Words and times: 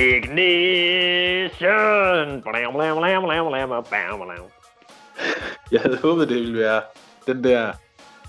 Ignition! 0.00 1.48
Blam, 2.42 2.72
blam, 2.72 2.96
blam, 2.96 3.22
blam, 3.22 3.48
blam, 3.48 3.68
blam, 3.68 3.84
blam. 4.20 4.44
Jeg 5.72 5.80
havde 5.80 5.98
håbet, 6.02 6.28
det 6.28 6.36
ville 6.36 6.58
være 6.58 6.82
den 7.26 7.44
der... 7.44 7.72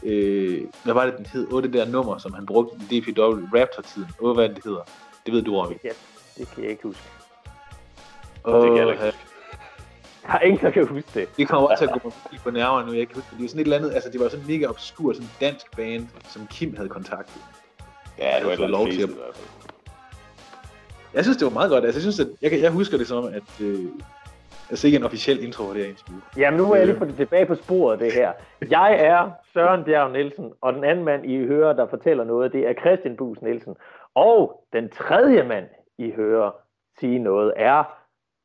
Øh, 0.04 0.61
hvad 0.84 0.93
var 0.93 1.05
det, 1.05 1.18
den 1.18 1.25
hed? 1.25 1.47
Åh, 1.54 1.64
det 1.64 1.73
der 1.73 1.86
nummer, 1.86 2.18
som 2.18 2.34
han 2.34 2.46
brugte 2.46 2.75
i 2.92 3.00
DPW 3.00 3.57
Raptor-tiden. 3.57 4.10
Åh, 4.20 4.34
hvad 4.36 4.50
det 4.50 4.60
hedder. 4.64 4.82
Det 5.25 5.34
ved 5.34 5.42
du, 5.42 5.55
Robbie. 5.61 5.78
Ja, 5.84 5.89
det 6.38 6.47
kan 6.55 6.64
jeg 6.64 6.71
ikke 6.71 6.84
huske. 6.84 7.02
Åh, 8.46 8.64
kan 8.68 8.78
jeg 8.78 8.88
ikke 8.89 9.01
ha- 9.01 9.11
Der 10.28 10.33
er 10.33 10.39
ingen, 10.39 10.61
der 10.61 10.71
kan 10.71 10.88
huske 10.88 11.10
det. 11.14 11.38
det 11.38 11.47
kommer 11.47 11.69
også 11.69 11.83
til 11.86 11.92
at 11.96 12.01
gå 12.01 12.14
på 12.43 12.51
nerverne 12.51 12.88
nu. 12.88 12.93
Jeg 12.93 13.07
kan 13.07 13.15
huske, 13.15 13.28
det. 13.32 13.38
det 13.38 13.43
var 13.43 13.47
sådan 13.47 13.60
et 13.61 13.65
eller 13.65 13.78
andet, 13.78 13.92
altså 13.93 14.10
det 14.10 14.19
var 14.19 14.29
sådan 14.29 14.46
en 14.46 14.51
mega 14.51 14.65
obskur, 14.68 15.14
sådan 15.14 15.29
dansk 15.42 15.75
band, 15.75 16.07
som 16.29 16.47
Kim 16.47 16.75
havde 16.75 16.89
kontaktet. 16.89 17.42
Ja, 18.19 18.36
det 18.38 18.46
var 18.46 18.51
et 18.51 18.54
eller 18.54 18.68
lov 18.68 18.82
andet 18.82 18.93
til 19.00 19.07
fæsen 19.07 19.10
at- 19.10 19.15
i 19.15 19.19
hvert 19.24 19.36
fald. 19.36 19.47
Jeg 21.14 21.24
synes, 21.24 21.38
det 21.38 21.46
var 21.46 21.51
meget 21.51 21.71
godt. 21.71 21.83
Altså, 21.86 21.97
jeg, 21.97 22.01
synes, 22.01 22.20
at, 22.20 22.28
jeg, 22.42 22.61
jeg 22.61 22.71
husker 22.71 22.97
det 22.97 23.07
som, 23.07 23.25
at 23.25 23.61
øh, 23.61 23.86
altså 24.70 24.88
ikke 24.88 24.97
en 24.97 25.04
officiel 25.04 25.43
intro 25.43 25.64
for 25.64 25.74
det 25.74 25.84
her 25.84 25.89
interview. 25.89 26.21
Jamen, 26.37 26.57
nu 26.57 26.65
må 26.68 26.75
jeg 26.75 26.86
lige 26.86 26.97
få 26.97 27.06
det 27.06 27.15
tilbage 27.15 27.46
på 27.46 27.56
sporet, 27.56 28.00
det 28.00 28.14
her. 28.14 28.32
Jeg 28.70 28.93
er 29.00 29.32
Søren 29.54 29.84
Bjerg 29.84 30.11
Nielsen, 30.11 30.54
og 30.61 30.74
den 30.74 30.84
anden 30.84 31.06
mand, 31.06 31.25
I 31.25 31.46
hører, 31.46 31.74
der 31.74 31.87
fortæller 31.87 32.23
noget, 32.23 32.53
det 32.53 32.67
er 32.67 32.73
Christian 32.73 33.17
Bus 33.17 33.42
Nielsen. 33.42 33.75
Og 34.16 34.66
den 34.73 34.89
tredje 34.89 35.44
mand, 35.44 35.66
I 35.97 36.11
hører 36.11 36.52
sige 37.00 37.20
noget, 37.20 37.53
er 37.56 37.84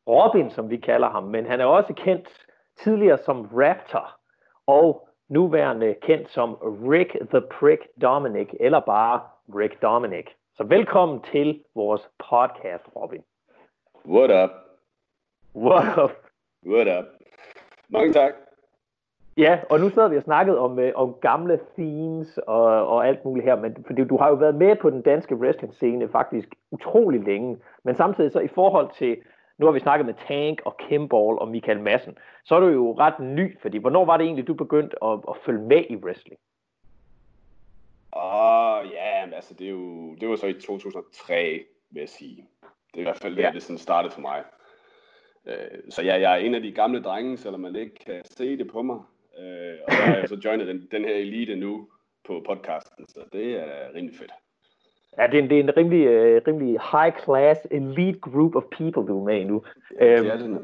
Robin, 0.09 0.51
som 0.51 0.71
vi 0.71 0.77
kalder 0.77 1.11
ham. 1.11 1.25
Men 1.25 1.47
han 1.47 1.61
er 1.61 1.65
også 1.65 1.93
kendt 1.93 2.29
tidligere 2.83 3.19
som 3.25 3.49
Raptor, 3.53 4.17
og 4.67 5.09
nuværende 5.29 5.95
kendt 6.03 6.31
som 6.31 6.55
Rick 6.91 7.17
the 7.31 7.41
Prick 7.41 7.83
Dominic, 8.03 8.49
eller 8.61 8.81
bare 8.81 9.21
Rick 9.49 9.83
Dominic. 9.83 10.27
Så 10.59 10.65
velkommen 10.65 11.21
til 11.33 11.63
vores 11.75 12.11
podcast, 12.19 12.85
Robin. 12.97 13.23
What 14.07 14.31
up? 14.45 14.51
What 15.55 15.99
up? 16.05 16.11
What 16.67 16.99
up? 16.99 17.05
Mange 17.89 18.13
tak. 18.13 18.33
Ja, 19.37 19.61
og 19.71 19.81
nu 19.81 19.89
sidder 19.89 20.09
vi 20.09 20.17
og 20.17 20.23
snakket 20.23 20.59
om, 20.59 20.79
øh, 20.79 20.93
om 20.95 21.15
gamle 21.21 21.61
themes 21.79 22.39
og, 22.39 22.65
og 22.87 23.09
alt 23.09 23.25
muligt 23.25 23.45
her, 23.47 23.57
men 23.57 23.85
fordi 23.87 24.05
du 24.05 24.17
har 24.17 24.29
jo 24.29 24.35
været 24.35 24.55
med 24.55 24.77
på 24.77 24.91
den 24.91 25.03
danske 25.03 25.37
wrestling-scene 25.37 26.09
faktisk 26.13 26.49
utrolig 26.71 27.21
længe, 27.21 27.59
men 27.85 27.95
samtidig 27.95 28.33
så 28.33 28.41
i 28.41 28.49
forhold 28.49 28.91
til, 28.99 29.17
nu 29.59 29.67
har 29.67 29.73
vi 29.73 29.81
snakket 29.81 30.07
med 30.07 30.15
Tank 30.29 30.63
og 30.65 30.77
Kimball 30.77 31.39
og 31.39 31.49
Michael 31.49 31.81
Madsen, 31.81 32.19
så 32.45 32.55
er 32.55 32.61
du 32.61 32.69
jo 32.69 32.93
ret 32.99 33.21
ny, 33.21 33.61
fordi 33.61 33.79
hvornår 33.79 34.05
var 34.05 34.17
det 34.17 34.25
egentlig, 34.25 34.47
du 34.47 34.55
begyndte 34.55 35.05
at, 35.05 35.19
at 35.29 35.37
følge 35.47 35.63
med 35.63 35.85
i 35.89 35.97
wrestling? 35.97 36.41
Åh, 38.13 38.91
ja, 38.93 39.25
men 39.27 39.35
altså, 39.35 39.55
det, 39.55 39.67
er 39.67 39.71
jo, 39.71 40.15
det 40.15 40.29
var 40.29 40.37
så 40.37 40.47
i 40.47 40.53
2003, 40.53 41.65
vil 41.91 42.01
jeg 42.01 42.09
sige. 42.09 42.49
Det 42.63 42.97
er 42.97 43.01
i 43.01 43.03
hvert 43.03 43.19
fald 43.19 43.37
der, 43.37 43.43
Ja. 43.43 43.51
det 43.55 43.63
sådan 43.63 43.79
startede 43.79 44.13
for 44.15 44.21
mig. 44.21 44.45
Øh, 45.47 45.55
Så 45.91 46.03
ja, 46.03 46.21
jeg 46.21 46.33
er 46.33 46.37
en 46.37 46.55
af 46.55 46.63
de 46.63 46.73
gamle 46.73 47.03
drenge, 47.03 47.37
selvom 47.37 47.61
man 47.61 47.77
ikke 47.77 47.95
kan 48.07 48.23
se 48.25 48.57
det 48.59 48.71
på 48.71 48.83
mig. 48.83 48.99
Øh, 49.39 49.75
Og 49.87 49.93
så 49.93 50.03
har 50.03 50.17
jeg 50.17 50.29
så 50.29 50.41
joinet 50.45 50.67
den, 50.67 50.89
den 50.91 51.05
her 51.05 51.15
elite 51.15 51.57
nu 51.57 51.89
på 52.27 52.43
podcasten, 52.47 53.09
så 53.09 53.21
det 53.33 53.51
er 53.61 53.95
rimelig 53.95 54.17
fedt. 54.19 54.33
Ja, 55.19 55.27
det 55.27 55.39
er 55.39 55.43
en, 55.43 55.51
det 55.51 55.59
er 55.59 55.63
en 55.63 55.77
rimelig, 55.77 56.07
øh, 56.07 56.43
rimelig 56.47 56.81
high-class 56.81 57.67
elite 57.71 58.19
group 58.21 58.55
of 58.57 58.63
people, 58.71 59.07
du 59.07 59.21
er 59.21 59.25
med 59.25 59.41
i 59.41 59.45
nu. 59.45 59.63
Øhm, 60.01 60.25
Det 60.25 60.33
er 60.33 60.37
det 60.37 60.51
nok. 60.51 60.63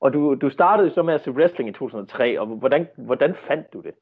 Og 0.00 0.12
du, 0.12 0.34
du 0.34 0.50
startede 0.50 0.90
så 0.90 1.02
med 1.02 1.14
at 1.14 1.20
se 1.20 1.30
wrestling 1.30 1.70
i 1.70 1.72
2003, 1.72 2.40
og 2.40 2.46
hvordan, 2.46 2.86
hvordan 2.96 3.34
fandt 3.48 3.72
du 3.72 3.80
det? 3.80 3.94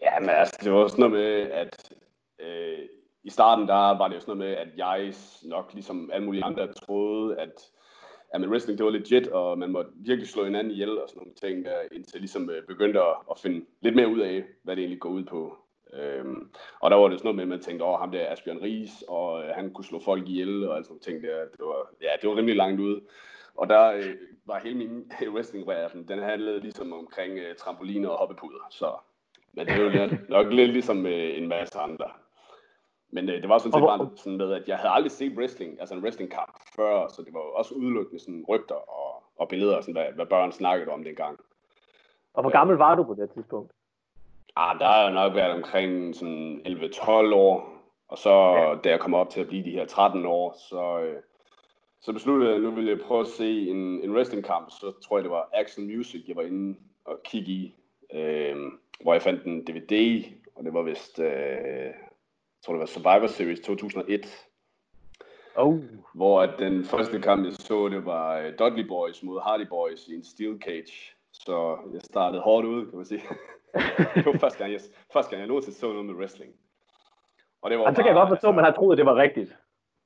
Ja, 0.00 0.20
men 0.20 0.30
altså, 0.30 0.58
det 0.64 0.72
var 0.72 0.88
sådan 0.88 1.10
noget 1.10 1.12
med, 1.12 1.50
at 1.50 1.92
øh, 2.38 2.78
i 3.22 3.30
starten, 3.30 3.68
der 3.68 3.98
var 3.98 4.08
det 4.08 4.14
jo 4.14 4.20
sådan 4.20 4.36
noget 4.36 4.50
med, 4.50 4.56
at 4.56 4.68
jeg 4.76 5.14
nok 5.42 5.70
ligesom 5.72 6.10
alle 6.12 6.24
mulige 6.24 6.44
andre 6.44 6.72
troede, 6.72 7.38
at 7.38 7.70
ja, 8.34 8.38
men 8.38 8.50
wrestling 8.50 8.78
det 8.78 8.86
var 8.86 8.92
legit, 8.92 9.26
og 9.28 9.58
man 9.58 9.70
måtte 9.70 9.90
virkelig 9.94 10.28
slå 10.28 10.44
hinanden 10.44 10.72
ihjel 10.72 10.98
og 10.98 11.08
sådan 11.08 11.20
nogle 11.20 11.34
ting, 11.34 11.64
der, 11.64 11.80
indtil 11.92 12.14
jeg 12.14 12.20
ligesom 12.20 12.50
øh, 12.50 12.66
begyndte 12.66 13.00
at, 13.00 13.16
at 13.30 13.38
finde 13.38 13.66
lidt 13.80 13.96
mere 13.96 14.08
ud 14.08 14.20
af, 14.20 14.44
hvad 14.62 14.76
det 14.76 14.82
egentlig 14.82 15.00
går 15.00 15.10
ud 15.10 15.24
på. 15.24 15.58
Øhm, 15.92 16.50
og 16.80 16.90
der 16.90 16.96
var 16.96 17.08
det 17.08 17.18
sådan 17.18 17.26
noget 17.26 17.36
med, 17.36 17.42
at 17.42 17.48
man 17.48 17.60
tænkte, 17.60 17.82
over 17.82 17.98
ham 17.98 18.10
der 18.10 18.32
Asbjørn 18.32 18.62
Ries, 18.62 19.04
og 19.08 19.44
øh, 19.44 19.48
han 19.54 19.72
kunne 19.72 19.84
slå 19.84 20.00
folk 20.00 20.28
ihjel, 20.28 20.68
og 20.68 20.76
alt 20.76 20.86
sådan 20.86 20.92
nogle 20.92 21.00
ting 21.00 21.22
der. 21.22 21.40
Det 21.56 21.66
var, 21.66 21.90
ja, 22.02 22.08
det 22.22 22.30
var 22.30 22.36
rimelig 22.36 22.56
langt 22.56 22.80
ude. 22.80 23.00
Og 23.54 23.68
der 23.68 23.92
øh, 23.92 24.14
var 24.46 24.58
hele 24.58 24.74
min 24.74 25.12
øh, 25.22 25.34
wrestling-verden, 25.34 26.08
den 26.08 26.18
handlede 26.18 26.60
ligesom 26.60 26.92
omkring 26.92 27.38
øh, 27.38 27.56
trampoliner 27.56 28.08
og 28.08 28.18
hoppepuder, 28.18 28.66
så 28.70 28.94
men 29.52 29.66
det 29.66 29.74
er 29.74 29.82
jo 29.82 29.88
lidt, 29.88 30.28
nok 30.28 30.46
lidt 30.52 30.70
ligesom 30.72 31.06
øh, 31.06 31.38
en 31.38 31.48
masse 31.48 31.78
andre. 31.78 32.10
Men 33.12 33.28
øh, 33.28 33.42
det 33.42 33.48
var 33.48 33.58
sådan 33.58 33.72
set 33.72 33.82
bare 33.82 34.10
sådan 34.16 34.36
med, 34.36 34.52
at 34.52 34.68
jeg 34.68 34.76
havde 34.76 34.90
aldrig 34.92 35.10
set 35.10 35.32
wrestling, 35.38 35.80
altså 35.80 35.94
en 35.94 36.02
wrestlingkamp 36.04 36.56
før, 36.76 37.08
så 37.08 37.22
det 37.22 37.34
var 37.34 37.40
jo 37.40 37.52
også 37.52 37.74
udelukkende 37.74 38.20
sådan 38.20 38.44
rygter 38.48 38.74
og, 38.74 39.22
og 39.36 39.48
billeder, 39.48 39.80
sådan, 39.80 39.94
hvad, 39.94 40.06
hvad 40.14 40.26
børn 40.26 40.52
snakkede 40.52 40.90
om 40.90 41.04
dengang. 41.04 41.38
Og 42.34 42.42
hvor 42.42 42.50
gammel 42.50 42.76
var 42.76 42.94
du 42.94 43.04
på 43.04 43.14
det 43.14 43.30
tidspunkt? 43.30 43.72
Ah, 44.56 44.78
der 44.78 44.86
har 44.86 45.02
jeg 45.02 45.12
nok 45.12 45.34
været 45.34 45.52
omkring 45.52 46.14
sådan 46.14 46.62
11-12 46.66 47.34
år, 47.34 47.72
og 48.08 48.18
så 48.18 48.30
Ja. 48.30 48.74
da 48.84 48.90
jeg 48.90 49.00
kom 49.00 49.14
op 49.14 49.30
til 49.30 49.40
at 49.40 49.48
blive 49.48 49.64
de 49.64 49.70
her 49.70 49.84
13 49.84 50.26
år, 50.26 50.52
så, 50.68 51.00
øh, 51.00 51.22
så 52.00 52.12
besluttede 52.12 52.48
jeg, 52.48 52.56
at 52.56 52.62
nu 52.62 52.70
ville 52.70 52.90
jeg 52.90 53.00
prøve 53.00 53.20
at 53.20 53.26
se 53.26 53.68
en, 53.68 53.76
en 54.04 54.12
wrestlingkamp, 54.16 54.70
så 54.70 54.92
tror 55.02 55.16
jeg, 55.16 55.24
det 55.24 55.30
var 55.30 55.48
Action 55.52 55.86
Music, 55.96 56.24
jeg 56.28 56.36
var 56.36 56.42
inde 56.42 56.78
og 57.04 57.20
kigge 57.24 57.52
i, 57.52 57.74
øh, 58.14 58.56
hvor 59.00 59.12
jeg 59.12 59.22
fandt 59.22 59.44
en 59.44 59.64
DVD, 59.66 60.24
og 60.54 60.64
det 60.64 60.74
var 60.74 60.82
vist, 60.82 61.18
øh, 61.18 61.26
jeg 61.26 61.94
tror 62.64 62.72
det 62.74 62.80
var 62.80 62.86
Survivor 62.86 63.26
Series 63.26 63.60
2001, 63.60 64.48
Oh. 65.56 65.78
hvor 66.14 66.42
at 66.42 66.50
den 66.58 66.84
første 66.84 67.20
kamp, 67.20 67.44
jeg 67.44 67.52
så, 67.52 67.88
det 67.88 68.06
var 68.06 68.38
øh, 68.38 68.52
Dudley 68.58 68.88
Boys 68.88 69.22
mod 69.22 69.40
Hardy 69.40 69.66
Boys 69.68 70.08
i 70.08 70.14
en 70.14 70.24
steel 70.24 70.58
cage. 70.62 71.14
Så 71.32 71.78
jeg 71.92 72.00
startede 72.04 72.42
hårdt 72.42 72.66
ud, 72.66 72.86
kan 72.86 72.96
man 72.96 73.04
sige. 73.04 73.22
det 74.14 74.26
var 74.26 74.38
første 74.38 74.58
gang, 74.58 74.72
jeg, 74.72 74.80
første 75.12 75.30
gang, 75.30 75.40
jeg 75.40 75.48
nogensinde 75.48 75.78
så 75.78 75.88
noget 75.88 76.06
med 76.06 76.14
wrestling. 76.14 76.52
Og 77.62 77.70
det 77.70 77.78
var 77.78 77.84
Og 77.84 77.94
så 77.94 78.02
kan 78.02 78.06
jeg 78.06 78.14
bare, 78.14 78.26
godt 78.28 78.38
forstå, 78.38 78.48
at 78.48 78.54
man 78.54 78.64
har 78.64 78.72
troet, 78.72 78.94
at 78.94 78.98
det 78.98 79.06
var 79.06 79.16
rigtigt. 79.16 79.56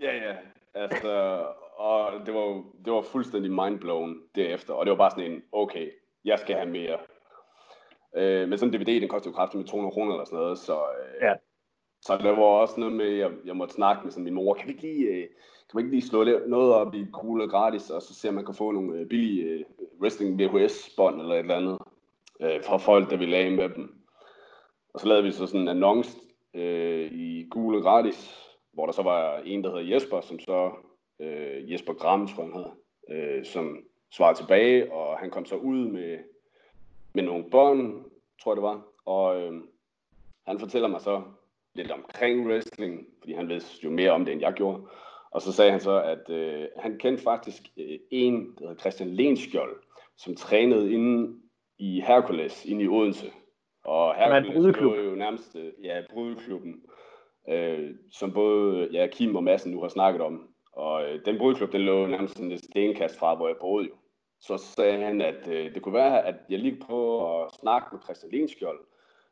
Ja, 0.00 0.16
ja. 0.16 0.36
Altså, 0.74 1.44
og 1.76 2.26
det 2.26 2.34
var, 2.34 2.64
det 2.84 2.92
var 2.92 3.02
fuldstændig 3.02 3.52
mindblown 3.52 4.22
derefter. 4.34 4.74
Og 4.74 4.86
det 4.86 4.90
var 4.90 4.96
bare 4.96 5.10
sådan 5.10 5.32
en, 5.32 5.42
okay, 5.52 5.90
jeg 6.24 6.38
skal 6.38 6.56
have 6.56 6.70
mere. 6.70 6.98
Øh, 8.16 8.48
men 8.48 8.58
sådan 8.58 8.74
en 8.74 8.80
DVD, 8.80 9.00
den 9.00 9.08
koster 9.08 9.30
jo 9.30 9.34
kraftigt 9.34 9.58
med 9.60 9.68
200 9.68 9.92
kroner 9.92 10.12
eller 10.12 10.24
sådan 10.24 10.38
noget, 10.38 10.58
så, 10.58 10.74
øh, 10.74 11.22
Ja. 11.22 11.34
så 12.02 12.16
der 12.16 12.30
var 12.30 12.42
også 12.42 12.80
noget 12.80 12.94
med, 12.94 13.06
at 13.12 13.18
jeg, 13.18 13.30
jeg 13.44 13.56
måtte 13.56 13.74
snakke 13.74 14.00
med 14.04 14.12
sådan 14.12 14.24
min 14.24 14.34
mor, 14.34 14.54
kan 14.54 14.66
vi 14.68 14.72
ikke 14.72 14.82
lige, 14.82 15.06
øh, 15.06 15.26
kan 15.70 15.74
man 15.74 15.84
ikke 15.84 15.96
lige 15.96 16.08
slå 16.08 16.24
noget 16.46 16.74
op 16.74 16.94
i 16.94 17.06
Google 17.12 17.48
gratis, 17.48 17.90
og 17.90 18.02
så 18.02 18.14
se, 18.14 18.28
om 18.28 18.34
man 18.34 18.44
kan 18.44 18.54
få 18.54 18.70
nogle 18.70 18.98
øh, 18.98 19.06
billige 19.06 19.42
øh, 19.44 19.64
wrestling 20.00 20.38
VHS-bånd 20.40 21.20
eller 21.20 21.34
et 21.34 21.38
eller 21.38 21.54
andet, 21.56 21.78
øh, 22.40 22.62
fra 22.64 22.76
folk, 22.76 23.10
der 23.10 23.16
ville 23.16 23.36
af 23.36 23.50
med 23.52 23.68
dem. 23.68 23.94
Og 24.94 25.00
så 25.00 25.08
lavede 25.08 25.24
vi 25.24 25.30
så 25.32 25.46
sådan 25.46 25.60
en 25.60 25.68
annonce 25.68 26.18
øh, 26.54 27.12
i 27.12 27.48
Google 27.50 27.82
gratis, 27.82 28.42
hvor 28.72 28.86
der 28.86 28.92
så 28.92 29.02
var 29.02 29.38
en, 29.44 29.64
der 29.64 29.70
hedder 29.70 29.94
Jesper, 29.94 30.20
som 30.20 30.38
så, 30.38 30.70
øh, 31.20 31.72
Jesper 31.72 31.92
Gram, 31.92 32.26
tror 32.28 32.42
jeg 32.42 32.52
han 32.52 32.62
hedder, 32.62 32.74
øh, 33.38 33.44
som 33.44 33.78
svarede 34.14 34.38
tilbage, 34.38 34.92
og 34.92 35.18
han 35.18 35.30
kom 35.30 35.44
så 35.44 35.56
ud 35.56 35.86
med, 35.86 36.18
med 37.16 37.24
nogle 37.24 37.50
bånd, 37.50 38.04
tror 38.42 38.52
jeg 38.52 38.56
det 38.56 38.62
var, 38.62 38.82
og 39.04 39.42
øh, 39.42 39.52
han 40.46 40.58
fortæller 40.58 40.88
mig 40.88 41.00
så 41.00 41.22
lidt 41.74 41.90
omkring 41.90 42.46
wrestling, 42.46 43.06
fordi 43.18 43.32
han 43.32 43.48
ved 43.48 43.60
jo 43.84 43.90
mere 43.90 44.10
om 44.10 44.24
det, 44.24 44.32
end 44.32 44.40
jeg 44.40 44.52
gjorde. 44.52 44.82
Og 45.30 45.42
så 45.42 45.52
sagde 45.52 45.70
han 45.70 45.80
så, 45.80 46.02
at 46.02 46.30
øh, 46.30 46.68
han 46.76 46.98
kendte 46.98 47.22
faktisk 47.22 47.62
øh, 47.76 47.98
en, 48.10 48.34
der 48.58 48.68
hedder 48.68 48.80
Christian 48.80 49.08
Lenskjold, 49.08 49.76
som 50.16 50.36
trænede 50.36 50.92
inde 50.92 51.40
i 51.78 52.00
Hercules, 52.00 52.64
inde 52.64 52.84
i 52.84 52.88
Odense. 52.88 53.32
Og 53.84 54.14
er 54.16 54.36
en 54.36 54.44
Hercules 54.44 54.80
lå 54.80 54.94
jo 54.94 55.14
nærmest, 55.14 55.56
øh, 55.56 55.72
ja, 55.82 56.02
brydeklubben, 56.10 56.82
øh, 57.48 57.90
som 58.12 58.32
både 58.32 58.88
ja, 58.92 59.06
Kim 59.06 59.36
og 59.36 59.44
Madsen 59.44 59.72
nu 59.72 59.80
har 59.80 59.88
snakket 59.88 60.22
om. 60.22 60.48
Og 60.72 61.04
øh, 61.04 61.24
den 61.24 61.38
brydeklub, 61.38 61.72
den 61.72 61.80
lå 61.80 62.06
nærmest 62.06 62.40
et 62.40 62.64
stenkast 62.64 63.18
fra, 63.18 63.34
hvor 63.34 63.48
jeg 63.48 63.56
boede 63.60 63.86
jo. 63.86 63.94
Så 64.40 64.56
sagde 64.56 65.04
han, 65.04 65.20
at 65.20 65.48
øh, 65.48 65.74
det 65.74 65.82
kunne 65.82 65.94
være, 65.94 66.26
at 66.26 66.34
jeg 66.50 66.58
lige 66.58 66.80
prøve 66.86 67.42
at 67.44 67.54
snakke 67.60 67.88
med 67.92 68.02
Christian 68.02 68.32
Lenskjold, 68.32 68.78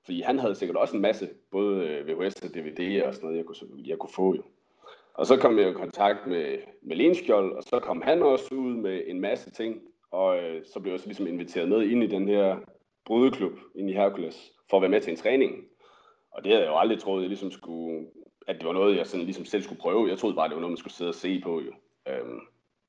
fordi 0.04 0.20
han 0.20 0.38
havde 0.38 0.54
sikkert 0.54 0.76
også 0.76 0.96
en 0.96 1.02
masse, 1.02 1.28
både 1.50 1.86
øh, 1.86 2.08
VHS 2.08 2.42
og 2.42 2.54
DVD 2.54 3.02
og 3.02 3.14
sådan 3.14 3.26
noget, 3.26 3.38
jeg 3.38 3.44
kunne, 3.44 3.56
jeg 3.86 3.98
kunne 3.98 4.12
få 4.14 4.34
jo. 4.34 4.42
Og 5.14 5.26
så 5.26 5.36
kom 5.36 5.58
jeg 5.58 5.68
i 5.68 5.72
kontakt 5.72 6.26
med, 6.26 6.58
med 6.82 6.96
Lenskjold, 6.96 7.52
og 7.52 7.62
så 7.62 7.80
kom 7.80 8.02
han 8.02 8.22
også 8.22 8.54
ud 8.54 8.74
med 8.74 9.02
en 9.06 9.20
masse 9.20 9.50
ting, 9.50 9.82
og 10.10 10.38
øh, 10.38 10.64
så 10.64 10.80
blev 10.80 10.92
jeg 10.92 11.00
så 11.00 11.06
ligesom 11.06 11.26
inviteret 11.26 11.68
med 11.68 11.82
ind 11.82 12.02
i 12.02 12.06
den 12.06 12.28
her 12.28 12.56
brydeklub 13.04 13.52
ind 13.74 13.90
i 13.90 13.92
Hercules, 13.92 14.52
for 14.70 14.76
at 14.76 14.80
være 14.82 14.90
med 14.90 15.00
til 15.00 15.10
en 15.10 15.16
træning. 15.16 15.64
Og 16.30 16.44
det 16.44 16.52
havde 16.52 16.64
jeg 16.64 16.70
jo 16.70 16.78
aldrig 16.78 16.98
troet, 16.98 17.20
jeg 17.20 17.28
ligesom 17.28 17.50
skulle, 17.50 18.06
at 18.46 18.56
det 18.58 18.66
var 18.66 18.72
noget, 18.72 18.96
jeg 18.96 19.06
sådan 19.06 19.24
ligesom 19.24 19.44
selv 19.44 19.62
skulle 19.62 19.80
prøve. 19.80 20.08
Jeg 20.08 20.18
troede 20.18 20.36
bare, 20.36 20.48
det 20.48 20.54
var 20.54 20.60
noget, 20.60 20.72
man 20.72 20.76
skulle 20.76 20.92
sidde 20.92 21.08
og 21.08 21.14
se 21.14 21.40
på 21.40 21.60
jo. 21.60 21.72
Øhm, 22.08 22.40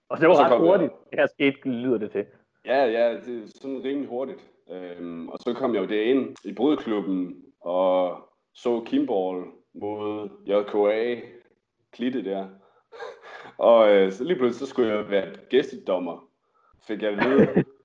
Og 0.09 0.19
det 0.19 0.29
var 0.29 0.33
Og 0.35 0.51
ret 0.51 0.59
hurtigt, 0.59 0.91
det 1.09 1.19
her 1.19 1.27
skete, 1.27 1.69
lyder 1.69 1.97
det 1.97 2.11
til. 2.11 2.25
Ja, 2.65 2.85
ja, 2.85 3.13
det 3.13 3.43
er 3.43 3.47
sådan 3.47 3.83
rimelig 3.83 4.09
hurtigt. 4.09 4.51
Øhm, 4.71 5.29
og 5.29 5.39
så 5.39 5.53
kom 5.53 5.75
jeg 5.75 5.81
jo 5.81 5.87
derind 5.87 6.35
i 6.45 6.53
brudklubben 6.53 7.43
og 7.61 8.17
så 8.53 8.83
Kimball 8.85 9.43
mod 9.73 10.29
JKA, 10.45 11.21
Klitte 11.91 12.25
der. 12.25 12.47
og 13.69 13.91
øh, 13.91 14.11
så 14.11 14.23
lige 14.23 14.37
pludselig 14.37 14.67
så 14.67 14.71
skulle 14.73 14.93
jeg 14.93 15.09
være 15.09 15.35
gæstedommer, 15.49 16.29
fik 16.87 17.01
jeg 17.01 17.11
at 17.11 17.29
vide. 17.29 17.63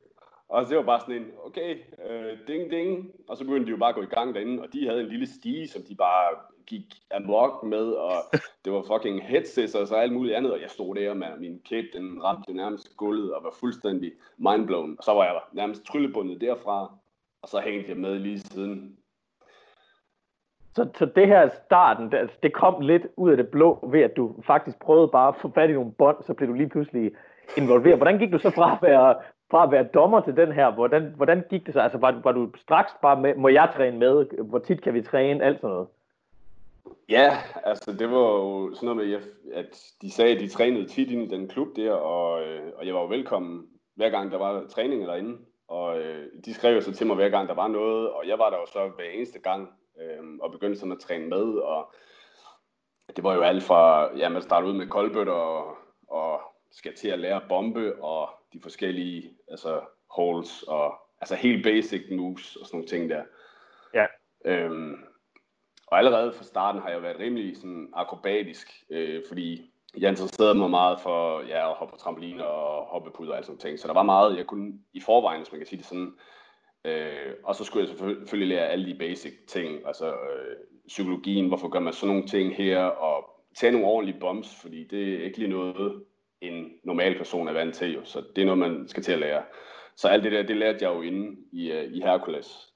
Og 0.50 0.66
det 0.68 0.76
var 0.76 0.82
bare 0.82 1.00
sådan 1.00 1.14
en, 1.14 1.30
okay, 1.44 1.76
øh, 2.08 2.38
ding 2.48 2.70
ding. 2.70 3.10
Og 3.28 3.36
så 3.36 3.44
begyndte 3.44 3.66
de 3.66 3.70
jo 3.70 3.76
bare 3.76 3.88
at 3.88 3.94
gå 3.94 4.02
i 4.02 4.14
gang 4.16 4.34
derinde, 4.34 4.62
og 4.62 4.72
de 4.72 4.86
havde 4.86 5.00
en 5.00 5.08
lille 5.08 5.26
stige, 5.26 5.68
som 5.68 5.82
de 5.88 5.94
bare 5.94 6.36
gik 6.70 6.94
amok 7.14 7.62
med, 7.62 7.86
og 8.04 8.12
det 8.64 8.72
var 8.72 8.82
fucking 8.82 9.22
headsets 9.22 9.74
og 9.74 9.86
så 9.86 9.94
alt 9.94 10.12
muligt 10.12 10.36
andet, 10.36 10.52
og 10.52 10.60
jeg 10.60 10.70
stod 10.70 10.94
der 10.94 11.14
med 11.14 11.26
min 11.38 11.60
kæp, 11.68 11.84
den 11.92 12.24
ramte 12.24 12.52
nærmest 12.52 12.96
gulvet 12.96 13.34
og 13.34 13.44
var 13.44 13.54
fuldstændig 13.60 14.12
mindblown. 14.38 14.94
Og 14.98 15.04
så 15.04 15.12
var 15.12 15.24
jeg 15.24 15.40
nærmest 15.52 15.84
tryllebundet 15.84 16.40
derfra, 16.40 16.78
og 17.42 17.48
så 17.48 17.60
hængte 17.60 17.90
jeg 17.90 17.96
med 17.96 18.18
lige 18.18 18.40
siden. 18.40 18.96
Så, 20.74 20.88
så 20.94 21.06
det 21.06 21.26
her 21.26 21.48
starten, 21.66 22.12
det, 22.12 22.30
det 22.42 22.52
kom 22.52 22.80
lidt 22.80 23.06
ud 23.16 23.30
af 23.30 23.36
det 23.36 23.48
blå, 23.48 23.88
ved 23.92 24.00
at 24.00 24.16
du 24.16 24.34
faktisk 24.46 24.78
prøvede 24.78 25.08
bare 25.08 25.28
at 25.28 25.36
få 25.42 25.50
fat 25.54 25.70
i 25.70 25.72
nogle 25.72 25.92
bånd, 25.92 26.16
så 26.22 26.34
blev 26.34 26.48
du 26.48 26.54
lige 26.54 26.68
pludselig 26.68 27.12
involveret. 27.56 27.96
Hvordan 27.96 28.18
gik 28.18 28.32
du 28.32 28.38
så 28.38 28.50
fra 28.50 28.72
at 28.72 28.82
være, 28.82 29.14
fra 29.50 29.64
at 29.64 29.70
være 29.70 29.88
dommer 29.94 30.20
til 30.20 30.36
den 30.36 30.52
her? 30.52 30.70
Hvordan, 30.70 31.12
hvordan 31.16 31.44
gik 31.50 31.66
det 31.66 31.74
så? 31.74 31.80
Altså 31.80 31.98
var, 31.98 32.20
var 32.24 32.32
du 32.32 32.52
straks 32.56 32.92
bare 33.02 33.20
med, 33.20 33.34
må 33.34 33.48
jeg 33.48 33.72
træne 33.76 33.98
med? 33.98 34.44
Hvor 34.44 34.58
tit 34.58 34.82
kan 34.82 34.94
vi 34.94 35.02
træne? 35.02 35.44
Alt 35.44 35.60
sådan 35.60 35.70
noget. 35.70 35.88
Ja, 37.08 37.38
altså 37.64 37.92
det 37.92 38.10
var 38.10 38.18
jo 38.18 38.74
sådan 38.74 38.86
noget 38.86 39.08
med, 39.08 39.20
at 39.52 39.82
de 40.02 40.10
sagde, 40.10 40.34
at 40.34 40.40
de 40.40 40.48
trænede 40.48 40.86
tit 40.86 41.10
ind 41.10 41.22
i 41.22 41.36
den 41.36 41.48
klub 41.48 41.76
der, 41.76 41.92
og, 41.92 42.42
øh, 42.42 42.72
og 42.76 42.86
jeg 42.86 42.94
var 42.94 43.00
jo 43.00 43.06
velkommen 43.06 43.66
hver 43.94 44.10
gang 44.10 44.30
der 44.30 44.38
var 44.38 44.66
træning 44.66 45.06
derinde. 45.06 45.38
Og 45.68 46.00
øh, 46.00 46.26
de 46.44 46.54
skrev 46.54 46.74
jo 46.74 46.80
så 46.80 46.92
til 46.92 47.06
mig 47.06 47.16
hver 47.16 47.28
gang 47.28 47.48
der 47.48 47.54
var 47.54 47.68
noget, 47.68 48.10
og 48.10 48.28
jeg 48.28 48.38
var 48.38 48.50
der 48.50 48.56
jo 48.56 48.66
så 48.66 48.88
hver 48.96 49.10
eneste 49.10 49.38
gang 49.38 49.68
øh, 50.00 50.24
og 50.40 50.52
begyndte 50.52 50.78
sådan 50.78 50.92
at 50.92 51.00
træne 51.00 51.28
med. 51.28 51.58
Og 51.58 51.94
det 53.16 53.24
var 53.24 53.34
jo 53.34 53.40
alt 53.40 53.62
fra, 53.62 54.10
ja, 54.16 54.28
man 54.28 54.42
startede 54.42 54.72
ud 54.72 54.76
med 54.78 54.86
koldbøtter 54.86 55.32
og, 55.32 55.76
og 56.08 56.40
skal 56.72 56.94
til 56.94 57.08
at 57.08 57.18
lære 57.18 57.42
bombe 57.48 58.02
og 58.02 58.28
de 58.52 58.60
forskellige 58.62 59.36
altså 59.48 59.80
holds 60.10 60.62
og 60.62 60.94
altså 61.20 61.34
helt 61.34 61.64
basic 61.64 62.02
moves 62.10 62.56
og 62.56 62.66
sådan 62.66 62.76
nogle 62.76 62.88
ting 62.88 63.10
der. 63.10 63.22
Ja. 63.94 64.06
Øhm, 64.44 64.96
og 65.90 65.98
allerede 65.98 66.32
fra 66.32 66.44
starten 66.44 66.82
har 66.82 66.88
jeg 66.88 67.02
været 67.02 67.18
rimelig 67.18 67.56
sådan 67.56 67.88
akrobatisk, 67.92 68.84
øh, 68.90 69.22
fordi 69.28 69.70
jeg 69.98 70.10
interesserede 70.10 70.54
mig 70.54 70.70
meget 70.70 71.00
for 71.00 71.40
ja, 71.48 71.70
at 71.70 71.76
hoppe 71.76 71.92
på 71.92 71.98
trampoliner 71.98 72.44
og 72.44 72.86
hoppe 72.86 73.10
puder 73.10 73.36
og 73.36 73.44
sådan 73.44 73.58
ting. 73.58 73.78
Så 73.78 73.88
der 73.88 73.94
var 73.94 74.02
meget, 74.02 74.36
jeg 74.36 74.46
kunne 74.46 74.72
i 74.92 75.00
forvejen, 75.00 75.40
hvis 75.40 75.52
man 75.52 75.60
kan 75.60 75.66
sige 75.66 75.78
det 75.78 75.86
sådan. 75.86 76.12
Øh, 76.84 77.34
og 77.44 77.54
så 77.54 77.64
skulle 77.64 77.88
jeg 77.88 77.96
selvfølgelig 77.98 78.56
lære 78.56 78.68
alle 78.68 78.86
de 78.86 78.98
basic 78.98 79.32
ting, 79.48 79.86
altså 79.86 80.08
øh, 80.08 80.56
psykologien, 80.88 81.48
hvorfor 81.48 81.68
gør 81.68 81.80
man 81.80 81.92
sådan 81.92 82.14
nogle 82.14 82.28
ting 82.28 82.56
her, 82.56 82.78
og 82.84 83.30
tage 83.56 83.72
nogle 83.72 83.86
ordentlige 83.86 84.20
bombs, 84.20 84.54
fordi 84.60 84.84
det 84.84 85.14
er 85.14 85.24
ikke 85.24 85.38
lige 85.38 85.50
noget, 85.50 86.02
en 86.40 86.72
normal 86.84 87.18
person 87.18 87.48
er 87.48 87.52
vant 87.52 87.74
til 87.74 87.94
jo, 87.94 88.04
så 88.04 88.22
det 88.36 88.42
er 88.42 88.46
noget, 88.46 88.58
man 88.58 88.88
skal 88.88 89.02
til 89.02 89.12
at 89.12 89.18
lære. 89.18 89.42
Så 89.96 90.08
alt 90.08 90.24
det 90.24 90.32
der, 90.32 90.42
det 90.42 90.56
lærte 90.56 90.78
jeg 90.84 90.94
jo 90.94 91.02
inde 91.02 91.36
i, 91.52 91.70
øh, 91.72 91.92
i 91.92 92.00
Hercules. 92.00 92.69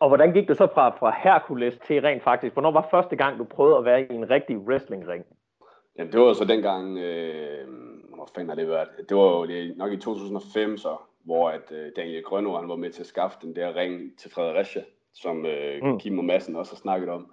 Og 0.00 0.08
hvordan 0.08 0.32
gik 0.32 0.48
du 0.48 0.54
så 0.54 0.66
fra, 0.74 0.88
fra 0.88 1.16
Hercules 1.22 1.78
til 1.86 2.00
rent 2.00 2.22
faktisk? 2.22 2.54
Hvornår 2.54 2.70
var 2.70 2.88
første 2.90 3.16
gang, 3.16 3.38
du 3.38 3.44
prøvede 3.44 3.78
at 3.78 3.84
være 3.84 4.02
i 4.02 4.14
en 4.14 4.30
rigtig 4.30 4.58
wrestlingring? 4.58 5.24
Jamen, 5.98 6.12
det 6.12 6.20
var 6.20 6.32
så 6.32 6.44
dengang, 6.44 6.98
øh, 6.98 7.68
hvor 8.14 8.28
fanden 8.34 8.48
har 8.48 8.56
det 8.56 8.68
været? 8.68 8.88
Det 9.08 9.16
var 9.16 9.22
jo 9.22 9.46
det, 9.46 9.76
nok 9.76 9.92
i 9.92 9.96
2005 9.96 10.76
så, 10.76 10.96
hvor 11.24 11.50
at, 11.50 11.72
øh, 11.72 11.92
Daniel 11.96 12.22
Grønno, 12.22 12.56
han 12.56 12.68
var 12.68 12.76
med 12.76 12.90
til 12.90 13.02
at 13.02 13.06
skaffe 13.06 13.38
den 13.42 13.56
der 13.56 13.76
ring 13.76 14.18
til 14.18 14.30
Fredericia, 14.30 14.82
som 15.14 15.46
øh, 15.46 15.82
mm. 15.82 15.98
Kim 15.98 16.18
og 16.18 16.24
Madsen 16.24 16.56
også 16.56 16.72
har 16.72 16.76
snakket 16.76 17.08
om. 17.08 17.32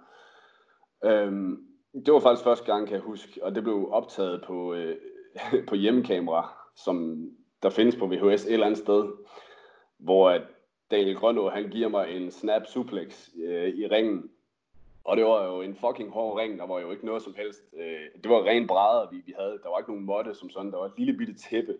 Øhm, 1.04 1.62
det 2.06 2.14
var 2.14 2.20
faktisk 2.20 2.44
første 2.44 2.72
gang, 2.72 2.86
kan 2.86 2.94
jeg 2.94 3.02
huske, 3.02 3.40
og 3.42 3.54
det 3.54 3.62
blev 3.62 3.88
optaget 3.92 4.44
på, 4.46 4.74
øh, 4.74 4.96
på 5.68 5.74
hjemmekamera, 5.74 6.52
som 6.76 7.26
der 7.62 7.70
findes 7.70 7.96
på 7.96 8.06
VHS 8.06 8.44
et 8.44 8.52
eller 8.52 8.66
andet 8.66 8.78
sted, 8.78 9.04
hvor 9.98 10.30
at 10.30 10.42
Daniel 10.90 11.16
Grønå, 11.16 11.48
han 11.48 11.68
giver 11.70 11.88
mig 11.88 12.16
en 12.16 12.30
snap 12.30 12.66
suplex 12.66 13.28
øh, 13.44 13.68
i 13.68 13.86
ringen. 13.86 14.30
Og 15.04 15.16
det 15.16 15.24
var 15.24 15.46
jo 15.46 15.60
en 15.62 15.76
fucking 15.76 16.10
hård 16.10 16.38
ring, 16.38 16.58
der 16.58 16.66
var 16.66 16.80
jo 16.80 16.90
ikke 16.90 17.06
noget 17.06 17.22
som 17.22 17.34
helst. 17.36 17.62
Øh, 17.76 18.22
det 18.22 18.30
var 18.30 18.44
ren 18.44 18.66
brædder, 18.66 19.10
vi, 19.10 19.22
vi 19.26 19.34
havde. 19.38 19.60
Der 19.62 19.68
var 19.68 19.78
ikke 19.78 19.90
nogen 19.90 20.04
måtte 20.04 20.34
som 20.34 20.50
sådan. 20.50 20.72
Der 20.72 20.78
var 20.78 20.86
et 20.86 20.98
lille 20.98 21.12
bitte 21.18 21.34
tæppe. 21.34 21.76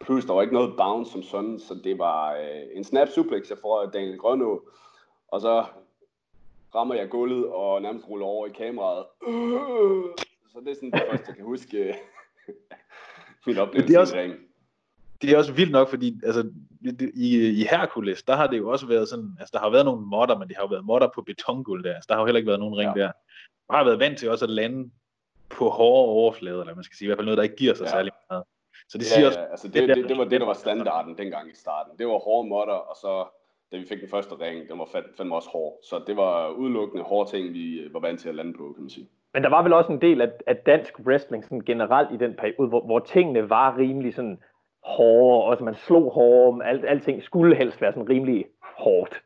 Plus, 0.00 0.24
der 0.24 0.32
var 0.32 0.42
ikke 0.42 0.54
noget 0.54 0.76
bounce 0.76 1.12
som 1.12 1.22
sådan. 1.22 1.58
Så 1.58 1.74
det 1.84 1.98
var 1.98 2.34
øh, 2.34 2.62
en 2.72 2.84
snap 2.84 3.08
suplex, 3.08 3.50
jeg 3.50 3.58
får 3.58 3.82
af 3.82 3.92
Daniel 3.92 4.18
Grønå. 4.18 4.68
Og 5.28 5.40
så 5.40 5.64
rammer 6.74 6.94
jeg 6.94 7.10
gulvet 7.10 7.48
og 7.48 7.82
nærmest 7.82 8.08
ruller 8.08 8.26
over 8.26 8.46
i 8.46 8.50
kameraet. 8.50 9.06
Så 10.48 10.60
det 10.60 10.70
er 10.70 10.74
sådan 10.74 10.90
det 10.90 11.02
første, 11.10 11.24
jeg 11.28 11.36
kan 11.36 11.44
huske 11.44 11.96
min 13.46 13.58
oplevelse 13.58 13.88
det 13.88 13.96
er 13.96 14.00
også, 14.00 14.16
i 14.16 14.20
ring. 14.20 14.34
Det 15.26 15.34
er 15.34 15.38
også 15.38 15.52
vildt 15.52 15.72
nok, 15.72 15.88
fordi 15.88 16.20
altså, 16.24 16.50
i, 17.14 17.48
i 17.60 17.66
Hercules, 17.70 18.22
der 18.22 18.36
har 18.36 18.46
det 18.46 18.58
jo 18.58 18.68
også 18.68 18.86
været 18.86 19.08
sådan, 19.08 19.36
altså 19.40 19.50
der 19.52 19.58
har 19.58 19.70
været 19.70 19.84
nogle 19.84 20.06
modder, 20.06 20.38
men 20.38 20.48
det 20.48 20.56
har 20.56 20.62
jo 20.62 20.68
været 20.68 20.84
modder 20.84 21.08
på 21.14 21.22
betongulv 21.22 21.84
der, 21.84 21.94
altså 21.94 22.06
der 22.08 22.14
har 22.14 22.20
jo 22.20 22.26
heller 22.26 22.38
ikke 22.38 22.48
været 22.48 22.60
nogen 22.60 22.76
ring 22.76 22.96
ja. 22.96 23.02
der. 23.02 23.12
Man 23.68 23.78
har 23.78 23.84
været 23.84 23.98
vant 23.98 24.18
til 24.18 24.30
også 24.30 24.44
at 24.44 24.50
lande 24.50 24.90
på 25.50 25.68
hårde 25.68 26.08
overflader, 26.08 26.60
eller 26.60 26.74
man 26.74 26.84
skal 26.84 26.96
sige, 26.96 27.06
i 27.06 27.08
hvert 27.08 27.18
fald 27.18 27.26
noget, 27.26 27.38
der 27.38 27.42
ikke 27.42 27.56
giver 27.56 27.74
sig 27.74 27.84
ja. 27.84 27.90
særlig 27.90 28.12
meget. 28.30 28.44
Så 28.88 28.98
det 28.98 29.04
ja, 29.04 29.14
siger 29.14 29.26
også, 29.26 29.40
ja, 29.40 29.50
altså 29.50 29.68
det, 29.68 29.88
det, 29.88 29.96
det, 29.96 30.08
det, 30.08 30.18
var 30.18 30.24
det, 30.24 30.40
der 30.40 30.46
var 30.46 30.54
standarden 30.54 31.18
dengang 31.18 31.50
i 31.50 31.54
starten. 31.54 31.98
Det 31.98 32.06
var 32.06 32.18
hårde 32.18 32.48
modder, 32.48 32.80
og 32.90 32.96
så 32.96 33.24
da 33.72 33.76
vi 33.76 33.86
fik 33.88 34.00
den 34.00 34.08
første 34.08 34.34
ring, 34.40 34.68
den 34.68 34.78
var 34.78 34.88
fandme 35.16 35.34
også 35.34 35.48
hård. 35.48 35.78
Så 35.82 36.02
det 36.06 36.16
var 36.16 36.48
udelukkende 36.48 37.04
hårde 37.04 37.30
ting, 37.30 37.54
vi 37.54 37.88
var 37.92 38.00
vant 38.00 38.20
til 38.20 38.28
at 38.28 38.34
lande 38.34 38.52
på, 38.52 38.72
kan 38.72 38.82
man 38.82 38.90
sige. 38.90 39.08
Men 39.34 39.42
der 39.42 39.48
var 39.48 39.62
vel 39.62 39.72
også 39.72 39.92
en 39.92 40.00
del 40.00 40.20
af, 40.20 40.30
af 40.46 40.56
dansk 40.56 41.00
wrestling 41.06 41.44
sådan 41.44 41.60
generelt 41.60 42.12
i 42.12 42.16
den 42.16 42.34
periode, 42.34 42.68
hvor, 42.68 42.80
hvor 42.86 42.98
tingene 42.98 43.50
var 43.50 43.78
rimelig 43.78 44.14
sådan 44.14 44.38
hårdere, 44.84 45.44
og 45.44 45.50
altså, 45.50 45.64
man 45.64 45.74
slog 45.74 46.12
hårdere, 46.12 46.66
alt, 46.66 46.84
alting 46.84 47.22
skulle 47.22 47.56
helst 47.56 47.80
være 47.80 47.92
sådan 47.92 48.08
rimelig 48.08 48.44
hårdt. 48.62 49.22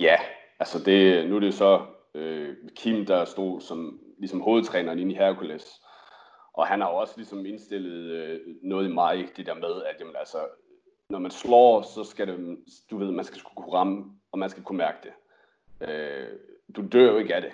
Ja, 0.00 0.16
altså 0.60 0.78
det, 0.84 1.28
nu 1.28 1.36
er 1.36 1.40
det 1.40 1.54
så 1.54 1.80
øh, 2.14 2.56
Kim, 2.76 3.06
der 3.06 3.24
stod 3.24 3.60
som 3.60 4.00
ligesom 4.18 4.40
hovedtræneren 4.40 4.98
inde 4.98 5.12
i 5.12 5.16
Hercules, 5.16 5.80
og 6.54 6.66
han 6.66 6.80
har 6.80 6.88
også 6.88 7.14
ligesom 7.16 7.46
indstillet 7.46 8.10
øh, 8.10 8.40
noget 8.62 8.88
i 8.88 8.92
mig, 8.92 9.28
det 9.36 9.46
der 9.46 9.54
med, 9.54 9.82
at 9.82 9.96
jamen, 10.00 10.16
altså, 10.18 10.38
når 11.10 11.18
man 11.18 11.30
slår, 11.30 11.82
så 11.82 12.04
skal 12.04 12.26
det, 12.26 12.58
du 12.90 12.98
ved, 12.98 13.10
man 13.10 13.24
skal 13.24 13.40
kunne 13.56 13.72
ramme, 13.72 14.04
og 14.32 14.38
man 14.38 14.50
skal 14.50 14.62
kunne 14.62 14.78
mærke 14.78 14.98
det. 15.02 15.12
Øh, 15.88 16.28
du 16.76 16.86
dør 16.92 17.12
jo 17.12 17.18
ikke 17.18 17.34
af 17.34 17.42
det 17.42 17.52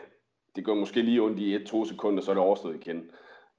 det 0.56 0.64
går 0.64 0.74
måske 0.74 1.02
lige 1.02 1.22
ondt 1.22 1.38
i 1.38 1.54
et-to 1.54 1.84
sekunder, 1.84 2.22
så 2.22 2.30
er 2.30 2.34
det 2.34 2.44
overstået 2.44 2.86
igen. 2.86 3.10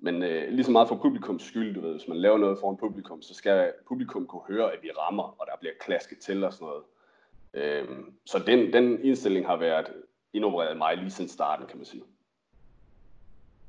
Men 0.04 0.24
øh, 0.24 0.50
lige 0.50 0.64
så 0.64 0.72
meget 0.72 0.88
for 0.88 0.96
publikums 0.96 1.44
skyld, 1.44 1.76
du 1.76 1.82
ved, 1.82 1.92
hvis 1.92 2.08
man 2.08 2.18
laver 2.18 2.38
noget 2.38 2.58
foran 2.60 2.78
publikum, 2.78 3.22
så 3.22 3.34
skal 3.34 3.74
publikum 3.88 4.28
kunne 4.28 4.42
høre, 4.48 4.74
at 4.74 4.80
vi 4.84 4.90
rammer, 5.00 5.36
og 5.40 5.48
der 5.48 5.54
bliver 5.60 5.74
klasket 5.80 6.18
til 6.20 6.44
og 6.44 6.54
sådan 6.54 6.68
noget. 6.68 6.84
Øhm, 7.54 8.14
så 8.26 8.40
den, 8.40 8.74
den 8.74 9.06
indstilling 9.06 9.48
har 9.48 9.58
været 9.58 9.88
indopereret 10.34 10.78
mig 10.78 10.98
lige 10.98 11.12
siden 11.12 11.30
starten, 11.30 11.66
kan 11.68 11.78
man 11.78 11.86
sige. 11.86 12.04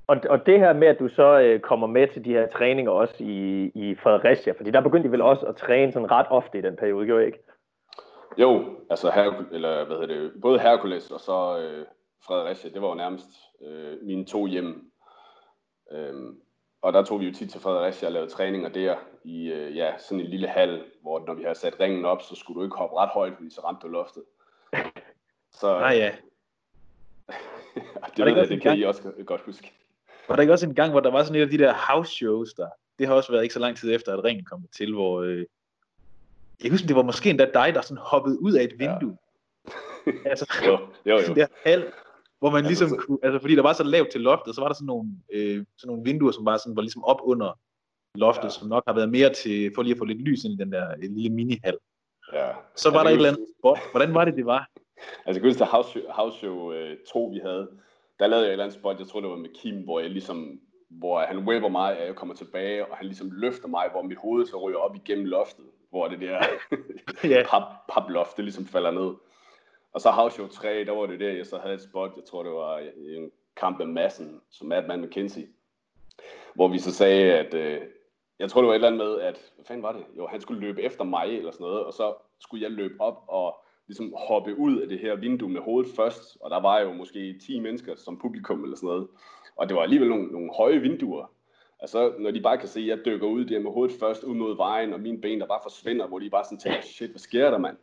Og, 0.07 0.17
og 0.31 0.47
det 0.47 0.59
her 0.59 0.73
med, 0.73 0.89
at 0.89 0.99
du 0.99 1.09
så 1.09 1.41
øh, 1.41 1.61
kommer 1.61 1.87
med 1.87 2.09
til 2.09 2.25
de 2.25 2.31
her 2.31 2.49
træninger 2.49 2.93
også 2.93 3.15
i, 3.19 3.71
i 3.75 3.95
Fredericia, 3.95 4.53
fordi 4.53 4.71
der 4.71 4.81
begyndte 4.81 5.09
de 5.09 5.13
vel 5.13 5.21
også 5.21 5.47
at 5.47 5.57
træne 5.57 5.93
sådan 5.93 6.11
ret 6.11 6.27
ofte 6.31 6.59
i 6.59 6.63
den 6.63 6.77
periode, 6.77 7.07
gjorde 7.07 7.27
ikke? 7.27 7.39
Jo, 8.39 8.65
altså 8.91 9.11
her, 9.11 9.45
eller 9.53 9.85
hvad 9.85 9.97
hedder 9.97 10.15
det, 10.15 10.33
både 10.43 10.59
Hercules 10.59 11.11
og 11.11 11.21
så 11.21 11.59
øh, 11.59 11.87
Fredericia, 12.27 12.71
det 12.71 12.83
var 12.83 12.89
jo 12.89 12.95
nærmest 12.95 13.29
øh, 13.67 14.03
mine 14.03 14.25
to 14.25 14.47
hjem. 14.47 14.92
Øhm, 15.93 16.41
og 16.83 16.93
der 16.93 17.03
tog 17.05 17.21
vi 17.21 17.27
jo 17.27 17.35
tit 17.35 17.51
til 17.51 17.61
Fredericia 17.61 18.09
og 18.09 18.13
lavede 18.13 18.31
træninger 18.31 18.69
der 18.69 18.97
i 19.25 19.53
øh, 19.53 19.77
ja, 19.77 19.93
sådan 19.99 20.21
en 20.21 20.27
lille 20.27 20.49
hal, 20.49 20.85
hvor 21.03 21.25
når 21.27 21.35
vi 21.35 21.43
havde 21.43 21.59
sat 21.59 21.81
ringen 21.81 22.05
op, 22.05 22.23
så 22.23 22.35
skulle 22.35 22.59
du 22.59 22.65
ikke 22.65 22.77
hoppe 22.77 22.97
ret 22.97 23.09
højt, 23.09 23.33
fordi 23.37 23.51
så 23.51 23.61
ramte 23.61 23.87
du 23.87 23.93
loftet. 23.93 24.23
Så, 25.61 25.79
Nej, 25.79 25.97
ja. 25.97 26.13
det, 28.17 28.25
ved 28.25 28.37
jeg, 28.37 28.49
det 28.49 28.63
kan 28.63 28.79
I 28.79 28.83
også 28.83 29.13
godt 29.27 29.41
huske. 29.41 29.73
Var 30.29 30.35
der 30.35 30.41
ikke 30.41 30.53
også 30.53 30.67
en 30.67 30.75
gang, 30.75 30.91
hvor 30.91 31.01
der 31.01 31.11
var 31.11 31.23
sådan 31.23 31.41
et 31.41 31.45
af 31.45 31.51
de 31.51 31.59
der 31.59 31.75
house 31.75 32.13
shows 32.13 32.55
der? 32.55 32.69
Det 32.99 33.07
har 33.07 33.15
også 33.15 33.33
været 33.33 33.43
ikke 33.43 33.53
så 33.53 33.61
lang 33.61 33.77
tid 33.77 33.95
efter, 33.95 34.13
at 34.13 34.25
ringen 34.25 34.45
kom 34.45 34.67
til, 34.77 34.93
hvor... 34.93 35.23
Øh, 35.23 35.47
jeg 36.63 36.71
husker, 36.71 36.87
det 36.87 36.97
var 36.97 37.03
måske 37.03 37.31
endda 37.31 37.45
dig, 37.55 37.75
der 37.75 37.81
sådan 37.81 38.03
hoppede 38.03 38.43
ud 38.43 38.53
af 38.53 38.65
et 38.65 38.79
vindue. 38.79 39.17
Ja. 40.07 40.13
altså, 40.31 40.47
jo, 40.67 40.79
jo, 41.07 41.21
jo. 41.29 41.35
Der 41.35 41.47
hal, 41.65 41.93
hvor 42.43 42.51
man 42.51 42.65
ligesom 42.65 42.93
altså, 42.93 43.07
kunne, 43.07 43.19
altså 43.23 43.41
fordi 43.41 43.57
der 43.57 43.63
var 43.63 43.73
så 43.73 43.85
lavt 43.85 44.11
til 44.11 44.21
loftet, 44.21 44.55
så 44.55 44.61
var 44.61 44.69
der 44.69 44.75
sådan 44.75 44.87
nogle, 44.87 45.09
øh, 45.33 45.65
sådan 45.79 45.89
nogle 45.91 46.05
vinduer, 46.05 46.33
som 46.33 46.45
var, 46.45 46.57
sådan, 46.57 46.77
var 46.77 46.83
ligesom 46.83 47.05
op 47.05 47.21
under 47.23 47.59
loftet, 48.15 48.45
ja. 48.45 48.49
som 48.49 48.69
nok 48.69 48.83
har 48.87 48.95
været 48.95 49.11
mere 49.11 49.33
til, 49.35 49.73
for 49.75 49.83
lige 49.83 49.93
at 49.93 49.99
få 49.99 50.05
lidt 50.05 50.23
lys 50.23 50.45
ind 50.45 50.55
i 50.55 50.57
den 50.57 50.73
der 50.73 50.91
øh, 50.91 51.03
lille 51.03 51.31
minihal. 51.31 51.79
Ja. 52.33 52.49
Så 52.77 52.91
var 52.91 53.03
der 53.03 53.11
et 53.11 53.15
eller 53.15 53.29
andet 53.29 53.47
spot. 53.59 53.79
Hvordan 53.91 54.15
var 54.15 54.25
det, 54.25 54.37
det 54.37 54.47
var? 54.47 54.69
Altså, 55.27 55.43
jeg 55.43 55.57
kunne 55.57 55.67
House 55.67 55.91
Show, 55.91 56.03
House 56.09 56.39
Show 56.39 56.73
2, 57.13 57.31
vi 57.35 57.41
havde, 57.45 57.69
der 58.19 58.27
lavede 58.27 58.45
jeg 58.45 58.49
et 58.49 58.53
eller 58.53 58.65
andet 58.65 58.79
spot, 58.79 58.99
jeg 58.99 59.09
tror 59.09 59.21
det 59.21 59.31
var 59.31 59.37
med 59.37 59.51
Kim, 59.63 59.85
hvor 59.85 60.01
jeg 60.01 60.11
ligesom, 60.11 60.61
hvor 60.91 61.21
han 61.21 61.39
webber 61.39 61.69
mig, 61.69 61.99
og 61.99 62.07
jeg 62.07 62.15
kommer 62.15 62.35
tilbage, 62.35 62.87
og 62.87 62.97
han 62.97 63.07
ligesom 63.07 63.31
løfter 63.33 63.69
mig, 63.69 63.89
hvor 63.91 64.03
mit 64.03 64.19
hoved 64.19 64.47
så 64.47 64.57
ryger 64.57 64.79
op 64.79 64.97
igennem 64.97 65.25
loftet, 65.25 65.65
hvor 65.91 66.09
det 66.09 66.21
der 66.21 66.43
yeah. 67.31 67.47
pap, 67.47 67.63
paploft, 67.89 68.37
det 68.37 68.45
ligesom 68.45 68.67
falder 68.67 68.91
ned. 68.91 69.11
Og 69.93 70.01
så 70.01 70.11
House 70.11 70.35
Show 70.35 70.49
3, 70.49 70.85
der 70.85 70.93
var 70.93 71.07
det 71.07 71.21
der, 71.21 71.33
jeg 71.33 71.47
så 71.47 71.59
havde 71.59 71.75
et 71.75 71.83
spot, 71.83 72.13
jeg 72.17 72.25
tror 72.25 72.43
det 72.43 72.53
var 72.53 72.79
en 72.97 73.31
kamp 73.57 73.79
med 73.79 73.87
Massen, 73.87 74.41
som 74.51 74.69
Madman 74.69 75.01
McKenzie, 75.01 75.49
hvor 76.55 76.69
vi 76.69 76.79
så 76.79 76.95
sagde, 76.95 77.33
at 77.33 77.55
øh, 77.55 77.81
jeg 78.39 78.51
tror, 78.51 78.61
det 78.61 78.69
var 78.69 78.73
et 78.73 78.77
eller 78.77 78.89
andet 78.89 79.07
med, 79.07 79.21
at, 79.21 79.53
hvad 79.55 79.65
fanden 79.65 79.83
var 79.83 79.93
det? 79.93 80.05
Jo, 80.17 80.27
han 80.27 80.41
skulle 80.41 80.61
løbe 80.61 80.83
efter 80.83 81.05
mig 81.05 81.37
eller 81.39 81.51
sådan 81.51 81.65
noget, 81.65 81.85
og 81.85 81.93
så 81.93 82.15
skulle 82.41 82.63
jeg 82.63 82.71
løbe 82.71 82.95
op 83.01 83.25
og 83.29 83.65
ligesom 83.87 84.15
hoppe 84.29 84.59
ud 84.59 84.81
af 84.81 84.89
det 84.89 84.99
her 84.99 85.15
vindue 85.15 85.49
med 85.49 85.61
hovedet 85.61 85.93
først, 85.97 86.37
og 86.41 86.51
der 86.51 86.61
var 86.61 86.81
jo 86.81 86.93
måske 86.93 87.39
10 87.39 87.61
mennesker 87.61 87.95
som 87.97 88.19
publikum 88.19 88.63
eller 88.65 88.77
sådan 88.77 88.87
noget, 88.87 89.09
og 89.57 89.69
det 89.69 89.77
var 89.77 89.83
alligevel 89.83 90.09
nogle, 90.09 90.27
nogle 90.27 90.51
høje 90.57 90.79
vinduer, 90.79 91.27
Altså, 91.83 92.13
når 92.19 92.31
de 92.31 92.41
bare 92.41 92.59
kan 92.59 92.69
se, 92.69 92.81
at 92.81 92.87
jeg 92.87 92.99
dykker 93.05 93.27
ud 93.27 93.45
der 93.45 93.61
med 93.61 93.71
hovedet 93.71 93.97
først 94.01 94.25
ud 94.25 94.35
mod 94.35 94.57
vejen, 94.57 94.93
og 94.93 95.01
mine 95.01 95.21
ben 95.21 95.41
der 95.41 95.47
bare 95.47 95.61
forsvinder, 95.63 96.07
hvor 96.07 96.19
de 96.19 96.31
bare 96.31 96.45
sådan 96.45 96.59
tænker, 96.59 96.81
shit, 96.81 97.11
hvad 97.11 97.19
sker 97.19 97.51
der, 97.51 97.59
mand? 97.59 97.77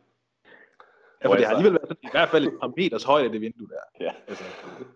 Ja, 1.22 1.28
for 1.28 1.34
det 1.34 1.46
har 1.46 1.54
alligevel 1.54 1.72
været 1.72 1.88
sådan, 1.88 2.08
i 2.08 2.12
hvert 2.12 2.28
fald 2.28 2.46
et 2.46 2.60
par 2.60 2.72
meters 2.76 3.04
højde, 3.04 3.32
det 3.32 3.40
vindue 3.40 3.68
der. 3.68 4.04
Ja, 4.04 4.10
altså. 4.28 4.44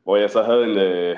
hvor 0.04 0.16
jeg 0.16 0.30
så 0.30 0.42
havde 0.42 0.64
en, 0.64 0.78
øh, 0.78 1.16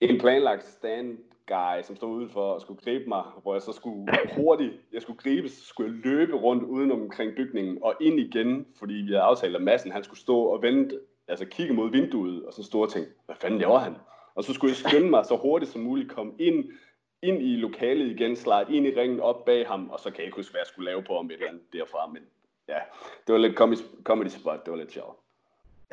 en 0.00 0.20
planlagt 0.20 0.66
stand 0.66 1.18
guy, 1.46 1.82
som 1.82 1.96
stod 1.96 2.16
udenfor 2.16 2.52
og 2.54 2.60
skulle 2.60 2.80
gribe 2.84 3.04
mig, 3.08 3.22
hvor 3.42 3.54
jeg 3.54 3.62
så 3.62 3.72
skulle 3.72 4.06
hurtigt, 4.36 4.72
jeg 4.92 5.02
skulle 5.02 5.18
gribes, 5.18 5.52
skulle 5.52 5.92
jeg 5.92 6.00
løbe 6.04 6.36
rundt 6.36 6.62
uden 6.62 6.92
omkring 6.92 7.36
bygningen 7.36 7.78
og 7.82 7.94
ind 8.00 8.20
igen, 8.20 8.66
fordi 8.78 8.94
vi 8.94 9.12
havde 9.12 9.22
aftalt, 9.22 9.56
at 9.56 9.62
massen 9.62 9.92
han 9.92 10.04
skulle 10.04 10.20
stå 10.20 10.38
og 10.38 10.62
vente, 10.62 11.00
altså 11.28 11.46
kigge 11.46 11.74
mod 11.74 11.90
vinduet, 11.90 12.46
og 12.46 12.52
så 12.52 12.62
stå 12.62 12.82
og 12.82 12.92
tænke, 12.92 13.10
hvad 13.26 13.36
fanden 13.36 13.60
laver 13.60 13.78
han? 13.78 13.96
Og 14.34 14.44
så 14.44 14.52
skulle 14.52 14.70
jeg 14.70 14.76
skynde 14.76 15.10
mig 15.10 15.26
så 15.26 15.36
hurtigt 15.36 15.72
som 15.72 15.80
muligt, 15.80 16.10
komme 16.10 16.32
ind, 16.38 16.64
ind 17.22 17.42
i 17.42 17.56
lokalet 17.56 18.06
igen, 18.06 18.36
slide 18.36 18.66
ind 18.70 18.86
i 18.86 19.00
ringen 19.00 19.20
op 19.20 19.44
bag 19.44 19.66
ham, 19.66 19.90
og 19.90 20.00
så 20.00 20.10
kan 20.10 20.18
jeg 20.18 20.24
ikke 20.24 20.36
huske, 20.36 20.52
hvad 20.52 20.60
jeg 20.60 20.66
skulle 20.66 20.90
lave 20.90 21.02
på 21.02 21.16
ham 21.16 21.26
et 21.26 21.32
eller 21.32 21.48
andet 21.48 21.72
derfra, 21.72 22.06
men 22.06 22.22
ja, 22.68 22.78
det 23.26 23.32
var 23.32 23.38
lidt 23.38 23.56
comedy, 23.56 23.78
comedy 24.02 24.28
spot, 24.28 24.64
det 24.64 24.70
var 24.70 24.78
lidt 24.78 24.92
sjovt. 24.92 25.18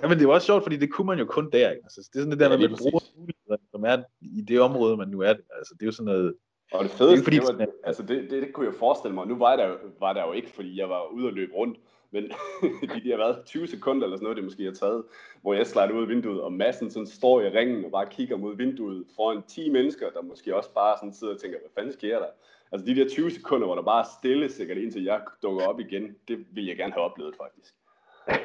Ja, 0.03 0.07
men 0.07 0.19
det 0.19 0.27
var 0.27 0.33
også 0.33 0.45
sjovt, 0.45 0.63
fordi 0.63 0.77
det 0.77 0.91
kunne 0.91 1.07
man 1.07 1.19
jo 1.19 1.25
kun 1.25 1.49
der, 1.51 1.69
ikke? 1.69 1.83
Altså, 1.83 2.09
det 2.13 2.19
er 2.19 2.23
sådan 2.23 2.31
det 2.31 2.39
der, 2.39 2.49
ja, 2.49 2.57
når 2.57 2.69
man 2.69 2.77
bruger 2.77 2.99
muligheder, 3.17 3.57
som 3.71 3.83
er 3.83 3.97
i 4.21 4.41
det 4.41 4.61
område, 4.61 4.97
man 4.97 5.07
nu 5.07 5.21
er. 5.21 5.29
Altså, 5.29 5.73
det 5.73 5.81
er 5.81 5.85
jo 5.85 5.91
sådan 5.91 6.05
noget... 6.05 6.35
Og 6.71 6.83
det 6.83 6.91
fedeste, 6.91 7.15
det, 7.15 7.23
fordi, 7.23 7.35
det, 7.35 7.59
var, 7.59 7.67
altså 7.83 8.03
det, 8.03 8.31
det, 8.31 8.41
det, 8.41 8.53
kunne 8.53 8.65
jeg 8.65 8.73
forestille 8.73 9.15
mig. 9.15 9.27
Nu 9.27 9.37
var 9.37 9.55
der, 9.55 9.75
var 9.99 10.13
der 10.13 10.25
jo 10.25 10.31
ikke, 10.31 10.49
fordi 10.49 10.79
jeg 10.79 10.89
var 10.89 11.07
ude 11.07 11.27
og 11.27 11.33
løbe 11.33 11.53
rundt. 11.53 11.79
Men 12.11 12.23
de, 12.93 13.01
de 13.03 13.09
har 13.09 13.17
været 13.17 13.45
20 13.45 13.67
sekunder 13.67 14.03
eller 14.03 14.17
sådan 14.17 14.23
noget, 14.23 14.37
det 14.37 14.43
måske 14.43 14.63
har 14.63 14.71
taget, 14.71 15.03
hvor 15.41 15.53
jeg 15.53 15.67
slider 15.67 15.91
ud 15.91 16.01
af 16.01 16.07
vinduet, 16.07 16.41
og 16.41 16.53
massen 16.53 16.91
sådan 16.91 17.07
står 17.07 17.41
i 17.41 17.49
ringen 17.49 17.85
og 17.85 17.91
bare 17.91 18.05
kigger 18.05 18.37
mod 18.37 18.55
vinduet 18.55 19.05
foran 19.15 19.43
10 19.47 19.69
mennesker, 19.69 20.09
der 20.09 20.21
måske 20.21 20.55
også 20.55 20.73
bare 20.73 20.97
sådan 20.97 21.13
sidder 21.13 21.33
og 21.33 21.39
tænker, 21.39 21.59
hvad 21.59 21.69
fanden 21.75 21.93
sker 21.93 22.19
der? 22.19 22.27
Altså 22.71 22.85
de 22.85 22.95
der 22.95 23.09
20 23.09 23.31
sekunder, 23.31 23.65
hvor 23.67 23.75
der 23.75 23.81
bare 23.81 24.03
er 24.03 24.09
stille 24.19 24.49
sikkert, 24.49 24.77
indtil 24.77 25.03
jeg 25.03 25.21
dukker 25.43 25.65
op 25.65 25.79
igen, 25.79 26.15
det 26.27 26.45
vil 26.51 26.65
jeg 26.65 26.77
gerne 26.77 26.93
have 26.93 27.03
oplevet 27.03 27.35
faktisk. 27.35 27.73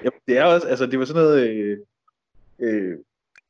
Ja, 0.05 0.09
det 0.29 0.39
er 0.39 0.45
også, 0.45 0.69
altså 0.69 0.87
det 0.87 0.99
var 0.99 1.05
sådan 1.05 1.23
noget, 1.23 1.49
øh, 1.49 1.79
øh, 2.59 2.99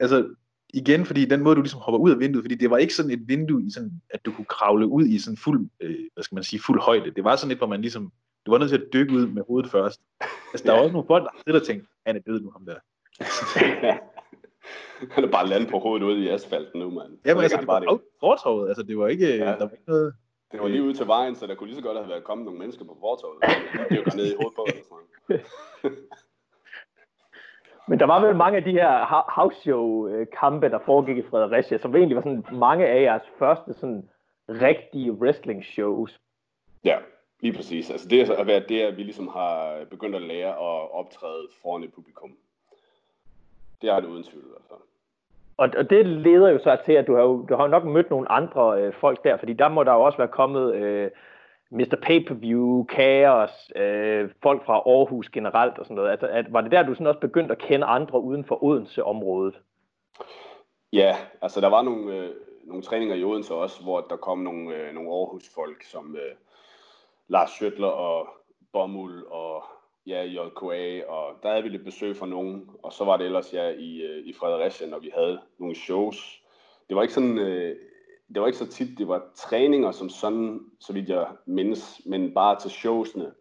altså 0.00 0.34
igen, 0.74 1.04
fordi 1.04 1.24
den 1.24 1.42
måde, 1.42 1.56
du 1.56 1.60
ligesom 1.60 1.80
hopper 1.80 1.98
ud 1.98 2.10
af 2.10 2.18
vinduet, 2.18 2.44
fordi 2.44 2.54
det 2.54 2.70
var 2.70 2.78
ikke 2.78 2.94
sådan 2.94 3.10
et 3.10 3.28
vindue, 3.28 3.66
i 3.66 3.70
sådan, 3.70 3.92
at 4.10 4.24
du 4.24 4.32
kunne 4.32 4.44
kravle 4.44 4.86
ud 4.86 5.06
i 5.06 5.18
sådan 5.18 5.36
fuld, 5.36 5.68
øh, 5.80 6.08
hvad 6.14 6.24
skal 6.24 6.34
man 6.34 6.44
sige, 6.44 6.60
fuld 6.60 6.80
højde. 6.80 7.10
Det 7.10 7.24
var 7.24 7.36
sådan 7.36 7.52
et, 7.52 7.58
hvor 7.58 7.66
man 7.66 7.80
ligesom 7.80 8.12
du 8.46 8.50
var 8.50 8.58
nødt 8.58 8.70
til 8.70 8.78
at 8.78 8.92
dykke 8.92 9.12
ud 9.12 9.26
med 9.26 9.42
hovedet 9.46 9.70
først. 9.70 10.00
Altså, 10.52 10.66
der 10.66 10.72
ja. 10.72 10.76
var 10.76 10.82
også 10.82 10.92
nogle 10.92 11.06
folk, 11.06 11.24
der 11.24 11.30
sidder 11.46 11.60
og 11.60 11.66
tænkte, 11.66 11.88
han 12.06 12.16
er 12.16 12.20
død 12.20 12.40
nu, 12.40 12.50
ham 12.50 12.66
der. 12.66 12.78
han 15.14 15.24
er 15.24 15.30
bare 15.30 15.48
landet 15.48 15.70
på 15.70 15.78
hovedet 15.78 16.06
ude 16.06 16.24
i 16.24 16.28
asfalten 16.28 16.80
nu, 16.80 16.90
mand. 16.90 17.18
Ja, 17.26 17.34
men 17.34 17.42
altså, 17.42 17.58
det 17.58 17.66
var 17.66 17.80
det. 17.80 18.00
fortorvet. 18.20 18.68
Altså, 18.68 18.82
det 18.82 18.98
var 18.98 19.08
ikke, 19.08 19.36
ja. 19.36 19.44
der 19.44 19.58
var 19.58 19.70
ikke 19.70 19.84
noget... 19.86 20.14
Det 20.54 20.62
var 20.62 20.68
lige 20.68 20.82
ud 20.82 20.94
til 20.94 21.06
vejen, 21.06 21.34
så 21.34 21.46
der 21.46 21.54
kunne 21.54 21.66
lige 21.66 21.76
så 21.76 21.82
godt 21.82 21.98
have 21.98 22.08
været 22.08 22.24
kommet 22.24 22.44
nogle 22.44 22.58
mennesker 22.58 22.84
på 22.84 22.96
fortorvet. 23.00 23.42
De 23.90 23.96
var 23.96 24.16
ned 24.16 24.32
i 24.32 24.36
hovedet 24.40 24.56
på. 24.56 24.66
Men 27.88 27.98
der 27.98 28.06
var 28.06 28.26
vel 28.26 28.36
mange 28.36 28.56
af 28.56 28.64
de 28.64 28.70
her 28.70 29.24
house 29.34 29.60
show 29.60 30.08
kampe, 30.40 30.68
der 30.68 30.78
foregik 30.86 31.16
i 31.16 31.22
Fredericia, 31.22 31.78
som 31.78 31.96
egentlig 31.96 32.16
var 32.16 32.22
sådan 32.22 32.44
mange 32.52 32.86
af 32.86 33.02
jeres 33.02 33.22
første 33.38 33.74
sådan 33.74 34.08
rigtige 34.48 35.12
wrestling 35.12 35.64
shows. 35.64 36.20
Ja, 36.84 36.98
Lige 37.44 37.56
præcis. 37.56 37.90
Altså 37.90 38.08
det 38.08 38.20
er 38.20 38.36
at 38.36 38.46
være 38.46 38.64
det, 38.68 38.80
at 38.80 38.96
vi 38.96 39.02
ligesom 39.02 39.28
har 39.28 39.84
begyndt 39.90 40.16
at 40.16 40.22
lære 40.22 40.48
at 40.48 40.90
optræde 40.90 41.48
foran 41.62 41.82
et 41.82 41.92
publikum. 41.92 42.36
Det 43.82 43.90
er 43.90 44.00
det 44.00 44.08
uden 44.08 44.24
tvivl 44.24 44.44
i 44.44 44.48
hvert 44.48 44.68
fald. 44.68 44.80
Og, 45.56 45.68
og 45.76 45.90
det 45.90 46.06
leder 46.06 46.48
jo 46.48 46.58
så 46.58 46.76
til, 46.84 46.92
at 46.92 47.06
du 47.06 47.14
har 47.14 47.22
jo, 47.22 47.46
du 47.48 47.54
har 47.54 47.66
nok 47.66 47.84
mødt 47.84 48.10
nogle 48.10 48.32
andre 48.32 48.82
øh, 48.82 48.92
folk 48.92 49.24
der, 49.24 49.36
fordi 49.36 49.52
der 49.52 49.68
må 49.68 49.84
der 49.84 49.92
jo 49.92 50.02
også 50.02 50.18
være 50.18 50.28
kommet 50.28 50.74
øh, 50.74 51.10
Mr. 51.70 51.96
Pay-Per-View, 52.02 52.86
Chaos, 52.92 53.72
øh, 53.76 54.30
folk 54.42 54.64
fra 54.66 54.74
Aarhus 54.74 55.28
generelt 55.28 55.78
og 55.78 55.84
sådan 55.84 55.96
noget. 55.96 56.10
Altså, 56.10 56.26
at, 56.26 56.52
var 56.52 56.60
det 56.60 56.70
der, 56.70 56.82
du 56.82 56.94
sådan 56.94 57.06
også 57.06 57.20
begyndte 57.20 57.52
at 57.52 57.58
kende 57.58 57.86
andre 57.86 58.20
uden 58.20 58.44
for 58.44 58.64
Odense-området? 58.64 59.60
Ja, 60.92 61.16
altså 61.42 61.60
der 61.60 61.68
var 61.68 61.82
nogle, 61.82 62.14
øh, 62.14 62.30
nogle 62.64 62.82
træninger 62.82 63.14
i 63.14 63.24
Odense 63.24 63.54
også, 63.54 63.82
hvor 63.82 64.00
der 64.00 64.16
kom 64.16 64.38
nogle, 64.38 64.74
øh, 64.76 64.94
nogle 64.94 65.10
Aarhus-folk, 65.10 65.82
som, 65.82 66.16
øh, 66.16 66.34
Lars 67.28 67.50
Schøtler 67.50 67.86
og 67.86 68.28
Bomul 68.72 69.24
og 69.30 69.64
ja, 70.06 70.22
JKA, 70.22 71.06
og 71.06 71.34
der 71.42 71.48
havde 71.50 71.62
vi 71.62 71.68
lidt 71.68 71.84
besøg 71.84 72.16
fra 72.16 72.26
nogen, 72.26 72.70
og 72.82 72.92
så 72.92 73.04
var 73.04 73.16
det 73.16 73.26
ellers 73.26 73.52
ja, 73.52 73.68
i, 73.68 74.02
øh, 74.02 74.26
i 74.26 74.32
Fredericia, 74.32 74.86
når 74.86 74.98
vi 74.98 75.10
havde 75.14 75.40
nogle 75.58 75.74
shows. 75.74 76.42
Det 76.88 76.96
var 76.96 77.02
ikke 77.02 77.14
sådan, 77.14 77.38
øh, 77.38 77.76
det 78.34 78.40
var 78.40 78.46
ikke 78.46 78.58
så 78.58 78.66
tit, 78.66 78.98
det 78.98 79.08
var 79.08 79.22
træninger 79.34 79.90
som 79.90 80.08
sådan, 80.08 80.60
så 80.80 80.92
vidt 80.92 81.08
jeg 81.08 81.26
mindes, 81.46 82.00
men 82.06 82.34
bare 82.34 82.60
til 82.60 82.70
showsene, 82.70 83.32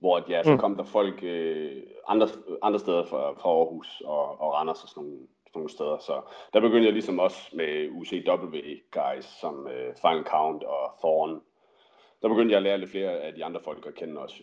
hvor 0.00 0.24
ja, 0.28 0.42
så 0.42 0.52
mm. 0.52 0.58
kom 0.58 0.76
der 0.76 0.84
folk 0.84 1.20
øh, 1.22 1.82
andre, 2.08 2.28
andre 2.62 2.78
steder 2.78 3.04
fra, 3.04 3.32
fra 3.32 3.48
Aarhus 3.48 4.02
og, 4.04 4.40
og 4.40 4.52
Randers 4.52 4.82
og 4.82 4.88
sådan 4.88 5.02
nogle, 5.02 5.18
sådan 5.18 5.52
nogle 5.54 5.70
steder. 5.70 5.98
Så 5.98 6.20
der 6.52 6.60
begyndte 6.60 6.84
jeg 6.84 6.92
ligesom 6.92 7.18
også 7.18 7.50
med 7.52 7.88
UCW 7.90 8.56
guys 8.90 9.24
som 9.24 9.68
øh, 9.68 9.94
Final 10.02 10.24
Count 10.24 10.62
og 10.62 10.92
Thorn 10.98 11.40
der 12.22 12.28
begyndte 12.28 12.52
jeg 12.52 12.56
at 12.56 12.62
lære 12.62 12.78
lidt 12.78 12.90
flere 12.90 13.10
af 13.10 13.34
de 13.34 13.44
andre 13.44 13.60
folk 13.60 13.86
at 13.86 13.94
kende 13.94 14.20
også. 14.20 14.42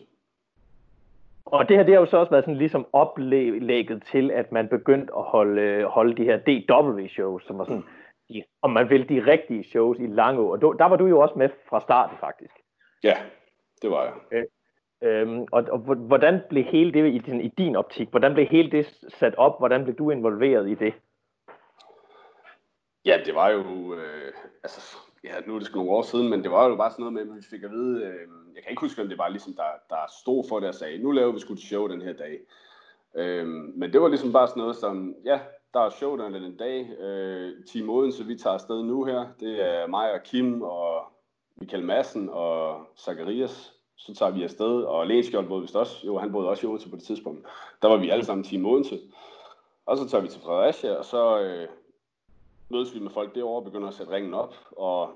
Og 1.46 1.68
det 1.68 1.76
her, 1.76 1.84
det 1.84 1.94
har 1.94 2.00
jo 2.00 2.06
så 2.06 2.16
også 2.16 2.30
været 2.30 2.44
sådan 2.44 2.58
ligesom 2.58 2.86
oplægget 2.92 4.02
til, 4.10 4.30
at 4.30 4.52
man 4.52 4.68
begyndte 4.68 5.12
at 5.16 5.22
holde, 5.22 5.84
holde 5.84 6.16
de 6.16 6.24
her 6.24 6.38
DW-shows, 6.38 7.46
som 7.46 7.58
var 7.58 7.64
sådan, 7.64 7.84
de, 8.28 8.42
om 8.62 8.70
man 8.70 8.90
vil, 8.90 9.08
de 9.08 9.26
rigtige 9.32 9.64
shows 9.64 9.98
i 9.98 10.06
Langå. 10.06 10.52
Og 10.52 10.78
der 10.78 10.84
var 10.84 10.96
du 10.96 11.06
jo 11.06 11.20
også 11.20 11.34
med 11.36 11.48
fra 11.68 11.80
starten, 11.80 12.16
faktisk. 12.20 12.54
Ja, 13.02 13.16
det 13.82 13.90
var 13.90 14.04
jeg. 14.04 14.14
Øh, 14.32 14.44
øhm, 15.02 15.46
og, 15.52 15.64
og 15.70 15.78
hvordan 15.78 16.40
blev 16.48 16.64
hele 16.64 16.92
det 16.92 17.14
i 17.14 17.18
din, 17.18 17.40
i 17.40 17.48
din 17.48 17.76
optik, 17.76 18.10
hvordan 18.10 18.34
blev 18.34 18.46
hele 18.46 18.70
det 18.70 18.86
sat 19.08 19.34
op? 19.34 19.58
Hvordan 19.58 19.84
blev 19.84 19.96
du 19.96 20.10
involveret 20.10 20.68
i 20.68 20.74
det? 20.74 20.94
Ja, 23.04 23.20
det 23.24 23.34
var 23.34 23.50
jo, 23.50 23.94
øh, 23.94 24.32
altså 24.62 24.96
ja, 25.24 25.34
nu 25.46 25.54
er 25.54 25.58
det 25.58 25.66
sgu 25.66 25.78
nogle 25.78 25.90
år 25.90 26.02
siden, 26.02 26.28
men 26.30 26.42
det 26.42 26.50
var 26.50 26.68
jo 26.68 26.76
bare 26.76 26.90
sådan 26.90 27.02
noget 27.02 27.12
med, 27.12 27.22
at 27.22 27.36
vi 27.36 27.42
fik 27.50 27.62
at 27.62 27.70
vide, 27.70 28.04
øh, 28.04 28.28
jeg 28.54 28.62
kan 28.62 28.70
ikke 28.70 28.80
huske, 28.80 29.02
om 29.02 29.08
det 29.08 29.18
var 29.18 29.28
ligesom, 29.28 29.54
der, 29.54 29.70
der 29.90 29.96
stod 30.20 30.44
for 30.48 30.60
det 30.60 30.68
og 30.68 30.74
sagde, 30.74 30.98
nu 30.98 31.10
laver 31.10 31.32
vi 31.32 31.38
sgu 31.38 31.52
et 31.52 31.60
show 31.60 31.88
den 31.88 32.02
her 32.02 32.12
dag. 32.12 32.40
Øh, 33.16 33.46
men 33.46 33.92
det 33.92 34.00
var 34.00 34.08
ligesom 34.08 34.32
bare 34.32 34.48
sådan 34.48 34.60
noget 34.60 34.76
som, 34.76 35.14
ja, 35.24 35.40
der 35.74 35.80
er 35.80 35.90
show 35.90 36.16
den, 36.16 36.34
den 36.34 36.56
dag, 36.56 36.90
øh, 37.00 37.52
Team 37.66 37.90
Odense, 37.90 38.26
vi 38.26 38.38
tager 38.38 38.54
afsted 38.54 38.82
nu 38.82 39.04
her, 39.04 39.26
det 39.40 39.64
er 39.66 39.86
mig 39.86 40.12
og 40.12 40.22
Kim 40.24 40.62
og 40.62 41.02
Michael 41.56 41.84
Madsen 41.84 42.28
og 42.32 42.86
Zacharias, 42.98 43.72
så 43.96 44.14
tager 44.14 44.32
vi 44.32 44.42
afsted, 44.42 44.82
og 44.82 45.06
Lenskjold 45.06 45.48
boede 45.48 45.62
vist 45.62 45.76
også, 45.76 46.06
jo 46.06 46.18
han 46.18 46.32
boede 46.32 46.48
også 46.48 46.66
i 46.66 46.70
Odense 46.70 46.90
på 46.90 46.96
det 46.96 47.04
tidspunkt, 47.04 47.46
der 47.82 47.88
var 47.88 47.96
vi 47.96 48.10
alle 48.10 48.24
sammen 48.24 48.44
Team 48.44 48.66
Odense, 48.66 49.00
og 49.86 49.98
så 49.98 50.08
tager 50.08 50.22
vi 50.22 50.28
til 50.28 50.40
Fredericia, 50.40 50.94
og 50.94 51.04
så 51.04 51.40
øh, 51.40 51.68
mødes 52.68 52.94
vi 52.94 52.98
med 53.00 53.10
folk 53.10 53.34
derovre 53.34 53.60
og 53.60 53.64
begynder 53.64 53.88
at 53.88 53.94
sætte 53.94 54.12
ringen 54.12 54.34
op, 54.34 54.54
og 54.76 55.10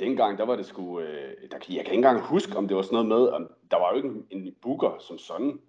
dengang, 0.00 0.38
der 0.38 0.44
var 0.44 0.56
det 0.56 0.66
sgu, 0.66 1.00
øh, 1.00 1.50
der, 1.50 1.56
jeg 1.56 1.60
kan 1.60 1.76
ikke 1.76 1.92
engang 1.92 2.20
huske, 2.20 2.56
om 2.56 2.68
det 2.68 2.76
var 2.76 2.82
sådan 2.82 2.94
noget 2.94 3.08
med, 3.08 3.28
om, 3.28 3.52
der 3.70 3.76
var 3.76 3.90
jo 3.90 3.96
ikke 3.96 4.08
en, 4.08 4.26
en 4.30 4.54
booker 4.62 4.98
som 4.98 5.18
sådan. 5.18 5.60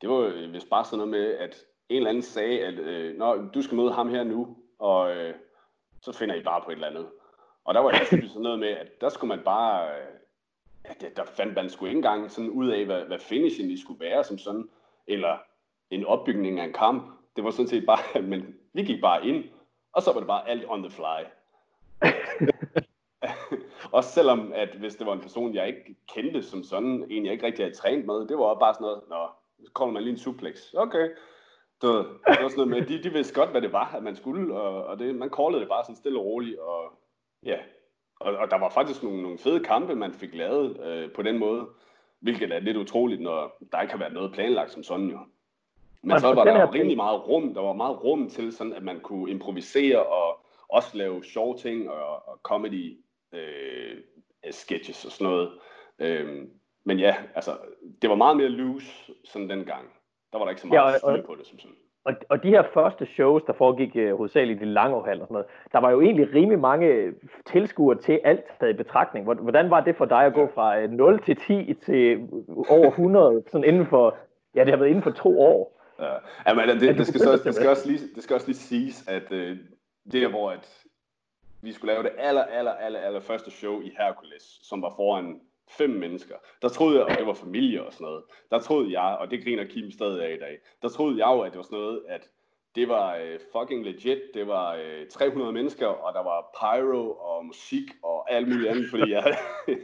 Det 0.00 0.08
var 0.08 0.16
øh, 0.16 0.52
vist 0.52 0.70
bare 0.70 0.84
sådan 0.84 0.96
noget 0.96 1.10
med, 1.10 1.34
at 1.34 1.56
en 1.88 1.96
eller 1.96 2.10
anden 2.10 2.22
sagde, 2.22 2.60
at 2.60 2.74
øh, 2.74 3.16
Nå, 3.16 3.48
du 3.54 3.62
skal 3.62 3.76
møde 3.76 3.92
ham 3.92 4.08
her 4.08 4.24
nu, 4.24 4.56
og 4.78 5.16
øh, 5.16 5.34
så 6.02 6.12
finder 6.12 6.34
I 6.34 6.42
bare 6.42 6.60
på 6.64 6.70
et 6.70 6.74
eller 6.74 6.88
andet. 6.88 7.06
Og 7.64 7.74
der 7.74 7.80
var 7.80 7.90
det 7.90 8.08
sådan 8.08 8.42
noget 8.42 8.58
med, 8.58 8.68
at 8.68 9.00
der 9.00 9.08
skulle 9.08 9.28
man 9.28 9.44
bare, 9.44 9.88
øh, 9.88 10.06
at 10.84 11.16
der 11.16 11.24
fandt 11.24 11.54
man 11.54 11.70
sgu 11.70 11.86
ikke 11.86 11.96
engang 11.96 12.30
sådan 12.30 12.50
ud 12.50 12.68
af, 12.68 12.84
hvad, 12.84 13.02
hvad 13.02 13.18
finishen 13.18 13.66
lige 13.66 13.80
skulle 13.80 14.00
være 14.00 14.24
som 14.24 14.38
sådan, 14.38 14.68
eller 15.06 15.38
en 15.90 16.04
opbygning 16.04 16.60
af 16.60 16.64
en 16.64 16.72
kamp. 16.72 17.12
Det 17.36 17.44
var 17.44 17.50
sådan 17.50 17.68
set 17.68 17.86
bare, 17.86 18.22
men 18.30 18.54
vi 18.72 18.82
gik 18.82 19.00
bare 19.00 19.26
ind, 19.26 19.44
og 19.96 20.02
så 20.02 20.12
var 20.12 20.20
det 20.20 20.26
bare 20.26 20.48
alt 20.48 20.64
on 20.68 20.82
the 20.82 20.90
fly. 20.90 21.20
Også 23.98 24.10
selvom, 24.10 24.52
at 24.54 24.68
hvis 24.68 24.96
det 24.96 25.06
var 25.06 25.12
en 25.12 25.20
person, 25.20 25.54
jeg 25.54 25.66
ikke 25.66 25.96
kendte 26.14 26.42
som 26.42 26.62
sådan, 26.62 27.06
en 27.10 27.24
jeg 27.24 27.32
ikke 27.32 27.46
rigtig 27.46 27.64
havde 27.64 27.76
trænet 27.76 28.06
med, 28.06 28.26
det 28.28 28.38
var 28.38 28.54
bare 28.54 28.74
sådan 28.74 28.84
noget, 28.84 29.02
nå, 29.08 29.28
så 29.64 29.72
kommer 29.72 29.92
man 29.92 30.02
lige 30.02 30.12
en 30.12 30.18
suplex. 30.18 30.74
Okay. 30.74 31.08
Det 31.80 31.88
var, 31.88 32.02
det 32.02 32.42
var 32.42 32.48
sådan 32.48 32.68
noget 32.68 32.68
med, 32.68 32.86
de, 32.86 33.02
de 33.02 33.12
vidste 33.12 33.34
godt, 33.34 33.50
hvad 33.50 33.62
det 33.62 33.72
var, 33.72 33.94
at 33.96 34.02
man 34.02 34.16
skulle, 34.16 34.54
og, 34.54 34.84
og 34.84 34.98
det, 34.98 35.14
man 35.14 35.30
callede 35.36 35.60
det 35.60 35.68
bare 35.68 35.84
sådan 35.84 35.96
stille 35.96 36.18
og 36.18 36.24
roligt, 36.24 36.58
og 36.58 36.92
ja. 37.42 37.58
Og, 38.20 38.36
og 38.36 38.50
der 38.50 38.58
var 38.58 38.68
faktisk 38.68 39.02
nogle, 39.02 39.22
nogle 39.22 39.38
fede 39.38 39.64
kampe, 39.64 39.94
man 39.94 40.12
fik 40.12 40.34
lavet 40.34 40.80
øh, 40.86 41.12
på 41.12 41.22
den 41.22 41.38
måde, 41.38 41.66
hvilket 42.20 42.52
er 42.52 42.60
lidt 42.60 42.76
utroligt, 42.76 43.20
når 43.20 43.58
der 43.72 43.80
ikke 43.80 43.92
har 43.92 43.98
været 43.98 44.12
noget 44.12 44.32
planlagt 44.32 44.72
som 44.72 44.82
sådan 44.82 45.10
jo. 45.10 45.18
Men 46.06 46.20
så 46.20 46.34
var 46.34 46.44
der 46.44 46.60
jo 46.60 46.70
rimelig 46.72 46.96
meget 46.96 47.28
rum, 47.28 47.54
der 47.54 47.60
var 47.60 47.72
meget 47.72 48.04
rum 48.04 48.28
til 48.28 48.52
sådan, 48.52 48.72
at 48.72 48.82
man 48.82 49.00
kunne 49.00 49.30
improvisere 49.30 50.02
og, 50.02 50.40
også 50.68 50.96
lave 50.96 51.24
sjove 51.24 51.56
ting 51.56 51.90
og, 51.90 52.28
og 52.28 52.38
comedy 52.42 52.98
øh, 53.32 53.96
sketches 54.50 55.04
og 55.04 55.12
sådan 55.12 55.32
noget. 55.32 55.50
Øh, 55.98 56.46
men 56.84 56.98
ja, 56.98 57.14
altså, 57.34 57.50
det 58.02 58.10
var 58.10 58.16
meget 58.16 58.36
mere 58.36 58.48
loose 58.48 59.12
sådan 59.24 59.50
dengang. 59.50 59.84
Der 60.32 60.38
var 60.38 60.44
der 60.44 60.50
ikke 60.50 60.60
så 60.60 60.66
meget 60.66 60.78
ja, 60.78 61.08
og, 61.08 61.16
styr 61.16 61.26
på 61.26 61.34
det, 61.34 61.46
som 61.46 61.58
sådan. 61.58 61.76
Og, 62.04 62.12
og 62.28 62.42
de 62.42 62.48
her 62.48 62.62
første 62.74 63.06
shows, 63.06 63.42
der 63.46 63.52
foregik 63.52 63.96
uh, 63.96 64.16
hovedsageligt 64.16 64.62
i 64.62 64.64
Langeohal 64.64 65.20
og 65.20 65.26
sådan 65.26 65.34
noget, 65.34 65.46
der 65.72 65.80
var 65.80 65.90
jo 65.90 66.00
egentlig 66.00 66.34
rimelig 66.34 66.58
mange 66.58 67.12
tilskuere 67.46 67.98
til 67.98 68.20
alt 68.24 68.44
taget 68.60 68.74
i 68.74 68.76
betragtning. 68.76 69.24
Hvordan 69.24 69.70
var 69.70 69.80
det 69.80 69.96
for 69.96 70.04
dig 70.04 70.24
at 70.24 70.34
gå 70.34 70.48
fra 70.54 70.86
0 70.86 71.14
øh, 71.14 71.20
til 71.20 71.36
10 71.36 71.74
til 71.74 72.28
over 72.68 72.88
100, 72.88 73.42
sådan 73.46 73.64
inden 73.64 73.86
for, 73.86 74.16
ja, 74.54 74.60
det 74.60 74.70
har 74.70 74.76
været 74.76 74.88
inden 74.88 75.02
for 75.02 75.10
to 75.10 75.40
år? 75.40 75.75
Ja, 75.98 76.14
ja 76.46 76.54
men 76.54 76.68
det, 76.68 76.98
det, 76.98 77.06
skal 77.06 77.20
så, 77.20 77.40
det, 77.44 77.54
skal 77.54 77.68
også 77.68 77.88
lige, 77.88 78.00
det 78.14 78.22
skal 78.22 78.34
også 78.34 78.46
lige 78.46 78.56
siges, 78.56 79.08
at 79.08 79.32
uh, 79.32 79.56
det 80.12 80.30
hvor 80.30 80.50
at 80.50 80.68
vi 81.62 81.72
skulle 81.72 81.92
lave 81.92 82.02
det 82.02 82.12
aller, 82.18 82.44
aller, 82.44 82.72
aller, 82.72 83.00
aller 83.00 83.20
første 83.20 83.50
show 83.50 83.80
i 83.80 83.92
Hercules, 83.98 84.58
som 84.62 84.82
var 84.82 84.92
foran 84.96 85.40
fem 85.78 85.90
mennesker. 85.90 86.34
Der 86.62 86.68
troede 86.68 86.98
jeg, 86.98 87.04
og 87.04 87.10
det 87.18 87.26
var 87.26 87.34
familie 87.34 87.86
og 87.86 87.92
sådan 87.92 88.04
noget, 88.04 88.24
der 88.50 88.60
troede 88.60 89.00
jeg, 89.00 89.16
og 89.20 89.30
det 89.30 89.44
griner 89.44 89.64
Kim 89.64 89.90
stadig 89.90 90.24
af 90.24 90.34
i 90.34 90.38
dag, 90.38 90.58
der 90.82 90.88
troede 90.88 91.18
jeg 91.18 91.36
jo, 91.36 91.40
at 91.40 91.52
det 91.52 91.56
var 91.56 91.62
sådan 91.62 91.78
noget, 91.78 92.02
at 92.08 92.28
det 92.74 92.88
var 92.88 93.16
øh, 93.16 93.38
fucking 93.52 93.84
legit, 93.84 94.18
det 94.34 94.46
var 94.46 94.74
øh, 94.74 95.06
300 95.10 95.52
mennesker, 95.52 95.86
og 95.86 96.14
der 96.14 96.22
var 96.22 96.40
pyro 96.60 97.10
og 97.12 97.46
musik 97.46 97.84
og 98.02 98.32
alt 98.32 98.48
muligt 98.48 98.68
andet, 98.68 98.90
fordi 98.90 99.10
jeg, 99.10 99.36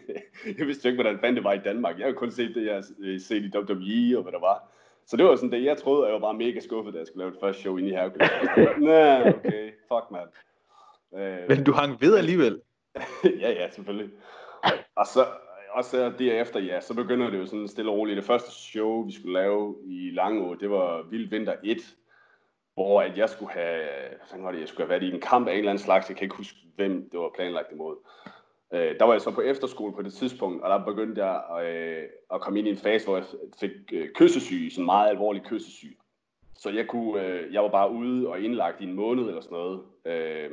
jeg 0.59 0.67
vidste 0.67 0.89
jo 0.89 0.91
ikke, 0.91 1.03
hvordan 1.03 1.21
fanden 1.21 1.37
det 1.37 1.45
var 1.45 1.53
i 1.53 1.59
Danmark. 1.59 1.99
Jeg 1.99 2.05
havde 2.05 2.17
kun 2.17 2.31
set 2.31 2.55
det, 2.55 2.67
jeg 2.67 2.83
havde 3.03 3.21
set 3.21 3.45
i 3.45 3.57
WWE 3.57 4.19
og 4.19 4.23
hvad 4.23 4.33
der 4.33 4.41
var. 4.41 4.73
Så 5.07 5.17
det 5.17 5.25
var 5.25 5.37
sådan 5.37 5.53
det, 5.53 5.65
jeg 5.65 5.79
troede, 5.79 6.03
og 6.03 6.07
jeg 6.07 6.15
var 6.15 6.21
bare 6.21 6.35
mega 6.35 6.61
skuffet, 6.61 6.95
da 6.95 6.99
jeg 6.99 7.07
skulle 7.07 7.23
lave 7.23 7.31
det 7.31 7.41
første 7.41 7.63
show 7.63 7.77
inde 7.77 7.89
i 7.89 7.93
Hercules. 7.93 8.31
Nej, 8.79 9.29
okay, 9.29 9.73
fuck 9.89 10.11
man. 10.11 10.27
Øh, 11.15 11.49
Men 11.49 11.65
du 11.65 11.73
hang 11.73 12.01
ved 12.01 12.17
alligevel? 12.17 12.61
ja, 13.43 13.51
ja, 13.51 13.71
selvfølgelig. 13.71 14.11
Og 14.97 15.07
så, 15.07 15.27
og 15.71 15.85
så 15.85 16.13
derefter, 16.19 16.61
ja, 16.61 16.81
så 16.81 16.95
begynder 16.95 17.31
det 17.31 17.39
jo 17.39 17.47
sådan 17.47 17.69
stille 17.69 17.91
og 17.91 17.97
roligt. 17.97 18.17
Det 18.17 18.25
første 18.25 18.51
show, 18.51 19.05
vi 19.07 19.13
skulle 19.13 19.33
lave 19.41 19.77
i 19.87 20.11
Langå, 20.11 20.55
det 20.55 20.71
var 20.71 21.03
Vild 21.11 21.31
Vinter 21.31 21.55
1, 21.65 21.79
hvor 22.75 23.03
at 23.03 23.19
jeg 23.19 23.29
skulle 23.29 23.53
have, 23.53 23.85
hvad 24.31 24.43
var 24.43 24.53
det, 24.53 24.61
jeg 24.61 24.69
skulle 24.69 24.87
have 24.87 25.01
været 25.01 25.11
i 25.11 25.15
en 25.15 25.21
kamp 25.21 25.49
af 25.49 25.53
en 25.53 25.59
eller 25.59 25.71
anden 25.71 25.85
slags, 25.85 26.09
jeg 26.09 26.17
kan 26.17 26.25
ikke 26.25 26.37
huske, 26.37 26.59
hvem 26.77 27.11
det 27.11 27.21
var 27.21 27.31
planlagt 27.35 27.73
imod. 27.73 27.97
Øh, 28.73 28.99
der 28.99 29.05
var 29.05 29.13
jeg 29.13 29.21
så 29.21 29.31
på 29.31 29.41
efterskole 29.41 29.93
på 29.93 30.03
det 30.03 30.13
tidspunkt, 30.13 30.63
og 30.63 30.71
der 30.71 30.85
begyndte 30.85 31.25
jeg 31.25 31.43
at, 31.59 31.77
øh, 31.77 32.05
at 32.35 32.41
komme 32.41 32.59
ind 32.59 32.69
i 32.69 32.71
en 32.71 32.77
fase, 32.77 33.07
hvor 33.07 33.17
jeg 33.17 33.25
fik 33.61 33.71
øh, 33.93 34.09
kyssesyge, 34.15 34.71
sådan 34.71 34.85
meget 34.85 35.09
alvorlig 35.09 35.43
kyssesyge. 35.43 35.97
Så 36.55 36.71
jeg, 36.71 36.87
kunne, 36.87 37.23
øh, 37.23 37.53
jeg 37.53 37.63
var 37.63 37.69
bare 37.69 37.91
ude 37.91 38.29
og 38.29 38.41
indlagt 38.41 38.81
i 38.81 38.85
en 38.85 38.93
måned 38.93 39.25
eller 39.25 39.41
sådan 39.41 39.59
noget. 39.59 39.83
Øh, 40.05 40.51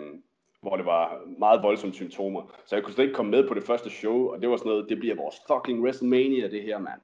hvor 0.62 0.76
det 0.76 0.86
var 0.86 1.22
meget 1.38 1.64
voldsomme 1.64 1.94
symptomer. 1.94 2.42
Så 2.66 2.76
jeg 2.76 2.84
kunne 2.84 2.94
slet 2.94 3.06
ikke 3.06 3.16
komme 3.16 3.32
med 3.32 3.48
på 3.48 3.54
det 3.54 3.64
første 3.64 3.90
show, 3.90 4.32
og 4.32 4.42
det 4.42 4.50
var 4.50 4.58
sådan 4.58 4.70
noget, 4.70 4.90
det 4.90 5.00
bliver 5.00 5.16
vores 5.16 5.36
fucking 5.48 5.84
WrestleMania, 5.84 6.48
det 6.48 6.64
her, 6.64 6.80
mand. 6.80 7.02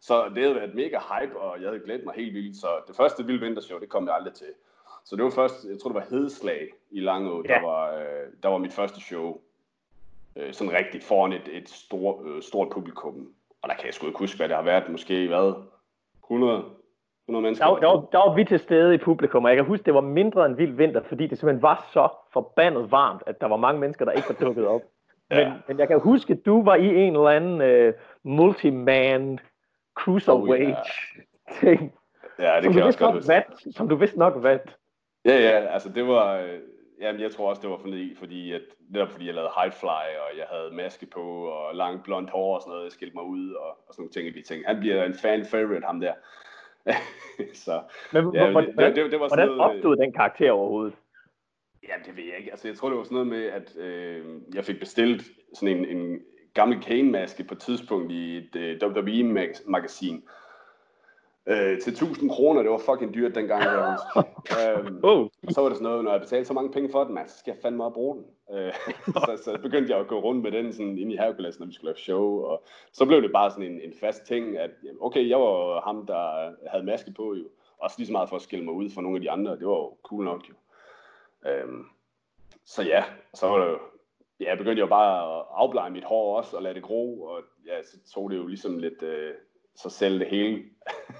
Så 0.00 0.28
det 0.34 0.42
havde 0.42 0.54
været 0.54 0.74
mega 0.74 0.98
hype, 0.98 1.38
og 1.38 1.60
jeg 1.60 1.68
havde 1.68 1.82
glædet 1.84 2.04
mig 2.04 2.14
helt 2.14 2.34
vildt. 2.34 2.56
Så 2.56 2.66
det 2.88 2.96
første 2.96 3.26
Vild 3.26 3.40
Vintershow, 3.40 3.78
det 3.78 3.88
kom 3.88 4.06
jeg 4.06 4.14
aldrig 4.14 4.34
til. 4.34 4.46
Så 5.04 5.16
det 5.16 5.24
var 5.24 5.30
først, 5.30 5.64
jeg 5.64 5.78
tror 5.78 5.90
det 5.90 5.94
var 5.94 6.06
Hedeslag 6.10 6.68
i 6.90 7.00
Langå, 7.00 7.44
ja. 7.48 7.54
der, 7.54 7.60
var, 7.60 7.94
øh, 7.94 8.26
der 8.42 8.48
var 8.48 8.58
mit 8.58 8.72
første 8.72 9.00
show. 9.00 9.40
Øh, 10.36 10.52
sådan 10.52 10.72
rigtigt 10.72 11.04
foran 11.04 11.32
et, 11.32 11.48
et 11.52 11.68
stort, 11.68 12.16
øh, 12.26 12.42
stort 12.42 12.68
publikum. 12.72 13.28
Og 13.62 13.68
der 13.68 13.74
kan 13.74 13.86
jeg 13.86 13.94
sgu 13.94 14.06
ikke 14.06 14.18
huske, 14.18 14.36
hvad 14.36 14.48
det 14.48 14.56
har 14.56 14.62
været. 14.62 14.88
Måske 14.88 15.28
hvad? 15.28 15.54
100, 16.24 16.64
100 17.28 17.42
mennesker. 17.42 17.66
Der, 17.66 17.76
der, 17.76 17.86
var, 17.86 18.08
der 18.12 18.18
var 18.18 18.34
vi 18.34 18.44
til 18.44 18.58
stede 18.58 18.94
i 18.94 18.98
publikum, 18.98 19.44
og 19.44 19.50
jeg 19.50 19.56
kan 19.56 19.66
huske, 19.66 19.84
det 19.84 19.94
var 19.94 20.00
mindre 20.00 20.46
end 20.46 20.56
vild 20.56 20.72
vinter, 20.72 21.02
fordi 21.02 21.26
det 21.26 21.38
simpelthen 21.38 21.62
var 21.62 21.88
så 21.92 22.08
forbandet 22.32 22.90
varmt, 22.90 23.22
at 23.26 23.40
der 23.40 23.46
var 23.46 23.56
mange 23.56 23.80
mennesker, 23.80 24.04
der 24.04 24.12
ikke 24.12 24.28
var 24.28 24.46
dukket 24.46 24.66
op. 24.66 24.82
ja. 25.30 25.48
men, 25.48 25.58
men 25.68 25.78
jeg 25.78 25.88
kan 25.88 26.00
huske, 26.00 26.32
at 26.32 26.46
du 26.46 26.64
var 26.64 26.74
i 26.74 26.86
en 26.86 27.16
eller 27.16 27.28
anden 27.28 27.88
uh, 27.88 27.94
multi-man 28.22 29.38
cruiserweight 29.94 30.78
oh, 30.78 30.84
yeah. 31.16 31.60
ting. 31.60 31.94
Ja, 32.38 32.56
det 32.56 32.64
som 32.64 32.72
kan 32.72 32.82
du 32.82 32.86
også 32.86 32.98
godt 32.98 33.28
vandt, 33.28 33.76
Som 33.76 33.88
du 33.88 33.96
vidste 33.96 34.18
nok 34.18 34.34
vandt. 34.36 34.76
Ja, 35.24 35.34
ja, 35.34 35.66
altså 35.72 35.88
det 35.88 36.06
var... 36.06 36.46
Øh, 37.00 37.04
jamen, 37.04 37.20
jeg 37.20 37.30
tror 37.32 37.48
også, 37.48 37.62
det 37.62 37.70
var 37.70 37.78
fordi, 37.78 38.14
fordi 38.14 38.52
at, 38.52 38.62
netop 38.88 39.10
fordi 39.10 39.26
jeg 39.26 39.34
lavede 39.34 39.52
high 39.60 39.72
fly, 39.72 40.06
og 40.24 40.38
jeg 40.38 40.46
havde 40.50 40.70
maske 40.74 41.06
på, 41.06 41.44
og 41.44 41.74
lang 41.74 42.04
blond 42.04 42.28
hår 42.28 42.54
og 42.54 42.60
sådan 42.62 42.70
noget, 42.70 42.84
jeg 42.84 42.92
skilte 42.92 43.16
mig 43.16 43.24
ud, 43.24 43.52
og, 43.52 43.68
og 43.68 43.94
sådan 43.94 44.02
nogle 44.02 44.12
ting, 44.12 44.34
de 44.34 44.42
ting. 44.42 44.66
Han 44.66 44.80
bliver 44.80 45.04
en 45.04 45.14
fan 45.14 45.44
favorite, 45.44 45.86
ham 45.86 46.00
der. 46.00 46.14
så, 47.64 47.82
Men 48.12 48.34
ja, 48.34 48.50
hvordan, 48.50 48.76
det, 48.76 48.96
det, 48.96 49.12
det 49.12 49.20
var 49.20 49.28
sådan 49.28 49.48
hvordan 49.48 49.56
noget, 49.56 49.76
opstod 49.76 49.96
den 49.96 50.12
karakter 50.12 50.50
overhovedet? 50.50 50.94
Ja, 51.88 51.94
det 52.06 52.16
ved 52.16 52.24
jeg 52.24 52.38
ikke. 52.38 52.50
Altså, 52.50 52.68
jeg 52.68 52.76
tror, 52.76 52.88
det 52.88 52.98
var 52.98 53.04
sådan 53.04 53.14
noget 53.14 53.28
med, 53.28 53.44
at 53.44 53.76
øh, 53.76 54.24
jeg 54.54 54.64
fik 54.64 54.78
bestilt 54.78 55.22
sådan 55.54 55.76
en, 55.76 55.96
en 55.96 56.20
gammel 56.54 56.82
Kane-maske 56.82 57.44
på 57.44 57.54
et 57.54 57.60
tidspunkt 57.60 58.12
i 58.12 58.36
et 58.36 58.56
øh, 58.56 58.78
WWE-magasin. 58.82 60.28
Øh, 61.46 61.80
til 61.80 61.92
1000 61.92 62.30
kroner, 62.30 62.62
det 62.62 62.70
var 62.70 62.78
fucking 62.78 63.14
dyrt 63.14 63.34
dengang. 63.34 63.62
Jeg 64.50 64.78
øhm, 64.78 65.00
oh. 65.02 65.20
Og 65.20 65.52
så 65.52 65.60
var 65.60 65.68
det 65.68 65.78
sådan 65.78 65.90
noget, 65.90 66.04
når 66.04 66.10
jeg 66.10 66.20
betalte 66.20 66.44
så 66.44 66.54
mange 66.54 66.72
penge 66.72 66.90
for 66.90 67.04
den, 67.04 67.14
man, 67.14 67.28
så 67.28 67.38
skal 67.38 67.52
jeg 67.52 67.62
fandme 67.62 67.84
op 67.84 67.92
bruge 67.92 68.16
den. 68.16 68.24
Øh, 68.56 68.74
så, 69.26 69.40
så 69.44 69.58
begyndte 69.62 69.92
jeg 69.92 70.00
at 70.00 70.08
gå 70.08 70.20
rundt 70.20 70.42
med 70.42 70.52
den 70.52 70.72
sådan 70.72 70.98
ind 70.98 71.12
i 71.12 71.16
Hercules, 71.16 71.58
når 71.58 71.66
vi 71.66 71.72
skulle 71.72 71.88
lave 71.88 71.98
show. 71.98 72.40
Og 72.40 72.64
så 72.92 73.06
blev 73.06 73.22
det 73.22 73.32
bare 73.32 73.50
sådan 73.50 73.72
en, 73.72 73.80
en 73.80 73.92
fast 74.00 74.26
ting, 74.26 74.58
at 74.58 74.70
okay, 75.00 75.28
jeg 75.28 75.38
var 75.38 75.80
ham, 75.80 76.06
der 76.06 76.52
havde 76.70 76.84
maske 76.84 77.12
på 77.12 77.34
jo. 77.34 77.44
Også 77.78 77.96
lige 77.98 78.06
så 78.06 78.12
meget 78.12 78.28
for 78.28 78.36
at 78.36 78.42
skille 78.42 78.64
mig 78.64 78.74
ud 78.74 78.90
fra 78.90 79.02
nogle 79.02 79.16
af 79.16 79.20
de 79.20 79.30
andre. 79.30 79.56
Det 79.58 79.66
var 79.66 79.74
jo 79.74 79.96
cool 80.02 80.24
nok 80.24 80.48
jo. 80.48 80.54
Øhm, 81.50 81.84
så 82.64 82.82
ja, 82.82 83.04
så 83.34 83.48
var 83.48 83.58
det 83.58 83.72
jo, 83.72 83.78
ja, 84.40 84.48
jeg 84.48 84.58
begyndte 84.58 84.80
jo 84.80 84.86
bare 84.86 85.38
at 85.38 85.46
afblege 85.50 85.90
mit 85.90 86.04
hår 86.04 86.36
også, 86.36 86.56
og 86.56 86.62
lade 86.62 86.74
det 86.74 86.82
gro, 86.82 87.22
og 87.22 87.42
ja, 87.66 87.82
så 87.82 87.96
tog 88.14 88.30
det 88.30 88.36
jo 88.36 88.46
ligesom 88.46 88.78
lidt 88.78 89.02
øh, 89.02 89.34
sig 89.76 89.92
selv 89.92 90.18
det 90.18 90.26
hele. 90.26 90.62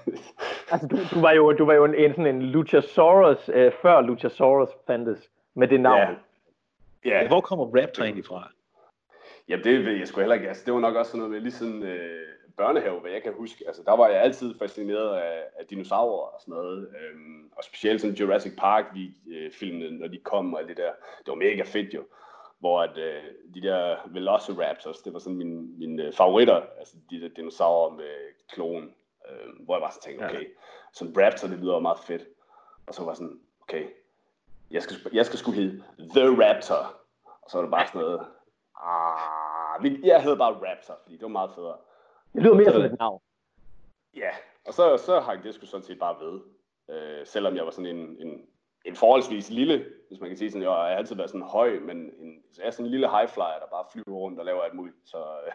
altså, 0.71 0.87
du, 0.87 0.97
du, 1.15 1.21
var 1.21 1.31
jo, 1.31 1.51
du 1.51 1.65
var 1.65 1.73
jo 1.73 1.85
en, 1.85 1.95
en 1.95 2.11
sådan 2.11 2.35
en 2.35 2.41
Luchasaurus, 2.41 3.49
øh, 3.53 3.71
før 3.81 4.01
Luchasaurus 4.01 4.69
fandtes, 4.87 5.29
med 5.53 5.67
det 5.67 5.79
navn. 5.79 6.15
Ja. 7.05 7.21
ja. 7.21 7.27
Hvor 7.27 7.41
kommer 7.41 7.65
Raptor 7.65 8.03
egentlig 8.03 8.25
fra? 8.25 8.51
Ja, 9.49 9.57
det 9.63 9.85
ved 9.85 9.93
jeg 9.93 10.07
sgu 10.07 10.19
heller 10.19 10.35
ikke. 10.35 10.47
Altså, 10.47 10.63
det 10.65 10.73
var 10.73 10.79
nok 10.79 10.95
også 10.95 11.11
sådan 11.11 11.19
noget 11.19 11.31
med 11.31 11.41
lige 11.41 11.51
sådan 11.51 11.83
øh, 11.83 12.27
børnehave, 12.57 12.99
hvad 12.99 13.11
jeg 13.11 13.23
kan 13.23 13.33
huske. 13.33 13.63
Altså, 13.67 13.81
der 13.85 13.95
var 13.97 14.07
jeg 14.07 14.21
altid 14.21 14.59
fascineret 14.59 15.15
af, 15.17 15.43
af 15.59 15.65
dinosaurer 15.65 16.27
og 16.33 16.41
sådan 16.41 16.53
noget. 16.53 16.87
Øhm, 16.99 17.49
og 17.57 17.63
specielt 17.63 18.01
sådan 18.01 18.15
Jurassic 18.15 18.53
Park, 18.57 18.85
de 18.95 19.13
øh, 19.31 19.51
filmene, 19.51 19.99
når 19.99 20.07
de 20.07 20.17
kom 20.17 20.53
og 20.53 20.61
det 20.67 20.77
der. 20.77 20.91
Det 21.17 21.27
var 21.27 21.35
mega 21.35 21.63
fedt 21.63 21.93
jo. 21.93 22.03
Hvor 22.59 22.81
at, 22.81 22.97
øh, 22.97 23.23
de 23.55 23.61
der 23.61 23.95
Velociraptors, 24.13 24.99
det 24.99 25.13
var 25.13 25.19
sådan 25.19 25.37
mine, 25.37 25.61
mine 25.77 26.11
favoritter. 26.13 26.61
Altså 26.79 26.95
de 27.09 27.21
der 27.21 27.29
dinosaurer 27.29 27.95
med 27.95 28.13
klon. 28.51 28.93
Øh, 29.29 29.65
hvor 29.65 29.75
jeg 29.75 29.81
bare 29.81 29.91
så 29.91 30.01
tænkte, 30.01 30.25
okay, 30.25 30.41
ja. 30.41 30.47
sådan 30.93 31.13
Raptor, 31.17 31.47
det 31.47 31.59
lyder 31.59 31.79
meget 31.79 31.99
fedt. 31.99 32.23
Og 32.87 32.93
så 32.93 33.01
var 33.01 33.11
jeg 33.11 33.17
sådan, 33.17 33.39
okay, 33.61 33.89
jeg 34.71 34.83
skal, 34.83 34.95
jeg 35.13 35.25
skal 35.25 35.39
sgu 35.39 35.51
hedde 35.51 35.83
The 36.15 36.25
Raptor. 36.43 37.01
Og 37.41 37.51
så 37.51 37.57
var 37.57 37.61
det 37.61 37.71
bare 37.71 37.87
sådan 37.87 38.01
noget, 38.01 38.19
ah, 38.75 40.05
jeg 40.05 40.23
hedder 40.23 40.37
bare 40.37 40.53
Raptor, 40.53 40.99
fordi 41.03 41.15
det 41.15 41.21
var 41.21 41.27
meget 41.27 41.51
federe. 41.55 41.77
Det 42.33 42.43
lyder 42.43 42.55
mere 42.55 42.71
som 42.71 42.81
et 42.81 42.99
navn. 42.99 43.21
Ja, 44.15 44.31
og 44.65 44.73
så, 44.73 44.97
så 44.97 45.19
hang 45.19 45.43
det 45.43 45.55
sgu 45.55 45.65
sådan 45.65 45.83
set 45.83 45.99
bare 45.99 46.25
ved. 46.25 46.41
Øh, 46.89 47.25
selvom 47.27 47.55
jeg 47.55 47.65
var 47.65 47.71
sådan 47.71 47.97
en, 47.97 48.17
en, 48.19 48.45
en 48.85 48.95
forholdsvis 48.95 49.49
lille, 49.49 49.85
hvis 50.07 50.19
man 50.19 50.29
kan 50.29 50.37
sige 50.37 50.51
sådan, 50.51 50.63
jeg 50.63 50.71
har 50.71 50.77
altid 50.77 51.15
været 51.15 51.29
sådan 51.29 51.47
høj, 51.47 51.79
men 51.79 51.97
en, 51.97 52.43
jeg 52.57 52.65
er 52.65 52.71
sådan 52.71 52.85
en 52.85 52.91
lille 52.91 53.09
high 53.09 53.29
flyer, 53.29 53.59
der 53.59 53.67
bare 53.71 53.85
flyver 53.91 54.17
rundt 54.17 54.39
og 54.39 54.45
laver 54.45 54.61
alt 54.61 54.73
muligt. 54.73 54.95
Så, 55.05 55.17
øh, 55.17 55.53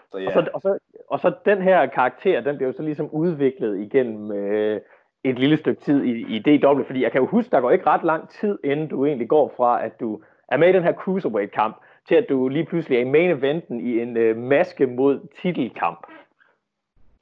så 0.12 0.18
ja. 0.18 0.26
Og 0.26 0.32
så, 0.32 0.50
og, 0.54 0.60
så, 0.60 0.78
og 1.10 1.20
så 1.20 1.32
den 1.44 1.62
her 1.62 1.86
karakter, 1.86 2.40
den 2.40 2.56
bliver 2.56 2.68
jo 2.68 2.76
så 2.76 2.82
ligesom 2.82 3.10
udviklet 3.10 3.78
igennem 3.78 4.32
øh, 4.32 4.80
et 5.24 5.38
lille 5.38 5.56
stykke 5.56 5.80
tid 5.80 6.04
i, 6.04 6.36
i 6.36 6.38
DW, 6.38 6.82
fordi 6.82 7.02
jeg 7.02 7.12
kan 7.12 7.20
jo 7.20 7.26
huske, 7.26 7.50
der 7.50 7.60
går 7.60 7.70
ikke 7.70 7.86
ret 7.86 8.04
lang 8.04 8.28
tid, 8.28 8.58
inden 8.64 8.88
du 8.88 9.06
egentlig 9.06 9.28
går 9.28 9.54
fra, 9.56 9.84
at 9.84 10.00
du 10.00 10.22
er 10.48 10.56
med 10.56 10.68
i 10.68 10.72
den 10.72 10.82
her 10.82 10.92
cruiserweight-kamp, 10.92 11.76
til 12.08 12.14
at 12.14 12.26
du 12.28 12.48
lige 12.48 12.64
pludselig 12.64 12.96
er 12.96 13.00
i 13.00 13.10
main 13.10 13.30
eventen 13.30 13.80
i 13.80 14.00
en 14.00 14.16
øh, 14.16 14.36
maske 14.36 14.86
mod 14.86 15.20
titelkamp. 15.42 16.06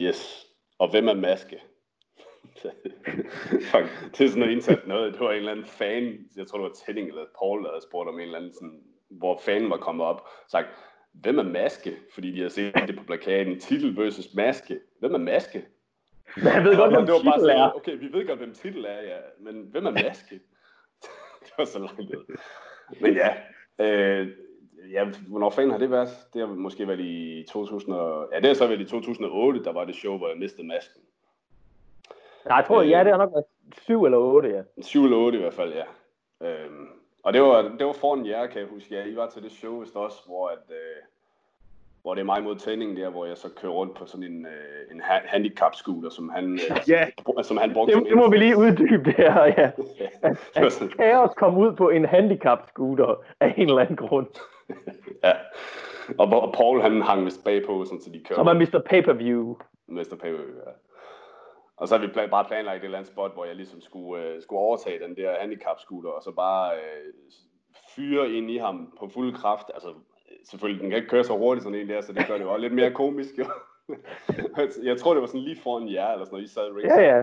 Yes. 0.01 0.47
Og 0.79 0.91
hvem 0.91 1.09
er 1.09 1.15
maske? 1.15 1.63
Fuck, 3.71 3.87
det 4.19 4.21
er 4.21 4.29
sådan 4.29 4.41
noget 4.41 4.53
indsat 4.53 4.87
noget. 4.87 5.13
Det 5.13 5.21
var 5.21 5.31
en 5.31 5.37
eller 5.37 5.51
anden 5.51 5.67
fan, 5.67 6.19
jeg 6.37 6.47
tror 6.47 6.59
det 6.59 6.65
var 6.65 6.75
Teddy 6.75 7.09
eller 7.09 7.25
Paul, 7.39 7.63
der 7.63 7.71
havde 7.71 7.83
spurgt 7.83 8.09
om 8.09 8.15
en 8.15 8.21
eller 8.21 8.39
anden, 8.39 8.55
sådan, 8.55 8.81
hvor 9.09 9.41
fanen 9.45 9.71
var 9.71 9.77
kommet 9.77 10.07
op, 10.07 10.29
sagt, 10.49 10.67
hvem 11.23 11.39
er 11.39 11.43
maske? 11.43 11.97
Fordi 12.15 12.31
de 12.31 12.43
har 12.43 12.49
set 12.49 12.75
det 12.75 12.97
på 12.99 13.05
plakaten, 13.05 13.61
titel 13.61 13.97
versus 13.97 14.35
maske. 14.35 14.81
Hvem 14.99 15.15
er 15.15 15.19
maske? 15.19 15.65
Jeg 16.37 16.65
ved 16.65 16.77
godt, 16.77 16.93
hvem 16.93 17.07
titel 17.07 17.25
bare 17.25 17.41
sådan, 17.41 17.57
er. 17.57 17.77
Okay, 17.77 17.99
vi 17.99 18.13
ved 18.13 18.27
godt, 18.27 18.39
hvem 18.39 18.55
titel 18.55 18.85
er, 18.85 19.03
ja. 19.03 19.17
Men 19.41 19.69
hvem 19.71 19.87
er 19.87 19.91
maske? 19.91 20.35
det 21.45 21.53
var 21.59 21.65
så 21.65 21.79
langt 21.79 22.01
ud. 22.01 22.37
Men 23.01 23.15
ja, 23.15 23.35
øh, 23.79 24.29
ja, 24.91 25.05
hvornår 25.29 25.51
fanden 25.51 25.71
har 25.71 25.79
det 25.79 25.91
været? 25.91 26.09
Det 26.35 26.41
har 26.41 26.55
måske 26.55 26.89
været 26.89 27.01
i 27.01 27.45
2000 27.51 27.95
og, 27.95 28.29
ja, 28.33 28.37
det 28.37 28.47
har 28.47 28.55
så 28.55 28.67
været 28.67 28.81
i 28.81 28.85
2008, 28.85 29.65
der 29.65 29.73
var 29.73 29.85
det 29.85 29.95
show, 29.95 30.19
hvor 30.19 30.29
jeg 30.29 30.39
mistede 30.39 30.67
masken. 30.67 31.03
Nej, 32.47 32.57
jeg 32.57 32.65
tror, 32.67 32.83
øh, 32.83 32.91
ja, 32.91 32.99
det 32.99 33.11
har 33.11 33.19
nok 33.19 33.33
været 33.33 33.45
7 33.83 34.05
eller 34.05 34.19
8, 34.19 34.49
ja. 34.49 34.63
7 34.83 35.05
eller 35.05 35.17
8 35.17 35.39
i 35.39 35.41
hvert 35.41 35.55
fald, 35.55 35.73
ja. 35.73 35.85
Øhm, 36.49 36.89
og 37.25 37.33
det 37.33 37.43
var, 37.43 37.63
det 37.79 37.87
var 37.87 37.93
foran 37.93 38.27
jer, 38.27 38.47
kan 38.47 38.61
jeg 38.61 38.69
huske. 38.69 38.95
Ja, 38.95 39.05
I 39.05 39.17
var 39.17 39.27
til 39.29 39.43
det 39.43 39.53
show 39.53 39.81
vist 39.81 39.97
også, 39.97 40.17
hvor, 40.27 40.49
at, 40.49 40.71
øh, 40.71 41.03
hvor 42.03 42.15
det 42.15 42.21
er 42.21 42.25
mig 42.25 42.43
mod 42.43 42.57
tænding 42.57 42.97
der, 42.97 43.09
hvor 43.11 43.27
jeg 43.27 43.37
så 43.37 43.49
kører 43.57 43.73
rundt 43.73 43.97
på 43.97 44.07
sådan 44.07 44.25
en, 44.25 44.47
øh, 44.47 44.95
en 44.95 45.01
ha- 45.01 45.27
handicap 45.27 45.75
scooter, 45.75 46.11
som 46.11 46.29
han, 46.29 46.53
øh, 46.53 46.77
Ja. 46.89 47.07
som 47.43 47.57
han 47.57 47.73
brugte 47.73 47.95
Det, 47.95 48.07
det 48.09 48.17
må 48.17 48.31
vi 48.31 48.37
lige 48.37 48.57
uddybe 48.57 49.05
det 49.05 49.15
her, 49.15 49.45
ja. 49.45 49.71
At, 50.23 50.51
at 50.57 50.91
Kaos 50.99 51.31
kom 51.37 51.57
ud 51.59 51.73
på 51.77 51.89
en 51.89 52.05
handicap-scooter 52.05 53.15
af 53.41 53.55
en 53.57 53.69
eller 53.69 53.81
anden 53.83 53.97
grund. 53.97 54.27
ja. 55.25 55.33
Og, 56.19 56.27
og 56.43 56.53
Paul 56.55 56.81
han 56.83 57.03
hang 57.03 57.25
vist 57.25 57.45
bagpå, 57.45 57.85
sådan, 57.85 58.01
så 58.01 58.11
de 58.11 58.21
kører 58.29 58.37
Som 58.39 58.47
er 58.47 58.53
Mr. 58.55 58.81
Pay-Per-View. 58.91 59.57
Mester 59.87 60.17
Pay, 60.17 60.33
ja. 60.33 60.71
Og 61.77 61.89
så 61.89 61.97
har 61.99 62.07
vi 62.07 62.13
plan, 62.13 62.31
bare 62.31 62.45
planlagt 62.45 62.79
et 62.79 62.85
eller 62.85 62.99
andet 62.99 63.13
spot, 63.13 63.35
hvor 63.35 63.45
jeg 63.45 63.57
ligesom 63.57 63.81
skulle, 63.81 64.25
øh, 64.25 64.43
skulle 64.43 64.61
overtage 64.61 65.05
den 65.05 65.17
der 65.17 65.31
handicap-scooter, 65.41 66.09
og 66.11 66.23
så 66.23 66.31
bare 66.31 66.75
øh, 66.77 67.13
fyre 67.97 68.31
ind 68.31 68.51
i 68.51 68.57
ham 68.57 68.93
på 68.99 69.09
fuld 69.09 69.35
kraft. 69.35 69.71
Altså, 69.75 69.89
selvfølgelig, 70.51 70.83
den 70.83 70.91
kan 70.91 70.97
ikke 70.97 71.09
køre 71.09 71.25
så 71.25 71.37
hurtigt 71.37 71.65
sådan 71.65 71.79
en 71.79 71.89
der, 71.89 72.01
så 72.01 72.13
det 72.13 72.27
gør 72.29 72.35
det 72.35 72.45
jo 72.45 72.53
også 72.53 72.61
lidt 72.61 72.75
mere 72.75 72.91
komisk. 72.91 73.39
Jo. 73.39 73.45
jeg 74.91 74.97
tror, 74.99 75.13
det 75.13 75.21
var 75.21 75.27
sådan 75.27 75.41
lige 75.41 75.61
foran 75.63 75.93
jer, 75.93 76.09
eller 76.13 76.25
sådan 76.25 76.35
noget, 76.35 76.45
I 76.45 76.53
sad 76.53 76.77
i 76.77 76.87
Ja, 76.87 77.17
ja. 77.17 77.23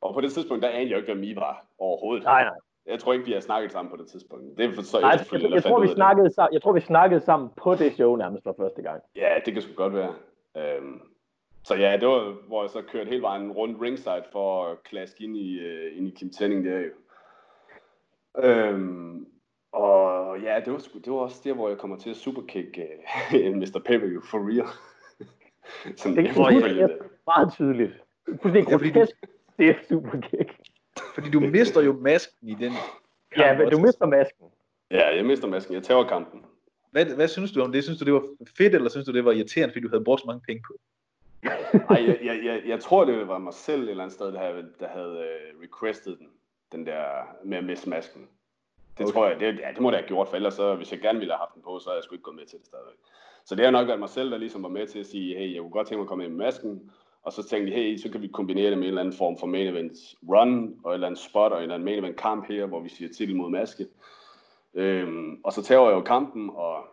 Og 0.00 0.14
på 0.14 0.20
det 0.20 0.32
tidspunkt, 0.32 0.62
der 0.62 0.68
anede 0.68 0.90
jeg 0.90 0.98
ikke, 0.98 1.12
hvem 1.12 1.22
I 1.22 1.36
var 1.36 1.66
overhovedet. 1.78 2.24
Nej, 2.24 2.44
nej. 2.44 2.54
Jeg 2.86 2.98
tror 2.98 3.12
ikke, 3.12 3.24
vi 3.24 3.32
har 3.32 3.40
snakket 3.40 3.72
sammen 3.72 3.90
på 3.90 3.96
det 3.96 4.06
tidspunkt. 4.08 4.58
Det 4.58 4.64
er 4.78 4.82
så 4.82 5.00
nej 5.00 5.10
jeg, 5.10 5.42
jeg, 5.42 5.50
der 5.50 5.60
tror, 5.60 5.80
vi 5.80 5.88
snakkede, 5.88 6.30
sam- 6.40 6.48
jeg 6.52 6.62
tror, 6.62 6.72
vi 6.72 6.80
snakkede 6.80 7.20
sammen 7.20 7.50
på 7.56 7.74
det 7.74 7.92
show 7.92 8.16
nærmest 8.16 8.44
for 8.44 8.54
første 8.60 8.82
gang. 8.82 9.02
Ja, 9.16 9.34
det 9.44 9.52
kan 9.52 9.62
sgu 9.62 9.72
godt 9.74 9.94
være. 9.94 10.14
Øhm, 10.56 11.00
så 11.66 11.74
ja, 11.74 11.96
det 12.00 12.08
var, 12.08 12.46
hvor 12.46 12.62
jeg 12.62 12.70
så 12.70 12.82
kørte 12.82 13.08
hele 13.08 13.22
vejen 13.22 13.52
rundt 13.52 13.80
ringside 13.82 14.24
for 14.32 14.66
at 14.66 14.82
klaske 14.82 15.24
ind 15.24 15.36
i, 15.36 15.58
øh, 15.58 15.98
ind 15.98 16.08
i 16.08 16.10
Kim 16.10 16.30
Tenning 16.30 16.64
der 16.64 16.78
jo. 16.78 16.90
Øhm, 18.38 19.26
og 19.72 20.40
ja, 20.40 20.60
det 20.64 20.72
var, 20.72 20.78
sgu, 20.78 20.98
det 20.98 21.12
var 21.12 21.18
også 21.18 21.40
der, 21.44 21.52
hvor 21.52 21.68
jeg 21.68 21.78
kommer 21.78 21.96
til 21.96 22.10
at 22.10 22.16
superkick 22.16 22.78
øh, 23.34 23.54
Mr. 23.60 23.80
Pay-Per-View 23.86 24.22
for 24.30 24.38
real. 24.38 24.68
Sådan, 25.96 26.16
Det 26.16 26.34
kan 26.34 26.42
jeg 26.42 26.76
jeg, 26.76 26.90
meget 27.26 27.52
tydeligt. 27.52 27.92
Ja, 28.28 28.32
fordi 28.42 28.60
du- 28.62 28.70
grotesk. 28.70 29.16
Det 29.58 29.68
er 29.68 29.74
superkick. 29.88 30.50
Fordi 31.14 31.30
du 31.30 31.40
mister 31.40 31.80
jo 31.82 31.92
masken 31.92 32.48
i 32.48 32.54
den 32.54 32.72
kamp 33.32 33.46
Ja, 33.46 33.58
men 33.58 33.70
du 33.70 33.78
mister 33.78 34.06
masken. 34.06 34.46
Ja, 34.90 35.16
jeg 35.16 35.26
mister 35.26 35.48
masken. 35.48 35.74
Jeg 35.74 35.82
tager 35.82 36.04
kampen. 36.04 36.44
Hvad, 36.90 37.04
hvad 37.04 37.28
synes 37.28 37.52
du 37.52 37.60
om 37.62 37.72
det? 37.72 37.84
Synes 37.84 37.98
du, 37.98 38.04
det 38.04 38.12
var 38.12 38.24
fedt, 38.58 38.74
eller 38.74 38.88
synes 38.90 39.06
du, 39.06 39.12
det 39.12 39.24
var 39.24 39.32
irriterende, 39.32 39.72
fordi 39.72 39.82
du 39.82 39.88
havde 39.88 40.04
brugt 40.04 40.20
så 40.20 40.26
mange 40.26 40.42
penge 40.46 40.62
på 40.66 40.72
det? 40.72 40.80
Ej, 41.90 42.04
jeg, 42.06 42.18
jeg, 42.24 42.40
jeg, 42.44 42.62
jeg 42.66 42.80
tror, 42.80 43.04
det 43.04 43.28
var 43.28 43.38
mig 43.38 43.54
selv 43.54 43.82
et 43.82 43.90
eller 43.90 44.02
andet 44.02 44.14
sted, 44.14 44.32
der 44.32 44.38
havde, 44.38 44.68
der 44.80 44.88
havde 44.88 45.24
uh, 45.54 45.62
requestet 45.62 46.18
den. 46.18 46.26
Den 46.72 46.86
der 46.86 47.02
med 47.44 47.58
at 47.58 47.64
miste 47.64 47.90
masken. 47.90 48.28
Det 48.98 49.04
Okay. 49.04 49.12
tror 49.12 49.26
jeg, 49.26 49.40
det, 49.40 49.46
ja, 49.58 49.68
det 49.74 49.80
må 49.80 49.90
det 49.90 49.98
have 49.98 50.08
gjort, 50.08 50.28
for 50.28 50.36
ellers 50.36 50.54
så, 50.54 50.74
hvis 50.74 50.92
jeg 50.92 51.00
gerne 51.00 51.18
ville 51.18 51.32
have 51.32 51.38
haft 51.38 51.54
den 51.54 51.62
på, 51.62 51.78
så 51.78 51.88
havde 51.88 51.96
jeg 51.96 52.04
sgu 52.04 52.14
ikke 52.14 52.22
gået 52.22 52.36
med 52.36 52.46
til 52.46 52.58
det 52.58 52.66
stadigvæk. 52.66 52.96
Så 53.44 53.54
det 53.54 53.64
har 53.64 53.70
nok 53.72 53.86
været 53.86 53.98
mig 53.98 54.08
selv, 54.08 54.30
der 54.30 54.38
ligesom 54.38 54.62
var 54.62 54.68
med 54.68 54.86
til 54.86 54.98
at 54.98 55.06
sige, 55.06 55.38
hey, 55.38 55.54
jeg 55.54 55.60
kunne 55.60 55.70
godt 55.70 55.86
tænke 55.86 55.98
mig 55.98 56.04
at 56.04 56.08
komme 56.08 56.24
ind 56.24 56.32
med 56.32 56.44
masken, 56.44 56.90
og 57.22 57.32
så 57.32 57.48
tænkte 57.48 57.72
de, 57.72 57.76
hey, 57.76 57.96
så 57.96 58.10
kan 58.10 58.22
vi 58.22 58.28
kombinere 58.28 58.70
det 58.70 58.78
med 58.78 58.86
en 58.86 58.88
eller 58.88 59.00
anden 59.00 59.18
form 59.18 59.38
for 59.38 59.46
main 59.46 59.66
event 59.66 59.96
run, 60.28 60.80
og 60.84 60.90
et 60.90 60.94
eller 60.94 61.06
andet 61.06 61.20
spot, 61.20 61.52
og 61.52 61.58
en 61.58 61.62
eller 61.62 61.74
anden 61.74 61.84
main 61.84 61.98
event 61.98 62.16
kamp 62.16 62.48
her, 62.48 62.66
hvor 62.66 62.80
vi 62.80 62.88
siger 62.88 63.08
titel 63.12 63.36
mod 63.36 63.50
maske. 63.50 63.86
Øhm, 64.74 65.40
og 65.44 65.52
så 65.52 65.62
tager 65.62 65.88
jeg 65.88 65.92
jo 65.92 66.00
kampen, 66.00 66.50
og 66.54 66.84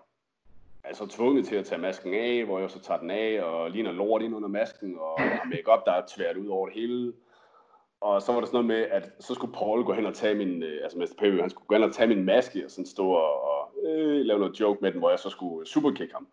er 0.84 0.94
så 0.94 1.08
tvunget 1.08 1.46
til 1.46 1.56
at 1.56 1.66
tage 1.66 1.82
masken 1.82 2.14
af, 2.14 2.46
hvor 2.46 2.60
jeg 2.60 2.72
så 2.72 2.80
tager 2.80 3.00
den 3.00 3.12
af, 3.12 3.44
og 3.44 3.72
ligner 3.72 3.92
lort 3.92 4.22
ind 4.22 4.36
under 4.36 4.50
masken, 4.50 4.98
og 5.00 5.22
har 5.22 5.50
makeup 5.50 5.86
der 5.86 5.92
er 5.92 6.04
tvært 6.08 6.38
ud 6.38 6.48
over 6.48 6.68
det 6.68 6.76
hele. 6.76 7.14
Og 8.02 8.22
så 8.22 8.32
var 8.32 8.40
der 8.40 8.48
sådan 8.48 8.66
noget 8.66 8.68
med, 8.68 8.90
at 8.92 9.12
så 9.20 9.34
skulle 9.34 9.54
Paul 9.54 9.84
gå 9.84 9.94
hen 9.94 10.06
og 10.06 10.14
tage 10.14 10.36
min, 10.36 10.64
øh, 10.64 10.84
altså 10.84 10.98
Mr. 10.98 11.16
Pavey, 11.20 11.40
han 11.42 11.50
skulle 11.50 11.68
gå 11.68 11.76
hen 11.76 11.84
og 11.84 11.94
tage 11.94 12.08
min 12.08 12.26
maske, 12.26 12.66
og 12.66 12.72
sådan 12.72 12.86
stå 12.86 13.10
og, 13.10 13.44
og 13.44 13.72
øh, 13.86 14.26
lave 14.26 14.40
noget 14.40 14.60
joke 14.60 14.82
med 14.82 14.92
den, 14.92 15.00
hvor 15.00 15.10
jeg 15.10 15.20
så 15.20 15.30
skulle 15.30 15.60
øh, 15.60 15.66
superkick 15.66 16.12
ham. 16.12 16.28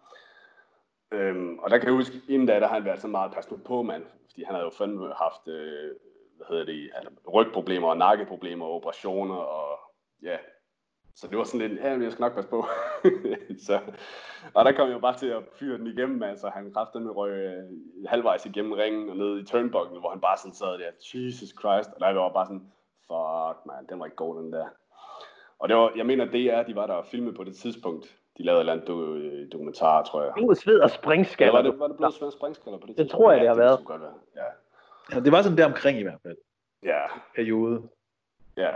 Øhm, 1.12 1.58
og 1.58 1.70
der 1.70 1.78
kan 1.78 1.88
jeg 1.88 1.94
huske, 1.94 2.20
inden 2.28 2.48
da, 2.48 2.60
der 2.60 2.66
har 2.66 2.74
han 2.74 2.84
været 2.84 3.00
så 3.00 3.08
meget 3.08 3.32
pas 3.32 3.48
på, 3.66 3.82
mand, 3.82 4.04
fordi 4.30 4.42
han 4.44 4.54
havde 4.54 4.64
jo 4.64 4.70
fandme 4.70 5.12
haft, 5.14 5.48
øh, 5.48 5.90
hvad 6.36 6.46
hedder 6.48 6.64
det, 6.64 6.90
altså, 6.94 7.10
rygproblemer 7.34 7.88
og 7.88 7.96
nakkeproblemer 7.96 8.66
og 8.66 8.72
operationer, 8.72 9.34
og 9.34 9.78
ja, 10.22 10.36
så 11.20 11.26
det 11.26 11.38
var 11.38 11.44
sådan 11.44 11.68
lidt, 11.68 11.80
ja, 11.80 11.92
men 11.92 12.02
jeg 12.02 12.12
skal 12.12 12.22
nok 12.22 12.34
passe 12.34 12.50
på. 12.50 12.64
så, 13.66 13.80
og 14.54 14.64
der 14.64 14.72
kom 14.72 14.86
jeg 14.88 14.94
jo 14.94 14.98
bare 15.00 15.16
til 15.18 15.26
at 15.26 15.42
fyre 15.58 15.78
den 15.78 15.86
igennem, 15.86 16.22
altså 16.22 16.48
han 16.48 16.72
kræftede 16.72 17.04
med 17.04 17.16
røg 17.16 17.30
øh, 17.30 17.62
halvvejs 18.06 18.46
igennem 18.46 18.72
ringen 18.72 19.10
og 19.10 19.16
ned 19.16 19.38
i 19.40 19.44
turnbucklen, 19.44 20.00
hvor 20.00 20.10
han 20.10 20.20
bare 20.20 20.36
sådan 20.38 20.52
sad 20.54 20.78
der, 20.78 20.90
Jesus 21.14 21.48
Christ, 21.60 21.90
og 21.94 22.00
der 22.00 22.12
var 22.20 22.32
bare 22.32 22.46
sådan, 22.46 22.72
fuck 23.08 23.66
man, 23.66 23.86
den 23.88 23.98
var 23.98 24.04
ikke 24.04 24.16
god 24.16 24.42
den 24.42 24.52
der. 24.52 24.66
Og 25.58 25.68
det 25.68 25.76
var, 25.76 25.92
jeg 25.96 26.06
mener, 26.06 26.24
det 26.24 26.44
er, 26.54 26.62
de 26.62 26.76
var 26.76 26.86
der 26.86 26.94
og 26.94 27.06
filmede 27.06 27.34
på 27.36 27.44
det 27.44 27.56
tidspunkt. 27.56 28.16
De 28.38 28.42
lavede 28.42 28.58
et 28.58 28.62
eller 28.62 28.72
andet 28.72 28.88
do, 28.88 29.14
øh, 29.14 29.52
dokumentar, 29.52 30.02
tror 30.02 30.22
jeg. 30.22 30.32
Blod, 30.34 30.54
sved 30.54 30.80
og 30.80 30.90
springskaller. 30.90 31.52
var 31.52 31.62
det, 31.62 31.78
var 31.78 31.88
det 31.88 31.96
blevet 31.96 32.14
svært 32.14 32.32
springskaller 32.32 32.78
på 32.78 32.86
det 32.86 32.98
Det 32.98 33.10
tror 33.10 33.30
jeg, 33.32 33.40
det 33.40 33.48
har 33.48 33.54
kan 33.54 33.62
været. 33.64 33.78
sgu 33.78 33.84
godt 33.92 34.02
være. 34.02 34.14
Ja. 34.36 34.48
Ja, 35.14 35.20
det 35.20 35.32
var 35.32 35.42
sådan 35.42 35.58
der 35.58 35.66
omkring 35.66 35.98
i 35.98 36.02
hvert 36.02 36.20
fald. 36.22 36.36
ja, 36.82 37.00
Periode. 37.36 37.82
Ja, 38.56 38.70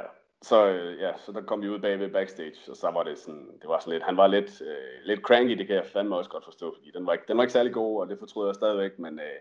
så, 0.45 0.67
øh, 0.69 0.99
ja, 1.01 1.11
så 1.19 1.33
der 1.33 1.43
kom 1.43 1.63
vi 1.63 1.69
ud 1.69 1.79
bagved 1.79 2.11
backstage, 2.11 2.55
og 2.71 2.77
så 2.77 2.91
var 2.91 3.03
det 3.03 3.19
sådan, 3.19 3.47
det 3.61 3.69
var 3.69 3.79
sådan 3.79 3.93
lidt, 3.93 4.03
han 4.03 4.17
var 4.17 4.27
lidt, 4.27 4.61
øh, 4.63 5.05
lidt 5.05 5.21
cranky, 5.21 5.59
det 5.59 5.67
kan 5.67 5.77
jeg 5.77 5.87
fandme 5.87 6.17
også 6.17 6.31
godt 6.31 6.45
forstå, 6.45 6.75
fordi 6.77 6.91
den 6.95 7.07
var 7.07 7.13
ikke, 7.13 7.25
den 7.29 7.37
var 7.37 7.43
ikke 7.43 7.53
særlig 7.53 7.73
god, 7.73 8.01
og 8.01 8.09
det 8.09 8.19
fortryder 8.19 8.49
jeg 8.49 8.55
stadigvæk, 8.55 8.99
men, 8.99 9.19
øh, 9.19 9.39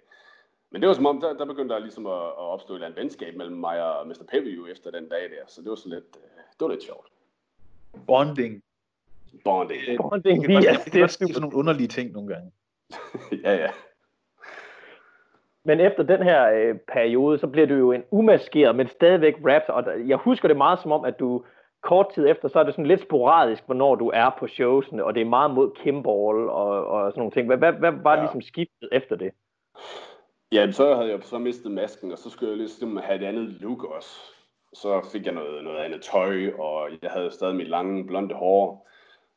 men 0.71 0.81
det 0.81 0.87
var 0.87 0.93
som 0.95 1.05
om, 1.05 1.21
der, 1.21 1.33
der 1.33 1.45
begyndte 1.45 1.73
der 1.73 1.79
ligesom 1.79 2.05
at, 2.07 2.11
at 2.27 2.45
opstå 2.53 2.73
et 2.73 2.77
eller 2.77 2.87
andet 2.87 2.99
venskab 3.01 3.35
mellem 3.35 3.57
mig 3.57 3.83
og 3.99 4.07
Mr. 4.07 4.23
Peview 4.31 4.65
efter 4.67 4.91
den 4.91 5.09
dag 5.09 5.21
der, 5.23 5.43
så 5.47 5.61
det 5.61 5.69
var 5.69 5.75
sådan 5.75 5.91
lidt, 5.91 6.17
øh, 6.17 6.41
det 6.59 6.59
var 6.59 6.67
lidt 6.67 6.83
sjovt. 6.83 7.07
Bonding. 8.07 8.63
Bonding. 9.43 9.97
Bonding 9.97 10.41
Det 10.41 10.47
via 10.49 10.55
godt- 10.55 10.65
det 10.65 10.83
kan 10.83 10.91
det 10.93 10.95
er 10.95 10.99
godt 11.03 11.11
ske 11.11 11.23
super. 11.23 11.33
sådan 11.33 11.41
nogle 11.41 11.57
underlige 11.57 11.87
ting 11.87 12.11
nogle 12.11 12.33
gange. 12.33 12.51
ja, 13.45 13.55
ja. 13.55 13.71
Men 15.65 15.79
efter 15.79 16.03
den 16.03 16.23
her 16.23 16.51
øh, 16.53 16.75
periode, 16.93 17.39
så 17.39 17.47
bliver 17.47 17.67
du 17.67 17.73
jo 17.73 17.91
en 17.91 18.03
umaskeret, 18.11 18.75
men 18.75 18.87
stadigvæk 18.87 19.35
rapper. 19.37 19.73
Og 19.73 19.83
der- 19.85 19.93
jeg 20.07 20.17
husker 20.17 20.47
det 20.47 20.57
meget 20.57 20.79
som 20.79 20.91
om, 20.91 21.05
at 21.05 21.19
du 21.19 21.43
kort 21.83 22.13
tid 22.13 22.27
efter, 22.27 22.47
så 22.47 22.59
er 22.59 22.63
det 22.63 22.73
sådan 22.73 22.85
lidt 22.85 23.01
sporadisk, 23.01 23.65
hvornår 23.65 23.95
du 23.95 24.11
er 24.13 24.29
på 24.39 24.47
showsene, 24.47 25.03
og 25.05 25.15
det 25.15 25.21
er 25.21 25.25
meget 25.25 25.51
mod 25.51 25.71
Kimball 25.75 26.49
og, 26.49 26.87
og 26.87 27.11
sådan 27.11 27.19
nogle 27.19 27.31
ting. 27.31 27.47
Hvad, 27.47 27.57
hvad, 27.57 27.71
hvad 27.73 27.91
var 27.91 28.15
Ja. 28.15 28.19
ligesom 28.21 28.41
skiftet 28.41 28.89
efter 28.91 29.15
det? 29.15 29.31
Ja, 30.51 30.71
så 30.71 30.95
havde 30.95 31.09
jeg 31.09 31.19
så 31.23 31.37
mistet 31.37 31.71
masken, 31.71 32.11
og 32.11 32.17
så 32.17 32.29
skulle 32.29 32.49
jeg 32.49 32.57
ligesom 32.57 32.97
have 32.97 33.19
et 33.21 33.25
andet 33.27 33.61
look 33.61 33.83
også. 33.83 34.19
Så 34.73 35.09
fik 35.11 35.25
jeg 35.25 35.33
noget, 35.33 35.63
noget 35.63 35.77
andet 35.77 36.01
tøj, 36.01 36.51
og 36.59 36.89
jeg 37.01 37.11
havde 37.11 37.31
stadig 37.31 37.55
mit 37.55 37.67
lange 37.67 38.07
blonde 38.07 38.35
hår. 38.35 38.89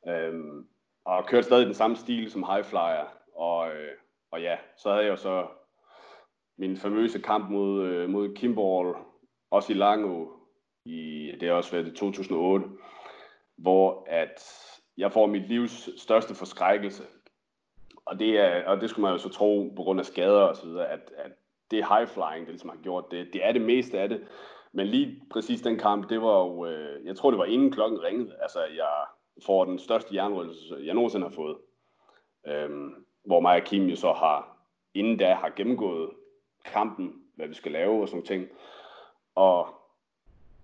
Øhm, 0.09 0.67
og 1.05 1.27
kørte 1.27 1.43
stadig 1.43 1.67
den 1.67 1.75
samme 1.75 1.97
stil 1.97 2.31
som 2.31 2.45
High 2.51 2.65
Flyer. 2.65 3.05
Og, 3.37 3.69
øh, 3.69 3.93
og 4.33 4.43
ja, 4.43 4.57
så 4.77 4.91
havde 4.91 5.05
jeg 5.05 5.11
jo 5.11 5.17
så 5.17 5.45
min 6.59 6.77
famøse 6.77 7.19
kamp 7.19 7.51
mod, 7.51 7.87
øh, 7.87 8.09
mod 8.09 8.35
Kimball, 8.35 8.95
også 9.51 9.73
i 9.73 9.77
Lango, 9.77 10.27
i, 10.85 11.33
det 11.41 11.49
har 11.49 11.57
også 11.57 11.73
været 11.73 11.89
i 11.89 11.97
2008, 11.97 12.67
hvor 13.57 14.05
at 14.07 14.41
jeg 14.97 15.13
får 15.13 15.27
mit 15.27 15.49
livs 15.49 16.01
største 16.03 16.35
forskrækkelse. 16.35 17.03
Og 18.07 18.19
det, 18.19 18.39
er, 18.39 18.65
og 18.67 18.81
det 18.81 18.91
skulle 18.91 19.03
man 19.03 19.13
jo 19.13 19.19
så 19.19 19.29
tro 19.29 19.73
på 19.77 19.83
grund 19.83 20.01
af 20.01 20.07
skader 20.07 20.41
og 20.41 20.57
så 20.57 20.67
videre, 20.67 20.89
at, 20.89 21.13
at 21.17 21.33
det 21.71 21.79
er 21.79 21.97
high 21.97 22.09
flying, 22.09 22.47
det 22.47 22.49
ligesom 22.49 22.71
har 22.71 22.77
gjort 22.83 23.05
det. 23.11 23.29
Det 23.33 23.47
er 23.47 23.53
det 23.53 23.63
meste 23.63 23.99
af 23.99 24.09
det. 24.09 24.27
Men 24.73 24.87
lige 24.87 25.23
præcis 25.31 25.61
den 25.61 25.79
kamp, 25.79 26.11
det 26.11 26.23
var 26.23 26.39
jo, 26.39 26.67
øh, 26.67 27.07
jeg 27.07 27.17
tror 27.17 27.31
det 27.31 27.39
var 27.39 27.45
inden 27.45 27.73
klokken 27.73 28.03
ringede. 28.03 28.37
Altså 28.43 28.61
jeg 28.61 29.05
får 29.47 29.65
den 29.65 29.79
største 29.79 30.15
jernrystelse, 30.15 30.77
jeg 30.85 30.95
nogensinde 30.95 31.27
har 31.27 31.35
fået. 31.35 31.57
Øhm, 32.47 33.07
hvor 33.25 33.41
mig 33.41 33.61
og 33.61 33.67
Kim 33.67 33.87
jo 33.87 33.97
så 33.97 34.13
har, 34.13 34.59
inden 34.95 35.17
da 35.17 35.35
har 35.35 35.53
gennemgået 35.57 36.11
kampen, 36.73 37.23
hvad 37.35 37.49
vi 37.49 37.55
skal 37.55 37.73
lave 37.73 38.03
og 38.03 38.09
sådan 38.09 38.25
ting. 38.25 38.49
Og 39.35 39.69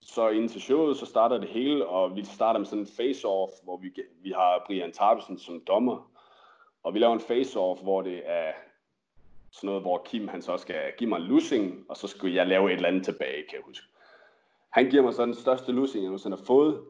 så 0.00 0.28
inden 0.28 0.48
til 0.48 0.60
showet, 0.62 0.96
så 0.96 1.06
starter 1.06 1.38
det 1.38 1.48
hele, 1.48 1.86
og 1.86 2.16
vi 2.16 2.24
starter 2.24 2.58
med 2.60 2.66
sådan 2.66 2.80
en 2.80 2.86
face-off, 2.86 3.64
hvor 3.64 3.76
vi, 3.76 3.94
vi 4.22 4.30
har 4.30 4.64
Brian 4.66 4.92
Tarbesen 4.92 5.38
som 5.38 5.62
dommer. 5.66 6.10
Og 6.82 6.94
vi 6.94 6.98
laver 6.98 7.14
en 7.14 7.20
face-off, 7.20 7.82
hvor 7.82 8.02
det 8.02 8.22
er 8.24 8.52
sådan 9.50 9.66
noget, 9.66 9.82
hvor 9.82 10.02
Kim 10.04 10.28
han 10.28 10.42
så 10.42 10.56
skal 10.56 10.92
give 10.98 11.08
mig 11.08 11.16
en 11.16 11.22
lussing, 11.22 11.84
og 11.88 11.96
så 11.96 12.08
skal 12.08 12.32
jeg 12.32 12.46
lave 12.46 12.70
et 12.70 12.76
eller 12.76 12.88
andet 12.88 13.04
tilbage, 13.04 13.42
kan 13.48 13.54
jeg 13.54 13.62
huske. 13.64 13.86
Han 14.70 14.90
giver 14.90 15.02
mig 15.02 15.14
så 15.14 15.24
den 15.26 15.34
største 15.34 15.72
lussing, 15.72 16.02
jeg 16.02 16.08
nogensinde 16.08 16.36
har 16.36 16.44
fået, 16.44 16.84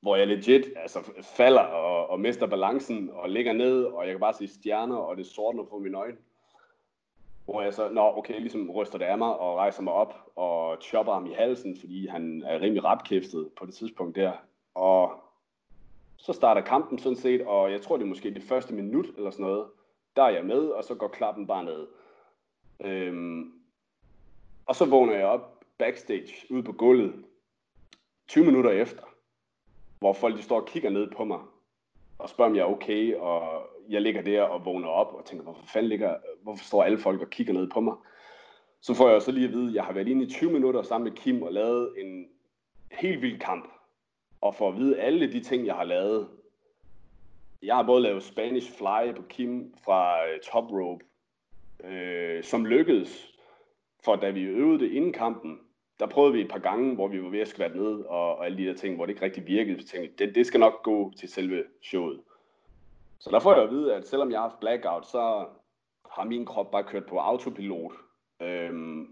hvor 0.00 0.16
jeg 0.16 0.26
legit 0.26 0.66
altså, 0.76 0.98
falder 1.36 1.60
og, 1.60 2.10
og 2.10 2.20
mister 2.20 2.46
balancen 2.46 3.10
og 3.12 3.30
ligger 3.30 3.52
ned, 3.52 3.84
og 3.84 4.04
jeg 4.04 4.12
kan 4.12 4.20
bare 4.20 4.34
se 4.34 4.48
stjerner, 4.48 4.96
og 4.96 5.16
det 5.16 5.26
sortner 5.26 5.64
på 5.64 5.78
mine 5.78 5.98
øjne. 5.98 6.16
Hvor 7.46 7.62
jeg 7.62 7.74
så, 7.74 7.88
nå 7.88 8.12
okay, 8.16 8.40
ligesom 8.40 8.70
ryster 8.70 8.98
det 8.98 9.04
af 9.04 9.18
mig 9.18 9.36
og 9.38 9.56
rejser 9.56 9.82
mig 9.82 9.92
op 9.92 10.14
og 10.36 10.78
chopper 10.82 11.12
ham 11.12 11.26
i 11.26 11.32
halsen, 11.32 11.76
fordi 11.80 12.06
han 12.06 12.42
er 12.46 12.60
rimelig 12.60 12.84
rapkæftet 12.84 13.50
på 13.56 13.66
det 13.66 13.74
tidspunkt 13.74 14.16
der. 14.16 14.32
Og 14.74 15.12
så 16.16 16.32
starter 16.32 16.60
kampen 16.60 16.98
sådan 16.98 17.16
set, 17.16 17.46
og 17.46 17.72
jeg 17.72 17.82
tror 17.82 17.96
det 17.96 18.04
er 18.04 18.08
måske 18.08 18.34
det 18.34 18.42
første 18.42 18.74
minut 18.74 19.06
eller 19.16 19.30
sådan 19.30 19.46
noget, 19.46 19.66
der 20.16 20.22
er 20.22 20.30
jeg 20.30 20.44
med, 20.44 20.68
og 20.68 20.84
så 20.84 20.94
går 20.94 21.08
klappen 21.08 21.46
bare 21.46 21.64
ned. 21.64 21.86
Øhm, 22.80 23.52
og 24.66 24.76
så 24.76 24.84
vågner 24.84 25.14
jeg 25.14 25.26
op 25.26 25.64
backstage 25.78 26.34
ude 26.50 26.62
på 26.62 26.72
gulvet 26.72 27.24
20 28.28 28.44
minutter 28.44 28.70
efter. 28.70 29.02
hvor 29.98 30.12
folk 30.12 30.36
de 30.36 30.42
står 30.42 30.60
og 30.60 30.66
kigger 30.66 30.90
ned 30.90 31.10
på 31.10 31.24
mig, 31.24 31.40
og 32.18 32.28
spørger, 32.28 32.50
om 32.50 32.56
jeg 32.56 32.62
er 32.62 32.66
okay, 32.66 33.14
og 33.14 33.66
jeg 33.88 34.02
ligger 34.02 34.22
der 34.22 34.42
og 34.42 34.64
vågner 34.64 34.88
op, 34.88 35.14
og 35.14 35.24
tænker, 35.24 35.44
hvorfor 35.44 35.66
fanden 35.66 35.88
ligger, 35.88 36.16
hvorfor 36.42 36.64
står 36.64 36.82
alle 36.82 36.98
folk 36.98 37.20
og 37.20 37.30
kigger 37.30 37.52
ned 37.52 37.70
på 37.70 37.80
mig? 37.80 37.94
Så 38.80 38.94
får 38.94 39.10
jeg 39.10 39.22
så 39.22 39.32
lige 39.32 39.46
at 39.46 39.52
vide, 39.52 39.68
at 39.68 39.74
jeg 39.74 39.84
har 39.84 39.92
været 39.92 40.08
inde 40.08 40.24
i 40.24 40.30
20 40.30 40.52
minutter 40.52 40.82
sammen 40.82 41.04
med 41.04 41.16
Kim 41.16 41.42
og 41.42 41.52
lavet 41.52 41.94
en 41.98 42.26
helt 42.92 43.22
vild 43.22 43.38
kamp. 43.38 43.68
Og 44.40 44.54
for 44.54 44.68
at 44.68 44.76
vide 44.76 45.00
alle 45.00 45.32
de 45.32 45.40
ting, 45.40 45.66
jeg 45.66 45.74
har 45.74 45.84
lavet. 45.84 46.28
Jeg 47.62 47.76
har 47.76 47.82
både 47.82 48.02
lavet 48.02 48.22
Spanish 48.22 48.72
Fly 48.72 49.14
på 49.16 49.22
Kim 49.28 49.74
fra 49.84 50.26
øh, 50.26 50.40
Top 50.40 50.64
Rope, 50.64 51.04
øh, 51.84 52.42
som 52.42 52.66
lykkedes. 52.66 53.32
For 54.04 54.16
da 54.16 54.30
vi 54.30 54.42
øvede 54.42 54.78
det 54.78 54.92
inden 54.92 55.12
kampen, 55.12 55.58
der 56.00 56.06
prøvede 56.06 56.32
vi 56.32 56.40
et 56.40 56.50
par 56.50 56.58
gange, 56.58 56.94
hvor 56.94 57.08
vi 57.08 57.22
var 57.22 57.28
ved 57.28 57.40
at 57.40 57.48
skvætte 57.48 57.76
ned 57.76 58.00
og, 58.04 58.36
og 58.36 58.46
alle 58.46 58.58
de 58.58 58.66
der 58.66 58.74
ting, 58.74 58.96
hvor 58.96 59.06
det 59.06 59.12
ikke 59.12 59.24
rigtig 59.24 59.46
virkede. 59.46 59.80
Så 59.80 59.88
tænkte 59.88 60.26
det, 60.26 60.34
det 60.34 60.46
skal 60.46 60.60
nok 60.60 60.82
gå 60.82 61.12
til 61.16 61.28
selve 61.28 61.64
showet. 61.82 62.20
Så 63.18 63.30
der 63.30 63.40
får 63.40 63.54
jeg 63.54 63.62
at 63.62 63.70
vide, 63.70 63.94
at 63.94 64.08
selvom 64.08 64.30
jeg 64.30 64.38
har 64.38 64.48
haft 64.48 64.60
blackout, 64.60 65.06
så 65.06 65.46
har 66.10 66.24
min 66.24 66.46
krop 66.46 66.70
bare 66.70 66.84
kørt 66.84 67.06
på 67.06 67.18
autopilot. 67.18 67.92
Øhm, 68.42 69.06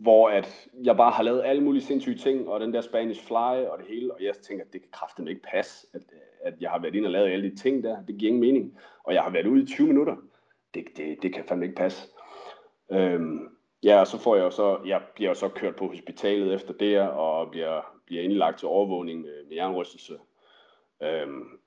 hvor 0.00 0.28
at 0.28 0.68
jeg 0.84 0.96
bare 0.96 1.10
har 1.10 1.22
lavet 1.22 1.42
alle 1.44 1.62
mulige 1.62 1.82
sindssyge 1.82 2.18
ting, 2.18 2.48
og 2.48 2.60
den 2.60 2.74
der 2.74 2.80
Spanish 2.80 3.26
Fly 3.26 3.66
og 3.66 3.78
det 3.78 3.86
hele, 3.88 4.14
og 4.14 4.22
jeg 4.22 4.34
tænker, 4.34 4.64
at 4.64 4.72
det 4.72 4.80
kan 4.80 4.90
kraften 4.92 5.28
ikke 5.28 5.42
passe, 5.42 5.86
at, 5.94 6.02
at 6.42 6.54
jeg 6.60 6.70
har 6.70 6.78
været 6.78 6.94
inde 6.94 7.06
og 7.06 7.12
lavet 7.12 7.30
alle 7.30 7.50
de 7.50 7.56
ting 7.56 7.82
der. 7.82 8.04
Det 8.04 8.18
giver 8.18 8.28
ingen 8.28 8.40
mening. 8.40 8.78
Og 9.04 9.14
jeg 9.14 9.22
har 9.22 9.30
været 9.30 9.46
ude 9.46 9.62
i 9.62 9.66
20 9.66 9.86
minutter. 9.86 10.16
Det, 10.74 10.84
det, 10.96 11.22
det 11.22 11.34
kan 11.34 11.44
fandme 11.44 11.64
ikke 11.64 11.76
passe. 11.76 12.08
Øhm, 12.92 13.52
Ja, 13.82 14.00
og 14.00 14.06
så 14.06 14.18
får 14.18 14.36
jeg 14.36 14.44
jo 14.44 14.50
så, 14.50 14.78
jeg 14.86 15.02
bliver 15.14 15.30
jo 15.30 15.34
så 15.34 15.48
kørt 15.48 15.76
på 15.76 15.86
hospitalet 15.86 16.54
efter 16.54 16.72
det, 16.72 17.00
og 17.00 17.50
bliver, 17.50 18.00
bliver 18.06 18.22
indlagt 18.22 18.58
til 18.58 18.68
overvågning 18.68 19.22
med 19.22 19.56
jernrystelse. 19.56 20.18
Øhm, 21.02 21.60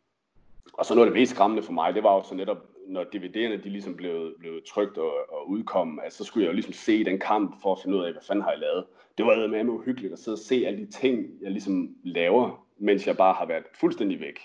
og 0.73 0.86
så 0.86 0.95
noget 0.95 1.08
af 1.08 1.12
det 1.12 1.19
mest 1.19 1.32
skræmmende 1.32 1.63
for 1.63 1.73
mig, 1.73 1.93
det 1.93 2.04
var 2.04 2.15
jo 2.15 2.23
så 2.23 2.36
netop, 2.36 2.58
når 2.88 3.04
DVD'erne 3.04 3.63
de 3.63 3.69
ligesom 3.69 3.95
blev, 3.95 4.39
blev 4.39 4.62
trygt 4.67 4.97
og, 4.97 5.13
og 5.30 5.49
udkom, 5.49 5.99
altså, 6.04 6.17
så 6.17 6.23
skulle 6.23 6.43
jeg 6.43 6.49
jo 6.49 6.54
ligesom 6.54 6.73
se 6.73 7.04
den 7.04 7.19
kamp 7.19 7.62
for 7.62 7.71
at 7.71 7.82
finde 7.84 7.97
ud 7.97 8.04
af, 8.04 8.12
hvad 8.12 8.21
fanden 8.28 8.43
har 8.43 8.51
jeg 8.51 8.60
lavet. 8.60 8.86
Det 9.17 9.25
var 9.25 9.47
med 9.47 9.65
uhyggeligt 9.65 10.13
at 10.13 10.19
sidde 10.19 10.36
og 10.36 10.39
se 10.39 10.63
alle 10.67 10.80
de 10.80 10.91
ting, 10.91 11.25
jeg 11.41 11.51
ligesom 11.51 11.95
laver, 12.04 12.65
mens 12.78 13.08
jeg 13.08 13.17
bare 13.17 13.34
har 13.34 13.45
været 13.45 13.63
fuldstændig 13.80 14.19
væk. 14.19 14.39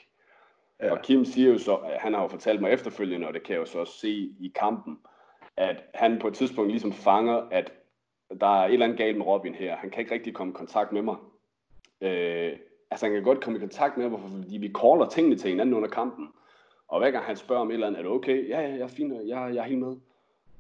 Ja. 0.82 0.92
Og 0.92 1.02
Kim 1.02 1.24
siger 1.24 1.52
jo 1.52 1.58
så, 1.58 1.78
han 1.98 2.14
har 2.14 2.22
jo 2.22 2.28
fortalt 2.28 2.60
mig 2.60 2.72
efterfølgende, 2.72 3.26
og 3.26 3.34
det 3.34 3.42
kan 3.42 3.52
jeg 3.52 3.60
jo 3.60 3.66
så 3.66 3.78
også 3.78 3.98
se 3.98 4.10
i 4.40 4.52
kampen, 4.54 4.98
at 5.56 5.76
han 5.94 6.18
på 6.18 6.28
et 6.28 6.34
tidspunkt 6.34 6.70
ligesom 6.70 6.92
fanger, 6.92 7.48
at 7.50 7.72
der 8.40 8.60
er 8.62 8.66
et 8.66 8.72
eller 8.72 8.86
andet 8.86 8.98
galt 8.98 9.16
med 9.16 9.26
Robin 9.26 9.54
her. 9.54 9.76
Han 9.76 9.90
kan 9.90 10.00
ikke 10.00 10.14
rigtig 10.14 10.34
komme 10.34 10.50
i 10.52 10.56
kontakt 10.56 10.92
med 10.92 11.02
mig. 11.02 11.16
Øh, 12.00 12.58
altså 12.90 13.06
han 13.06 13.14
kan 13.14 13.22
godt 13.22 13.44
komme 13.44 13.56
i 13.56 13.60
kontakt 13.60 13.96
med 13.96 14.08
mig, 14.08 14.20
fordi 14.20 14.56
vi 14.56 14.72
caller 14.80 15.08
tingene 15.08 15.36
til 15.36 15.50
hinanden 15.50 15.74
under 15.74 15.88
kampen. 15.88 16.28
Og 16.88 16.98
hver 16.98 17.10
gang 17.10 17.24
han 17.24 17.36
spørger 17.36 17.62
om 17.62 17.70
et 17.70 17.74
eller 17.74 17.86
andet, 17.86 17.98
er 17.98 18.02
det 18.02 18.12
okay? 18.12 18.48
Ja, 18.48 18.60
ja, 18.60 18.68
jeg 18.68 18.80
er 18.80 18.86
fint, 18.86 19.12
jeg, 19.12 19.54
jeg 19.54 19.56
er 19.56 19.68
helt 19.68 19.80
med. 19.80 19.96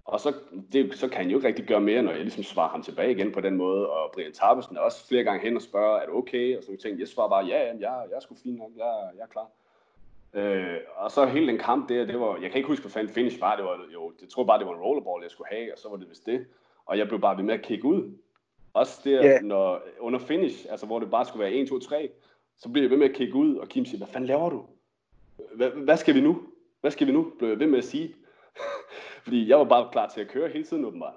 Og 0.04 0.20
så, 0.20 0.34
det, 0.72 0.94
så 0.94 1.08
kan 1.08 1.16
han 1.16 1.30
jo 1.30 1.36
ikke 1.36 1.48
rigtig 1.48 1.66
gøre 1.66 1.80
mere, 1.80 2.02
når 2.02 2.12
jeg 2.12 2.20
ligesom 2.20 2.42
svarer 2.42 2.68
ham 2.68 2.82
tilbage 2.82 3.10
igen 3.10 3.32
på 3.32 3.40
den 3.40 3.56
måde. 3.56 3.90
Og 3.90 4.10
Brian 4.14 4.32
Tarbesen 4.32 4.76
er 4.76 4.80
også 4.80 5.08
flere 5.08 5.24
gange 5.24 5.40
hen 5.40 5.56
og 5.56 5.62
spørger, 5.62 5.98
er 5.98 6.06
det 6.06 6.14
okay? 6.14 6.56
Og 6.56 6.62
så 6.62 6.68
tænkte 6.68 7.00
jeg 7.00 7.08
svarer 7.08 7.28
bare, 7.28 7.44
ja, 7.44 7.66
jeg, 7.66 7.78
jeg 7.80 8.16
er 8.16 8.20
sgu 8.20 8.34
fint 8.42 8.58
nok, 8.58 8.70
jeg, 8.76 9.10
jeg 9.16 9.22
er 9.22 9.26
klar. 9.26 9.48
Øh, 10.34 10.76
og 10.96 11.10
så 11.10 11.26
hele 11.26 11.46
den 11.46 11.58
kamp 11.58 11.88
der, 11.88 12.04
det 12.04 12.20
var, 12.20 12.38
jeg 12.42 12.50
kan 12.50 12.56
ikke 12.56 12.68
huske, 12.68 12.82
hvad 12.82 12.90
fanden 12.90 13.14
finish 13.14 13.40
var, 13.40 13.56
det 13.56 13.64
var 13.64 13.80
jo, 13.92 14.12
jeg 14.20 14.28
tror 14.28 14.44
bare, 14.44 14.58
det 14.58 14.66
var 14.66 14.74
en 14.74 14.80
rollerball, 14.80 15.22
jeg 15.22 15.30
skulle 15.30 15.48
have, 15.50 15.72
og 15.72 15.78
så 15.78 15.88
var 15.88 15.96
det 15.96 16.10
vist 16.10 16.26
det. 16.26 16.46
Og 16.86 16.98
jeg 16.98 17.08
blev 17.08 17.20
bare 17.20 17.36
ved 17.36 17.44
med 17.44 17.54
at 17.54 17.62
kigge 17.62 17.84
ud. 17.84 18.12
Også 18.72 19.00
der, 19.04 19.24
yeah. 19.24 19.42
når, 19.42 19.80
under 19.98 20.18
finish, 20.18 20.66
altså 20.70 20.86
hvor 20.86 20.98
det 20.98 21.10
bare 21.10 21.24
skulle 21.24 21.44
være 21.44 21.52
1, 21.52 21.68
2, 21.68 21.78
3, 21.78 22.10
så 22.60 22.68
blev 22.68 22.82
jeg 22.82 22.90
ved 22.90 22.98
med 22.98 23.10
at 23.10 23.16
kigge 23.16 23.34
ud, 23.34 23.56
og 23.56 23.68
Kim 23.68 23.84
siger, 23.84 23.98
hvad 23.98 24.08
fanden 24.08 24.28
laver 24.28 24.50
du? 24.50 24.64
Hvad, 25.84 25.96
skal 25.96 26.14
vi 26.14 26.20
nu? 26.20 26.42
Hvad 26.80 26.90
skal 26.90 27.06
vi 27.06 27.12
nu? 27.12 27.32
Blev 27.38 27.50
jeg 27.50 27.58
ved 27.58 27.66
med 27.66 27.78
at 27.78 27.84
sige. 27.84 28.14
Fordi 29.24 29.48
jeg 29.48 29.58
var 29.58 29.64
bare 29.64 29.88
klar 29.92 30.08
til 30.08 30.20
at 30.20 30.28
køre 30.28 30.48
hele 30.48 30.64
tiden 30.64 30.84
åbenbart. 30.84 31.14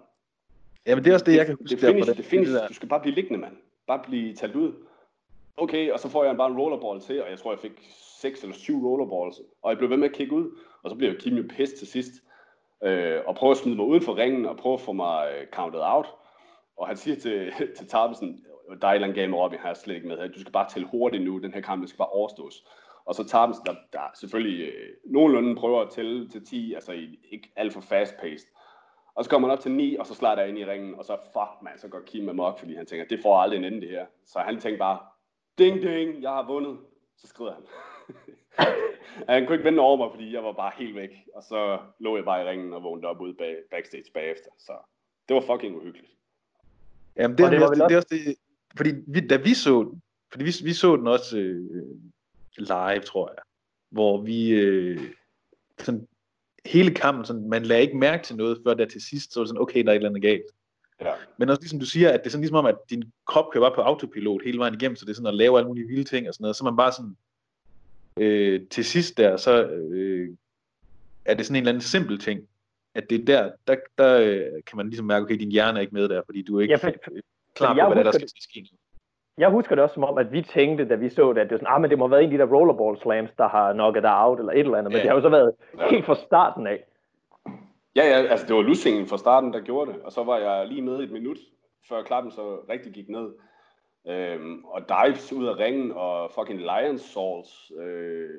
Ja, 0.85 0.95
men 0.95 1.03
det 1.03 1.09
er 1.09 1.13
også 1.13 1.25
det, 1.25 1.35
jeg 1.35 1.45
kan 1.45 1.55
huske. 1.55 1.75
Det, 1.75 1.81
det 1.81 1.89
finish, 1.89 2.17
det 2.17 2.25
finish, 2.25 2.51
du 2.67 2.73
skal 2.73 2.89
bare 2.89 2.99
blive 2.99 3.15
liggende, 3.15 3.39
mand. 3.39 3.57
Bare 3.87 4.01
blive 4.07 4.33
talt 4.33 4.55
ud. 4.55 4.73
Okay, 5.57 5.91
og 5.91 5.99
så 5.99 6.09
får 6.09 6.23
jeg 6.23 6.37
bare 6.37 6.51
en 6.51 6.57
rollerball 6.57 7.01
til, 7.01 7.23
og 7.23 7.29
jeg 7.29 7.39
tror, 7.39 7.51
jeg 7.51 7.59
fik 7.59 7.71
seks 8.23 8.43
eller 8.43 8.55
syv 8.55 8.87
rollerballs, 8.87 9.41
og 9.61 9.69
jeg 9.69 9.77
blev 9.77 9.89
ved 9.89 9.97
med 9.97 10.09
at 10.09 10.15
kigge 10.15 10.35
ud, 10.35 10.51
og 10.83 10.89
så 10.89 10.95
blev 10.95 11.09
jeg 11.09 11.17
Kim 11.17 11.35
jo 11.37 11.43
pissed 11.49 11.77
til 11.77 11.87
sidst, 11.87 12.11
øh, 12.83 13.19
og 13.25 13.35
prøve 13.35 13.51
at 13.51 13.57
smide 13.57 13.75
mig 13.75 13.85
uden 13.85 14.01
for 14.01 14.17
ringen, 14.17 14.45
og 14.45 14.57
prøve 14.57 14.73
at 14.73 14.81
få 14.81 14.93
mig 14.93 15.31
øh, 15.33 15.47
counted 15.47 15.81
out, 15.83 16.07
og 16.77 16.87
han 16.87 16.97
siger 16.97 17.15
til, 17.15 17.53
til 17.77 17.87
Tarbesen, 18.69 18.81
der 18.81 18.87
er 18.87 18.91
et 18.91 18.95
eller 18.95 19.07
andet 19.07 19.21
game 19.21 19.37
Robin, 19.37 19.59
har 19.59 19.67
jeg 19.67 19.77
slet 19.77 19.95
ikke 19.95 20.07
med, 20.07 20.29
du 20.29 20.39
skal 20.39 20.53
bare 20.53 20.69
tælle 20.69 20.87
hurtigt 20.87 21.23
nu, 21.23 21.37
den 21.37 21.53
her 21.53 21.61
kamp, 21.61 21.79
den 21.79 21.87
skal 21.87 21.97
bare 21.97 22.07
overstås. 22.07 22.63
Og 23.05 23.15
så 23.15 23.23
Tarbesen, 23.23 23.65
der, 23.65 23.75
der 23.93 23.99
selvfølgelig 24.13 24.67
øh, 24.67 24.89
nogenlunde 25.05 25.55
prøver 25.55 25.81
at 25.81 25.89
tælle 25.89 26.29
til 26.29 26.45
10, 26.45 26.73
altså 26.73 26.91
ikke 27.31 27.51
alt 27.55 27.73
for 27.73 27.81
fast-paced. 27.81 28.47
Og 29.15 29.23
så 29.23 29.29
kommer 29.29 29.47
han 29.47 29.57
op 29.57 29.61
til 29.61 29.71
9, 29.71 29.95
og 29.95 30.05
så 30.05 30.15
slager 30.15 30.35
der 30.35 30.43
ind 30.43 30.57
i 30.57 30.65
ringen, 30.65 30.95
og 30.95 31.05
så 31.05 31.17
fuck 31.33 31.61
man, 31.61 31.77
så 31.77 31.87
går 31.87 32.01
Kim 32.05 32.29
amok, 32.29 32.59
fordi 32.59 32.75
han 32.75 32.85
tænker, 32.85 33.05
det 33.05 33.19
får 33.21 33.37
aldrig 33.37 33.57
en 33.57 33.65
ende 33.65 33.81
det 33.81 33.89
her. 33.89 34.05
Så 34.25 34.39
han 34.39 34.59
tænker 34.59 34.77
bare, 34.77 34.99
ding 35.57 35.81
ding, 35.81 36.21
jeg 36.21 36.31
har 36.31 36.47
vundet. 36.47 36.77
Så 37.17 37.27
skrider 37.27 37.53
han. 37.53 37.63
han 39.29 39.45
kunne 39.45 39.55
ikke 39.55 39.65
vende 39.65 39.79
over 39.79 39.97
mig, 39.97 40.11
fordi 40.11 40.33
jeg 40.33 40.43
var 40.43 40.51
bare 40.51 40.71
helt 40.77 40.95
væk. 40.95 41.09
Og 41.35 41.43
så 41.43 41.79
lå 41.99 42.15
jeg 42.15 42.25
bare 42.25 42.41
i 42.43 42.49
ringen 42.49 42.73
og 42.73 42.83
vågnede 42.83 43.07
op 43.07 43.21
ude 43.21 43.33
bag, 43.33 43.55
backstage 43.71 44.11
bagefter. 44.13 44.49
Så 44.57 44.73
det 45.27 45.35
var 45.35 45.41
fucking 45.41 45.75
uhyggeligt. 45.75 46.11
Jamen 47.15 47.37
det, 47.37 47.51
det, 47.51 47.61
var 47.61 47.67
det, 47.67 47.97
også 47.97 48.07
det, 48.09 48.35
fordi 48.77 48.91
vi, 49.07 49.19
da 49.27 49.37
vi 49.37 49.53
så 49.53 49.95
fordi 50.33 50.43
vi, 50.43 50.53
vi 50.63 50.73
så 50.73 50.95
den 50.95 51.07
også 51.07 51.37
øh, 51.37 51.85
live, 52.57 52.99
tror 52.99 53.29
jeg, 53.29 53.43
hvor 53.89 54.21
vi 54.21 54.49
øh, 54.49 54.99
sådan, 55.79 56.07
hele 56.65 56.93
kampen, 56.93 57.25
sådan, 57.25 57.49
man 57.49 57.63
lagde 57.63 57.81
ikke 57.81 57.97
mærke 57.97 58.23
til 58.23 58.35
noget, 58.35 58.61
før 58.65 58.73
der 58.73 58.85
til 58.85 59.01
sidst, 59.01 59.33
så 59.33 59.39
var 59.39 59.43
det 59.43 59.49
sådan, 59.49 59.61
okay, 59.61 59.83
der 59.83 59.89
er 59.89 59.91
et 59.91 59.95
eller 59.95 60.09
andet 60.09 60.21
galt. 60.21 60.45
Ja. 61.01 61.13
Men 61.37 61.49
også 61.49 61.61
ligesom 61.61 61.79
du 61.79 61.85
siger, 61.85 62.09
at 62.09 62.19
det 62.19 62.25
er 62.25 62.29
sådan 62.29 62.41
ligesom 62.41 62.57
om, 62.57 62.65
at 62.65 62.75
din 62.89 63.03
krop 63.27 63.45
kører 63.51 63.63
bare 63.63 63.75
på 63.75 63.81
autopilot 63.81 64.43
hele 64.43 64.57
vejen 64.57 64.73
igennem, 64.73 64.95
så 64.95 65.05
det 65.05 65.11
er 65.11 65.15
sådan 65.15 65.27
at 65.27 65.35
lave 65.35 65.57
alle 65.57 65.67
mulige 65.67 65.87
vilde 65.87 66.03
ting 66.03 66.27
og 66.27 66.33
sådan 66.33 66.43
noget, 66.43 66.55
så 66.55 66.63
man 66.63 66.77
bare 66.77 66.91
sådan, 66.91 67.15
øh, 68.17 68.61
til 68.69 68.85
sidst 68.85 69.17
der, 69.17 69.37
så 69.37 69.65
øh, 69.67 70.29
er 71.25 71.33
det 71.33 71.45
sådan 71.45 71.55
en 71.55 71.61
eller 71.61 71.71
anden 71.71 71.81
simpel 71.81 72.19
ting, 72.19 72.47
at 72.95 73.09
det 73.09 73.21
er 73.21 73.25
der, 73.25 73.51
der, 73.67 73.75
der 73.97 74.19
øh, 74.19 74.63
kan 74.67 74.77
man 74.77 74.87
ligesom 74.87 75.05
mærke, 75.05 75.23
okay, 75.23 75.39
din 75.39 75.51
hjerne 75.51 75.79
er 75.79 75.81
ikke 75.81 75.93
med 75.93 76.09
der, 76.09 76.21
fordi 76.25 76.41
du 76.41 76.57
er 76.57 76.61
ikke 76.61 76.71
ja, 76.71 76.77
for, 76.77 76.93
klar 77.55 77.87
på, 77.87 77.93
hvad 77.93 78.03
der, 78.03 78.11
skal 78.11 78.27
ske. 78.41 78.69
Jeg 79.37 79.49
husker 79.49 79.75
det 79.75 79.83
også 79.83 79.93
som 79.93 80.03
om, 80.03 80.17
at 80.17 80.31
vi 80.31 80.41
tænkte, 80.41 80.89
da 80.89 80.95
vi 80.95 81.09
så 81.09 81.33
det, 81.33 81.41
at 81.41 81.49
det 81.49 81.51
var 81.51 81.57
sådan, 81.57 81.73
ah, 81.73 81.81
men 81.81 81.89
det 81.89 81.97
må 81.97 82.05
have 82.05 82.11
været 82.11 82.23
en 82.23 82.31
af 82.31 82.37
de 82.37 82.43
der 82.43 82.57
rollerball 82.57 82.97
slams, 82.97 83.31
der 83.37 83.47
har 83.47 83.73
knocket 83.73 84.03
dig 84.03 84.15
out, 84.15 84.39
eller 84.39 84.51
et 84.51 84.59
eller 84.59 84.77
andet, 84.77 84.91
men 84.91 84.97
ja. 84.97 85.01
det 85.01 85.09
har 85.09 85.15
jo 85.15 85.21
så 85.21 85.29
været 85.29 85.53
ja. 85.77 85.89
helt 85.89 86.05
fra 86.05 86.15
starten 86.15 86.67
af. 86.67 86.83
Ja, 87.95 88.03
ja, 88.07 88.27
altså 88.27 88.45
det 88.47 88.55
var 88.55 88.61
lussingen 88.61 89.07
fra 89.07 89.17
starten, 89.17 89.53
der 89.53 89.59
gjorde 89.59 89.93
det, 89.93 90.01
og 90.01 90.11
så 90.11 90.23
var 90.23 90.37
jeg 90.37 90.67
lige 90.67 90.81
med 90.81 90.99
et 90.99 91.11
minut, 91.11 91.37
før 91.89 92.03
klappen 92.03 92.31
så 92.31 92.57
rigtig 92.69 92.91
gik 92.93 93.09
ned. 93.09 93.29
Øhm, 94.07 94.65
og 94.65 94.81
dives 94.89 95.33
ud 95.33 95.45
af 95.45 95.55
ringen, 95.55 95.91
og 95.91 96.31
fucking 96.31 96.59
lion 96.59 96.97
salts. 96.97 97.71
Øh, 97.79 98.29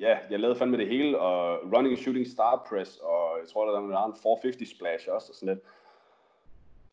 ja, 0.00 0.18
jeg 0.30 0.40
lavede 0.40 0.58
fandme 0.58 0.76
det 0.76 0.88
hele, 0.88 1.18
og 1.18 1.58
running 1.76 1.98
shooting 1.98 2.26
star 2.26 2.66
press, 2.68 2.98
og 2.98 3.38
jeg 3.40 3.48
tror, 3.48 3.64
der 3.64 3.80
var 3.80 4.06
en 4.06 4.14
450 4.22 4.70
splash 4.70 5.08
også, 5.10 5.26
og 5.30 5.34
sådan 5.34 5.54
lidt. 5.54 5.64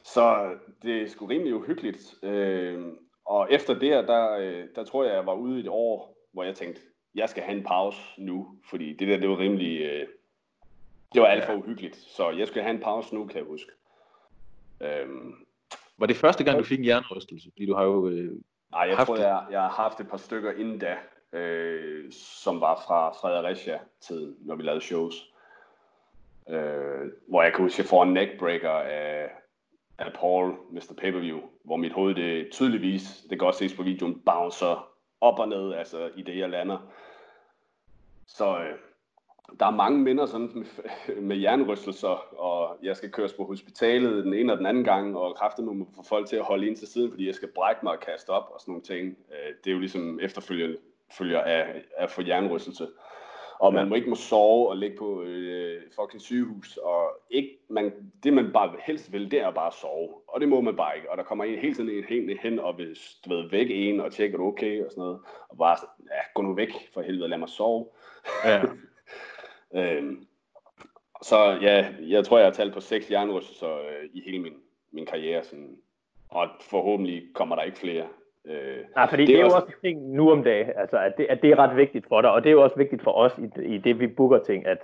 Så 0.05 0.55
det 0.83 1.01
er 1.01 1.07
sgu 1.07 1.25
rimelig 1.25 1.55
uhyggeligt. 1.55 2.15
Øh, 2.23 2.83
og 3.25 3.47
efter 3.51 3.73
det, 3.73 4.07
der, 4.07 4.37
øh, 4.37 4.65
der 4.75 4.83
tror 4.83 5.03
jeg, 5.03 5.13
jeg 5.13 5.25
var 5.25 5.33
ude 5.33 5.57
i 5.57 5.59
et 5.59 5.67
år, 5.69 6.17
hvor 6.31 6.43
jeg 6.43 6.55
tænkte, 6.55 6.81
jeg 7.15 7.29
skal 7.29 7.43
have 7.43 7.57
en 7.57 7.63
pause 7.63 8.01
nu, 8.17 8.59
fordi 8.69 8.93
det 8.93 9.07
der, 9.07 9.17
det 9.17 9.29
var 9.29 9.39
rimelig, 9.39 9.81
øh, 9.81 10.07
det 11.13 11.21
var 11.21 11.27
alt 11.27 11.43
for 11.43 11.53
uhyggeligt. 11.53 11.95
Så 11.95 12.29
jeg 12.29 12.47
skal 12.47 12.63
have 12.63 12.75
en 12.75 12.81
pause 12.81 13.15
nu, 13.15 13.25
kan 13.25 13.37
jeg 13.37 13.45
huske. 13.45 13.71
Øhm, 14.81 15.45
var 15.97 16.05
det 16.05 16.15
første 16.15 16.43
gang, 16.43 16.59
du 16.59 16.63
fik 16.63 16.79
en 16.79 16.85
hjernerystelse? 16.85 17.49
Fordi 17.51 17.65
du 17.65 17.75
har 17.75 17.83
jo 17.83 18.09
øh, 18.09 18.31
Nej, 18.71 18.81
jeg 18.81 18.97
haft 18.97 19.07
tror, 19.07 19.17
jeg, 19.17 19.45
jeg 19.51 19.61
har 19.61 19.69
haft 19.69 19.99
et 19.99 20.09
par 20.09 20.17
stykker 20.17 20.51
inden 20.51 20.79
da, 20.79 20.97
øh, 21.33 22.11
som 22.11 22.61
var 22.61 22.83
fra 22.87 23.11
Fredericia-tiden, 23.11 24.35
når 24.39 24.55
vi 24.55 24.63
lavede 24.63 24.81
shows. 24.81 25.33
Øh, 26.49 27.11
hvor 27.27 27.43
jeg 27.43 27.53
kan 27.53 27.63
huske, 27.63 27.75
at 27.75 27.79
jeg 27.79 27.89
får 27.89 28.03
en 28.03 28.13
neckbreaker 28.13 28.69
af, 28.69 29.29
af 29.97 30.13
Paul, 30.13 30.55
Mr. 30.71 30.93
Pay-Per-View, 30.97 31.39
hvor 31.63 31.75
mit 31.75 31.93
hoved 31.93 32.15
det 32.15 32.51
tydeligvis, 32.51 33.25
det 33.29 33.39
kan 33.39 33.47
også 33.47 33.59
ses 33.59 33.73
på 33.73 33.83
videoen, 33.83 34.21
bouncer 34.25 34.91
op 35.21 35.39
og 35.39 35.47
ned, 35.47 35.73
altså 35.73 36.09
i 36.15 36.21
det, 36.21 36.37
jeg 36.37 36.49
lander. 36.49 36.77
Så 38.27 38.59
øh, 38.59 38.77
der 39.59 39.65
er 39.65 39.71
mange 39.71 39.99
minder 39.99 40.25
sådan 40.25 40.51
med, 40.55 40.65
med 41.29 41.37
jernrystelser, 41.37 42.39
og 42.39 42.77
jeg 42.83 42.97
skal 42.97 43.11
køres 43.11 43.33
på 43.33 43.45
hospitalet 43.45 44.25
den 44.25 44.33
ene 44.33 44.51
og 44.53 44.57
den 44.57 44.65
anden 44.65 44.83
gang, 44.83 45.17
og 45.17 45.35
kræfter 45.35 45.63
mig 45.63 45.87
få 45.95 46.03
folk 46.03 46.27
til 46.27 46.35
at 46.35 46.43
holde 46.43 46.67
ind 46.67 46.75
til 46.75 46.87
siden, 46.87 47.11
fordi 47.11 47.27
jeg 47.27 47.35
skal 47.35 47.49
brække 47.55 47.79
mig 47.83 47.93
og 47.93 47.99
kaste 47.99 48.29
op 48.29 48.49
og 48.53 48.61
sådan 48.61 48.71
nogle 48.71 48.83
ting. 48.83 49.17
Øh, 49.31 49.53
det 49.63 49.69
er 49.69 49.73
jo 49.73 49.79
ligesom 49.79 50.19
efterfølgende 50.19 50.77
følger 51.11 51.41
af, 51.41 51.81
af 51.97 52.09
få 52.09 52.21
jernrystelse. 52.21 52.87
Og 53.59 53.73
man 53.73 53.89
må 53.89 53.95
ikke 53.95 54.09
må 54.09 54.15
sove 54.15 54.69
og 54.69 54.77
ligge 54.77 54.97
på 54.97 55.21
øh, 55.21 55.81
fucking 55.95 56.21
sygehus. 56.21 56.77
Og 56.77 57.11
ikke, 57.29 57.57
man, 57.69 58.11
det 58.23 58.33
man 58.33 58.51
bare 58.53 58.75
helst 58.85 59.13
vil, 59.13 59.31
det 59.31 59.39
er 59.39 59.51
bare 59.51 59.67
at 59.67 59.73
sove. 59.73 60.09
Og 60.27 60.41
det 60.41 60.49
må 60.49 60.61
man 60.61 60.75
bare 60.75 60.95
ikke. 60.95 61.11
Og 61.11 61.17
der 61.17 61.23
kommer 61.23 61.43
en 61.43 61.59
hele 61.59 61.75
tiden 61.75 61.89
en 61.89 62.03
hen, 62.03 62.37
hen 62.41 62.59
og 62.59 62.77
vil 62.77 62.97
du 63.25 63.29
ved, 63.29 63.49
væk 63.49 63.67
en 63.69 63.99
og 63.99 64.11
tjekke, 64.11 64.33
er 64.33 64.37
du 64.37 64.45
okay 64.45 64.85
og 64.85 64.91
sådan 64.91 65.01
noget. 65.01 65.19
Og 65.49 65.57
bare, 65.57 65.77
ja, 65.99 66.21
gå 66.33 66.41
nu 66.41 66.53
væk 66.53 66.69
for 66.93 67.01
helvede, 67.01 67.29
lad 67.29 67.37
mig 67.37 67.49
sove. 67.49 67.87
Ja. 68.45 68.61
øhm, 69.79 70.27
så 71.21 71.57
ja, 71.61 71.93
jeg 72.01 72.25
tror, 72.25 72.37
jeg 72.37 72.47
har 72.47 72.53
talt 72.53 72.73
på 72.73 72.79
seks 72.79 73.11
jernrystelser 73.11 73.77
øh, 73.77 74.09
i 74.13 74.21
hele 74.25 74.39
min, 74.39 74.53
min 74.91 75.05
karriere. 75.05 75.43
Sådan. 75.43 75.77
Og 76.29 76.49
forhåbentlig 76.61 77.23
kommer 77.33 77.55
der 77.55 77.63
ikke 77.63 77.79
flere. 77.79 78.07
Øh, 78.47 78.77
Nej, 78.95 79.09
fordi 79.09 79.21
det, 79.21 79.27
det 79.27 79.35
er 79.35 79.45
jo 79.45 79.55
også 79.55 79.67
en 79.67 79.73
ting 79.81 80.15
nu 80.15 80.31
om 80.31 80.43
dagen, 80.43 80.69
altså, 80.75 80.97
at, 80.97 81.13
det, 81.17 81.25
at 81.29 81.41
det 81.41 81.51
er 81.51 81.59
ret 81.59 81.77
vigtigt 81.77 82.05
for 82.07 82.21
dig, 82.21 82.31
og 82.31 82.43
det 82.43 82.49
er 82.49 82.53
jo 82.53 82.63
også 82.63 82.75
vigtigt 82.75 83.03
for 83.03 83.11
os 83.11 83.31
i, 83.37 83.75
i 83.75 83.77
det, 83.77 83.99
vi 83.99 84.07
booker 84.07 84.39
ting, 84.43 84.65
at, 84.65 84.77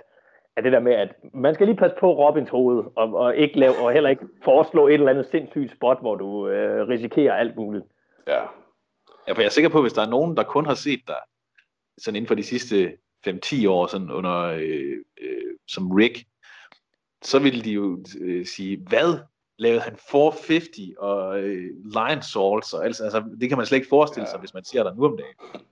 at 0.56 0.64
det 0.64 0.72
der 0.72 0.80
med, 0.80 0.92
at 0.92 1.14
man 1.34 1.54
skal 1.54 1.66
lige 1.66 1.76
passe 1.76 1.96
på 2.00 2.12
Robins 2.12 2.50
hoved, 2.50 2.84
og, 2.96 3.14
og, 3.14 3.36
ikke 3.36 3.58
lave, 3.58 3.74
og 3.76 3.92
heller 3.92 4.10
ikke 4.10 4.26
foreslå 4.44 4.86
et 4.86 4.94
eller 4.94 5.10
andet 5.10 5.26
sindssygt 5.26 5.72
spot, 5.72 6.00
hvor 6.00 6.14
du 6.14 6.48
øh, 6.48 6.88
risikerer 6.88 7.34
alt 7.34 7.56
muligt. 7.56 7.84
Ja. 8.26 8.40
ja, 9.28 9.32
for 9.32 9.40
jeg 9.40 9.46
er 9.46 9.50
sikker 9.50 9.70
på, 9.70 9.78
at 9.78 9.84
hvis 9.84 9.92
der 9.92 10.02
er 10.02 10.10
nogen, 10.10 10.36
der 10.36 10.42
kun 10.42 10.66
har 10.66 10.74
set 10.74 11.00
dig 11.06 11.16
sådan 11.98 12.16
inden 12.16 12.28
for 12.28 12.34
de 12.34 12.42
sidste 12.42 12.96
5-10 13.28 13.68
år 13.68 13.86
sådan 13.86 14.10
under, 14.10 14.42
øh, 14.42 14.96
øh, 15.20 15.54
som 15.68 15.92
Rick, 15.92 16.24
så 17.22 17.38
vil 17.38 17.64
de 17.64 17.70
jo 17.70 17.98
øh, 18.20 18.46
sige, 18.46 18.78
hvad 18.88 19.18
lavede 19.62 19.80
han 19.80 19.96
450 19.96 20.66
og 20.98 21.40
øh, 21.40 21.64
line 21.84 22.22
salts 22.22 22.72
og 22.74 22.84
altså, 22.84 23.04
altså, 23.04 23.24
det 23.40 23.48
kan 23.48 23.58
man 23.58 23.66
slet 23.66 23.78
ikke 23.78 23.88
forestille 23.88 24.26
sig, 24.26 24.36
ja. 24.36 24.40
hvis 24.40 24.54
man 24.54 24.64
ser 24.64 24.82
der 24.82 24.94
nu 24.94 25.04
om 25.04 25.16
dagen. 25.16 25.64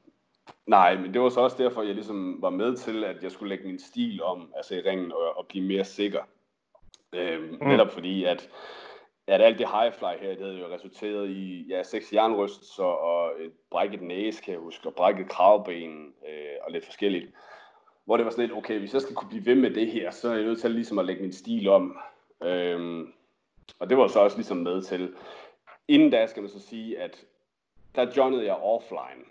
Nej, 0.66 0.96
men 0.96 1.14
det 1.14 1.20
var 1.20 1.28
så 1.28 1.40
også 1.40 1.56
derfor, 1.62 1.82
jeg 1.82 1.94
ligesom 1.94 2.42
var 2.42 2.50
med 2.50 2.76
til, 2.76 3.04
at 3.04 3.22
jeg 3.22 3.32
skulle 3.32 3.48
lægge 3.48 3.66
min 3.66 3.78
stil 3.78 4.22
om, 4.22 4.52
altså 4.56 4.74
i 4.74 4.80
ringen, 4.80 5.12
og, 5.12 5.38
og 5.38 5.46
blive 5.46 5.64
mere 5.64 5.84
sikker. 5.84 6.20
Øhm, 7.12 7.58
mm. 7.60 7.68
Netop 7.68 7.92
fordi, 7.92 8.24
at, 8.24 8.48
at 9.26 9.40
alt 9.42 9.58
det 9.58 9.68
high 9.68 9.92
fly 9.92 10.26
her, 10.26 10.28
det 10.28 10.46
havde 10.46 10.58
jo 10.58 10.74
resulteret 10.74 11.28
i 11.28 11.66
ja, 11.68 11.82
seks 11.82 12.12
jernrystelser 12.12 12.82
og 12.82 13.30
et 13.40 13.52
brækket 13.70 14.02
næse, 14.02 14.42
kan 14.42 14.52
jeg 14.52 14.60
huske, 14.60 14.88
og 14.88 14.94
brækket 14.94 15.28
kravben 15.28 16.14
øh, 16.28 16.56
og 16.62 16.72
lidt 16.72 16.84
forskelligt. 16.84 17.26
Hvor 18.04 18.16
det 18.16 18.24
var 18.24 18.30
sådan 18.30 18.44
lidt, 18.44 18.58
okay, 18.58 18.78
hvis 18.78 18.94
jeg 18.94 19.02
skal 19.02 19.14
kunne 19.14 19.28
blive 19.28 19.46
ved 19.46 19.54
med 19.54 19.70
det 19.70 19.86
her, 19.86 20.10
så 20.10 20.28
er 20.28 20.34
jeg 20.34 20.44
nødt 20.44 20.60
til 20.60 20.70
ligesom 20.70 20.98
at 20.98 21.04
lægge 21.04 21.22
min 21.22 21.32
stil 21.32 21.68
om. 21.68 21.96
Øhm, 22.42 23.12
og 23.78 23.90
det 23.90 23.98
var 23.98 24.06
så 24.06 24.20
også 24.20 24.36
ligesom 24.36 24.56
med 24.56 24.82
til. 24.82 25.14
Inden 25.88 26.10
da 26.10 26.26
skal 26.26 26.42
man 26.42 26.50
så 26.50 26.60
sige, 26.60 26.98
at 26.98 27.24
der 27.94 28.06
joinede 28.16 28.46
jeg 28.46 28.54
offline. 28.54 29.24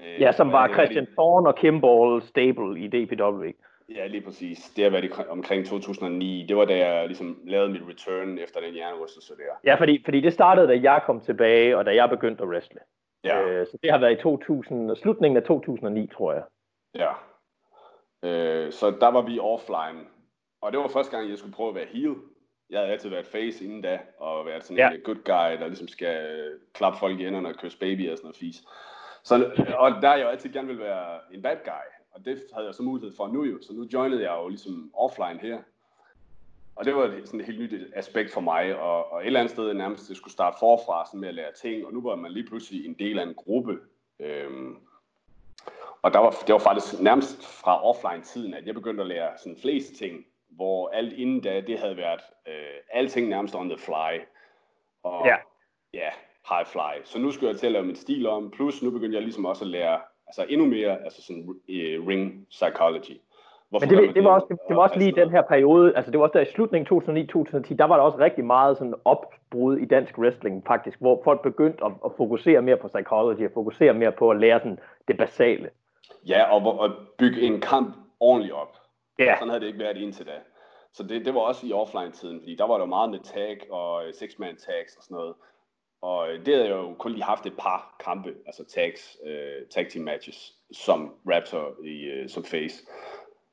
Øh, 0.00 0.20
ja, 0.20 0.32
som 0.32 0.52
var 0.52 0.72
Christian 0.72 1.06
Thorne 1.06 1.48
og 1.48 1.56
Kimball 1.56 2.22
stable 2.22 2.80
i 2.80 2.88
DPW. 2.88 3.44
Ja, 3.88 4.06
lige 4.06 4.20
præcis. 4.20 4.72
Det 4.76 4.84
har 4.84 4.90
været 4.90 5.26
omkring 5.28 5.66
2009. 5.66 6.46
Det 6.48 6.56
var 6.56 6.64
da 6.64 6.76
jeg 6.76 7.06
ligesom 7.06 7.38
lavede 7.44 7.68
mit 7.72 7.82
return 7.88 8.38
efter 8.38 8.60
den 8.60 8.74
hjernerystelse 8.74 9.36
der. 9.36 9.70
Ja, 9.70 9.74
fordi, 9.74 10.02
fordi 10.04 10.20
det 10.20 10.32
startede, 10.32 10.68
da 10.68 10.80
jeg 10.82 11.02
kom 11.06 11.20
tilbage, 11.20 11.78
og 11.78 11.86
da 11.86 11.94
jeg 11.94 12.10
begyndte 12.10 12.42
at 12.42 12.48
wrestle. 12.48 12.80
Ja. 13.24 13.42
Øh, 13.42 13.66
så 13.66 13.78
det 13.82 13.90
har 13.90 13.98
været 13.98 14.18
i 14.18 14.22
2000, 14.22 14.96
slutningen 14.96 15.36
af 15.36 15.42
2009, 15.42 16.06
tror 16.06 16.32
jeg. 16.32 16.42
Ja. 16.94 17.12
Øh, 18.22 18.72
så 18.72 18.90
der 18.90 19.08
var 19.08 19.22
vi 19.22 19.38
offline. 19.38 20.04
Og 20.62 20.72
det 20.72 20.80
var 20.80 20.88
første 20.88 21.16
gang, 21.16 21.30
jeg 21.30 21.38
skulle 21.38 21.54
prøve 21.54 21.68
at 21.68 21.74
være 21.74 21.86
heel 21.86 22.14
jeg 22.74 22.82
havde 22.82 22.92
altid 22.92 23.08
været 23.08 23.26
face 23.26 23.64
inden 23.64 23.82
da, 23.82 24.00
og 24.18 24.46
været 24.46 24.64
sådan 24.64 24.76
ja. 24.76 24.90
en 24.90 25.00
good 25.00 25.16
guy, 25.24 25.60
der 25.60 25.66
ligesom 25.66 25.88
skal 25.88 26.30
øh, 26.30 26.60
klappe 26.72 26.98
folk 26.98 27.20
i 27.20 27.24
hænderne 27.24 27.48
og 27.48 27.54
kysse 27.54 27.78
baby 27.78 28.10
og 28.10 28.16
sådan 28.16 28.26
noget 28.26 28.36
fis. 28.36 28.62
Så, 29.22 29.34
og 29.78 29.90
der 30.02 30.08
er 30.08 30.16
jeg 30.16 30.24
jo 30.24 30.28
altid 30.28 30.52
gerne 30.52 30.68
vil 30.68 30.78
være 30.78 31.18
en 31.32 31.42
bad 31.42 31.56
guy, 31.64 31.88
og 32.12 32.24
det 32.24 32.42
havde 32.54 32.66
jeg 32.66 32.74
så 32.74 32.82
mulighed 32.82 33.16
for 33.16 33.28
nu 33.28 33.44
jo, 33.44 33.58
så 33.62 33.72
nu 33.72 33.86
joinede 33.92 34.22
jeg 34.22 34.36
jo 34.42 34.48
ligesom 34.48 34.90
offline 34.94 35.38
her. 35.40 35.58
Og 36.76 36.84
det 36.84 36.94
var 36.94 37.20
sådan 37.24 37.40
et 37.40 37.46
helt 37.46 37.60
nyt 37.60 37.90
aspekt 37.94 38.32
for 38.32 38.40
mig, 38.40 38.76
og, 38.76 39.12
og 39.12 39.20
et 39.20 39.26
eller 39.26 39.40
andet 39.40 39.52
sted 39.52 39.74
nærmest, 39.74 40.08
det 40.08 40.16
skulle 40.16 40.32
starte 40.32 40.56
forfra 40.58 41.06
sådan 41.06 41.20
med 41.20 41.28
at 41.28 41.34
lære 41.34 41.52
ting, 41.52 41.86
og 41.86 41.92
nu 41.92 42.02
var 42.02 42.16
man 42.16 42.32
lige 42.32 42.46
pludselig 42.46 42.86
en 42.86 42.94
del 42.94 43.18
af 43.18 43.22
en 43.22 43.34
gruppe. 43.34 43.78
Øhm, 44.20 44.76
og 46.02 46.12
der 46.12 46.18
var, 46.18 46.30
det 46.46 46.52
var 46.52 46.58
faktisk 46.58 47.00
nærmest 47.00 47.46
fra 47.46 47.84
offline-tiden, 47.84 48.54
at 48.54 48.66
jeg 48.66 48.74
begyndte 48.74 49.02
at 49.02 49.08
lære 49.08 49.38
sådan 49.38 49.58
fleste 49.62 49.94
ting, 49.94 50.26
hvor 50.56 50.88
alt 50.88 51.12
inden 51.12 51.40
da, 51.40 51.60
det 51.60 51.78
havde 51.78 51.96
været 51.96 52.20
øh, 52.48 52.76
alting 52.92 53.28
nærmest 53.28 53.54
on 53.54 53.68
the 53.68 53.78
fly. 53.78 54.20
Og 55.02 55.26
ja. 55.26 55.36
ja, 55.94 56.08
high 56.48 56.66
fly. 56.66 57.04
Så 57.04 57.18
nu 57.18 57.30
skulle 57.30 57.50
jeg 57.50 57.58
til 57.58 57.66
at 57.66 57.72
lave 57.72 57.86
mit 57.86 57.98
stil 57.98 58.26
om, 58.26 58.50
plus 58.50 58.82
nu 58.82 58.90
begyndte 58.90 59.14
jeg 59.14 59.22
ligesom 59.22 59.44
også 59.44 59.64
at 59.64 59.70
lære 59.70 60.00
altså 60.26 60.46
endnu 60.48 60.66
mere 60.66 61.04
altså 61.04 61.22
sådan, 61.22 61.48
uh, 61.48 62.08
ring 62.08 62.46
psychology. 62.50 63.20
Hvorfor 63.70 63.86
Men 63.86 63.98
det, 63.98 64.14
det, 64.14 64.24
var 64.24 64.30
også, 64.30 64.46
det, 64.50 64.58
det 64.68 64.76
var 64.76 64.82
også 64.82 64.98
lige 64.98 65.08
i 65.10 65.20
den 65.22 65.30
her 65.30 65.42
periode, 65.42 65.96
altså 65.96 66.10
det 66.10 66.18
var 66.18 66.24
også 66.24 66.38
der 66.38 66.44
i 66.44 66.52
slutningen 66.52 67.00
2009-2010, 67.00 67.74
der 67.76 67.84
var 67.84 67.96
der 67.96 68.04
også 68.04 68.18
rigtig 68.18 68.44
meget 68.44 68.78
sådan 68.78 68.94
opbrud 69.04 69.76
i 69.76 69.84
dansk 69.84 70.18
wrestling 70.18 70.64
faktisk, 70.66 71.00
hvor 71.00 71.20
folk 71.24 71.42
begyndte 71.42 71.84
at, 71.84 71.92
at 72.04 72.10
fokusere 72.16 72.62
mere 72.62 72.76
på 72.76 72.88
psychology, 72.88 73.46
og 73.46 73.50
fokusere 73.54 73.94
mere 73.94 74.12
på 74.12 74.30
at 74.30 74.40
lære 74.40 74.58
sådan 74.58 74.78
det 75.08 75.18
basale. 75.18 75.70
Ja, 76.28 76.54
og, 76.54 76.78
og 76.78 76.90
bygge 77.18 77.40
en 77.40 77.60
kamp 77.60 77.96
ordentligt 78.20 78.54
op. 78.54 78.76
Ja. 79.18 79.34
Sådan 79.38 79.48
havde 79.48 79.60
det 79.60 79.66
ikke 79.66 79.78
været 79.78 79.96
indtil 79.96 80.26
da. 80.26 80.40
Så 80.92 81.02
det, 81.02 81.24
det 81.24 81.34
var 81.34 81.40
også 81.40 81.66
i 81.66 81.72
offline-tiden, 81.72 82.40
fordi 82.40 82.54
der 82.54 82.66
var 82.66 82.78
der 82.78 82.84
meget 82.84 83.10
med 83.10 83.18
tag 83.18 83.70
og 83.70 84.06
øh, 84.06 84.14
six-man 84.14 84.56
tags 84.56 84.96
og 84.96 85.02
sådan 85.02 85.14
noget. 85.14 85.34
Og 86.02 86.32
øh, 86.32 86.46
det 86.46 86.54
havde 86.54 86.68
jeg 86.68 86.76
jo 86.76 86.94
kun 86.98 87.12
lige 87.12 87.24
haft 87.24 87.46
et 87.46 87.56
par 87.58 87.96
kampe, 88.04 88.34
altså 88.46 88.64
tags, 88.64 89.18
uh, 89.22 89.68
tag 89.70 89.88
team 89.88 90.04
matches, 90.04 90.54
som 90.72 91.14
Raptor 91.26 91.84
i, 91.84 92.22
uh, 92.22 92.28
som 92.28 92.44
face. 92.44 92.86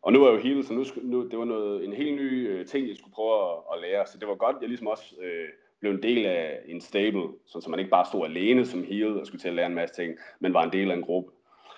Og 0.01 0.13
nu 0.13 0.23
er 0.23 0.29
jeg 0.29 0.37
jo 0.37 0.43
hele, 0.43 0.63
så 0.63 0.73
nu, 0.73 0.83
nu 1.01 1.29
det 1.29 1.39
var 1.39 1.45
noget, 1.45 1.85
en 1.85 1.93
helt 1.93 2.15
ny 2.15 2.59
uh, 2.59 2.65
ting, 2.65 2.87
jeg 2.87 2.97
skulle 2.97 3.13
prøve 3.13 3.51
at, 3.51 3.57
at 3.73 3.81
lære. 3.81 4.05
Så 4.07 4.17
det 4.17 4.27
var 4.27 4.35
godt, 4.35 4.55
jeg 4.61 4.67
ligesom 4.69 4.87
også 4.87 5.15
uh, 5.17 5.49
blev 5.79 5.91
en 5.91 6.03
del 6.03 6.25
af 6.25 6.59
en 6.65 6.81
stable, 6.81 7.29
så 7.45 7.67
man 7.69 7.79
ikke 7.79 7.91
bare 7.91 8.05
stod 8.05 8.25
alene 8.25 8.65
som 8.65 8.83
heel 8.83 9.19
og 9.19 9.27
skulle 9.27 9.41
til 9.41 9.47
at 9.47 9.55
lære 9.55 9.65
en 9.67 9.75
masse 9.75 9.95
ting, 9.95 10.17
men 10.39 10.53
var 10.53 10.63
en 10.63 10.73
del 10.73 10.91
af 10.91 10.95
en 10.95 11.03
gruppe. 11.03 11.31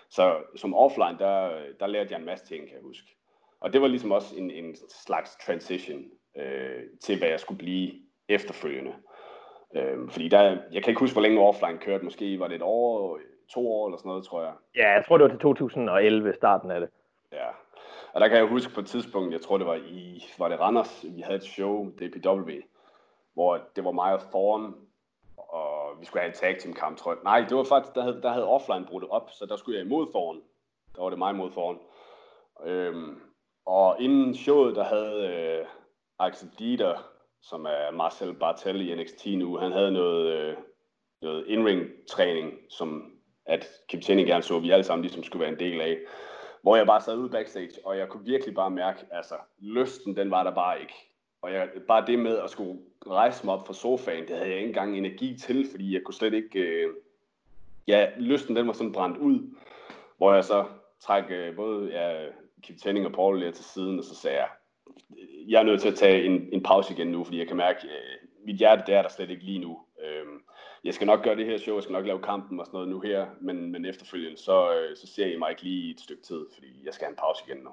Så 0.09 0.35
som 0.55 0.75
offline, 0.75 1.17
der, 1.19 1.61
der 1.79 1.87
lærte 1.87 2.11
jeg 2.11 2.19
en 2.19 2.25
masse 2.25 2.45
ting, 2.45 2.67
kan 2.67 2.75
jeg 2.75 2.83
huske. 2.83 3.15
Og 3.63 3.73
det 3.73 3.81
var 3.81 3.87
ligesom 3.87 4.11
også 4.11 4.35
en, 4.37 4.51
en 4.51 4.75
slags 4.89 5.35
transition 5.45 6.03
øh, 6.37 6.83
til, 7.01 7.17
hvad 7.17 7.29
jeg 7.29 7.39
skulle 7.39 7.57
blive 7.57 7.91
efterfølgende. 8.29 8.93
Øh, 9.75 10.09
fordi 10.09 10.27
der, 10.27 10.41
jeg 10.71 10.83
kan 10.83 10.91
ikke 10.91 10.99
huske, 10.99 11.15
hvor 11.15 11.21
længe 11.21 11.41
offline 11.41 11.77
kørte. 11.77 12.03
Måske 12.03 12.39
var 12.39 12.47
det 12.47 12.55
et 12.55 12.61
år, 12.61 13.19
to 13.53 13.71
år 13.71 13.87
eller 13.87 13.97
sådan 13.97 14.09
noget, 14.09 14.25
tror 14.25 14.43
jeg. 14.43 14.53
Ja, 14.75 14.91
jeg 14.91 15.05
tror, 15.05 15.17
det 15.17 15.23
var 15.23 15.29
til 15.29 15.39
2011, 15.39 16.33
starten 16.33 16.71
af 16.71 16.79
det. 16.79 16.89
Ja, 17.31 17.47
og 18.13 18.21
der 18.21 18.27
kan 18.27 18.37
jeg 18.37 18.45
huske 18.45 18.73
på 18.73 18.79
et 18.79 18.87
tidspunkt, 18.87 19.33
jeg 19.33 19.41
tror, 19.41 19.57
det 19.57 19.67
var 19.67 19.75
i, 19.75 20.23
var 20.39 20.49
det 20.49 20.59
Randers, 20.59 21.05
vi 21.15 21.21
havde 21.21 21.37
et 21.37 21.43
show, 21.43 21.89
DPW, 21.89 22.51
hvor 23.33 23.59
det 23.75 23.83
var 23.83 23.91
mig 23.91 24.13
og 24.13 24.21
Thorne, 24.21 24.73
og 25.37 25.99
vi 25.99 26.05
skulle 26.05 26.21
have 26.21 26.29
en 26.29 26.35
tag 26.35 26.59
team 26.59 26.73
kamp, 26.73 26.97
tror 26.97 27.11
jeg. 27.11 27.19
Nej, 27.23 27.39
det 27.49 27.57
var 27.57 27.63
faktisk, 27.63 27.95
der 27.95 28.01
havde, 28.01 28.21
der 28.21 28.29
havde 28.29 28.47
offline 28.47 28.85
brudt 28.85 29.03
op, 29.09 29.29
så 29.31 29.45
der 29.45 29.55
skulle 29.55 29.77
jeg 29.77 29.85
imod 29.85 30.07
Thorne. 30.11 30.39
Der 30.95 31.01
var 31.01 31.09
det 31.09 31.19
mig 31.19 31.35
mod 31.35 31.51
Thorne. 31.51 31.79
Øhm, 32.65 33.21
og 33.65 33.95
inden 33.99 34.35
showet, 34.35 34.75
der 34.75 34.83
havde 34.83 35.27
øh, 35.27 35.65
Axel 36.19 36.49
Dieter, 36.59 37.09
som 37.41 37.65
er 37.65 37.91
Marcel 37.91 38.33
Bartel 38.33 38.89
i 38.89 38.95
NXT 38.95 39.25
nu, 39.25 39.57
han 39.57 39.71
havde 39.71 39.91
noget, 39.91 40.33
øh, 40.33 40.55
noget 41.21 41.47
in-ring 41.47 41.89
træning, 42.09 42.53
som 42.69 43.11
at 43.45 43.67
Kim 43.89 44.01
Tenning 44.01 44.27
gerne 44.27 44.43
så, 44.43 44.59
vi 44.59 44.71
alle 44.71 44.83
sammen 44.83 45.01
ligesom 45.01 45.23
skulle 45.23 45.41
være 45.41 45.51
en 45.51 45.59
del 45.59 45.81
af. 45.81 45.97
Hvor 46.61 46.75
jeg 46.75 46.85
bare 46.85 47.01
sad 47.01 47.17
ude 47.17 47.29
backstage, 47.29 47.71
og 47.85 47.97
jeg 47.97 48.09
kunne 48.09 48.25
virkelig 48.25 48.55
bare 48.55 48.71
mærke, 48.71 49.05
altså 49.11 49.35
lysten, 49.59 50.15
den 50.15 50.31
var 50.31 50.43
der 50.43 50.51
bare 50.51 50.81
ikke. 50.81 50.93
Og 51.41 51.53
jeg, 51.53 51.69
bare 51.87 52.05
det 52.05 52.19
med 52.19 52.37
at 52.37 52.49
skulle 52.49 52.79
rejse 53.07 53.45
mig 53.45 53.53
op 53.53 53.67
fra 53.67 53.73
sofaen, 53.73 54.27
det 54.27 54.35
havde 54.35 54.49
jeg 54.49 54.57
ikke 54.57 54.67
engang 54.67 54.97
energi 54.97 55.37
til, 55.37 55.67
fordi 55.71 55.93
jeg 55.93 56.01
kunne 56.03 56.13
slet 56.13 56.33
ikke... 56.33 56.59
Øh, 56.59 56.93
ja, 57.87 58.09
lysten 58.17 58.55
den 58.55 58.67
var 58.67 58.73
sådan 58.73 58.91
brændt 58.91 59.17
ud. 59.17 59.55
Hvor 60.17 60.33
jeg 60.33 60.43
så 60.43 60.65
træk 61.01 61.23
øh, 61.29 61.55
både 61.55 61.89
ja, 61.91 62.25
Kim 62.63 62.77
Tenning 62.77 63.05
og 63.05 63.11
Paul 63.11 63.39
lige 63.39 63.51
til 63.51 63.65
siden, 63.65 63.99
og 63.99 64.05
så 64.05 64.15
sagde 64.15 64.37
jeg, 64.37 64.49
jeg 65.47 65.59
er 65.59 65.63
nødt 65.63 65.81
til 65.81 65.87
at 65.87 65.95
tage 65.95 66.23
en, 66.23 66.49
en 66.53 66.63
pause 66.63 66.93
igen 66.93 67.07
nu, 67.07 67.23
fordi 67.23 67.39
jeg 67.39 67.47
kan 67.47 67.57
mærke, 67.57 67.87
øh, 67.87 68.27
mit 68.45 68.55
hjerte 68.55 68.83
det 68.87 68.95
er 68.95 69.01
der 69.01 69.09
slet 69.09 69.29
ikke 69.29 69.43
lige 69.43 69.59
nu. 69.59 69.79
Øh, 70.03 70.25
jeg 70.83 70.93
skal 70.93 71.07
nok 71.07 71.23
gøre 71.23 71.35
det 71.35 71.45
her 71.45 71.57
show, 71.57 71.75
jeg 71.75 71.83
skal 71.83 71.93
nok 71.93 72.05
lave 72.05 72.21
kampen 72.21 72.59
og 72.59 72.65
sådan 72.65 72.77
noget 72.77 72.89
nu 72.89 72.99
her, 72.99 73.27
men, 73.41 73.71
men 73.71 73.85
efterfølgende, 73.85 74.37
så, 74.37 74.75
øh, 74.75 74.95
så 74.97 75.07
ser 75.07 75.25
I 75.25 75.37
mig 75.37 75.49
ikke 75.49 75.63
lige 75.63 75.91
et 75.91 75.99
stykke 75.99 76.23
tid, 76.23 76.45
fordi 76.53 76.67
jeg 76.85 76.93
skal 76.93 77.05
have 77.05 77.11
en 77.11 77.17
pause 77.17 77.43
igen 77.47 77.63
nu. 77.63 77.71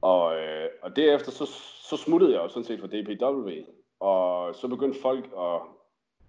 Og, 0.00 0.36
øh, 0.38 0.68
og 0.82 0.96
derefter 0.96 1.30
så, 1.30 1.46
så 1.90 1.96
smuttede 1.96 2.32
jeg 2.32 2.42
jo 2.42 2.48
sådan 2.48 2.64
set 2.64 2.80
fra 2.80 2.86
DPW, 2.86 3.50
og 4.00 4.54
så 4.54 4.68
begyndte 4.68 5.00
folk 5.00 5.24
at, 5.24 5.60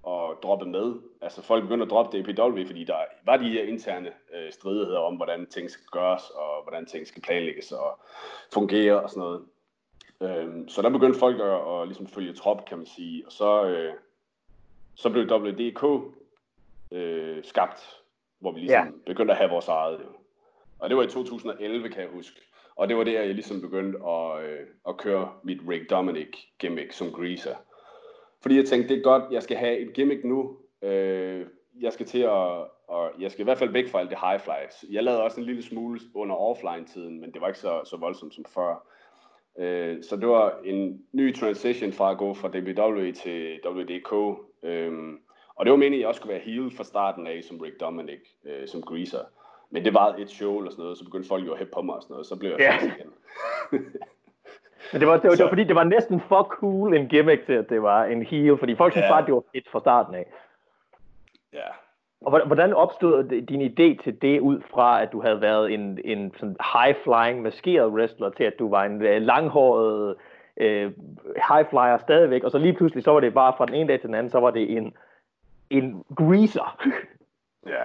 at 0.07 0.43
droppe 0.43 0.65
med. 0.65 0.93
Altså 1.21 1.41
folk 1.41 1.63
begyndte 1.63 1.85
at 1.85 1.89
droppe 1.89 2.21
DPW, 2.21 2.65
fordi 2.65 2.83
der 2.83 2.95
var 3.25 3.37
de 3.37 3.49
her 3.49 3.63
interne 3.63 4.11
øh, 4.35 4.51
stridigheder 4.51 4.99
om, 4.99 5.15
hvordan 5.15 5.45
ting 5.45 5.71
skal 5.71 5.85
gøres, 5.91 6.29
og 6.29 6.63
hvordan 6.63 6.85
ting 6.85 7.07
skal 7.07 7.21
planlægges 7.21 7.71
og 7.71 7.99
fungere 8.53 9.01
og 9.01 9.09
sådan 9.09 9.21
noget. 9.21 9.41
Øhm, 10.21 10.67
så 10.67 10.81
der 10.81 10.89
begyndte 10.89 11.19
folk 11.19 11.39
at, 11.39 11.81
at 11.81 11.87
ligesom 11.87 12.07
følge 12.07 12.33
trop, 12.33 12.65
kan 12.65 12.77
man 12.77 12.87
sige. 12.87 13.25
Og 13.25 13.31
så, 13.31 13.65
øh, 13.65 13.93
så 14.95 15.09
blev 15.09 15.23
WDK 15.23 15.83
øh, 16.91 17.43
skabt, 17.43 18.01
hvor 18.39 18.51
vi 18.51 18.59
ligesom 18.59 18.85
ja. 18.85 18.91
begyndte 19.05 19.33
at 19.33 19.37
have 19.37 19.49
vores 19.49 19.67
eget. 19.67 19.99
Og 20.79 20.89
det 20.89 20.97
var 20.97 21.03
i 21.03 21.07
2011, 21.07 21.89
kan 21.89 22.01
jeg 22.01 22.09
huske. 22.09 22.41
Og 22.75 22.87
det 22.87 22.97
var 22.97 23.03
der, 23.03 23.21
jeg 23.21 23.33
ligesom 23.33 23.61
begyndte 23.61 23.99
at, 24.07 24.43
øh, 24.43 24.67
at 24.87 24.97
køre 24.97 25.33
mit 25.43 25.59
Rick 25.69 25.89
Dominic 25.89 26.37
gimmick 26.59 26.91
som 26.91 27.11
greaser. 27.11 27.55
Fordi 28.41 28.55
jeg 28.55 28.65
tænkte, 28.65 28.89
det 28.89 28.97
er 28.97 29.03
godt, 29.03 29.23
jeg 29.31 29.43
skal 29.43 29.57
have 29.57 29.77
et 29.77 29.93
gimmick 29.93 30.23
nu. 30.23 30.57
Øh, 30.81 31.45
jeg 31.81 31.93
skal 31.93 32.05
til 32.05 32.19
at, 32.19 32.67
og 32.87 33.11
jeg 33.19 33.31
skal 33.31 33.41
i 33.41 33.43
hvert 33.43 33.57
fald 33.57 33.69
væk 33.69 33.89
fra 33.89 33.99
alt 33.99 34.09
det 34.09 34.17
high 34.21 34.39
flies. 34.39 34.85
Jeg 34.91 35.03
lavede 35.03 35.23
også 35.23 35.39
en 35.39 35.45
lille 35.45 35.63
smule 35.63 35.99
under 36.15 36.35
offline-tiden, 36.35 37.21
men 37.21 37.31
det 37.31 37.41
var 37.41 37.47
ikke 37.47 37.59
så, 37.59 37.81
så 37.85 37.97
voldsomt 37.97 38.33
som 38.33 38.45
før. 38.45 38.87
Øh, 39.59 40.03
så 40.03 40.15
det 40.15 40.27
var 40.27 40.59
en 40.63 41.01
ny 41.11 41.35
transition 41.35 41.91
fra 41.91 42.11
at 42.11 42.17
gå 42.17 42.33
fra 42.33 42.49
WWE 42.49 43.11
til 43.11 43.59
WDK. 43.65 44.13
Øh, 44.63 45.13
og 45.55 45.65
det 45.65 45.71
var 45.71 45.77
meningen, 45.77 45.93
at 45.93 45.99
jeg 45.99 46.07
også 46.07 46.19
skulle 46.19 46.33
være 46.33 46.43
heel 46.43 46.71
fra 46.77 46.83
starten 46.83 47.27
af 47.27 47.43
som 47.43 47.57
Rick 47.57 47.79
Dominic, 47.79 48.19
øh, 48.45 48.67
som 48.67 48.81
greaser. 48.81 49.23
Men 49.69 49.85
det 49.85 49.93
var 49.93 50.15
et 50.15 50.29
show 50.29 50.57
eller 50.57 50.71
sådan 50.71 50.83
noget, 50.83 50.97
så 50.97 51.05
begyndte 51.05 51.27
folk 51.27 51.45
jo 51.45 51.51
at 51.51 51.57
hæppe 51.57 51.73
på 51.73 51.81
mig 51.81 51.95
og 51.95 52.01
sådan 52.01 52.13
noget, 52.13 52.27
så 52.27 52.35
blev 52.35 52.51
jeg 52.51 52.71
fast 52.71 52.85
igen. 52.85 53.11
Men 54.91 55.01
det 55.01 55.07
var, 55.07 55.17
det, 55.17 55.29
var, 55.29 55.35
det 55.35 55.43
var 55.43 55.49
fordi, 55.49 55.63
det 55.63 55.75
var 55.75 55.83
næsten 55.83 56.21
for 56.21 56.43
cool 56.43 56.95
en 56.95 57.07
gimmick 57.07 57.45
til, 57.45 57.53
at 57.53 57.69
det 57.69 57.81
var 57.81 58.03
en 58.03 58.23
heel, 58.23 58.57
fordi 58.57 58.75
folk 58.75 58.93
synes 58.93 59.05
ja. 59.05 59.11
bare, 59.11 59.25
det 59.25 59.33
var 59.33 59.43
fedt 59.55 59.69
fra 59.71 59.79
starten 59.79 60.15
af. 60.15 60.25
Ja. 61.53 61.67
Og 62.21 62.45
hvordan 62.45 62.73
opstod 62.73 63.23
din 63.23 63.61
idé 63.61 64.03
til 64.03 64.21
det 64.21 64.39
ud 64.39 64.61
fra, 64.61 65.01
at 65.01 65.11
du 65.11 65.21
havde 65.21 65.41
været 65.41 65.73
en, 65.73 65.99
en 66.05 66.33
sådan 66.37 66.55
high-flying, 66.59 67.41
maskeret 67.41 67.91
wrestler, 67.91 68.29
til 68.29 68.43
at 68.43 68.53
du 68.59 68.69
var 68.69 68.83
en 68.83 68.95
uh, 68.95 69.21
langhåret 69.21 70.15
uh, 70.61 70.91
high-flyer 71.49 71.97
stadigvæk, 71.97 72.43
og 72.43 72.51
så 72.51 72.57
lige 72.57 72.73
pludselig, 72.73 73.03
så 73.03 73.11
var 73.11 73.19
det 73.19 73.33
bare 73.33 73.53
fra 73.57 73.65
den 73.65 73.75
ene 73.75 73.89
dag 73.89 73.99
til 73.99 74.07
den 74.07 74.15
anden, 74.15 74.31
så 74.31 74.39
var 74.39 74.51
det 74.51 74.77
en, 74.77 74.93
en 75.69 76.03
greaser. 76.15 76.81
ja. 77.67 77.83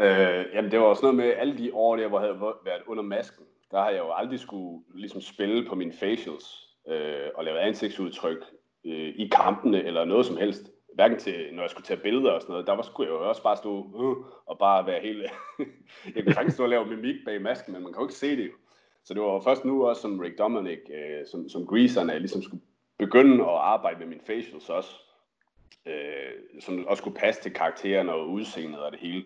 Øh, 0.00 0.46
jamen 0.54 0.70
det 0.70 0.80
var 0.80 0.86
også 0.86 1.02
noget 1.02 1.16
med 1.16 1.32
alle 1.36 1.58
de 1.58 1.70
år 1.74 1.96
der, 1.96 2.08
hvor 2.08 2.20
jeg 2.20 2.28
havde 2.28 2.40
været 2.40 2.82
under 2.86 3.02
masken. 3.02 3.44
Der 3.70 3.78
har 3.78 3.90
jeg 3.90 3.98
jo 3.98 4.12
aldrig 4.12 4.40
skulle 4.40 4.84
ligesom 4.94 5.20
spille 5.20 5.68
på 5.68 5.74
mine 5.74 5.92
facials 5.92 6.68
øh, 6.88 7.28
og 7.34 7.44
lave 7.44 7.60
ansigtsudtryk 7.60 8.44
øh, 8.84 9.14
i 9.16 9.28
kampene 9.32 9.84
eller 9.84 10.04
noget 10.04 10.26
som 10.26 10.36
helst. 10.36 10.70
Hverken 10.94 11.18
til, 11.18 11.48
når 11.52 11.62
jeg 11.62 11.70
skulle 11.70 11.86
tage 11.86 12.00
billeder 12.00 12.30
og 12.30 12.40
sådan 12.40 12.52
noget. 12.52 12.66
Der 12.66 12.72
var, 12.72 12.82
skulle 12.82 13.12
jeg 13.12 13.20
jo 13.20 13.28
også 13.28 13.42
bare 13.42 13.56
stå 13.56 13.78
øh, 13.78 14.16
og 14.46 14.58
bare 14.58 14.86
være 14.86 15.00
helt... 15.00 15.22
jeg 16.14 16.24
kunne 16.24 16.34
sagtens 16.34 16.54
stå 16.54 16.62
og 16.62 16.68
lave 16.68 16.86
mimik 16.86 17.16
bag 17.24 17.42
masken, 17.42 17.72
men 17.72 17.82
man 17.82 17.92
kan 17.92 18.00
jo 18.00 18.06
ikke 18.06 18.14
se 18.14 18.36
det 18.36 18.46
jo. 18.46 18.52
Så 19.04 19.14
det 19.14 19.22
var 19.22 19.40
først 19.40 19.64
nu 19.64 19.86
også 19.86 20.02
som 20.02 20.20
Rick 20.20 20.38
Dominic, 20.38 20.78
øh, 20.90 21.26
som, 21.30 21.48
som 21.48 21.66
greaserne, 21.66 22.12
jeg 22.12 22.20
ligesom 22.20 22.42
skulle 22.42 22.62
begynde 22.98 23.44
at 23.44 23.50
arbejde 23.50 23.98
med 23.98 24.06
mine 24.06 24.20
facials 24.26 24.70
også. 24.70 24.90
Øh, 25.86 26.60
som 26.60 26.86
også 26.86 27.00
skulle 27.00 27.16
passe 27.16 27.42
til 27.42 27.54
karaktererne 27.54 28.12
og 28.12 28.28
udseendet 28.28 28.80
og 28.80 28.92
det 28.92 29.00
hele. 29.00 29.24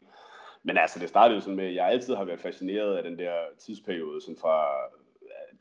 Men 0.63 0.79
altså, 0.79 0.99
det 0.99 1.09
startede 1.09 1.41
sådan 1.41 1.57
med, 1.57 1.67
at 1.67 1.75
jeg 1.75 1.87
altid 1.87 2.15
har 2.15 2.25
været 2.25 2.41
fascineret 2.41 2.97
af 2.97 3.03
den 3.03 3.19
der 3.19 3.35
tidsperiode, 3.59 4.21
sådan 4.21 4.37
fra 4.41 4.67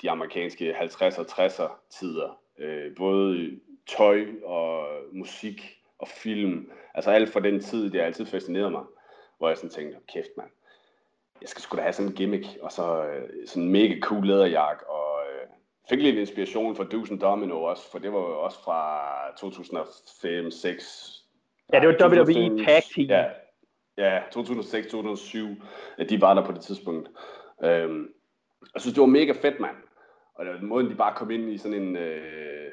de 0.02 0.10
amerikanske 0.10 0.76
50'er 0.78 1.20
og 1.20 1.26
60'er 1.45 1.72
tider. 1.89 2.39
Øh, 2.60 2.95
både 2.95 3.60
tøj 3.88 4.26
og 4.43 4.88
musik 5.12 5.62
og 6.00 6.08
film. 6.08 6.72
Altså 6.93 7.12
alt 7.12 7.30
fra 7.30 7.39
den 7.39 7.60
tid, 7.60 7.91
det 7.91 8.00
har 8.00 8.08
altid 8.08 8.26
fascineret 8.26 8.72
mig. 8.72 8.84
Hvor 9.38 9.47
jeg 9.47 9.58
sådan 9.58 9.70
tænkte, 9.70 9.97
kæft 10.14 10.30
mand, 10.38 10.50
jeg 11.41 11.50
skal 11.50 11.62
sgu 11.62 11.78
da 11.78 11.82
have 11.82 11.93
sådan 11.93 12.10
en 12.10 12.16
gimmick, 12.16 12.47
og 12.62 12.72
så 12.72 13.06
øh, 13.06 13.30
sådan 13.47 13.64
en 13.64 13.72
mega 13.72 14.00
cool 14.00 14.28
læderjak, 14.28 14.82
og 14.88 15.20
øh, 15.32 15.47
fik 15.89 16.00
lidt 16.00 16.16
inspiration 16.16 16.76
fra 16.76 16.84
Do's 16.84 17.20
Domino 17.20 17.64
også, 17.64 17.91
for 17.91 18.00
det 18.00 18.14
var 18.14 18.20
jo 18.20 18.39
også 18.39 18.64
fra 18.64 19.28
2005-6. 19.30 21.26
Ja, 21.74 21.80
det 21.80 21.88
var 21.88 22.08
WWE 22.08 22.66
Tag 22.66 22.84
Team. 22.95 23.08
Ja, 23.08 23.26
ja 24.00 24.20
2006-2007, 24.20 26.04
de 26.10 26.22
var 26.22 26.34
der 26.34 26.45
på 26.45 26.52
det 26.52 26.62
tidspunkt. 26.62 27.10
Øhm, 27.64 28.10
jeg 28.74 28.82
synes, 28.82 28.93
det 28.93 29.02
var 29.02 29.08
mega 29.08 29.32
fedt, 29.32 29.60
mand. 29.60 29.76
Og 30.36 30.45
det 30.45 30.54
var 30.54 30.62
måden, 30.62 30.89
de 30.89 30.95
bare 30.95 31.16
kom 31.16 31.32
ind 31.32 31.50
i 31.50 31.58
sådan 31.58 31.82
en, 31.82 31.95
øh, 31.95 32.72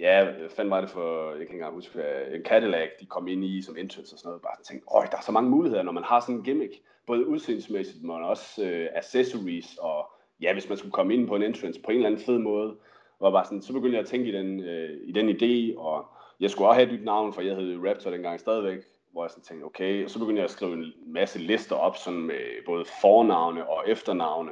ja, 0.00 0.32
fandt 0.56 0.70
var 0.70 0.80
det 0.80 0.90
for, 0.90 1.28
jeg 1.28 1.32
kan 1.32 1.42
ikke 1.42 1.54
engang 1.54 1.74
huske, 1.74 1.98
en 2.34 2.44
Cadillac, 2.44 2.88
de 3.00 3.06
kom 3.06 3.28
ind 3.28 3.44
i 3.44 3.62
som 3.62 3.76
entrance 3.76 4.14
og 4.14 4.18
sådan 4.18 4.28
noget. 4.28 4.42
Bare 4.42 4.62
tænkte, 4.68 4.86
åh, 4.94 5.04
der 5.10 5.16
er 5.16 5.22
så 5.22 5.32
mange 5.32 5.50
muligheder, 5.50 5.82
når 5.82 5.92
man 5.92 6.04
har 6.04 6.20
sådan 6.20 6.34
en 6.34 6.44
gimmick. 6.44 6.72
Både 7.06 7.26
udseendsmæssigt, 7.26 8.02
men 8.02 8.22
også 8.22 8.64
øh, 8.64 8.88
accessories, 8.94 9.76
og 9.80 10.10
ja, 10.40 10.52
hvis 10.52 10.68
man 10.68 10.78
skulle 10.78 10.92
komme 10.92 11.14
ind 11.14 11.28
på 11.28 11.36
en 11.36 11.42
entrance 11.42 11.80
på 11.80 11.90
en 11.90 11.96
eller 11.96 12.08
anden 12.08 12.24
fed 12.24 12.38
måde. 12.38 12.76
var 13.20 13.30
bare 13.30 13.44
sådan, 13.44 13.62
så 13.62 13.72
begyndte 13.72 13.94
jeg 13.94 14.02
at 14.02 14.08
tænke 14.08 14.28
i 14.28 14.32
den, 14.32 14.60
øh, 14.60 14.90
i 15.04 15.12
den 15.12 15.28
idé, 15.28 15.78
og 15.78 16.06
jeg 16.40 16.50
skulle 16.50 16.68
også 16.68 16.80
have 16.80 16.92
et 16.92 16.98
nyt 16.98 17.04
navn, 17.04 17.32
for 17.32 17.42
jeg 17.42 17.56
hed 17.56 17.88
Raptor 17.88 18.10
dengang 18.10 18.40
stadigvæk 18.40 18.78
hvor 19.16 19.24
jeg 19.24 19.30
sådan 19.30 19.44
tænkte, 19.44 19.64
okay, 19.64 20.04
og 20.04 20.10
så 20.10 20.18
begyndte 20.18 20.40
jeg 20.40 20.44
at 20.44 20.50
skrive 20.50 20.72
en 20.72 20.92
masse 21.06 21.38
lister 21.38 21.76
op, 21.76 21.96
sådan 21.96 22.20
med 22.20 22.64
både 22.66 22.84
fornavne 23.00 23.68
og 23.68 23.90
efternavne, 23.90 24.50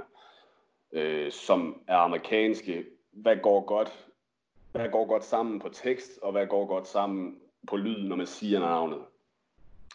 øh, 0.93 1.33
som 1.33 1.83
er 1.89 1.97
amerikanske. 1.97 2.85
Hvad 3.13 3.37
går 3.37 3.65
godt? 3.65 4.07
Hvad 4.73 4.89
går 4.89 5.07
godt 5.07 5.25
sammen 5.25 5.61
på 5.61 5.69
tekst, 5.69 6.19
og 6.23 6.33
hvad 6.33 6.47
går 6.47 6.67
godt 6.67 6.89
sammen 6.89 7.39
på 7.69 7.77
lyd, 7.77 8.09
når 8.09 8.17
man 8.17 8.27
siger 8.27 8.61
navnet? 8.61 8.99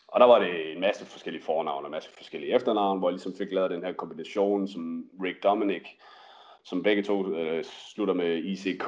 Og 0.08 0.20
der 0.20 0.26
var 0.26 0.40
det 0.40 0.72
en 0.72 0.82
masse 0.82 1.06
forskellige 1.06 1.44
fornavne 1.44 1.82
og 1.82 1.88
en 1.88 1.92
masse 1.92 2.10
forskellige 2.18 2.56
efternavne, 2.56 3.00
hvor 3.00 3.10
jeg 3.10 3.14
ligesom 3.14 3.34
fik 3.38 3.52
lavet 3.52 3.72
den 3.72 3.84
her 3.84 3.94
kombination 3.94 4.68
som 4.68 5.10
Rick 5.24 5.44
Dominic, 5.44 5.88
som 6.64 6.84
begge 6.84 7.04
to 7.04 7.34
øh, 7.34 7.64
slutter 7.64 8.14
med 8.14 8.38
ICK. 8.38 8.88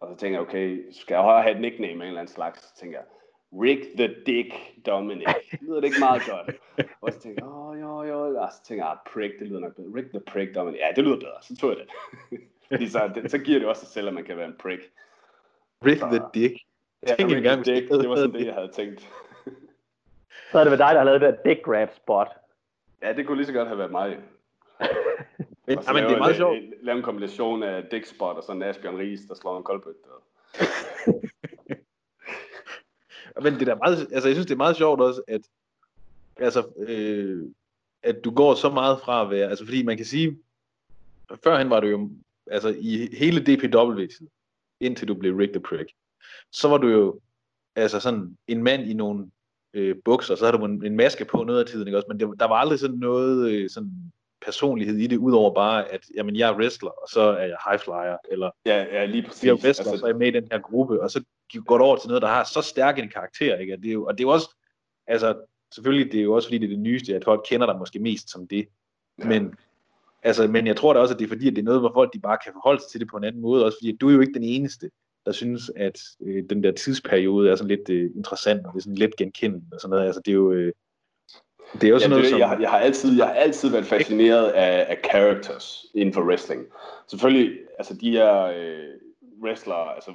Og 0.00 0.08
så 0.08 0.16
tænker 0.16 0.38
jeg, 0.38 0.48
okay, 0.48 0.92
skal 0.92 1.14
jeg 1.14 1.22
have 1.22 1.54
et 1.54 1.60
nickname 1.60 1.92
af 1.92 1.94
en 1.94 2.02
eller 2.02 2.20
anden 2.20 2.34
slags? 2.34 2.60
Så 2.60 2.76
tænker 2.80 2.98
jeg, 2.98 3.06
Rick 3.52 3.96
the 3.96 4.14
Dick 4.26 4.54
Dominic. 4.86 5.26
Det 5.50 5.62
lyder 5.62 5.74
det 5.74 5.84
ikke 5.84 6.00
meget 6.00 6.22
godt. 6.30 6.56
Og 7.00 7.12
så 7.12 7.20
tænkte 7.20 7.44
jeg, 7.44 7.52
åh, 7.52 7.80
jo, 7.80 8.02
jo. 8.02 8.40
Og 8.40 8.48
så 8.52 8.62
tænkte 8.64 8.84
jeg, 8.84 8.92
ah, 8.92 8.98
prick, 9.12 9.38
det 9.38 9.48
lyder 9.48 9.60
nok 9.60 9.76
bedre. 9.76 9.88
Rick 9.94 10.10
the 10.10 10.20
Prick 10.20 10.54
Dominic. 10.54 10.80
Ja, 10.80 10.88
det 10.96 11.04
lyder 11.04 11.16
bedre. 11.16 11.42
Så 11.42 11.56
tog 11.56 11.70
jeg 11.70 11.78
det. 11.78 11.88
Fordi 12.68 12.88
så, 12.88 13.10
det, 13.14 13.30
så 13.30 13.38
giver 13.38 13.58
det 13.58 13.68
også 13.68 13.80
sig 13.80 13.88
selv, 13.88 14.08
at 14.08 14.14
man 14.14 14.24
kan 14.24 14.36
være 14.36 14.46
en 14.46 14.56
prick. 14.58 14.82
Rick 15.86 16.00
så, 16.00 16.06
the 16.06 16.20
Dick. 16.34 16.54
Ja, 17.08 17.14
Tænk 17.14 17.30
Rick 17.30 17.46
the 17.46 17.74
Dick. 17.74 17.90
Det 17.90 18.08
var 18.08 18.16
sådan 18.16 18.32
det, 18.32 18.46
jeg 18.46 18.54
havde 18.54 18.70
tænkt. 18.72 19.00
så 20.50 20.58
er 20.58 20.64
det 20.64 20.70
med 20.70 20.78
dig, 20.78 20.88
der 20.90 20.98
har 20.98 21.04
lavet 21.04 21.20
det 21.20 21.34
der 21.34 21.42
dick 21.50 21.64
grab 21.64 21.94
spot. 21.94 22.28
Ja, 23.02 23.12
det 23.12 23.26
kunne 23.26 23.36
lige 23.36 23.46
så 23.46 23.52
godt 23.52 23.68
have 23.68 23.78
været 23.78 23.90
mig. 23.90 24.08
men, 25.66 25.78
ja, 25.86 25.92
men 25.92 26.04
det 26.04 26.12
er 26.12 26.18
meget 26.18 26.36
sjovt. 26.36 26.58
Lave 26.82 26.96
en 26.96 27.04
kombination 27.04 27.62
af 27.62 27.84
dick 27.90 28.06
spot 28.06 28.36
og 28.36 28.42
sådan 28.42 28.62
Asbjørn 28.62 28.96
Ries, 28.96 29.20
der 29.28 29.34
slår 29.34 29.56
en 29.56 29.62
koldbøt. 29.62 29.94
Men 33.42 33.54
det 33.54 33.68
er 33.68 33.74
meget, 33.74 33.98
altså 34.12 34.28
jeg 34.28 34.34
synes, 34.34 34.46
det 34.46 34.52
er 34.52 34.64
meget 34.64 34.76
sjovt 34.76 35.00
også, 35.00 35.22
at, 35.28 35.40
altså, 36.36 36.66
øh, 36.78 37.46
at 38.02 38.24
du 38.24 38.30
går 38.30 38.54
så 38.54 38.70
meget 38.70 39.00
fra 39.00 39.22
at 39.24 39.30
være, 39.30 39.48
altså 39.48 39.64
fordi 39.64 39.82
man 39.82 39.96
kan 39.96 40.06
sige, 40.06 40.38
førhen 41.44 41.70
var 41.70 41.80
du 41.80 41.86
jo, 41.86 42.10
altså 42.46 42.76
i 42.78 43.16
hele 43.16 43.40
DPW, 43.40 44.00
indtil 44.80 45.08
du 45.08 45.14
blev 45.14 45.36
Rick 45.36 45.52
the 45.52 45.60
Prick, 45.60 45.92
så 46.52 46.68
var 46.68 46.76
du 46.76 46.88
jo, 46.88 47.20
altså 47.76 48.00
sådan 48.00 48.36
en 48.46 48.62
mand 48.62 48.90
i 48.90 48.94
nogle 48.94 49.30
øh, 49.74 49.96
bukser, 50.04 50.34
så 50.34 50.44
havde 50.44 50.58
du 50.58 50.64
en, 50.64 50.84
en 50.84 50.96
maske 50.96 51.24
på 51.24 51.44
noget 51.44 51.60
af 51.60 51.66
tiden, 51.66 51.88
ikke 51.88 51.98
også? 51.98 52.08
Men 52.08 52.20
det, 52.20 52.40
der 52.40 52.48
var 52.48 52.54
aldrig 52.54 52.78
sådan 52.78 52.96
noget 52.96 53.50
øh, 53.50 53.70
sådan 53.70 54.12
personlighed 54.44 54.96
i 54.96 55.06
det, 55.06 55.16
udover 55.16 55.54
bare, 55.54 55.88
at 55.88 56.06
jamen, 56.16 56.36
jeg 56.36 56.50
er 56.50 56.56
wrestler, 56.56 56.90
og 56.90 57.08
så 57.08 57.20
er 57.20 57.44
jeg 57.44 57.56
high 57.68 57.80
flyer, 57.80 58.16
eller 58.30 58.50
ja, 58.66 58.84
ja, 58.84 59.04
lige 59.04 59.22
præcis. 59.22 59.44
jeg 59.44 59.50
er 59.50 59.54
wrestler, 59.54 59.86
altså, 59.86 60.00
så 60.00 60.06
er 60.06 60.10
jeg 60.10 60.18
med 60.18 60.26
i 60.26 60.30
den 60.30 60.48
her 60.52 60.58
gruppe, 60.58 61.02
og 61.02 61.10
så 61.10 61.24
går 61.58 61.78
over 61.78 61.96
til 61.96 62.08
noget, 62.08 62.22
der 62.22 62.28
har 62.28 62.44
så 62.44 62.62
stærk 62.62 62.98
en 62.98 63.08
karakter, 63.08 63.56
ikke? 63.56 63.74
Og 63.74 63.78
det 63.82 63.88
er 63.88 63.92
jo, 63.92 64.04
og 64.04 64.18
det 64.18 64.24
er 64.24 64.28
jo 64.28 64.32
også, 64.32 64.56
altså, 65.06 65.34
selvfølgelig, 65.74 66.12
det 66.12 66.20
er 66.20 66.24
jo 66.24 66.34
også 66.34 66.48
fordi, 66.48 66.58
det 66.58 66.64
er 66.64 66.68
det 66.68 66.78
nyeste, 66.78 67.14
at 67.14 67.24
folk 67.24 67.46
kender 67.48 67.66
dig 67.66 67.78
måske 67.78 67.98
mest 67.98 68.30
som 68.30 68.46
det, 68.48 68.68
ja. 69.18 69.24
men, 69.24 69.54
altså, 70.22 70.48
men 70.48 70.66
jeg 70.66 70.76
tror 70.76 70.92
da 70.92 71.00
også, 71.00 71.14
at 71.14 71.18
det 71.18 71.24
er 71.24 71.28
fordi, 71.28 71.48
at 71.48 71.56
det 71.56 71.62
er 71.62 71.64
noget, 71.64 71.80
hvor 71.80 71.92
folk 71.94 72.12
de 72.12 72.20
bare 72.20 72.38
kan 72.44 72.52
forholde 72.52 72.80
sig 72.82 72.90
til 72.90 73.00
det 73.00 73.08
på 73.10 73.16
en 73.16 73.24
anden 73.24 73.42
måde, 73.42 73.64
også 73.64 73.78
fordi, 73.80 73.92
at 73.92 74.00
du 74.00 74.08
er 74.08 74.12
jo 74.12 74.20
ikke 74.20 74.34
den 74.34 74.44
eneste, 74.44 74.90
der 75.26 75.32
synes, 75.32 75.70
at 75.76 76.00
øh, 76.22 76.44
den 76.50 76.62
der 76.62 76.72
tidsperiode 76.72 77.50
er 77.50 77.56
sådan 77.56 77.68
lidt 77.68 77.90
øh, 77.90 78.10
interessant, 78.16 78.66
og 78.66 78.72
det 78.72 78.78
er 78.78 78.82
sådan 78.82 78.98
lidt 78.98 79.16
genkendeligt 79.16 79.74
og 79.74 79.80
sådan 79.80 79.90
noget, 79.90 80.06
altså 80.06 80.20
det 80.24 80.30
er 80.30 80.36
jo, 80.36 80.52
øh, 80.52 80.72
det 81.72 81.84
er 81.84 81.88
jo 81.88 81.98
sådan 81.98 82.10
ja, 82.10 82.16
noget, 82.16 82.30
som... 82.30 82.40
jeg, 82.40 82.58
jeg, 82.60 82.70
har 82.70 82.78
altid, 82.78 83.16
jeg 83.16 83.26
har 83.26 83.34
altid 83.34 83.70
været 83.70 83.84
fascineret 83.84 84.48
af, 84.48 84.86
af 84.88 84.98
characters 85.10 85.86
inden 85.94 86.14
for 86.14 86.22
wrestling. 86.22 86.66
Selvfølgelig, 87.08 87.58
altså 87.78 87.94
de 87.94 88.10
her 88.10 88.42
øh, 88.42 88.88
wrestlere, 89.42 89.94
altså, 89.94 90.12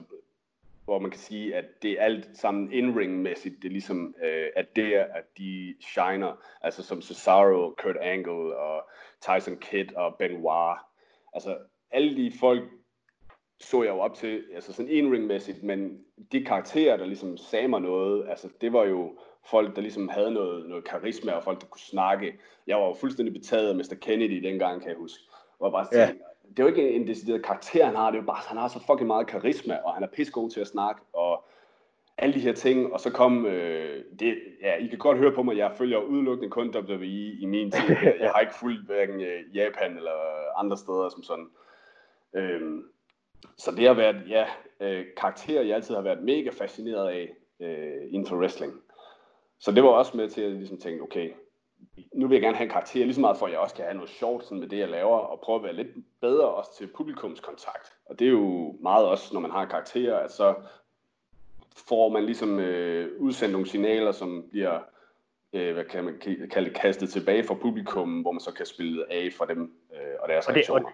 hvor 0.86 1.00
man 1.00 1.12
kan 1.12 1.20
sige, 1.20 1.56
at 1.56 1.66
det 1.82 1.92
er 1.92 2.04
alt 2.04 2.30
sammen 2.34 2.72
in-ring-mæssigt, 2.72 3.56
det 3.62 3.68
er 3.68 3.72
ligesom, 3.72 4.16
øh, 4.24 4.48
at 4.56 4.76
det 4.76 4.96
er, 4.96 5.04
at 5.04 5.24
de 5.38 5.76
shiner, 5.82 6.44
altså 6.62 6.84
som 6.84 7.02
Cesaro, 7.02 7.76
Kurt 7.78 7.98
Angle 8.02 8.58
og 8.58 8.90
Tyson 9.22 9.58
Kidd 9.58 9.96
og 9.96 10.16
Benoit. 10.20 10.78
Altså 11.34 11.58
alle 11.92 12.18
de 12.18 12.32
folk 12.40 12.64
så 13.60 13.84
jeg 13.84 13.92
jo 13.92 14.00
op 14.00 14.14
til, 14.14 14.44
altså 14.56 14.74
sådan 14.74 14.92
in-ring-mæssigt, 14.92 15.64
men 15.64 16.00
de 16.32 16.46
karakterer, 16.46 16.98
der 16.98 17.06
ligesom 17.06 17.38
sagde 17.38 17.68
mig 17.68 17.82
noget, 17.82 18.30
altså 18.30 18.50
det 18.62 18.74
var 18.74 18.84
jo 18.84 19.18
folk, 19.50 19.76
der 19.76 19.82
ligesom 19.82 20.10
havde 20.10 20.32
noget, 20.32 20.70
noget 20.70 20.84
karisma, 20.84 21.32
og 21.32 21.44
folk, 21.44 21.62
der 21.62 21.68
kunne 21.68 21.80
snakke. 21.82 22.40
Jeg 22.68 22.78
var 22.78 22.88
jo 22.88 22.94
fuldstændig 22.94 23.34
betaget 23.34 23.70
af 23.70 23.76
Mr. 23.76 23.96
Kennedy 24.02 24.44
dengang, 24.44 24.82
kan 24.82 24.90
jeg 24.90 24.98
huske. 24.98 25.24
Og 25.60 25.72
bare 25.72 25.88
ja. 25.92 26.12
Det 26.50 26.60
er 26.60 26.64
jo 26.64 26.68
ikke 26.68 26.92
en 26.92 27.08
decideret 27.08 27.46
karakter, 27.46 27.86
han 27.86 27.96
har, 27.96 28.12
det 28.12 28.18
er 28.18 28.22
jo 28.22 28.28
bare, 28.28 28.42
han 28.48 28.58
har 28.58 28.68
så 28.68 28.80
fucking 28.88 29.08
meget 29.08 29.28
karisma, 29.28 29.80
og 29.84 29.94
han 29.94 30.04
er 30.04 30.08
pissegod 30.08 30.50
til 30.50 30.60
at 30.60 30.68
snakke, 30.68 31.02
og 31.14 31.46
alle 32.18 32.34
de 32.34 32.40
her 32.40 32.54
ting, 32.54 32.94
og 32.94 33.00
så 33.00 33.12
kom, 33.12 33.46
øh, 33.46 34.04
det, 34.20 34.38
ja, 34.62 34.76
I 34.76 34.88
kan 34.88 34.98
godt 34.98 35.18
høre 35.18 35.32
på 35.32 35.44
mig, 35.44 35.58
jeg 35.58 35.72
følger 35.78 35.98
udelukkende 35.98 36.50
kun 36.50 36.76
WWE 36.76 37.06
i 37.40 37.46
min 37.46 37.72
tid. 37.72 37.96
Jeg 38.22 38.32
har 38.36 38.40
ikke 38.40 38.56
fulgt 38.60 38.86
hverken 38.86 39.22
øh, 39.22 39.56
Japan 39.56 39.98
eller 39.98 40.12
andre 40.58 40.78
steder 40.78 41.10
som 41.10 41.24
sådan. 41.24 41.50
Øhm, 42.34 42.84
så 43.58 43.72
det 43.72 43.88
har 43.88 43.94
været, 43.94 44.30
ja, 44.30 44.46
øh, 44.80 45.06
karakterer, 45.18 45.64
jeg 45.64 45.76
altid 45.76 45.96
har 45.96 46.02
været 46.02 46.24
mega 46.24 46.50
fascineret 46.50 47.10
af 47.10 47.36
øh, 47.60 48.14
inden 48.14 48.28
for 48.28 48.36
wrestling. 48.36 48.74
Så 49.60 49.72
det 49.72 49.84
var 49.84 49.90
også 49.90 50.18
med 50.18 50.30
til 50.30 50.42
at 50.42 50.52
ligesom 50.52 50.78
tænke, 50.78 51.04
okay, 51.04 51.32
nu 52.14 52.28
vil 52.28 52.36
jeg 52.36 52.42
gerne 52.42 52.58
have 52.58 52.66
en 52.66 52.72
karakter, 52.72 53.04
lige 53.04 53.14
så 53.14 53.22
meget 53.22 53.38
for, 53.38 53.46
at 53.46 53.52
jeg 53.52 53.60
også 53.60 53.76
kan 53.76 53.86
have 53.86 53.96
noget 53.96 54.10
sjovt 54.10 54.44
sådan 54.44 54.60
med 54.60 54.68
det, 54.68 54.80
jeg 54.80 54.90
laver, 54.90 55.18
og 55.18 55.40
prøve 55.40 55.56
at 55.56 55.64
være 55.64 55.74
lidt 55.74 55.88
bedre 56.22 56.48
også 56.48 56.78
til 56.78 56.90
publikumskontakt. 56.96 57.94
Og 58.06 58.20
det 58.20 58.28
er 58.28 58.32
jo 58.32 58.76
meget 58.82 59.06
også, 59.06 59.34
når 59.34 59.42
man 59.42 59.52
har 59.52 59.66
karakterer, 59.66 60.20
at 60.20 60.32
så 60.32 60.54
får 61.90 62.10
man 62.10 62.26
ligesom 62.26 62.60
øh, 62.60 63.22
udsendt 63.22 63.52
nogle 63.52 63.68
signaler, 63.68 64.12
som 64.12 64.46
bliver 64.52 64.80
øh, 65.54 65.74
hvad 65.74 65.84
kan 65.84 66.04
man 66.04 66.14
kalde 66.52 66.70
kastet 66.70 67.10
tilbage 67.10 67.44
fra 67.44 67.54
publikum, 67.54 68.22
hvor 68.22 68.32
man 68.32 68.40
så 68.40 68.54
kan 68.54 68.66
spille 68.66 69.14
af 69.14 69.30
for 69.38 69.46
dem 69.46 69.72
øh, 69.94 70.14
og 70.20 70.30
deres 70.30 70.48
og 70.48 70.54
det, 70.54 70.58
reaktioner. 70.58 70.86
Og, 70.86 70.94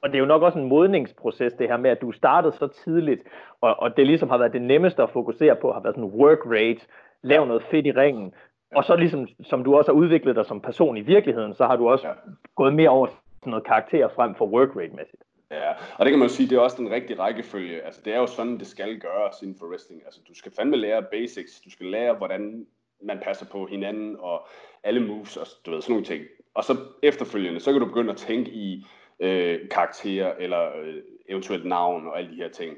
og 0.00 0.08
det 0.08 0.14
er 0.14 0.20
jo 0.20 0.26
nok 0.26 0.42
også 0.42 0.58
en 0.58 0.68
modningsproces, 0.68 1.52
det 1.52 1.68
her 1.68 1.76
med, 1.76 1.90
at 1.90 2.00
du 2.00 2.12
startede 2.12 2.56
så 2.56 2.66
tidligt, 2.66 3.22
og, 3.60 3.76
og 3.78 3.96
det 3.96 4.06
ligesom 4.06 4.28
har 4.28 4.38
været 4.38 4.52
det 4.52 4.62
nemmeste 4.62 5.02
at 5.02 5.10
fokusere 5.10 5.56
på, 5.56 5.72
har 5.72 5.80
været 5.80 5.94
sådan 5.94 6.10
work 6.10 6.46
rate, 6.46 6.80
lave 7.22 7.46
noget 7.46 7.62
fedt 7.62 7.86
i 7.86 7.92
ringen, 7.92 8.34
og 8.74 8.84
så 8.84 8.96
ligesom, 8.96 9.28
som 9.44 9.64
du 9.64 9.76
også 9.76 9.92
har 9.92 9.98
udviklet 9.98 10.36
dig 10.36 10.46
som 10.46 10.60
person 10.60 10.96
i 10.96 11.00
virkeligheden, 11.00 11.54
så 11.54 11.66
har 11.66 11.76
du 11.76 11.88
også 11.88 12.08
ja. 12.08 12.14
gået 12.56 12.74
mere 12.74 12.88
over 12.88 13.06
sådan 13.06 13.50
noget 13.50 13.66
karakter 13.66 14.08
frem 14.08 14.34
for 14.34 14.46
work 14.46 14.76
rate-mæssigt. 14.76 15.22
Ja, 15.50 15.70
og 15.70 16.04
det 16.04 16.12
kan 16.12 16.18
man 16.18 16.28
jo 16.28 16.34
sige, 16.34 16.48
det 16.48 16.56
er 16.56 16.60
også 16.60 16.76
den 16.76 16.90
rigtige 16.90 17.18
rækkefølge. 17.18 17.82
Altså, 17.82 18.00
det 18.04 18.14
er 18.14 18.18
jo 18.18 18.26
sådan, 18.26 18.58
det 18.58 18.66
skal 18.66 19.00
gøres 19.00 19.42
inden 19.42 19.56
for 19.58 19.66
wrestling. 19.66 20.02
Altså, 20.04 20.20
du 20.28 20.34
skal 20.34 20.52
fandme 20.52 20.76
lære 20.76 21.02
basics. 21.02 21.60
Du 21.60 21.70
skal 21.70 21.86
lære, 21.86 22.14
hvordan 22.14 22.66
man 23.02 23.18
passer 23.22 23.46
på 23.46 23.66
hinanden, 23.66 24.16
og 24.18 24.46
alle 24.82 25.06
moves, 25.06 25.36
og 25.36 25.46
du 25.66 25.70
ved, 25.70 25.82
sådan 25.82 25.92
nogle 25.92 26.06
ting. 26.06 26.24
Og 26.54 26.64
så 26.64 26.76
efterfølgende, 27.02 27.60
så 27.60 27.72
kan 27.72 27.80
du 27.80 27.86
begynde 27.86 28.10
at 28.10 28.16
tænke 28.16 28.50
i 28.50 28.86
øh, 29.20 29.68
karakterer, 29.68 30.34
eller 30.38 30.76
øh, 30.82 30.94
eventuelt 31.28 31.64
navn, 31.64 32.06
og 32.06 32.18
alle 32.18 32.30
de 32.30 32.36
her 32.36 32.48
ting. 32.48 32.76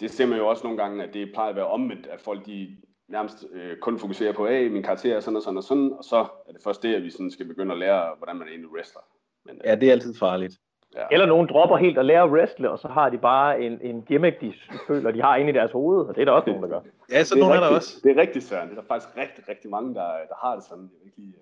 Det 0.00 0.10
ser 0.10 0.26
man 0.26 0.38
jo 0.38 0.48
også 0.48 0.64
nogle 0.64 0.78
gange, 0.78 1.04
at 1.04 1.14
det 1.14 1.32
plejer 1.32 1.50
at 1.50 1.56
være 1.56 1.66
omvendt, 1.66 2.06
at 2.06 2.20
folk 2.20 2.46
de 2.46 2.76
nærmest 3.08 3.44
øh, 3.52 3.76
kun 3.76 3.98
fokuserer 3.98 4.32
på, 4.32 4.44
at 4.44 4.70
min 4.70 4.82
karakter 4.82 5.16
er 5.16 5.20
sådan 5.20 5.36
og 5.36 5.42
sådan 5.42 5.56
og 5.56 5.64
sådan, 5.64 5.92
og 5.98 6.04
så 6.04 6.16
er 6.48 6.52
det 6.52 6.62
først 6.64 6.82
det, 6.82 6.94
at 6.94 7.02
vi 7.02 7.10
sådan 7.10 7.30
skal 7.30 7.46
begynde 7.46 7.72
at 7.72 7.78
lære, 7.78 8.14
hvordan 8.18 8.36
man 8.36 8.48
egentlig 8.48 8.70
wrestler. 8.70 9.02
Men, 9.44 9.54
øh, 9.54 9.60
ja, 9.64 9.74
det 9.74 9.88
er 9.88 9.92
altid 9.92 10.14
farligt. 10.14 10.54
Ja. 10.96 11.06
Eller 11.10 11.26
nogen 11.26 11.48
dropper 11.48 11.76
helt 11.76 11.98
at 11.98 12.04
lære 12.04 12.22
at 12.22 12.30
wrestle, 12.30 12.70
og 12.70 12.78
så 12.78 12.88
har 12.88 13.10
de 13.10 13.18
bare 13.18 13.60
en, 13.62 13.80
en 13.80 14.02
gimmick, 14.02 14.40
de 14.40 14.54
føler, 14.86 15.10
de 15.10 15.22
har 15.22 15.36
inde 15.36 15.50
i 15.50 15.54
deres 15.54 15.72
hoved, 15.72 16.06
og 16.06 16.14
det 16.14 16.20
er 16.20 16.24
der 16.24 16.32
også 16.32 16.48
nogen, 16.48 16.62
der 16.62 16.68
gør. 16.68 16.80
ja, 17.12 17.24
så 17.24 17.38
nogen 17.38 17.52
er, 17.52 17.56
er 17.56 17.60
der 17.60 17.76
også. 17.76 18.00
Det 18.04 18.16
er 18.16 18.20
rigtigt, 18.20 18.44
Søren. 18.44 18.68
Det 18.68 18.76
er 18.78 18.80
der 18.80 18.88
faktisk 18.88 19.16
rigtig, 19.16 19.48
rigtig 19.48 19.70
mange, 19.70 19.94
der, 19.94 20.08
der 20.28 20.46
har 20.46 20.54
det 20.54 20.64
sådan. 20.64 20.90
Jeg 20.98 21.06
ikke 21.06 21.18
lige, 21.18 21.34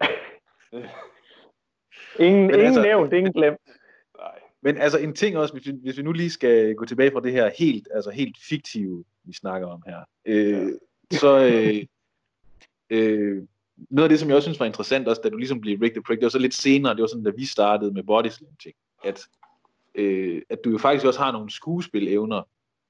ingen 2.26 2.44
ingen 2.44 2.66
altså, 2.66 2.82
nævnt, 2.82 3.12
ingen 3.12 3.32
glemt. 3.32 3.58
Nej. 4.22 4.38
Men 4.62 4.76
altså 4.76 4.98
en 4.98 5.14
ting 5.14 5.38
også, 5.38 5.54
hvis 5.54 5.66
vi, 5.66 5.72
hvis 5.82 5.98
vi 5.98 6.02
nu 6.02 6.12
lige 6.12 6.30
skal 6.30 6.74
gå 6.74 6.84
tilbage 6.84 7.10
fra 7.10 7.20
det 7.20 7.32
her 7.32 7.50
helt, 7.58 7.88
altså 7.94 8.10
helt 8.10 8.36
fiktive, 8.48 9.04
vi 9.24 9.32
snakker 9.32 9.68
om 9.68 9.82
her, 9.86 10.00
øh, 10.26 10.52
ja 10.52 10.68
så 11.12 11.38
øh, 11.38 11.86
øh, 12.90 13.42
noget 13.90 14.04
af 14.04 14.08
det, 14.08 14.20
som 14.20 14.28
jeg 14.28 14.36
også 14.36 14.46
synes 14.46 14.60
var 14.60 14.66
interessant, 14.66 15.08
også 15.08 15.20
da 15.24 15.28
du 15.28 15.36
ligesom 15.36 15.60
blev 15.60 15.78
Rick 15.78 15.94
the 15.94 16.02
Prick, 16.02 16.20
det 16.20 16.26
var 16.26 16.30
så 16.30 16.38
lidt 16.38 16.54
senere, 16.54 16.94
det 16.94 17.00
var 17.00 17.06
sådan, 17.06 17.24
da 17.24 17.30
vi 17.36 17.44
startede 17.44 17.92
med 17.92 18.02
body 18.02 18.28
slam 18.28 18.50
ting, 18.62 18.74
at, 19.04 19.20
øh, 19.94 20.42
at 20.48 20.58
du 20.64 20.70
jo 20.70 20.78
faktisk 20.78 21.06
også 21.06 21.20
har 21.20 21.32
nogle 21.32 21.50
skuespilevner, 21.50 22.42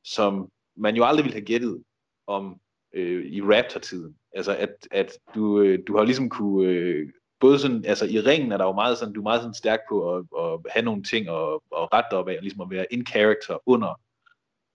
som 0.05 0.51
man 0.77 0.97
jo 0.97 1.05
aldrig 1.05 1.25
ville 1.25 1.35
have 1.35 1.45
gættet 1.45 1.83
om 2.27 2.61
øh, 2.93 3.27
i 3.27 3.43
Raptor-tiden. 3.43 4.17
Altså, 4.33 4.57
at, 4.57 4.89
at 4.91 5.19
du, 5.35 5.61
øh, 5.61 5.79
du 5.87 5.97
har 5.97 6.05
ligesom 6.05 6.29
kunne, 6.29 6.69
øh, 6.69 7.09
både 7.41 7.59
sådan, 7.59 7.85
altså 7.85 8.07
i 8.07 8.21
ringen 8.21 8.53
er 8.53 8.57
der 8.57 8.65
jo 8.65 8.73
meget 8.73 8.99
sådan, 8.99 9.15
du 9.15 9.21
er 9.21 9.23
meget 9.23 9.41
sådan 9.41 9.55
stærk 9.55 9.81
på 9.89 10.15
at, 10.15 10.25
at 10.39 10.61
have 10.71 10.85
nogle 10.85 11.03
ting 11.03 11.31
og, 11.31 11.63
og 11.71 11.93
rette 11.93 12.15
op 12.15 12.29
af, 12.29 12.37
og 12.37 12.43
ligesom 12.43 12.61
at 12.61 12.71
være 12.71 12.87
in 12.91 13.07
character 13.07 13.59
under 13.67 14.01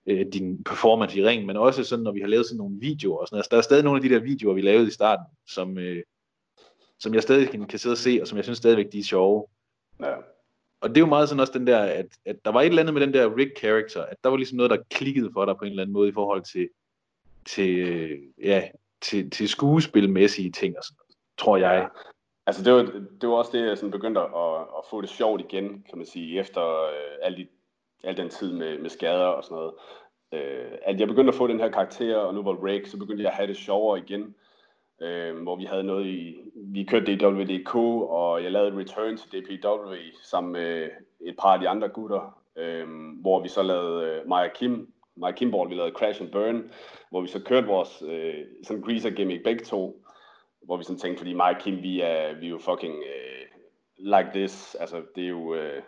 øh, 0.08 0.26
din 0.34 0.64
performance 0.64 1.20
i 1.20 1.26
ringen, 1.26 1.47
men 1.47 1.58
også 1.58 1.84
sådan, 1.84 2.04
når 2.04 2.12
vi 2.12 2.20
har 2.20 2.28
lavet 2.28 2.45
sådan 2.45 2.58
nogle 2.58 2.80
videoer 2.80 3.18
og 3.18 3.28
sådan 3.28 3.38
altså, 3.38 3.49
der 3.52 3.58
er 3.58 3.62
stadig 3.62 3.84
nogle 3.84 3.97
af 3.97 4.10
de 4.10 4.16
der 4.16 4.20
videoer, 4.20 4.54
vi 4.54 4.62
lavede 4.62 4.88
i 4.88 4.91
starten, 4.91 5.26
som, 5.47 5.78
øh, 5.78 6.04
som 6.99 7.14
jeg 7.14 7.24
stadig 7.24 7.49
kan, 7.49 7.68
kan 7.68 7.80
sidde 7.80 7.93
og 7.93 7.97
se, 7.97 8.20
og 8.22 8.28
som 8.28 8.38
jeg 8.38 8.45
synes 8.45 8.58
stadigvæk, 8.58 8.91
de 8.91 8.99
er 8.99 9.04
sjove. 9.04 9.47
Ja. 9.99 10.16
Og 10.82 10.89
det 10.89 10.97
er 10.97 11.02
jo 11.02 11.06
meget 11.06 11.30
sådan 11.30 11.39
også 11.39 11.54
den 11.54 11.68
der, 11.68 11.80
at, 11.80 12.06
at 12.26 12.45
der 12.45 12.52
var 12.52 12.62
et 12.62 12.66
eller 12.66 12.82
andet 12.82 12.93
med 12.93 13.02
den 13.02 13.14
der 13.14 13.38
Rick 13.38 13.60
character, 13.60 14.04
at 14.04 14.18
der 14.24 14.30
var 14.30 14.38
ligesom 14.38 14.58
noget, 14.58 14.70
der 14.70 14.78
klikkede 14.91 15.30
for 15.34 15.45
dig 15.45 15.58
på 15.58 15.66
en 15.66 15.70
eller 15.70 15.84
anden 15.84 15.93
måde 15.93 16.10
i 16.10 16.14
forhold 16.14 16.43
til, 16.43 16.70
til, 17.45 17.78
øh, 17.80 18.20
ja, 18.43 18.70
til, 19.02 19.30
til 19.30 19.49
skuespilmæssige 19.49 20.52
ting 20.52 20.78
og 20.78 20.84
sådan 20.84 20.95
noget, 20.99 21.18
tror 21.38 21.58
jeg. 21.58 21.82
Ja. 21.82 21.88
Altså 22.45 22.64
det 22.64 22.74
var, 22.74 22.84
det 23.22 23.30
var 23.30 23.36
også 23.36 23.52
det, 23.54 23.68
jeg 23.68 23.78
sådan 23.78 23.91
begyndte 23.91 24.22
at, 24.22 24.28
at 24.78 24.84
få 24.89 25.02
det 25.02 25.10
sjovt 25.10 25.41
igen, 25.41 25.84
kan 25.89 25.97
man 25.97 26.06
sige, 26.06 26.39
efter 26.39 26.84
øh, 26.84 27.18
al, 27.22 27.38
de, 27.38 27.47
al 28.04 28.18
den 28.18 28.30
tid 28.30 28.54
med, 28.54 28.80
med 28.80 28.89
skader 28.89 29.26
og 29.26 29.43
sådan 29.43 29.56
noget. 29.56 29.74
Øh, 30.34 30.72
at 30.82 30.99
jeg 30.99 31.08
begyndte 31.08 31.30
at 31.30 31.36
få 31.36 31.47
den 31.47 31.60
her 31.60 31.70
karakter, 31.70 32.18
og 32.18 32.34
nu 32.34 32.43
var 32.43 32.68
Rake, 32.68 32.89
så 32.89 32.97
begyndte 32.97 33.24
jeg 33.24 33.32
at 33.32 33.38
have 33.38 33.47
det 33.47 33.58
sjovere 33.58 33.99
igen. 33.99 34.36
Øh, 35.02 35.41
hvor 35.41 35.56
vi 35.56 35.64
havde 35.66 35.84
noget 35.84 36.06
i, 36.06 36.41
vi 36.56 36.84
kørte 36.84 37.06
det 37.06 37.22
i 37.22 37.26
WDK, 37.26 37.76
og 38.10 38.43
jeg 38.43 38.52
lavede 38.52 38.78
return 38.78 39.18
til 39.18 39.41
DPW 39.41 39.93
sammen 40.24 40.54
med 40.54 40.89
et 41.22 41.36
par 41.39 41.54
af 41.54 41.60
de 41.60 41.70
andre 41.70 41.89
gutter, 41.89 42.41
øh, 42.56 42.88
hvor 43.22 43.41
vi 43.41 43.47
så 43.47 43.64
lavede 43.64 44.06
øh, 44.06 44.28
Maja 44.28 44.47
Kim, 44.47 44.93
Maja 45.16 45.32
Kimball, 45.32 45.70
vi 45.70 45.76
lavede 45.76 45.93
Crash 45.93 46.22
and 46.22 46.32
Burn, 46.32 46.72
hvor 47.10 47.22
vi 47.22 47.28
så 47.28 47.43
kørte 47.43 47.68
vores 47.68 48.04
øh, 48.08 48.45
sådan 48.64 48.84
greaser 48.84 49.10
gimmick 49.10 49.43
begge 49.43 49.66
to, 49.66 50.06
hvor 50.62 50.78
vi 50.78 50.84
sådan 50.84 50.99
tænkte, 50.99 51.20
fordi 51.20 51.34
Maja 51.34 51.60
Kim, 51.60 51.82
vi 51.84 52.02
er, 52.02 52.39
vi 52.39 52.45
er 52.45 52.49
jo 52.49 52.58
fucking 52.58 52.95
øh, 52.95 53.45
like 53.97 54.30
this, 54.34 54.76
altså 54.76 55.02
det 55.16 55.24
er 55.24 55.30
jo 55.30 55.56
øh, 55.56 55.82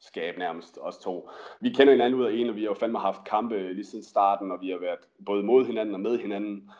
skabe 0.00 0.38
nærmest, 0.38 0.78
os 0.80 0.98
to. 0.98 1.30
Vi 1.60 1.70
kender 1.70 1.92
hinanden 1.92 2.20
ud 2.20 2.26
af 2.26 2.32
en, 2.32 2.48
og 2.48 2.56
vi 2.56 2.60
har 2.60 2.68
jo 2.68 2.74
fandme 2.74 2.98
haft 2.98 3.24
kampe 3.24 3.72
lige 3.72 3.84
siden 3.84 4.04
starten, 4.04 4.52
og 4.52 4.60
vi 4.60 4.70
har 4.70 4.78
været 4.78 4.98
både 5.26 5.42
mod 5.42 5.66
hinanden 5.66 5.94
og 5.94 6.00
med 6.00 6.18
hinanden 6.18 6.70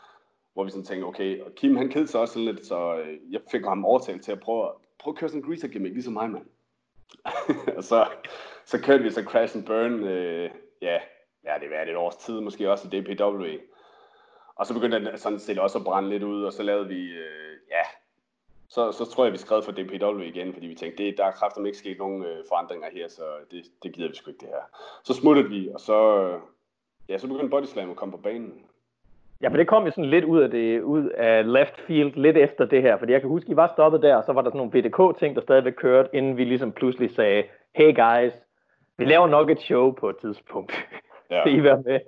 hvor 0.54 0.64
vi 0.64 0.70
sådan 0.70 0.84
tænkte, 0.84 1.06
okay, 1.06 1.40
og 1.40 1.54
Kim 1.54 1.76
han 1.76 1.88
kedede 1.88 2.08
sig 2.08 2.20
også 2.20 2.38
lidt, 2.38 2.66
så 2.66 2.98
øh, 2.98 3.32
jeg 3.32 3.40
fik 3.50 3.64
ham 3.64 3.84
overtalt 3.84 4.24
til 4.24 4.32
at 4.32 4.40
prøve, 4.40 4.70
prøve 4.98 5.12
at 5.12 5.18
køre 5.18 5.28
sådan 5.28 5.42
en 5.42 5.46
greaser 5.48 5.68
gimmick, 5.68 5.94
ligesom 5.94 6.12
mig, 6.12 6.30
mand. 6.30 6.46
og 7.76 7.84
så, 7.84 8.06
så 8.64 8.82
kørte 8.82 9.02
vi 9.02 9.10
så 9.10 9.22
Crash 9.22 9.56
and 9.56 9.66
Burn, 9.66 10.04
øh, 10.04 10.50
ja, 10.82 10.98
ja, 11.44 11.54
det 11.60 11.70
var 11.70 11.82
et 11.82 11.96
års 11.96 12.16
tid, 12.16 12.40
måske 12.40 12.70
også 12.70 12.88
i 12.92 13.00
DPW. 13.00 13.44
Og 14.56 14.66
så 14.66 14.74
begyndte 14.74 15.04
den 15.04 15.18
sådan 15.18 15.38
set 15.38 15.58
også 15.58 15.78
at 15.78 15.84
brænde 15.84 16.08
lidt 16.08 16.22
ud, 16.22 16.44
og 16.44 16.52
så 16.52 16.62
lavede 16.62 16.88
vi, 16.88 17.00
øh, 17.12 17.56
ja, 17.70 17.82
så, 18.68 18.92
så 18.92 19.04
tror 19.04 19.24
jeg, 19.24 19.32
vi 19.32 19.38
skrev 19.38 19.62
for 19.62 19.72
DPW 19.72 20.20
igen, 20.20 20.52
fordi 20.52 20.66
vi 20.66 20.74
tænkte, 20.74 21.04
det, 21.04 21.18
der 21.18 21.24
er 21.24 21.30
kraftigt 21.30 21.66
ikke 21.66 21.78
sket 21.78 21.98
nogen 21.98 22.22
øh, 22.22 22.44
forandringer 22.48 22.88
her, 22.92 23.08
så 23.08 23.22
det, 23.50 23.64
det 23.82 23.92
gider 23.92 24.08
vi 24.08 24.14
sgu 24.14 24.30
ikke 24.30 24.40
det 24.40 24.48
her. 24.48 24.64
Så 25.04 25.14
smuttede 25.14 25.48
vi, 25.48 25.68
og 25.74 25.80
så, 25.80 26.22
øh, 26.22 26.40
ja, 27.08 27.18
så 27.18 27.28
begyndte 27.28 27.48
Body 27.48 27.64
Slam 27.64 27.90
at 27.90 27.96
komme 27.96 28.12
på 28.12 28.18
banen. 28.18 28.64
Ja, 29.42 29.48
for 29.48 29.56
det 29.56 29.68
kom 29.68 29.84
jo 29.84 29.90
sådan 29.90 30.10
lidt 30.10 30.24
ud 30.24 30.40
af 30.40 30.50
det, 30.50 30.80
ud 30.82 31.08
af 31.08 31.52
left 31.52 31.80
field, 31.80 32.14
lidt 32.14 32.36
efter 32.36 32.64
det 32.64 32.82
her, 32.82 32.98
fordi 32.98 33.12
jeg 33.12 33.20
kan 33.20 33.30
huske, 33.30 33.50
I 33.50 33.56
var 33.56 33.72
stoppet 33.74 34.02
der, 34.02 34.16
og 34.16 34.24
så 34.24 34.32
var 34.32 34.42
der 34.42 34.50
sådan 34.50 34.58
nogle 34.58 34.72
BDK-ting, 34.72 35.36
der 35.36 35.42
stadigvæk 35.42 35.72
kørte, 35.72 36.08
inden 36.12 36.36
vi 36.36 36.44
ligesom 36.44 36.72
pludselig 36.72 37.14
sagde, 37.14 37.44
hey 37.74 37.94
guys, 37.94 38.32
vi 38.96 39.04
laver 39.04 39.26
nok 39.26 39.50
et 39.50 39.60
show 39.60 39.92
på 39.92 40.08
et 40.08 40.16
tidspunkt. 40.16 40.72
Ja. 41.30 41.44
Vil 41.44 41.58
I 41.58 41.62
være 41.62 41.82
med? 41.82 42.00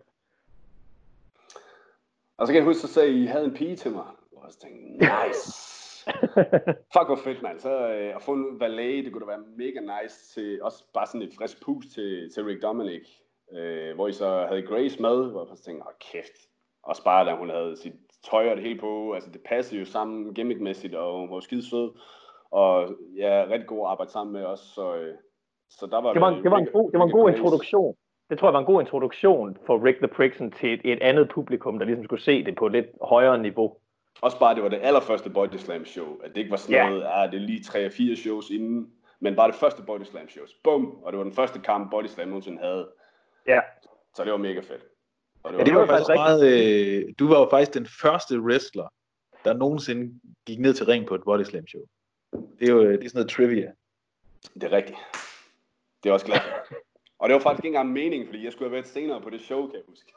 Og 2.36 2.46
så 2.46 2.52
kan 2.52 2.56
jeg 2.56 2.64
huske, 2.64 2.80
så 2.80 2.88
sagde 2.88 3.08
I, 3.08 3.22
I 3.22 3.26
havde 3.26 3.44
en 3.44 3.54
pige 3.54 3.76
til 3.76 3.90
mig. 3.90 4.04
Og 4.36 4.52
så 4.52 4.58
tænkte 4.60 4.98
nice. 4.98 5.66
Fuck 6.94 7.06
hvor 7.06 7.20
fedt, 7.24 7.42
mand. 7.42 7.60
Så 7.60 7.88
øh, 7.88 8.16
at 8.16 8.22
få 8.22 8.32
en 8.32 8.60
valet, 8.60 9.04
det 9.04 9.12
kunne 9.12 9.26
da 9.26 9.26
være 9.26 9.44
mega 9.56 9.80
nice 9.80 10.34
til, 10.34 10.62
også 10.62 10.84
bare 10.94 11.06
sådan 11.06 11.22
et 11.22 11.34
frisk 11.38 11.64
pus 11.64 11.86
til, 11.86 12.30
til 12.34 12.44
Rick 12.44 12.62
Dominic. 12.62 13.06
Øh, 13.52 13.94
hvor 13.94 14.08
I 14.08 14.12
så 14.12 14.46
havde 14.48 14.62
Grace 14.62 15.02
med, 15.02 15.30
hvor 15.30 15.48
jeg 15.48 15.58
tænkte, 15.58 15.86
åh 15.86 15.92
kæft, 16.12 16.36
og 16.82 16.94
bare 17.04 17.26
da 17.26 17.34
hun 17.34 17.50
havde 17.50 17.76
sit 17.76 17.92
tøj 18.30 18.50
og 18.50 18.56
det 18.56 18.64
hele 18.64 18.80
på, 18.80 19.12
altså 19.12 19.30
det 19.30 19.40
passede 19.48 19.80
jo 19.80 19.86
sammen 19.86 20.34
gimmickmæssigt, 20.34 20.94
og 20.94 21.20
hun 21.20 21.30
var 21.30 21.40
skide 21.40 21.68
sød, 21.70 21.90
og 22.50 22.88
ja, 23.16 23.44
rigtig 23.50 23.66
god 23.66 23.86
at 23.86 23.90
arbejde 23.90 24.12
sammen 24.12 24.32
med 24.32 24.44
os, 24.44 24.60
så, 24.60 24.96
øh, 24.96 25.14
så 25.70 25.86
der 25.86 26.00
var 26.00 26.12
det 26.12 26.20
var, 26.20 26.30
det, 26.30 26.42
det 26.42 26.50
var 26.50 26.58
en 26.58 26.68
god, 26.72 26.90
det 26.90 26.98
var 26.98 27.04
en 27.04 27.12
god 27.12 27.30
introduktion. 27.30 27.96
Det 28.30 28.38
tror 28.38 28.48
jeg 28.48 28.52
var 28.54 28.60
en 28.60 28.66
god 28.66 28.80
introduktion 28.80 29.56
for 29.66 29.84
Rick 29.84 29.98
the 29.98 30.08
Prixon 30.08 30.50
til 30.50 30.72
et, 30.74 30.80
et 30.84 31.02
andet 31.02 31.28
publikum, 31.28 31.78
der 31.78 31.86
ligesom 31.86 32.04
skulle 32.04 32.22
se 32.22 32.44
det 32.44 32.56
på 32.56 32.66
et 32.66 32.72
lidt 32.72 32.86
højere 33.02 33.38
niveau. 33.38 33.76
Også 34.20 34.38
bare, 34.38 34.54
det 34.54 34.62
var 34.62 34.68
det 34.68 34.80
allerførste 34.82 35.30
Body 35.30 35.56
Slam 35.56 35.84
show, 35.84 36.20
at 36.24 36.30
det 36.34 36.36
ikke 36.36 36.50
var 36.50 36.56
sådan 36.56 36.74
yeah. 36.74 36.90
noget, 36.90 37.04
ah, 37.06 37.32
det 37.32 37.36
er 37.36 37.46
lige 37.46 37.64
tre 37.64 37.86
og 37.86 37.92
fire 37.92 38.16
shows 38.16 38.50
inden, 38.50 38.92
men 39.20 39.36
bare 39.36 39.48
det 39.48 39.56
første 39.56 39.82
Body 39.82 40.04
Slam 40.04 40.28
shows. 40.28 40.54
Bum! 40.64 40.98
Og 41.02 41.12
det 41.12 41.18
var 41.18 41.24
den 41.24 41.32
første 41.32 41.58
kamp, 41.58 41.90
Body 41.90 42.06
Slam 42.06 42.28
nogensinde 42.28 42.58
havde. 42.58 42.88
Ja. 43.46 43.52
Yeah. 43.52 43.62
Så 44.14 44.24
det 44.24 44.32
var 44.32 44.38
mega 44.38 44.60
fedt. 44.60 44.82
Og 45.42 45.52
det 45.52 45.58
var, 45.58 45.58
ja, 45.58 45.64
det 45.64 45.74
var, 45.74 45.86
faktisk 45.86 46.08
meget, 46.14 46.42
øh, 46.52 47.14
du 47.18 47.28
var 47.28 47.38
jo 47.38 47.48
faktisk 47.50 47.74
den 47.74 47.86
første 47.86 48.40
wrestler, 48.40 48.88
der 49.44 49.52
nogensinde 49.54 50.20
gik 50.46 50.58
ned 50.58 50.74
til 50.74 50.86
ring 50.86 51.06
på 51.06 51.14
et 51.14 51.22
body 51.24 51.42
slam 51.42 51.66
show. 51.66 51.82
Det 52.32 52.68
er 52.68 52.72
jo 52.72 52.80
det 52.80 53.04
er 53.04 53.08
sådan 53.08 53.10
noget 53.14 53.30
trivia. 53.30 53.72
Det 54.54 54.62
er 54.62 54.72
rigtigt. 54.72 54.98
Det 56.02 56.08
er 56.08 56.12
også 56.12 56.26
glad 56.26 56.38
Og 57.18 57.28
det 57.28 57.34
var 57.34 57.40
faktisk 57.40 57.64
ikke 57.64 57.76
engang 57.76 57.92
meningen, 57.92 58.28
fordi 58.28 58.44
jeg 58.44 58.52
skulle 58.52 58.68
have 58.68 58.72
været 58.72 58.86
senere 58.86 59.20
på 59.20 59.30
det 59.30 59.40
show, 59.40 59.66
kan 59.66 59.74
jeg 59.74 59.82
huske. 59.88 60.12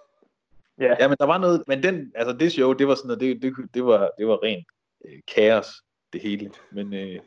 Ja. 0.80 0.96
ja, 1.00 1.08
men 1.08 1.18
der 1.20 1.26
var 1.26 1.38
noget, 1.38 1.64
men 1.68 1.84
den, 1.84 2.12
altså 2.16 2.34
det 2.38 2.52
show, 2.52 2.74
det 2.74 2.88
var 2.88 2.96
sådan 2.96 3.08
noget, 3.08 3.22
det, 3.22 3.42
det, 3.42 3.54
det 3.74 3.86
var, 3.86 4.12
det 4.18 4.28
var 4.28 4.44
rent 4.44 4.68
øh, 5.06 5.20
kaos, 5.36 5.68
det 6.14 6.22
hele. 6.22 6.52
Men, 6.72 6.94
øh, 6.94 7.20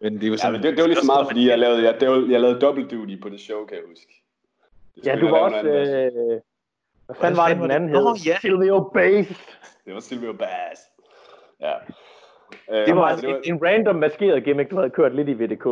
men 0.00 0.20
det 0.20 0.30
var 0.30 0.36
sådan, 0.36 0.54
ja, 0.54 0.58
men 0.58 0.62
det, 0.62 0.76
det 0.76 0.82
var 0.82 0.88
lige 0.88 1.00
så 1.00 1.06
meget, 1.06 1.26
fordi 1.26 1.48
jeg 1.48 1.58
lavede, 1.58 1.82
jeg, 1.82 2.00
det 2.00 2.08
var, 2.08 2.26
jeg 2.30 2.40
lavede 2.40 2.60
double 2.60 2.88
duty 2.88 3.16
på 3.22 3.28
det 3.28 3.40
show, 3.40 3.66
kan 3.66 3.76
jeg 3.76 3.84
huske. 3.88 4.24
Ja, 5.04 5.16
du 5.20 5.28
var 5.28 5.38
også, 5.38 5.68
øh, 5.68 6.40
hvad 7.06 7.16
fanden 7.16 7.36
var 7.36 7.48
det, 7.48 7.56
den 7.56 7.70
anden 7.70 7.88
hed? 7.88 8.06
Oh, 8.06 8.16
yeah. 8.28 8.40
Silvio 8.40 8.90
Bass. 8.94 9.28
Det 9.84 9.94
var 9.94 10.00
Silvio 10.00 10.32
Bass. 10.32 10.80
Ja. 11.60 11.74
Øh, 12.70 12.86
det 12.86 12.96
var 12.96 13.02
altså 13.02 13.26
det 13.26 13.34
var... 13.34 13.40
en, 13.40 13.54
en 13.54 13.62
random 13.62 13.96
maskeret 13.96 14.44
gimmick, 14.44 14.70
du 14.70 14.76
havde 14.76 14.90
kørt 14.90 15.14
lidt 15.14 15.28
i 15.28 15.32
VDK. 15.32 15.66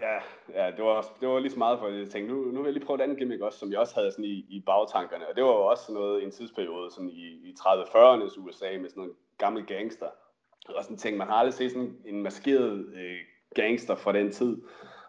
Ja, 0.00 0.18
ja 0.54 0.70
det, 0.70 0.84
var, 0.84 1.06
det 1.20 1.28
var 1.28 1.38
lige 1.38 1.50
så 1.50 1.58
meget 1.58 1.78
for, 1.78 1.86
at 1.86 1.98
jeg 1.98 2.08
tænkte, 2.08 2.34
nu, 2.34 2.40
nu 2.40 2.58
vil 2.60 2.64
jeg 2.64 2.72
lige 2.72 2.84
prøve 2.86 2.98
et 2.98 3.02
andet 3.02 3.18
gimmick 3.18 3.42
også, 3.42 3.58
som 3.58 3.70
jeg 3.72 3.78
også 3.78 3.94
havde 3.94 4.10
sådan 4.10 4.24
i, 4.24 4.46
i 4.48 4.62
bagtankerne. 4.66 5.28
Og 5.28 5.36
det 5.36 5.44
var 5.44 5.50
jo 5.50 5.66
også 5.66 5.84
sådan 5.84 6.00
noget 6.00 6.22
en 6.22 6.30
tidsperiode 6.30 6.90
sådan 6.90 7.10
i, 7.10 7.26
i 7.48 7.54
30-40'ernes 7.60 8.40
USA 8.40 8.78
med 8.80 8.88
sådan 8.88 9.04
en 9.04 9.10
gammel 9.38 9.66
gangster. 9.66 10.06
Og 10.68 10.84
sådan 10.84 10.96
tænkte, 10.96 11.18
man 11.18 11.28
har 11.28 11.34
aldrig 11.34 11.54
set 11.54 11.70
sådan 11.70 11.96
en 12.06 12.22
maskeret 12.22 12.86
øh, 12.94 13.18
gangster 13.54 13.94
fra 13.94 14.12
den 14.12 14.30
tid. 14.32 14.62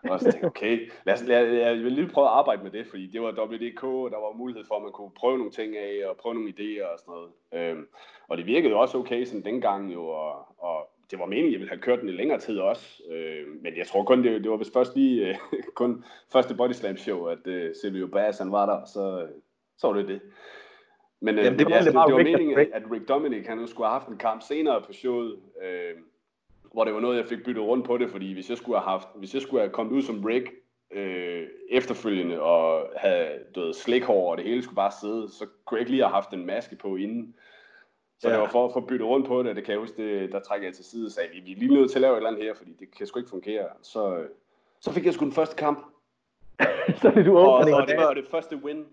Og 0.10 0.20
så 0.20 0.32
tænkte 0.32 0.48
okay, 0.48 0.92
lad 1.06 1.14
os, 1.14 1.24
lad, 1.24 1.46
jeg 1.46 1.76
vil 1.76 1.92
lige 1.92 2.10
prøve 2.10 2.28
at 2.28 2.34
arbejde 2.34 2.64
med 2.64 2.72
det, 2.72 2.88
fordi 2.88 3.08
det 3.08 3.22
var 3.22 3.46
WDK, 3.46 3.84
og 3.84 4.12
der 4.12 4.18
var 4.18 4.38
mulighed 4.38 4.66
for, 4.68 4.76
at 4.76 4.82
man 4.82 4.92
kunne 4.92 5.12
prøve 5.12 5.38
nogle 5.38 5.52
ting 5.52 5.78
af, 5.78 6.10
og 6.10 6.18
prøve 6.18 6.36
nogle 6.36 6.50
idéer 6.50 6.86
og 6.94 7.00
sådan 7.00 7.14
noget. 7.14 7.32
Øhm, 7.54 7.88
og 8.28 8.38
det 8.38 8.46
virkede 8.46 8.76
også 8.76 8.98
okay 8.98 9.26
sådan 9.26 9.46
dengang 9.46 9.94
jo, 9.94 10.08
og, 10.08 10.46
og 10.58 10.90
det 11.12 11.20
var 11.20 11.26
meningen, 11.26 11.52
jeg 11.52 11.60
ville 11.60 11.70
have 11.70 11.82
kørt 11.82 12.02
den 12.02 12.10
i 12.10 12.12
længere 12.12 12.40
tid 12.40 12.60
også. 12.60 13.04
Øh, 13.12 13.48
men 13.62 13.78
jeg 13.78 13.88
tror 13.88 14.04
kun, 14.04 14.24
det, 14.24 14.44
det 14.44 14.52
var 14.52 14.58
vist 14.58 14.74
først 14.74 14.96
lige 14.96 15.30
øh, 15.30 15.36
kun 15.76 16.04
første 16.34 16.56
Body 16.56 16.72
Slam 16.72 16.98
show, 16.98 17.26
at 17.26 17.48
øh, 17.48 17.76
Silvio 17.82 18.08
Bass 18.08 18.40
han 18.40 18.52
var 18.52 18.66
der, 18.66 18.86
så, 18.86 19.28
så 19.78 19.88
var 19.88 19.94
det 19.94 20.08
det. 20.08 20.22
Men 21.22 21.40
øh, 21.40 21.46
Jamen, 21.46 21.60
det, 21.60 21.66
var, 21.66 21.72
ja, 21.72 21.78
det, 21.78 21.86
det, 21.86 21.94
det 22.08 22.16
var 22.16 22.24
meningen, 22.24 22.60
at 22.74 22.84
Rick 22.92 23.08
Dominic 23.08 23.48
han 23.48 23.68
skulle 23.68 23.88
have 23.88 24.00
haft 24.00 24.08
en 24.08 24.18
kamp 24.18 24.42
senere 24.42 24.82
på 24.82 24.94
showet, 24.94 25.40
øh, 25.64 25.96
hvor 26.74 26.84
det 26.84 26.94
var 26.94 27.00
noget, 27.00 27.18
jeg 27.18 27.26
fik 27.26 27.44
byttet 27.46 27.64
rundt 27.64 27.86
på 27.86 27.98
det, 27.98 28.10
fordi 28.10 28.34
hvis 28.34 28.50
jeg 28.50 28.58
skulle 28.58 28.80
have, 28.80 28.90
haft, 28.90 29.08
hvis 29.16 29.34
jeg 29.34 29.42
skulle 29.42 29.62
have 29.62 29.72
kommet 29.72 29.94
ud 29.94 30.02
som 30.02 30.24
Rick 30.24 30.52
øh, 30.92 31.48
efterfølgende 31.70 32.42
og 32.42 32.90
have 32.98 33.28
død 33.56 33.74
slikhår, 33.74 34.32
og 34.32 34.38
det 34.38 34.46
hele 34.46 34.64
skulle 34.64 34.76
bare 34.76 34.92
sidde, 35.02 35.30
så 35.30 35.46
kunne 35.66 35.78
jeg 35.78 35.82
ikke 35.82 35.92
lige 35.92 36.04
have 36.04 36.14
haft 36.14 36.34
en 36.34 36.46
maske 36.46 36.76
på 36.76 36.96
inden. 36.96 37.36
Så 38.20 38.28
ja. 38.28 38.34
det 38.34 38.42
var 38.42 38.50
for 38.50 38.68
at 38.68 38.74
få 38.74 38.80
byttet 38.80 39.08
rundt 39.08 39.28
på 39.28 39.44
det, 39.44 39.56
det 39.56 39.64
kan 39.64 39.72
jeg 39.72 39.80
huske, 39.80 40.22
det, 40.22 40.32
der 40.32 40.40
trækker 40.40 40.68
jeg 40.68 40.76
til 40.76 40.86
side 40.86 41.06
og 41.06 41.12
sagde, 41.12 41.30
vi, 41.34 41.40
vi 41.40 41.52
er 41.52 41.56
lige 41.56 41.74
nødt 41.74 41.92
til 41.92 41.98
at 41.98 42.02
lave 42.02 42.14
et 42.14 42.18
eller 42.18 42.30
andet 42.30 42.44
her, 42.44 42.54
fordi 42.54 42.72
det 42.80 42.96
kan 42.98 43.08
sgu 43.08 43.20
ikke 43.20 43.30
fungere. 43.30 43.68
Så, 43.82 44.24
så 44.82 44.92
fik 44.94 45.06
jeg 45.06 45.14
sgu 45.14 45.26
den 45.26 45.34
første 45.34 45.56
kamp. 45.56 45.86
så 47.02 47.12
det 47.16 47.26
du 47.26 47.38
og, 47.38 47.54
og 47.54 47.88
det 47.88 47.98
var 47.98 48.14
det 48.14 48.26
første 48.32 48.58
win. 48.58 48.86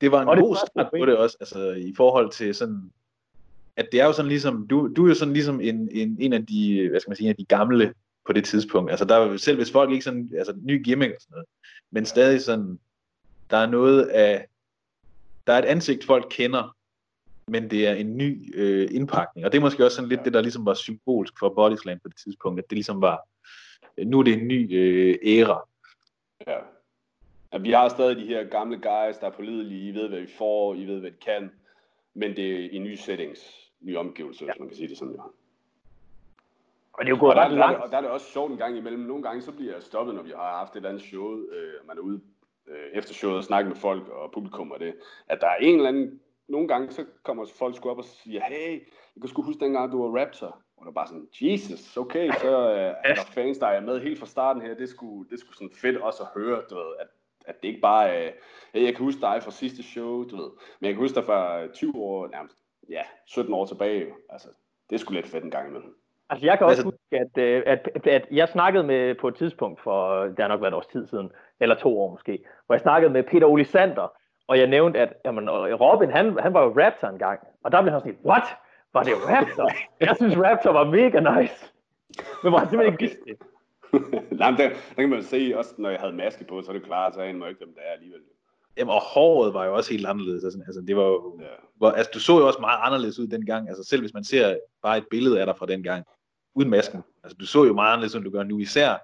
Det 0.00 0.12
var 0.12 0.22
en 0.22 0.28
og 0.28 0.36
god 0.36 0.56
start 0.56 0.90
på 0.98 1.06
det 1.06 1.16
også, 1.16 1.36
altså 1.40 1.70
i 1.70 1.94
forhold 1.96 2.30
til 2.30 2.54
sådan, 2.54 2.90
at 3.76 3.88
det 3.92 4.00
er 4.00 4.06
jo 4.06 4.12
sådan 4.12 4.28
ligesom, 4.28 4.66
du, 4.68 4.88
du 4.96 5.04
er 5.04 5.08
jo 5.08 5.14
sådan 5.14 5.34
ligesom 5.34 5.60
en, 5.60 5.88
en, 5.92 6.16
en 6.20 6.32
af 6.32 6.46
de, 6.46 6.88
hvad 6.90 7.00
skal 7.00 7.10
man 7.10 7.16
sige, 7.16 7.26
en 7.26 7.30
af 7.30 7.36
de 7.36 7.44
gamle 7.44 7.94
på 8.26 8.32
det 8.32 8.44
tidspunkt. 8.44 8.90
Altså 8.90 9.04
der 9.04 9.16
er 9.16 9.36
selv 9.36 9.56
hvis 9.56 9.72
folk 9.72 9.90
ikke 9.90 10.04
sådan, 10.04 10.30
altså 10.38 10.54
ny 10.62 10.84
gimmick 10.84 11.14
og 11.14 11.20
sådan 11.20 11.32
noget, 11.32 11.46
men 11.90 12.06
stadig 12.06 12.40
sådan, 12.40 12.78
der 13.50 13.56
er 13.56 13.66
noget 13.66 14.02
af, 14.06 14.46
der 15.46 15.52
er 15.52 15.58
et 15.58 15.64
ansigt 15.64 16.04
folk 16.04 16.26
kender, 16.30 16.76
men 17.48 17.70
det 17.70 17.86
er 17.86 17.94
en 17.94 18.16
ny 18.16 18.54
øh, 18.56 18.88
indpakning. 18.90 19.46
Og 19.46 19.52
det 19.52 19.58
er 19.58 19.62
måske 19.62 19.84
også 19.84 19.96
sådan 19.96 20.08
lidt 20.08 20.24
det, 20.24 20.32
der 20.32 20.40
ligesom 20.40 20.66
var 20.66 20.74
symbolsk 20.74 21.38
for 21.38 21.48
Bodyslam 21.48 21.98
på 21.98 22.08
det 22.08 22.16
tidspunkt, 22.16 22.58
at 22.58 22.70
det 22.70 22.76
ligesom 22.76 23.00
var, 23.00 23.28
øh, 23.98 24.06
nu 24.06 24.18
er 24.18 24.22
det 24.22 24.32
en 24.32 24.48
ny 24.48 24.68
øh, 24.72 25.18
æra. 25.22 25.68
Ja. 26.46 26.58
ja. 27.52 27.58
Vi 27.58 27.70
har 27.70 27.88
stadig 27.88 28.16
de 28.16 28.26
her 28.26 28.44
gamle 28.44 28.76
guys, 28.76 29.18
der 29.18 29.26
er 29.26 29.30
pålidelige, 29.30 29.88
I 29.88 29.94
ved, 29.94 30.08
hvad 30.08 30.20
vi 30.20 30.28
får, 30.38 30.74
I 30.74 30.86
ved, 30.86 31.00
hvad 31.00 31.10
de 31.10 31.16
kan, 31.16 31.50
men 32.14 32.36
det 32.36 32.64
er 32.64 32.68
i 32.70 32.78
nye 32.78 32.96
settings, 32.96 33.70
nye 33.80 33.98
omgivelser, 33.98 34.46
ja. 34.46 34.52
hvis 34.52 34.60
man 34.60 34.68
kan 34.68 34.76
sige 34.76 34.88
det 34.88 34.98
sådan, 34.98 35.14
ja. 35.14 35.22
Og 36.92 37.04
det 37.04 37.06
er 37.06 37.16
jo 37.16 37.20
gået 37.20 37.36
ret 37.36 37.50
der, 37.50 37.56
langt. 37.56 37.78
Der, 37.78 37.84
og 37.84 37.90
der 37.90 37.96
er 37.96 38.00
det 38.00 38.10
også 38.10 38.26
sjovt 38.32 38.52
en 38.52 38.58
gang 38.58 38.76
imellem. 38.76 39.02
Nogle 39.02 39.22
gange 39.22 39.42
så 39.42 39.52
bliver 39.52 39.72
jeg 39.72 39.82
stoppet, 39.82 40.14
når 40.14 40.22
vi 40.22 40.30
har 40.30 40.58
haft 40.58 40.72
et 40.72 40.76
eller 40.76 40.88
andet 40.88 41.02
show, 41.02 41.36
øh, 41.36 41.86
man 41.88 41.98
er 41.98 42.02
ude 42.02 42.20
øh, 42.68 42.86
efter 42.92 43.14
showet 43.14 43.36
og 43.36 43.44
snakke 43.44 43.68
med 43.68 43.76
folk 43.76 44.08
og 44.08 44.32
publikum 44.32 44.70
og 44.70 44.80
det, 44.80 44.94
at 45.28 45.40
der 45.40 45.46
er 45.46 45.56
en 45.56 45.76
eller 45.76 45.88
anden 45.88 46.20
nogle 46.48 46.68
gange 46.68 46.92
så 46.92 47.04
kommer 47.22 47.46
folk 47.58 47.76
sgu 47.76 47.90
op 47.90 47.98
og 47.98 48.04
siger, 48.04 48.42
hey, 48.44 48.72
jeg 49.14 49.20
kan 49.20 49.28
sgu 49.28 49.42
huske 49.42 49.64
dengang, 49.64 49.92
du 49.92 50.02
var 50.02 50.20
Raptor. 50.20 50.60
Og 50.76 50.84
der 50.84 50.90
er 50.90 50.94
bare 50.94 51.06
sådan, 51.06 51.28
Jesus, 51.40 51.96
okay, 51.96 52.30
så 52.32 52.70
øh, 52.70 52.94
er 53.04 53.14
der 53.14 53.24
fans, 53.24 53.58
der 53.58 53.66
er 53.66 53.80
med 53.80 54.00
helt 54.00 54.18
fra 54.18 54.26
starten 54.26 54.62
her. 54.62 54.74
Det 54.74 54.88
skulle, 54.88 55.30
det 55.30 55.40
skulle 55.40 55.56
sådan 55.56 55.76
fedt 55.82 55.96
også 55.96 56.22
at 56.22 56.28
høre, 56.40 56.62
du 56.70 56.74
ved, 56.74 56.92
at, 57.00 57.06
at 57.46 57.62
det 57.62 57.68
ikke 57.68 57.80
bare 57.80 58.08
er, 58.08 58.32
hey, 58.74 58.84
jeg 58.84 58.96
kan 58.96 59.04
huske 59.04 59.20
dig 59.20 59.42
fra 59.42 59.50
sidste 59.50 59.82
show, 59.82 60.24
du 60.24 60.36
ved. 60.36 60.50
Men 60.80 60.86
jeg 60.86 60.94
kan 60.94 61.02
huske 61.02 61.14
dig 61.14 61.24
fra 61.24 61.66
20 61.66 61.92
år, 61.96 62.28
nærmest, 62.28 62.56
ja, 62.88 63.02
17 63.26 63.54
år 63.54 63.66
tilbage. 63.66 64.06
Altså, 64.28 64.48
det 64.90 65.00
skulle 65.00 65.20
lidt 65.20 65.30
fedt 65.30 65.44
en 65.44 65.50
gang 65.50 65.68
imellem. 65.68 65.94
Altså, 66.30 66.46
jeg 66.46 66.58
kan 66.58 66.66
også 66.66 66.82
altså, 66.82 66.84
huske, 66.84 67.24
at, 67.24 67.44
øh, 67.44 67.62
at, 67.66 67.88
at, 67.94 68.06
at 68.06 68.26
jeg 68.30 68.48
snakkede 68.48 68.84
med 68.84 69.14
på 69.14 69.28
et 69.28 69.36
tidspunkt 69.36 69.80
for, 69.80 70.22
det 70.24 70.38
har 70.38 70.48
nok 70.48 70.60
været 70.60 70.72
et 70.72 70.76
års 70.76 70.86
tid 70.86 71.06
siden, 71.06 71.30
eller 71.60 71.74
to 71.74 72.00
år 72.00 72.10
måske, 72.10 72.44
hvor 72.66 72.74
jeg 72.74 72.80
snakkede 72.80 73.12
med 73.12 73.22
Peter 73.22 73.46
Olisander, 73.46 74.08
og 74.48 74.58
jeg 74.58 74.66
nævnte, 74.66 74.98
at 75.00 75.12
jamen, 75.24 75.50
Robin, 75.50 76.10
han, 76.10 76.38
han 76.38 76.54
var 76.54 76.62
jo 76.62 76.68
Raptor 76.68 77.08
engang. 77.08 77.40
Og 77.64 77.72
der 77.72 77.82
blev 77.82 77.92
han 77.92 78.00
sådan, 78.00 78.16
what? 78.24 78.44
Var 78.92 79.02
det 79.02 79.12
Raptor? 79.16 79.70
jeg 80.00 80.16
synes, 80.16 80.36
Raptor 80.36 80.72
var 80.72 80.84
mega 80.84 81.40
nice. 81.40 81.72
Men 82.42 82.50
hvor 82.52 82.58
han 82.58 82.68
simpelthen 82.68 82.92
ikke 82.94 83.02
vidste 83.04 83.20
det. 83.26 83.36
Nej, 84.40 84.50
men 84.50 84.60
der, 84.60 84.68
der 84.68 85.02
kan 85.02 85.08
man 85.08 85.22
se, 85.22 85.52
også 85.56 85.74
når 85.78 85.90
jeg 85.90 86.00
havde 86.00 86.12
maske 86.12 86.44
på, 86.44 86.62
så 86.62 86.68
er 86.68 86.72
det 86.72 86.84
klart, 86.84 87.14
så 87.14 87.20
er 87.20 87.24
jeg 87.24 87.34
ikke 87.34 87.64
dem, 87.64 87.74
der 87.74 87.80
er 87.80 87.92
alligevel. 87.92 88.20
Jamen, 88.76 88.94
og 88.94 89.00
håret 89.00 89.54
var 89.54 89.64
jo 89.64 89.74
også 89.74 89.90
helt 89.90 90.06
anderledes. 90.06 90.44
Altså, 90.44 90.58
altså 90.66 90.80
det 90.80 90.96
var 90.96 91.04
jo, 91.04 91.38
ja. 91.40 91.46
hvor, 91.76 91.90
altså, 91.90 92.10
du 92.14 92.20
så 92.20 92.38
jo 92.38 92.46
også 92.46 92.58
meget 92.60 92.78
anderledes 92.82 93.18
ud 93.18 93.26
dengang. 93.26 93.68
Altså, 93.68 93.84
selv 93.84 94.00
hvis 94.00 94.14
man 94.14 94.24
ser 94.24 94.56
bare 94.82 94.98
et 94.98 95.04
billede 95.10 95.40
af 95.40 95.46
dig 95.46 95.56
fra 95.58 95.66
dengang, 95.66 96.04
uden 96.54 96.70
masken. 96.70 97.02
Altså, 97.24 97.36
du 97.40 97.46
så 97.46 97.64
jo 97.64 97.74
meget 97.74 97.92
anderledes, 97.92 98.14
end 98.14 98.24
du 98.24 98.30
gør 98.30 98.42
nu, 98.42 98.58
især 98.58 98.96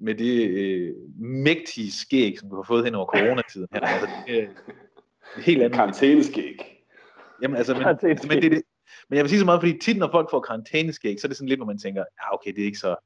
med 0.00 0.14
det 0.14 0.48
øh, 0.48 0.94
mægtige 1.18 1.92
skæg, 1.92 2.38
som 2.38 2.50
du 2.50 2.56
har 2.56 2.62
fået 2.62 2.84
hen 2.84 2.94
over 2.94 3.06
coronatiden. 3.06 3.68
Her. 3.72 3.80
Altså, 3.86 4.08
det, 4.26 4.48
Helt 5.36 5.62
andet. 5.62 5.76
Karantæneskæg. 5.76 6.84
Jamen 7.42 7.56
altså, 7.56 7.74
men, 7.74 7.82
altså, 7.82 8.26
men, 8.28 8.42
det, 8.42 8.52
det, 8.52 8.62
men 9.08 9.16
jeg 9.16 9.24
vil 9.24 9.30
sige 9.30 9.38
så 9.38 9.44
meget, 9.44 9.60
fordi 9.60 9.78
tit 9.78 9.96
når 9.96 10.10
folk 10.10 10.30
får 10.30 10.40
karantæneskæg, 10.40 11.20
så 11.20 11.26
er 11.26 11.28
det 11.28 11.36
sådan 11.36 11.48
lidt, 11.48 11.58
hvor 11.58 11.66
man 11.66 11.78
tænker, 11.78 12.00
ja 12.00 12.34
okay, 12.34 12.52
det 12.52 12.60
er 12.60 12.66
ikke 12.66 12.78
så 12.78 12.96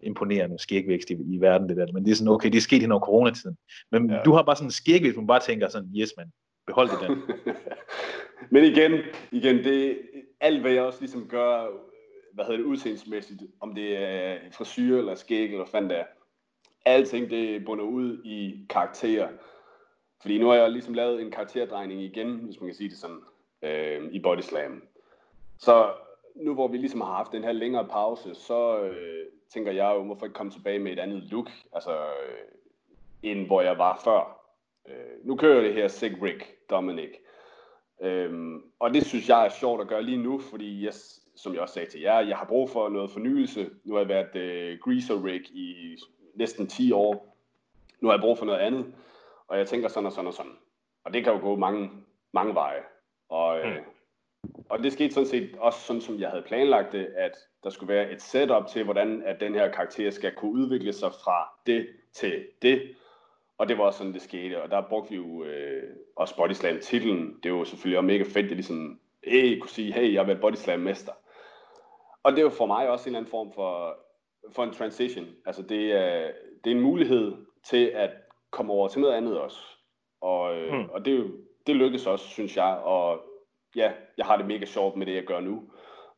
imponerende 0.00 0.58
skægvækst 0.58 1.10
i, 1.10 1.16
i 1.34 1.40
verden, 1.40 1.68
det 1.68 1.76
der. 1.76 1.86
Men 1.92 2.04
det 2.04 2.10
er 2.10 2.14
sådan, 2.14 2.32
okay, 2.32 2.50
det 2.50 2.56
er 2.56 2.60
sket 2.60 2.80
hen 2.80 2.92
over 2.92 3.00
coronatiden. 3.00 3.56
Men 3.90 4.10
ja. 4.10 4.22
du 4.24 4.32
har 4.32 4.42
bare 4.42 4.56
sådan 4.56 4.66
en 4.66 4.72
skægvækst, 4.72 5.14
hvor 5.14 5.22
man 5.22 5.26
bare 5.26 5.40
tænker 5.40 5.68
sådan, 5.68 5.88
yes 5.96 6.12
man, 6.16 6.32
behold 6.66 6.90
det 6.90 6.98
der. 7.00 7.16
men 8.52 8.64
igen, 8.64 8.92
igen, 9.32 9.56
det 9.56 9.98
alt 10.40 10.60
hvad 10.60 10.72
jeg 10.72 10.82
også 10.82 11.00
ligesom 11.00 11.28
gør, 11.28 11.66
hvad 12.34 12.44
hedder 12.44 12.58
det, 12.58 12.66
udseendsmæssigt, 12.66 13.42
om 13.60 13.74
det 13.74 13.96
er 13.96 14.38
frisyr 14.52 14.98
eller 14.98 15.14
skæg 15.14 15.44
eller 15.44 15.56
hvad 15.56 15.70
fanden 15.70 15.90
det 15.90 15.98
er, 15.98 16.04
alting 16.86 17.30
det 17.30 17.64
bunder 17.64 17.84
ud 17.84 18.22
i 18.24 18.66
karakterer. 18.70 19.28
Fordi 20.22 20.38
nu 20.38 20.46
har 20.46 20.54
jeg 20.54 20.70
ligesom 20.70 20.94
lavet 20.94 21.22
en 21.22 21.30
karakterdrejning 21.30 22.00
igen, 22.00 22.36
hvis 22.36 22.60
man 22.60 22.68
kan 22.68 22.76
sige 22.76 22.90
det 22.90 22.98
sådan, 22.98 23.20
øh, 23.62 24.12
i 24.12 24.18
Body 24.18 24.40
Slam. 24.40 24.82
Så 25.58 25.90
nu 26.34 26.54
hvor 26.54 26.68
vi 26.68 26.76
ligesom 26.76 27.00
har 27.00 27.14
haft 27.14 27.32
den 27.32 27.44
her 27.44 27.52
længere 27.52 27.88
pause, 27.88 28.34
så 28.34 28.80
øh, 28.80 29.26
tænker 29.52 29.72
jeg 29.72 29.94
jo, 29.94 30.04
hvorfor 30.04 30.26
ikke 30.26 30.34
komme 30.34 30.52
tilbage 30.52 30.78
med 30.78 30.92
et 30.92 30.98
andet 30.98 31.22
look, 31.22 31.50
altså 31.72 31.96
øh, 31.96 32.38
end 33.22 33.46
hvor 33.46 33.62
jeg 33.62 33.78
var 33.78 34.00
før. 34.04 34.40
Øh, 34.88 35.26
nu 35.26 35.36
kører 35.36 35.54
jeg 35.54 35.64
det 35.64 35.74
her 35.74 35.88
Sig 35.88 36.22
Rick 36.22 36.56
Dominic. 36.70 37.10
Øh, 38.02 38.60
og 38.78 38.94
det 38.94 39.06
synes 39.06 39.28
jeg 39.28 39.46
er 39.46 39.50
sjovt 39.50 39.80
at 39.80 39.88
gøre 39.88 40.02
lige 40.02 40.22
nu, 40.22 40.38
fordi 40.38 40.84
jeg, 40.84 40.92
som 41.36 41.54
jeg 41.54 41.60
også 41.60 41.74
sagde 41.74 41.90
til 41.90 42.00
jer, 42.00 42.20
jeg 42.20 42.36
har 42.36 42.46
brug 42.46 42.70
for 42.70 42.88
noget 42.88 43.10
fornyelse. 43.10 43.70
Nu 43.84 43.94
har 43.94 44.00
jeg 44.00 44.08
været 44.08 44.36
øh, 44.36 44.78
Greaser 44.78 45.24
Rick 45.24 45.50
i 45.50 45.96
næsten 46.34 46.66
10 46.66 46.92
år. 46.92 47.36
Nu 48.00 48.08
har 48.08 48.14
jeg 48.14 48.20
brug 48.20 48.38
for 48.38 48.46
noget 48.46 48.58
andet 48.58 48.94
og 49.52 49.58
jeg 49.58 49.66
tænker 49.66 49.88
sådan 49.88 50.06
og 50.06 50.12
sådan 50.12 50.28
og 50.28 50.34
sådan. 50.34 50.56
Og 51.04 51.14
det 51.14 51.24
kan 51.24 51.32
jo 51.32 51.38
gå 51.40 51.56
mange, 51.56 51.90
mange 52.32 52.54
veje. 52.54 52.82
Og, 53.28 53.58
øh, 53.58 53.76
mm. 53.76 54.52
og 54.68 54.78
det 54.78 54.92
skete 54.92 55.14
sådan 55.14 55.26
set 55.26 55.56
også 55.58 55.80
sådan, 55.80 56.02
som 56.02 56.20
jeg 56.20 56.30
havde 56.30 56.42
planlagt 56.42 56.92
det, 56.92 57.06
at 57.16 57.32
der 57.64 57.70
skulle 57.70 57.94
være 57.94 58.10
et 58.12 58.22
setup 58.22 58.66
til, 58.66 58.84
hvordan 58.84 59.22
at 59.22 59.40
den 59.40 59.54
her 59.54 59.72
karakter 59.72 60.10
skal 60.10 60.34
kunne 60.34 60.52
udvikle 60.52 60.92
sig 60.92 61.12
fra 61.24 61.48
det 61.66 61.88
til 62.12 62.46
det. 62.62 62.94
Og 63.58 63.68
det 63.68 63.78
var 63.78 63.84
også 63.84 63.98
sådan, 63.98 64.12
det 64.12 64.22
skete. 64.22 64.62
Og 64.62 64.70
der 64.70 64.88
brugte 64.88 65.10
vi 65.10 65.16
jo 65.16 65.44
øh, 65.44 65.96
også 66.16 66.36
Bodyslam 66.36 66.78
titlen. 66.80 67.40
Det 67.42 67.52
var 67.52 67.58
jo 67.58 67.64
selvfølgelig 67.64 67.98
også 67.98 68.06
mega 68.06 68.22
fedt, 68.22 68.48
det 68.48 68.56
ligesom, 68.56 69.00
hey, 69.24 69.58
kunne 69.58 69.70
sige, 69.70 69.92
hey, 69.92 70.12
jeg 70.12 70.20
har 70.20 70.26
været 70.26 70.40
Bodyslam 70.40 70.80
mester. 70.80 71.12
Og 72.22 72.32
det 72.32 72.38
er 72.38 72.42
jo 72.42 72.50
for 72.50 72.66
mig 72.66 72.88
også 72.88 73.04
en 73.04 73.08
eller 73.08 73.18
anden 73.18 73.30
form 73.30 73.52
for, 73.52 73.96
for 74.52 74.64
en 74.64 74.72
transition. 74.72 75.26
Altså 75.46 75.62
det 75.62 75.92
er, 75.92 76.30
det 76.64 76.72
er 76.72 76.76
en 76.76 76.82
mulighed 76.82 77.32
til 77.64 77.86
at 77.86 78.10
komme 78.52 78.72
over 78.72 78.88
til 78.88 79.00
noget 79.00 79.14
andet 79.14 79.40
også. 79.40 79.58
Og, 80.20 80.56
øh, 80.56 80.74
mm. 80.74 80.88
og 80.90 81.04
det, 81.04 81.32
det 81.66 81.76
lykkes 81.76 82.06
også, 82.06 82.28
synes 82.28 82.56
jeg. 82.56 82.80
Og 82.84 83.20
ja, 83.76 83.92
jeg 84.18 84.26
har 84.26 84.36
det 84.36 84.46
mega 84.46 84.64
sjovt 84.64 84.96
med 84.96 85.06
det, 85.06 85.14
jeg 85.14 85.24
gør 85.24 85.40
nu. 85.40 85.62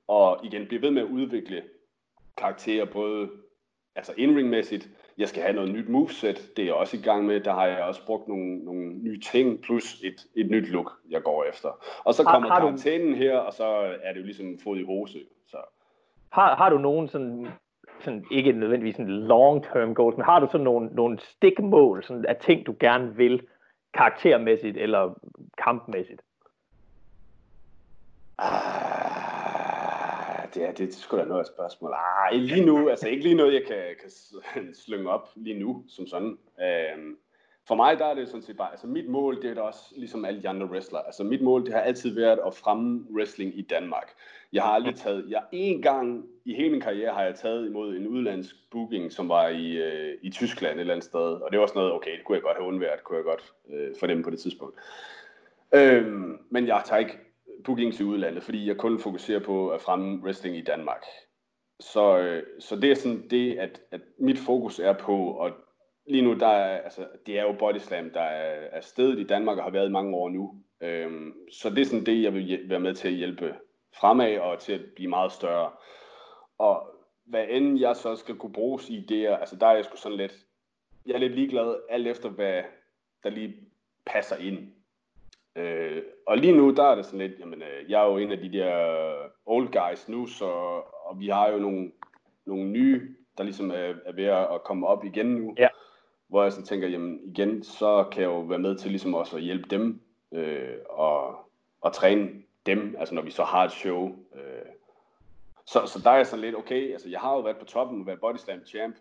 Og 0.08 0.40
igen, 0.44 0.66
blive 0.66 0.82
ved 0.82 0.90
med 0.90 1.02
at 1.02 1.08
udvikle 1.08 1.62
karakterer, 2.36 2.84
både 2.84 3.30
altså 3.96 4.14
indringmæssigt, 4.16 4.88
jeg 5.18 5.28
skal 5.28 5.42
have 5.42 5.54
noget 5.54 5.70
nyt 5.70 5.88
moveset, 5.88 6.50
det 6.56 6.62
er 6.62 6.66
jeg 6.66 6.74
også 6.74 6.96
i 6.96 7.00
gang 7.00 7.26
med. 7.26 7.40
Der 7.40 7.52
har 7.52 7.66
jeg 7.66 7.84
også 7.84 8.06
brugt 8.06 8.28
nogle, 8.28 8.58
nogle 8.58 8.92
nye 8.92 9.20
ting, 9.20 9.62
plus 9.62 10.00
et, 10.02 10.26
et 10.34 10.50
nyt 10.50 10.68
look, 10.68 10.92
jeg 11.10 11.22
går 11.22 11.44
efter. 11.44 11.68
Og 12.04 12.14
så 12.14 12.24
kommer 12.24 12.48
har, 12.48 12.54
har 12.54 12.60
karantænen 12.60 13.10
du... 13.10 13.16
her, 13.16 13.38
og 13.38 13.52
så 13.52 13.64
er 14.02 14.12
det 14.12 14.20
jo 14.20 14.24
ligesom 14.24 14.58
fod 14.58 14.78
i 14.78 14.84
hose. 14.84 15.18
Så. 15.46 15.56
Har, 16.30 16.56
har 16.56 16.70
du 16.70 16.78
nogen 16.78 17.08
sådan, 17.08 17.48
sådan, 18.04 18.24
ikke 18.30 18.52
nødvendigvis 18.52 18.96
en 18.96 19.08
long-term 19.08 19.94
goals, 19.94 20.16
men 20.16 20.24
har 20.24 20.40
du 20.40 20.46
sådan 20.46 20.64
nogle, 20.64 20.88
nogle 20.92 21.18
stikmål 21.18 22.04
sådan 22.04 22.26
af 22.26 22.36
ting, 22.36 22.66
du 22.66 22.74
gerne 22.80 23.16
vil, 23.16 23.46
karaktermæssigt 23.94 24.76
eller 24.76 25.14
kampmæssigt? 25.58 26.22
Ah, 28.38 28.54
det 30.54 30.64
er, 30.64 30.72
det 30.72 30.88
er 30.88 30.92
sgu 30.92 31.16
da 31.16 31.24
noget 31.24 31.46
spørgsmål. 31.46 31.92
Ah, 31.94 32.32
lige 32.32 32.66
nu, 32.66 32.88
altså 32.88 33.08
ikke 33.08 33.22
lige 33.22 33.34
noget, 33.34 33.54
jeg 33.54 33.62
kan, 33.66 33.82
kan 34.00 34.74
slynge 34.74 35.10
op 35.10 35.28
lige 35.36 35.60
nu, 35.60 35.84
som 35.88 36.06
sådan. 36.06 36.38
Øhm, 36.60 37.16
for 37.68 37.74
mig, 37.74 37.98
der 37.98 38.06
er 38.06 38.14
det 38.14 38.28
sådan 38.28 38.42
set 38.42 38.56
bare, 38.56 38.70
altså 38.70 38.86
mit 38.86 39.08
mål, 39.08 39.42
det 39.42 39.50
er 39.50 39.54
da 39.54 39.60
også 39.60 39.80
ligesom 39.96 40.24
alle 40.24 40.42
de 40.42 40.48
andre 40.48 40.66
wrestlere. 40.66 41.06
Altså 41.06 41.24
mit 41.24 41.42
mål, 41.42 41.64
det 41.66 41.74
har 41.74 41.80
altid 41.80 42.14
været 42.14 42.38
at 42.46 42.54
fremme 42.54 43.06
wrestling 43.14 43.58
i 43.58 43.62
Danmark. 43.62 44.14
Jeg 44.52 44.62
har 44.62 44.70
aldrig 44.70 44.94
taget, 44.94 45.24
jeg 45.28 45.42
en 45.52 45.82
gang 45.82 46.24
i 46.44 46.54
hele 46.54 46.70
min 46.70 46.80
karriere 46.80 47.14
har 47.14 47.22
jeg 47.22 47.34
taget 47.34 47.66
imod 47.66 47.96
en 47.96 48.06
udlandsk 48.06 48.56
booking, 48.70 49.12
som 49.12 49.28
var 49.28 49.48
i, 49.48 49.76
øh, 49.76 50.18
i 50.22 50.30
Tyskland 50.30 50.74
et 50.74 50.80
eller 50.80 50.94
andet 50.94 51.04
sted. 51.04 51.20
Og 51.20 51.52
det 51.52 51.60
var 51.60 51.66
sådan 51.66 51.78
noget, 51.78 51.92
okay, 51.92 52.16
det 52.16 52.24
kunne 52.24 52.36
jeg 52.36 52.42
godt 52.42 52.56
have 52.56 52.68
undværet, 52.68 53.04
kunne 53.04 53.16
jeg 53.16 53.24
godt 53.24 53.52
øh, 53.70 54.08
dem 54.08 54.22
på 54.22 54.30
det 54.30 54.38
tidspunkt. 54.38 54.78
Øhm, 55.74 56.38
men 56.50 56.66
jeg 56.66 56.82
tager 56.84 56.98
ikke 57.00 57.18
bookings 57.64 58.00
i 58.00 58.04
udlandet, 58.04 58.42
fordi 58.42 58.68
jeg 58.68 58.76
kun 58.76 58.98
fokuserer 58.98 59.40
på 59.40 59.68
at 59.68 59.80
fremme 59.80 60.22
wrestling 60.24 60.56
i 60.56 60.62
Danmark. 60.62 61.04
Så, 61.80 62.18
øh, 62.18 62.42
så 62.60 62.76
det 62.76 62.90
er 62.90 62.94
sådan 62.94 63.28
det, 63.30 63.58
at, 63.58 63.80
at 63.90 64.00
mit 64.18 64.38
fokus 64.38 64.78
er 64.78 64.92
på, 64.92 65.44
at 65.44 65.52
lige 66.06 66.22
nu, 66.22 66.34
der 66.34 66.46
er, 66.46 66.80
altså, 66.80 67.06
det 67.26 67.38
er 67.38 67.42
jo 67.42 67.52
Body 67.52 67.78
Slam, 67.78 68.10
der 68.10 68.20
er, 68.20 68.68
er 68.72 68.80
stedet 68.80 69.18
i 69.18 69.24
Danmark 69.24 69.58
og 69.58 69.64
har 69.64 69.70
været 69.70 69.88
i 69.88 69.92
mange 69.92 70.16
år 70.16 70.28
nu. 70.28 70.54
Øhm, 70.80 71.34
så 71.52 71.70
det 71.70 71.78
er 71.78 71.84
sådan 71.84 72.06
det, 72.06 72.22
jeg 72.22 72.34
vil 72.34 72.60
være 72.68 72.80
med 72.80 72.94
til 72.94 73.08
at 73.08 73.14
hjælpe 73.14 73.54
fremad 74.00 74.38
og 74.38 74.58
til 74.58 74.72
at 74.72 74.80
blive 74.96 75.10
meget 75.10 75.32
større. 75.32 75.70
Og 76.58 76.94
hvad 77.24 77.44
end 77.48 77.80
jeg 77.80 77.96
så 77.96 78.16
skal 78.16 78.34
kunne 78.34 78.52
bruges 78.52 78.90
i 78.90 79.06
det, 79.08 79.26
altså 79.26 79.56
der 79.56 79.66
er 79.66 79.74
jeg 79.74 79.84
sgu 79.84 79.96
sådan 79.96 80.18
lidt, 80.18 80.34
jeg 81.06 81.14
er 81.14 81.18
lidt 81.18 81.34
ligeglad 81.34 81.76
alt 81.88 82.06
efter, 82.06 82.28
hvad 82.28 82.62
der 83.22 83.30
lige 83.30 83.54
passer 84.06 84.36
ind. 84.36 84.58
Øh, 85.56 86.02
og 86.26 86.38
lige 86.38 86.56
nu, 86.56 86.74
der 86.74 86.84
er 86.84 86.94
det 86.94 87.04
sådan 87.04 87.28
lidt, 87.28 87.40
jamen, 87.40 87.62
øh, 87.62 87.90
jeg 87.90 88.02
er 88.02 88.06
jo 88.06 88.18
en 88.18 88.32
af 88.32 88.38
de 88.38 88.52
der 88.52 88.70
old 89.46 89.68
guys 89.68 90.08
nu, 90.08 90.26
så, 90.26 90.46
og 91.04 91.20
vi 91.20 91.28
har 91.28 91.50
jo 91.50 91.58
nogle, 91.58 91.92
nogle 92.46 92.64
nye, 92.64 93.16
der 93.38 93.44
ligesom 93.44 93.70
er, 93.70 93.94
er 94.04 94.12
ved 94.12 94.24
at 94.24 94.64
komme 94.64 94.86
op 94.86 95.04
igen 95.04 95.26
nu. 95.26 95.54
Ja. 95.58 95.68
Hvor 96.34 96.42
jeg 96.42 96.52
sådan 96.52 96.66
tænker, 96.66 96.88
jamen 96.88 97.20
igen, 97.24 97.62
så 97.62 98.04
kan 98.12 98.22
jeg 98.22 98.28
jo 98.28 98.40
være 98.40 98.58
med 98.58 98.76
til 98.76 98.90
ligesom 98.90 99.14
også 99.14 99.36
at 99.36 99.42
hjælpe 99.42 99.68
dem, 99.70 100.00
øh, 100.32 100.76
og, 100.90 101.36
og 101.80 101.92
træne 101.92 102.30
dem, 102.66 102.96
altså 102.98 103.14
når 103.14 103.22
vi 103.22 103.30
så 103.30 103.44
har 103.44 103.64
et 103.64 103.72
show. 103.72 104.08
Øh. 104.34 104.70
Så, 105.66 105.86
så 105.86 106.00
der 106.04 106.10
er 106.10 106.16
jeg 106.16 106.26
sådan 106.26 106.44
lidt, 106.44 106.56
okay, 106.56 106.92
altså 106.92 107.08
jeg 107.08 107.20
har 107.20 107.34
jo 107.34 107.40
været 107.40 107.56
på 107.56 107.64
toppen 107.64 108.00
og 108.00 108.06
været 108.06 108.20
Body 108.20 108.36
Slam 108.36 108.66
champ. 108.66 108.96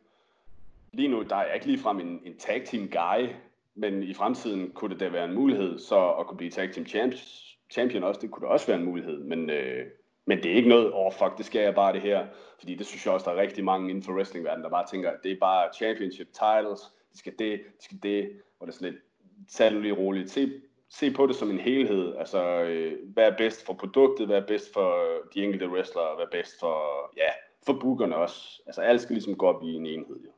Lige 0.92 1.08
nu, 1.08 1.22
der 1.22 1.36
er 1.36 1.46
jeg 1.46 1.56
ikke 1.56 1.68
ligefrem 1.68 2.00
en, 2.00 2.22
en 2.26 2.38
tag 2.38 2.64
team 2.66 2.90
guy, 2.90 3.30
men 3.76 4.04
i 4.04 4.14
fremtiden 4.14 4.72
kunne 4.72 4.94
det 4.94 5.00
da 5.00 5.10
være 5.10 5.26
en 5.26 5.34
mulighed, 5.34 5.80
så 5.80 6.10
at 6.10 6.28
kunne 6.28 6.38
blive 6.38 6.52
tag 6.52 6.72
team 6.74 6.86
champs, 6.86 7.44
champion 7.72 8.04
også, 8.04 8.22
det 8.22 8.32
kunne 8.32 8.48
da 8.48 8.52
også 8.52 8.68
være 8.68 8.78
en 8.78 8.86
mulighed, 8.86 9.24
men, 9.24 9.50
øh, 9.50 9.86
men 10.26 10.38
det 10.38 10.52
er 10.52 10.56
ikke 10.56 10.70
noget, 10.70 10.94
åh 10.94 11.06
oh, 11.06 11.14
fuck, 11.14 11.38
det 11.38 11.46
skal 11.46 11.62
jeg 11.62 11.76
bare 11.76 11.94
det 11.94 12.02
her, 12.02 12.28
fordi 12.60 12.76
det 12.76 12.86
synes 12.86 13.06
jeg 13.06 13.14
også, 13.14 13.30
der 13.30 13.38
er 13.38 13.42
rigtig 13.42 13.64
mange 13.64 13.90
inden 13.90 14.04
for 14.04 14.14
wrestlingverdenen, 14.14 14.64
der 14.64 14.70
bare 14.70 14.88
tænker, 14.92 15.12
at 15.12 15.20
det 15.24 15.32
er 15.32 15.40
bare 15.40 15.74
championship 15.74 16.28
titles, 16.28 16.82
de 17.14 17.18
skal 17.18 17.34
det, 17.40 17.60
de 17.80 17.86
skal 17.86 18.00
det, 18.04 18.30
og 18.60 18.68
det 18.68 18.74
er 18.74 18.78
sådan 18.78 18.92
lidt, 18.92 19.04
tag 19.50 19.72
lige 19.72 19.94
roligt, 19.94 20.32
se, 20.32 20.52
se 20.90 21.12
på 21.12 21.28
det 21.28 21.36
som 21.36 21.50
en 21.50 21.60
helhed, 21.60 22.16
altså 22.20 22.64
øh, 22.64 22.94
hvad 23.14 23.24
er 23.24 23.38
bedst 23.38 23.66
for 23.66 23.74
produktet, 23.74 24.28
hvad 24.28 24.38
er 24.38 24.46
bedst 24.48 24.74
for 24.74 25.04
de 25.34 25.44
enkelte 25.44 25.70
wrestlere, 25.70 26.16
hvad 26.16 26.26
er 26.26 26.30
bedst 26.32 26.60
for, 26.60 26.78
ja, 27.18 27.30
for 27.66 27.74
bookerne 27.74 28.16
også, 28.16 28.62
altså 28.66 28.82
alt 28.82 29.02
skal 29.02 29.14
ligesom 29.14 29.36
gå 29.36 29.46
op 29.46 29.64
i 29.64 29.74
en 29.74 29.86
enhed, 29.86 30.20
jo. 30.26 30.32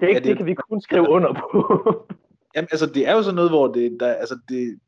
Det, 0.00 0.08
ja, 0.08 0.14
det, 0.14 0.24
det 0.24 0.36
kan 0.36 0.46
vi 0.46 0.54
kun 0.54 0.80
skrive 0.80 1.08
under 1.08 1.32
på. 1.32 1.82
Jamen, 2.54 2.68
altså, 2.70 2.86
det 2.86 3.08
er 3.08 3.12
jo 3.12 3.22
sådan 3.22 3.34
noget, 3.34 3.50
hvor 3.50 3.68
det, 3.68 4.00
der, 4.00 4.12
altså, 4.12 4.38
det, 4.48 4.80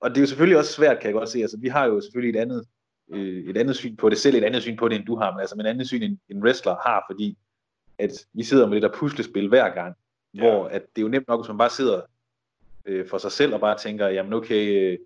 og 0.00 0.10
det 0.10 0.16
er 0.16 0.20
jo 0.20 0.26
selvfølgelig 0.26 0.58
også 0.58 0.72
svært, 0.72 0.98
kan 0.98 1.06
jeg 1.06 1.14
godt 1.14 1.28
se. 1.28 1.38
Altså, 1.38 1.58
vi 1.60 1.68
har 1.68 1.86
jo 1.86 2.00
selvfølgelig 2.00 2.38
et 2.38 2.42
andet, 2.42 2.66
øh, 3.12 3.50
et 3.50 3.56
andet 3.56 3.76
syn 3.76 3.96
på 3.96 4.08
det, 4.08 4.18
selv 4.18 4.36
et 4.36 4.44
andet 4.44 4.62
syn 4.62 4.76
på 4.76 4.88
det, 4.88 4.96
end 4.96 5.06
du 5.06 5.16
har, 5.16 5.32
men 5.32 5.40
altså, 5.40 5.56
et 5.60 5.66
andet 5.66 5.86
syn, 5.86 6.02
end 6.02 6.18
en 6.28 6.42
wrestler 6.42 6.76
har, 6.86 7.04
fordi 7.10 7.38
at 7.98 8.26
vi 8.32 8.42
sidder 8.42 8.66
med 8.66 8.74
det 8.74 8.82
der 8.82 8.98
puslespil 8.98 9.48
hver 9.48 9.68
gang, 9.68 9.96
ja. 10.34 10.40
hvor 10.40 10.64
at 10.64 10.82
det 10.96 11.02
er 11.02 11.02
jo 11.02 11.08
nemt 11.08 11.28
nok, 11.28 11.40
hvis 11.40 11.48
man 11.48 11.58
bare 11.58 11.70
sidder 11.70 12.00
øh, 12.86 13.08
for 13.08 13.18
sig 13.18 13.32
selv 13.32 13.54
og 13.54 13.60
bare 13.60 13.78
tænker, 13.78 14.08
jamen 14.08 14.32
okay, 14.32 14.92
øh, 14.92 14.98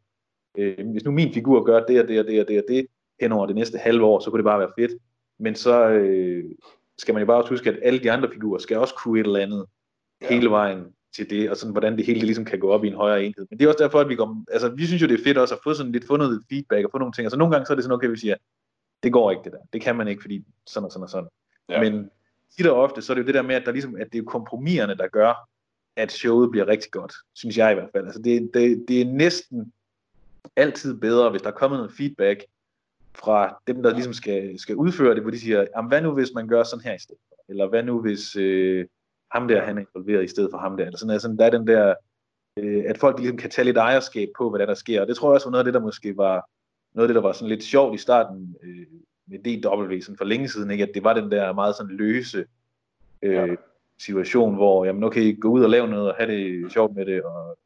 øh, 0.58 0.90
hvis 0.90 1.04
nu 1.04 1.10
min 1.10 1.34
figur 1.34 1.64
gør 1.64 1.86
det 1.86 2.00
og 2.00 2.08
det 2.08 2.20
og 2.20 2.26
det 2.26 2.40
og 2.40 2.48
det 2.48 2.58
og 2.58 2.64
det 2.68 2.86
hen 3.20 3.32
over 3.32 3.46
det 3.46 3.54
næste 3.54 3.78
halve 3.78 4.04
år, 4.04 4.20
så 4.20 4.30
kunne 4.30 4.38
det 4.38 4.44
bare 4.44 4.60
være 4.60 4.72
fedt. 4.78 4.92
Men 5.38 5.54
så 5.54 5.88
øh, 5.88 6.44
skal 6.98 7.14
man 7.14 7.20
jo 7.20 7.26
bare 7.26 7.36
også 7.36 7.50
huske, 7.50 7.70
at 7.70 7.78
alle 7.82 7.98
de 7.98 8.12
andre 8.12 8.30
figurer 8.32 8.58
skal 8.58 8.76
også 8.76 8.94
kunne 8.94 9.20
et 9.20 9.26
eller 9.26 9.40
andet 9.40 9.66
ja. 10.22 10.28
hele 10.28 10.50
vejen 10.50 10.84
til 11.16 11.30
det, 11.30 11.50
og 11.50 11.56
sådan, 11.56 11.72
hvordan 11.72 11.96
det 11.96 12.06
hele 12.06 12.20
ligesom 12.20 12.44
kan 12.44 12.58
gå 12.58 12.70
op 12.70 12.84
i 12.84 12.88
en 12.88 12.94
højere 12.94 13.24
enhed. 13.24 13.46
Men 13.50 13.58
det 13.58 13.64
er 13.64 13.68
også 13.68 13.82
derfor, 13.84 14.00
at 14.00 14.08
vi 14.08 14.14
går, 14.14 14.44
altså 14.50 14.68
vi 14.68 14.86
synes 14.86 15.02
jo, 15.02 15.06
det 15.06 15.20
er 15.20 15.24
fedt 15.24 15.38
også 15.38 15.54
at 15.54 15.60
få 15.64 15.74
sådan 15.74 15.92
lidt 15.92 16.06
fundet 16.06 16.42
feedback 16.48 16.84
og 16.84 16.90
få 16.90 16.98
nogle 16.98 17.12
ting. 17.12 17.24
Altså 17.24 17.38
nogle 17.38 17.52
gange 17.52 17.66
så 17.66 17.72
er 17.72 17.74
det 17.74 17.84
sådan, 17.84 17.94
okay, 17.94 18.08
vi 18.08 18.16
siger, 18.16 18.36
det 19.02 19.12
går 19.12 19.30
ikke 19.30 19.44
det 19.44 19.52
der. 19.52 19.58
Det 19.72 19.80
kan 19.80 19.96
man 19.96 20.08
ikke, 20.08 20.22
fordi 20.22 20.44
sådan 20.66 20.84
og 20.84 20.92
sådan 20.92 21.02
og 21.02 21.10
sådan. 21.10 21.28
Ja. 21.68 21.80
Men 21.80 22.10
tit 22.56 22.66
og 22.66 22.76
ofte, 22.76 23.02
så 23.02 23.12
er 23.12 23.14
det 23.14 23.22
jo 23.22 23.26
det 23.26 23.34
der 23.34 23.42
med, 23.42 23.54
at, 23.54 23.66
der 23.66 23.72
ligesom, 23.72 23.96
at 23.96 24.12
det 24.12 24.18
er 24.18 24.24
kompromiserne, 24.24 24.96
der 24.96 25.08
gør, 25.08 25.48
at 25.96 26.12
showet 26.12 26.50
bliver 26.50 26.66
rigtig 26.66 26.90
godt, 26.90 27.12
synes 27.34 27.58
jeg 27.58 27.72
i 27.72 27.74
hvert 27.74 27.90
fald. 27.92 28.06
Altså 28.06 28.22
det, 28.22 28.50
det, 28.54 28.84
det 28.88 29.00
er 29.00 29.04
næsten 29.04 29.72
altid 30.56 31.00
bedre, 31.00 31.30
hvis 31.30 31.42
der 31.42 31.48
er 31.48 31.54
kommet 31.54 31.78
noget 31.78 31.92
feedback 31.92 32.44
fra 33.14 33.60
dem, 33.66 33.82
der 33.82 33.94
ligesom 33.94 34.12
skal, 34.12 34.58
skal 34.58 34.76
udføre 34.76 35.14
det, 35.14 35.22
hvor 35.22 35.30
de 35.30 35.40
siger, 35.40 35.86
hvad 35.88 36.02
nu 36.02 36.12
hvis 36.12 36.30
man 36.34 36.48
gør 36.48 36.62
sådan 36.62 36.84
her 36.84 36.94
i 36.94 36.98
stedet 36.98 37.20
for? 37.28 37.36
Eller 37.48 37.68
hvad 37.68 37.82
nu 37.82 38.00
hvis, 38.00 38.36
øh, 38.36 38.86
ham 39.30 39.48
der, 39.48 39.62
han 39.62 39.78
er 39.78 39.84
involveret 39.94 40.24
i 40.24 40.28
stedet 40.28 40.50
for 40.50 40.58
ham 40.58 40.76
der. 40.76 40.84
Eller 40.84 40.98
sådan, 40.98 41.12
altså, 41.12 41.36
der 41.38 41.46
er 41.46 41.50
den 41.50 41.66
der, 41.66 41.94
øh, 42.58 42.84
at 42.86 42.98
folk 42.98 43.18
ligesom 43.18 43.36
kan 43.36 43.50
tage 43.50 43.64
lidt 43.64 43.76
ejerskab 43.76 44.28
på, 44.38 44.50
hvad 44.50 44.60
der, 44.60 44.66
der 44.66 44.74
sker. 44.74 45.00
Og 45.00 45.06
det 45.06 45.16
tror 45.16 45.28
jeg 45.28 45.34
også 45.34 45.46
var 45.46 45.50
noget 45.50 45.60
af 45.60 45.64
det, 45.64 45.74
der 45.74 45.80
måske 45.80 46.16
var, 46.16 46.48
noget 46.94 47.04
af 47.04 47.08
det, 47.08 47.14
der 47.14 47.28
var 47.28 47.32
sådan 47.32 47.48
lidt 47.48 47.64
sjovt 47.64 47.94
i 47.94 47.98
starten 47.98 48.56
øh, 48.62 48.86
med 49.26 49.38
DW, 49.38 50.00
sådan 50.00 50.16
for 50.16 50.24
længe 50.24 50.48
siden, 50.48 50.70
ikke? 50.70 50.84
at 50.84 50.90
det 50.94 51.04
var 51.04 51.14
den 51.14 51.30
der 51.30 51.52
meget 51.52 51.76
sådan 51.76 51.96
løse 51.96 52.46
øh, 53.22 53.32
ja. 53.34 53.54
situation, 53.98 54.54
hvor, 54.54 54.84
jamen 54.84 55.04
okay, 55.04 55.40
gå 55.40 55.48
ud 55.48 55.64
og 55.64 55.70
lave 55.70 55.88
noget, 55.88 56.08
og 56.08 56.14
have 56.18 56.32
det 56.32 56.72
sjovt 56.72 56.94
med 56.96 57.06
det, 57.06 57.22
og, 57.22 57.58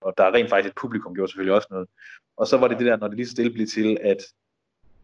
og 0.00 0.14
der 0.16 0.24
er 0.24 0.34
rent 0.34 0.50
faktisk 0.50 0.70
et 0.70 0.80
publikum, 0.80 1.14
gjorde 1.14 1.30
selvfølgelig 1.30 1.54
også 1.54 1.68
noget. 1.70 1.88
Og 2.36 2.46
så 2.46 2.56
var 2.56 2.68
det 2.68 2.78
det 2.78 2.86
der, 2.86 2.96
når 2.96 3.08
det 3.08 3.16
lige 3.16 3.26
så 3.26 3.32
stille 3.32 3.52
blev 3.52 3.66
til, 3.66 3.98
at 4.00 4.18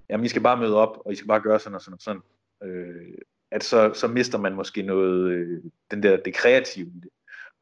jamen, 0.08 0.26
I 0.26 0.28
skal 0.28 0.42
bare 0.42 0.56
møde 0.56 0.76
op, 0.76 1.02
og 1.04 1.12
I 1.12 1.16
skal 1.16 1.28
bare 1.28 1.40
gøre 1.40 1.60
sådan 1.60 1.74
og 1.74 1.80
sådan 1.80 1.94
og 1.94 2.00
sådan. 2.00 2.22
Øh, 2.62 3.18
at 3.50 3.64
så, 3.64 3.92
så 3.94 4.08
mister 4.08 4.38
man 4.38 4.54
måske 4.54 4.82
noget, 4.82 5.30
øh, 5.30 5.62
den 5.90 6.02
der, 6.02 6.16
det 6.16 6.34
kreative 6.34 6.86
i 6.86 7.00
det. 7.00 7.10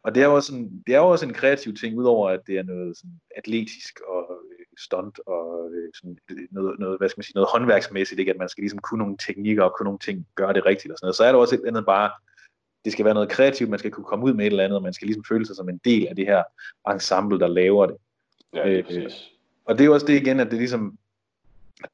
Og 0.02 0.14
det 0.14 0.22
er 0.22 0.26
jo 0.26 0.34
også 0.34 0.54
en, 0.54 0.82
det 0.86 0.94
er 0.94 0.98
jo 0.98 1.08
også 1.08 1.26
en 1.26 1.34
kreativ 1.34 1.74
ting, 1.74 1.98
udover 1.98 2.30
at 2.30 2.40
det 2.46 2.58
er 2.58 2.62
noget 2.62 2.96
sådan 2.96 3.20
atletisk 3.36 4.00
og 4.00 4.38
stunt 4.78 5.20
og 5.26 5.70
øh, 5.72 5.88
sådan 5.94 6.18
noget, 6.50 6.78
noget, 6.78 6.98
hvad 6.98 7.08
skal 7.08 7.18
man 7.18 7.24
sige, 7.24 7.34
noget 7.34 7.48
håndværksmæssigt, 7.52 8.18
ikke? 8.18 8.32
at 8.32 8.38
man 8.38 8.48
skal 8.48 8.62
ligesom 8.62 8.78
kunne 8.78 8.98
nogle 8.98 9.16
teknikker 9.26 9.62
og 9.62 9.74
kunne 9.76 9.84
nogle 9.84 9.98
ting, 9.98 10.26
gøre 10.34 10.52
det 10.52 10.66
rigtigt 10.66 10.92
og 10.92 10.98
sådan 10.98 11.06
noget. 11.06 11.16
Så 11.16 11.24
er 11.24 11.32
der 11.32 11.38
også 11.38 11.54
et 11.54 11.66
andet 11.66 11.86
bare, 11.86 12.10
det 12.84 12.92
skal 12.92 13.04
være 13.04 13.14
noget 13.14 13.28
kreativt, 13.28 13.70
man 13.70 13.78
skal 13.78 13.90
kunne 13.90 14.04
komme 14.04 14.24
ud 14.24 14.34
med 14.34 14.46
et 14.46 14.50
eller 14.50 14.64
andet, 14.64 14.76
og 14.76 14.82
man 14.82 14.92
skal 14.92 15.06
ligesom 15.06 15.24
føle 15.28 15.46
sig 15.46 15.56
som 15.56 15.68
en 15.68 15.80
del 15.84 16.06
af 16.06 16.16
det 16.16 16.26
her 16.26 16.42
ensemble, 16.90 17.38
der 17.38 17.46
laver 17.46 17.86
det. 17.86 17.96
Ja, 18.54 18.68
det 18.68 18.96
er 18.96 19.04
øh, 19.04 19.10
og 19.64 19.74
det 19.74 19.80
er 19.80 19.86
jo 19.86 19.94
også 19.94 20.06
det 20.06 20.20
igen, 20.20 20.40
at 20.40 20.50
det 20.50 20.58
ligesom, 20.58 20.98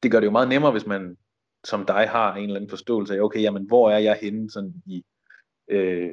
det 0.03 0.11
gør 0.11 0.19
det 0.19 0.27
jo 0.27 0.31
meget 0.31 0.49
nemmere, 0.49 0.71
hvis 0.71 0.85
man 0.85 1.17
som 1.63 1.85
dig 1.85 2.09
har 2.09 2.35
en 2.35 2.43
eller 2.43 2.55
anden 2.55 2.69
forståelse 2.69 3.15
af, 3.15 3.21
okay, 3.21 3.41
jamen, 3.41 3.67
hvor 3.67 3.91
er 3.91 3.97
jeg 3.97 4.17
henne 4.21 4.51
sådan 4.51 4.73
i, 4.85 5.05
øh, 5.67 6.09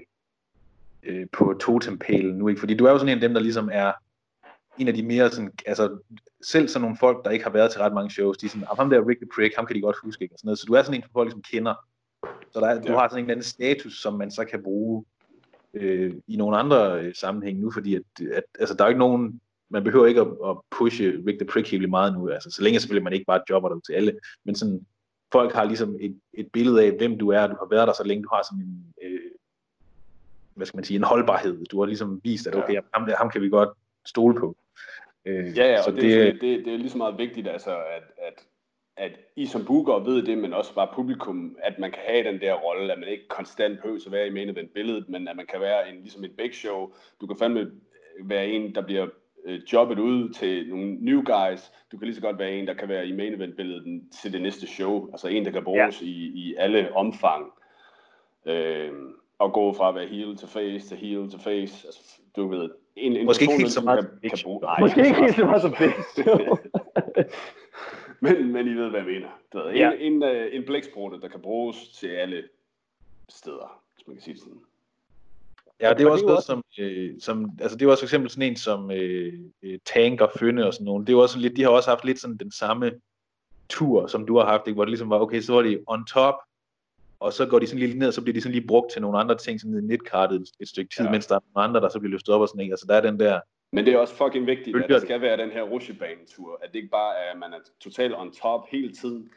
øh, 1.03 1.27
på 1.33 1.55
totempælen 1.61 2.39
nu, 2.39 2.49
ikke? 2.49 2.61
Fordi 2.61 2.75
du 2.75 2.85
er 2.85 2.91
jo 2.91 2.99
sådan 2.99 3.09
en 3.09 3.19
af 3.19 3.29
dem, 3.29 3.35
der 3.35 3.41
ligesom 3.41 3.71
er 3.73 3.93
en 4.79 4.89
af 4.89 4.95
de 4.95 5.03
mere 5.03 5.31
sådan, 5.31 5.53
altså 5.67 5.99
selv 6.43 6.69
sådan 6.69 6.83
nogle 6.83 6.97
folk, 6.97 7.25
der 7.25 7.31
ikke 7.31 7.45
har 7.45 7.53
været 7.53 7.71
til 7.71 7.81
ret 7.81 7.93
mange 7.93 8.11
shows, 8.11 8.39
de 8.39 8.47
er 8.47 8.51
sådan, 8.51 8.67
ham 8.77 8.91
der 8.91 9.09
Rick 9.09 9.21
the 9.21 9.29
Prick, 9.35 9.57
ham 9.57 9.67
kan 9.67 9.77
de 9.77 9.81
godt 9.81 9.97
huske, 10.05 10.23
ikke? 10.23 10.35
Og 10.35 10.39
sådan 10.39 10.49
noget. 10.49 10.59
Så 10.59 10.65
du 10.69 10.73
er 10.73 10.83
sådan 10.83 10.95
en, 10.95 11.03
som 11.03 11.11
folk 11.13 11.27
ligesom 11.27 11.43
kender. 11.43 11.75
Så 12.53 12.61
der 12.61 12.67
er, 12.67 12.75
ja. 12.75 12.81
du 12.81 12.93
har 12.93 13.09
sådan 13.09 13.19
en 13.19 13.25
eller 13.25 13.35
anden 13.35 13.45
status, 13.45 14.03
som 14.03 14.15
man 14.15 14.31
så 14.31 14.45
kan 14.45 14.63
bruge 14.63 15.05
øh, 15.75 16.15
i 16.27 16.37
nogle 16.37 16.57
andre 16.57 17.01
øh, 17.01 17.15
sammenhænge 17.15 17.63
nu, 17.63 17.71
fordi 17.71 17.95
at, 17.95 18.03
at, 18.33 18.43
altså, 18.59 18.75
der 18.75 18.85
er 18.85 18.89
ikke 18.89 18.99
nogen, 18.99 19.41
man 19.71 19.85
behøver 19.85 20.07
ikke 20.07 20.21
at, 20.21 20.27
at 20.47 20.57
pushe 20.71 21.23
Rick 21.27 21.39
the 21.39 21.47
Prick 21.47 21.71
helt 21.71 21.91
meget 21.91 22.15
nu, 22.15 22.29
altså 22.29 22.51
så 22.51 22.63
længe 22.63 22.81
selvfølgelig 22.81 23.05
man 23.05 23.13
ikke 23.13 23.25
bare 23.25 23.41
jobber 23.51 23.69
dig 23.69 23.85
til 23.85 23.93
alle, 23.93 24.19
men 24.45 24.55
sådan, 24.55 24.87
folk 25.33 25.53
har 25.53 25.65
ligesom 25.65 25.97
et, 26.01 26.21
et 26.35 26.49
billede 26.53 26.85
af, 26.85 26.93
hvem 26.93 27.19
du 27.19 27.29
er, 27.29 27.47
du 27.47 27.57
har 27.59 27.69
været 27.71 27.89
der 27.89 27.95
så 27.95 28.05
længe, 28.05 28.23
du 28.23 28.29
har 28.33 28.43
sådan 28.43 28.65
en, 28.65 28.95
øh, 29.03 29.21
hvad 30.55 30.67
skal 30.67 30.77
man 30.77 30.85
sige, 30.85 30.97
en 30.97 31.05
holdbarhed. 31.05 31.65
Du 31.65 31.79
har 31.79 31.87
ligesom 31.87 32.21
vist, 32.25 32.47
at 32.47 32.55
okay, 32.55 32.75
ja. 32.75 32.81
ham, 32.95 33.09
ham 33.19 33.31
kan 33.31 33.43
vi 33.43 33.49
godt 33.49 33.69
stole 34.09 34.41
på. 34.41 34.57
Øh, 35.25 35.59
ja, 35.59 35.71
ja, 35.71 35.83
så 35.83 35.91
og 35.91 35.97
det, 35.97 36.03
det, 36.03 36.41
det, 36.41 36.65
det, 36.65 36.75
er 36.75 36.79
lige 36.79 36.91
så 36.91 36.99
meget 36.99 37.19
vigtigt, 37.19 37.49
altså, 37.49 37.71
at, 37.71 38.03
at, 38.27 38.47
at 38.97 39.19
I 39.37 39.47
som 39.47 39.65
booker 39.65 39.99
ved 39.99 40.23
det, 40.23 40.39
men 40.39 40.53
også 40.53 40.75
bare 40.75 40.89
publikum, 40.95 41.57
at 41.63 41.79
man 41.79 41.91
kan 41.91 42.01
have 42.07 42.33
den 42.33 42.41
der 42.41 42.55
rolle, 42.55 42.93
at 42.93 42.99
man 42.99 43.09
ikke 43.09 43.29
konstant 43.29 43.81
behøver 43.81 44.01
at 44.07 44.13
være 44.13 44.27
i 44.27 44.31
main 44.31 44.49
event 44.49 44.75
billedet, 44.75 45.09
men 45.09 45.29
at 45.29 45.37
man 45.37 45.47
kan 45.47 45.61
være 45.61 45.89
en, 45.91 45.95
ligesom 46.01 46.25
et 46.25 46.37
big 46.37 46.55
show. 46.55 46.93
Du 47.21 47.27
kan 47.27 47.37
fandme 47.39 47.71
være 48.25 48.47
en, 48.47 48.75
der 48.75 48.83
bliver 48.83 49.07
øh, 49.45 49.61
jobbet 49.73 49.99
ud 49.99 50.29
til 50.29 50.69
nogle 50.69 50.95
new 50.95 51.23
guys. 51.23 51.73
Du 51.93 51.99
kan 51.99 52.07
lige 52.07 52.15
så 52.15 52.21
godt 52.21 52.39
være 52.39 52.53
en, 52.53 52.67
der 52.67 52.75
kan 52.75 52.89
være 52.89 53.07
i 53.07 53.13
main 53.13 53.35
event 53.35 53.57
billedet 53.57 54.03
til 54.23 54.33
det 54.33 54.43
næste 54.43 54.67
show. 54.67 55.11
Altså 55.11 55.29
en, 55.29 55.45
der 55.45 55.51
kan 55.51 55.65
bruges 55.65 56.03
ja. 56.03 56.07
i, 56.07 56.33
i 56.35 56.55
alle 56.59 56.97
omfang. 56.97 57.53
Øh, 58.47 58.93
og 59.39 59.53
gå 59.53 59.73
fra 59.73 59.89
at 59.89 59.95
være 59.95 60.07
heel 60.07 60.37
til 60.37 60.49
face 60.49 60.89
til 60.89 60.97
heel 60.97 61.31
til 61.31 61.41
face. 61.41 61.87
Altså, 61.87 62.21
du 62.37 62.49
ved, 62.49 62.71
en, 62.99 63.17
en 63.17 63.27
Måske 63.27 63.43
ikke 63.43 63.57
helt 63.57 63.73
så 63.73 63.81
meget 63.81 64.11
kan, 64.23 64.31
kan 64.31 64.39
bruge. 64.45 64.61
Nej, 64.61 64.81
Måske 64.81 65.07
ikke 65.07 65.21
helt 65.21 65.37
så 65.37 65.45
meget 65.45 65.63
som 65.63 65.75
face. 65.75 66.21
men, 68.25 68.53
men 68.53 68.67
I 68.67 68.75
ved, 68.75 68.91
hvad 68.91 69.01
jeg 69.01 69.09
mener. 69.09 69.29
Du 69.53 69.59
ved, 69.59 69.73
ja. 69.73 69.91
en, 69.91 70.13
en, 70.13 70.23
uh, 70.23 70.55
en 70.55 70.65
blæksprutte, 70.67 71.21
der 71.21 71.29
kan 71.29 71.41
bruges 71.41 71.89
til 71.89 72.09
alle 72.09 72.43
steder, 73.29 73.83
hvis 73.95 74.07
man 74.07 74.17
kan 74.17 74.23
sige 74.23 74.35
det 74.35 74.43
sådan. 74.43 74.61
Ja, 75.81 75.95
det 75.95 76.07
er 76.07 76.11
også 76.11 76.27
noget, 76.27 76.45
som, 76.45 76.65
øh, 76.79 77.15
som, 77.21 77.51
altså 77.61 77.77
det 77.77 77.87
er 77.87 77.91
også 77.91 78.01
for 78.01 78.07
eksempel 78.07 78.31
sådan 78.31 78.51
en 78.51 78.57
som 78.57 78.91
øh, 78.91 79.33
øh 79.63 79.79
Tank 79.85 80.21
og 80.21 80.31
Fønne 80.39 80.67
og 80.67 80.75
sådan 80.75 80.85
nogle, 80.85 81.07
det 81.07 81.13
er 81.13 81.17
også 81.17 81.39
lidt, 81.39 81.57
de 81.57 81.63
har 81.63 81.71
også 81.71 81.91
haft 81.91 82.05
lidt 82.05 82.21
sådan 82.21 82.37
den 82.37 82.53
samme 82.53 82.93
tur, 83.69 84.07
som 84.07 84.27
du 84.27 84.39
har 84.39 84.47
haft, 84.47 84.67
ikke? 84.67 84.75
hvor 84.75 84.85
det 84.85 84.91
ligesom 84.91 85.11
var, 85.11 85.19
okay, 85.19 85.41
så 85.41 85.55
var 85.55 85.63
de 85.63 85.79
on 85.87 86.05
top, 86.05 86.35
og 87.21 87.33
så 87.33 87.47
går 87.47 87.59
de 87.59 87.67
sådan 87.67 87.79
lige 87.79 87.99
ned, 87.99 88.09
og 88.09 88.15
så 88.15 88.23
bliver 88.23 88.35
de 88.35 88.41
sådan 88.41 88.55
lige 88.55 88.67
brugt 88.67 88.93
til 88.93 89.03
nogle 89.03 89.19
andre 89.19 89.37
ting, 89.37 89.61
sådan 89.61 89.85
netkartet 89.85 90.49
et 90.61 90.69
stykke 90.69 90.95
tid, 90.97 91.05
ja. 91.05 91.11
mens 91.11 91.27
der 91.27 91.35
er 91.35 91.41
nogle 91.55 91.69
andre, 91.69 91.81
der 91.81 91.89
så 91.89 91.99
bliver 91.99 92.11
løftet 92.11 92.35
op 92.35 92.41
og 92.41 92.49
sådan, 92.49 92.61
ikke? 92.61 92.73
Altså 92.73 92.87
der 92.89 92.95
er 92.95 93.01
den 93.01 93.21
der... 93.21 93.41
Men 93.73 93.87
det 93.87 93.95
er 93.95 93.99
også 93.99 94.15
fucking 94.15 94.47
vigtigt, 94.47 94.77
at 94.77 94.89
der 94.89 94.99
skal 94.99 95.21
være 95.21 95.37
den 95.37 95.51
her 95.51 95.63
rusjebanetur, 95.63 96.61
at 96.63 96.69
det 96.73 96.77
ikke 96.79 96.91
bare 96.91 97.17
er, 97.17 97.33
at 97.33 97.39
man 97.39 97.53
er 97.53 97.59
totalt 97.81 98.15
on 98.15 98.33
top 98.33 98.69
hele 98.71 98.93
tiden, 98.93 99.31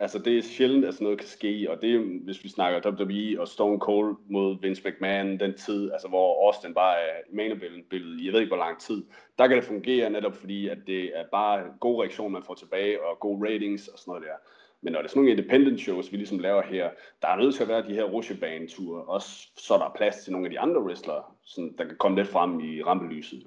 Altså, 0.00 0.18
det 0.18 0.38
er 0.38 0.42
sjældent, 0.42 0.84
at 0.84 0.94
sådan 0.94 1.04
noget 1.04 1.18
kan 1.18 1.28
ske, 1.28 1.66
og 1.70 1.82
det 1.82 1.94
er, 1.94 1.98
hvis 2.24 2.44
vi 2.44 2.48
snakker 2.48 2.90
WWE 2.90 3.40
og 3.40 3.48
Stone 3.48 3.78
Cold 3.78 4.16
mod 4.30 4.60
Vince 4.60 4.82
McMahon, 4.88 5.40
den 5.40 5.54
tid, 5.54 5.92
altså 5.92 6.08
hvor 6.08 6.46
Austin 6.46 6.74
bare 6.74 7.00
er 7.00 7.14
main 7.32 7.60
billede, 7.90 8.24
jeg 8.24 8.32
ved 8.32 8.40
ikke 8.40 8.50
hvor 8.54 8.64
lang 8.64 8.80
tid, 8.80 9.04
der 9.38 9.46
kan 9.46 9.56
det 9.56 9.64
fungere 9.64 10.10
netop 10.10 10.34
fordi, 10.36 10.68
at 10.68 10.78
det 10.86 11.18
er 11.18 11.24
bare 11.32 11.64
god 11.80 12.02
reaktion, 12.02 12.32
man 12.32 12.42
får 12.42 12.54
tilbage, 12.54 13.02
og 13.02 13.20
gode 13.20 13.48
ratings 13.48 13.88
og 13.88 13.98
sådan 13.98 14.10
noget 14.10 14.24
der. 14.26 14.36
Men 14.82 14.92
når 14.92 14.98
det 14.98 15.06
er 15.06 15.08
sådan 15.08 15.22
nogle 15.22 15.30
independent 15.30 15.80
shows, 15.80 16.12
vi 16.12 16.16
ligesom 16.16 16.38
laver 16.38 16.62
her, 16.62 16.90
der 17.22 17.28
er 17.28 17.36
nødt 17.36 17.54
til 17.54 17.62
at 17.62 17.68
være 17.68 17.86
de 17.86 17.94
her 17.94 18.04
rusjebaneture, 18.04 19.02
også 19.04 19.48
så 19.56 19.74
der 19.74 19.84
er 19.84 19.94
plads 19.96 20.16
til 20.16 20.32
nogle 20.32 20.46
af 20.46 20.50
de 20.50 20.60
andre 20.60 20.82
wrestlere, 20.82 21.22
sådan, 21.44 21.74
der 21.78 21.84
kan 21.84 21.96
komme 21.98 22.16
lidt 22.16 22.28
frem 22.28 22.60
i 22.60 22.82
rampelyset. 22.82 23.42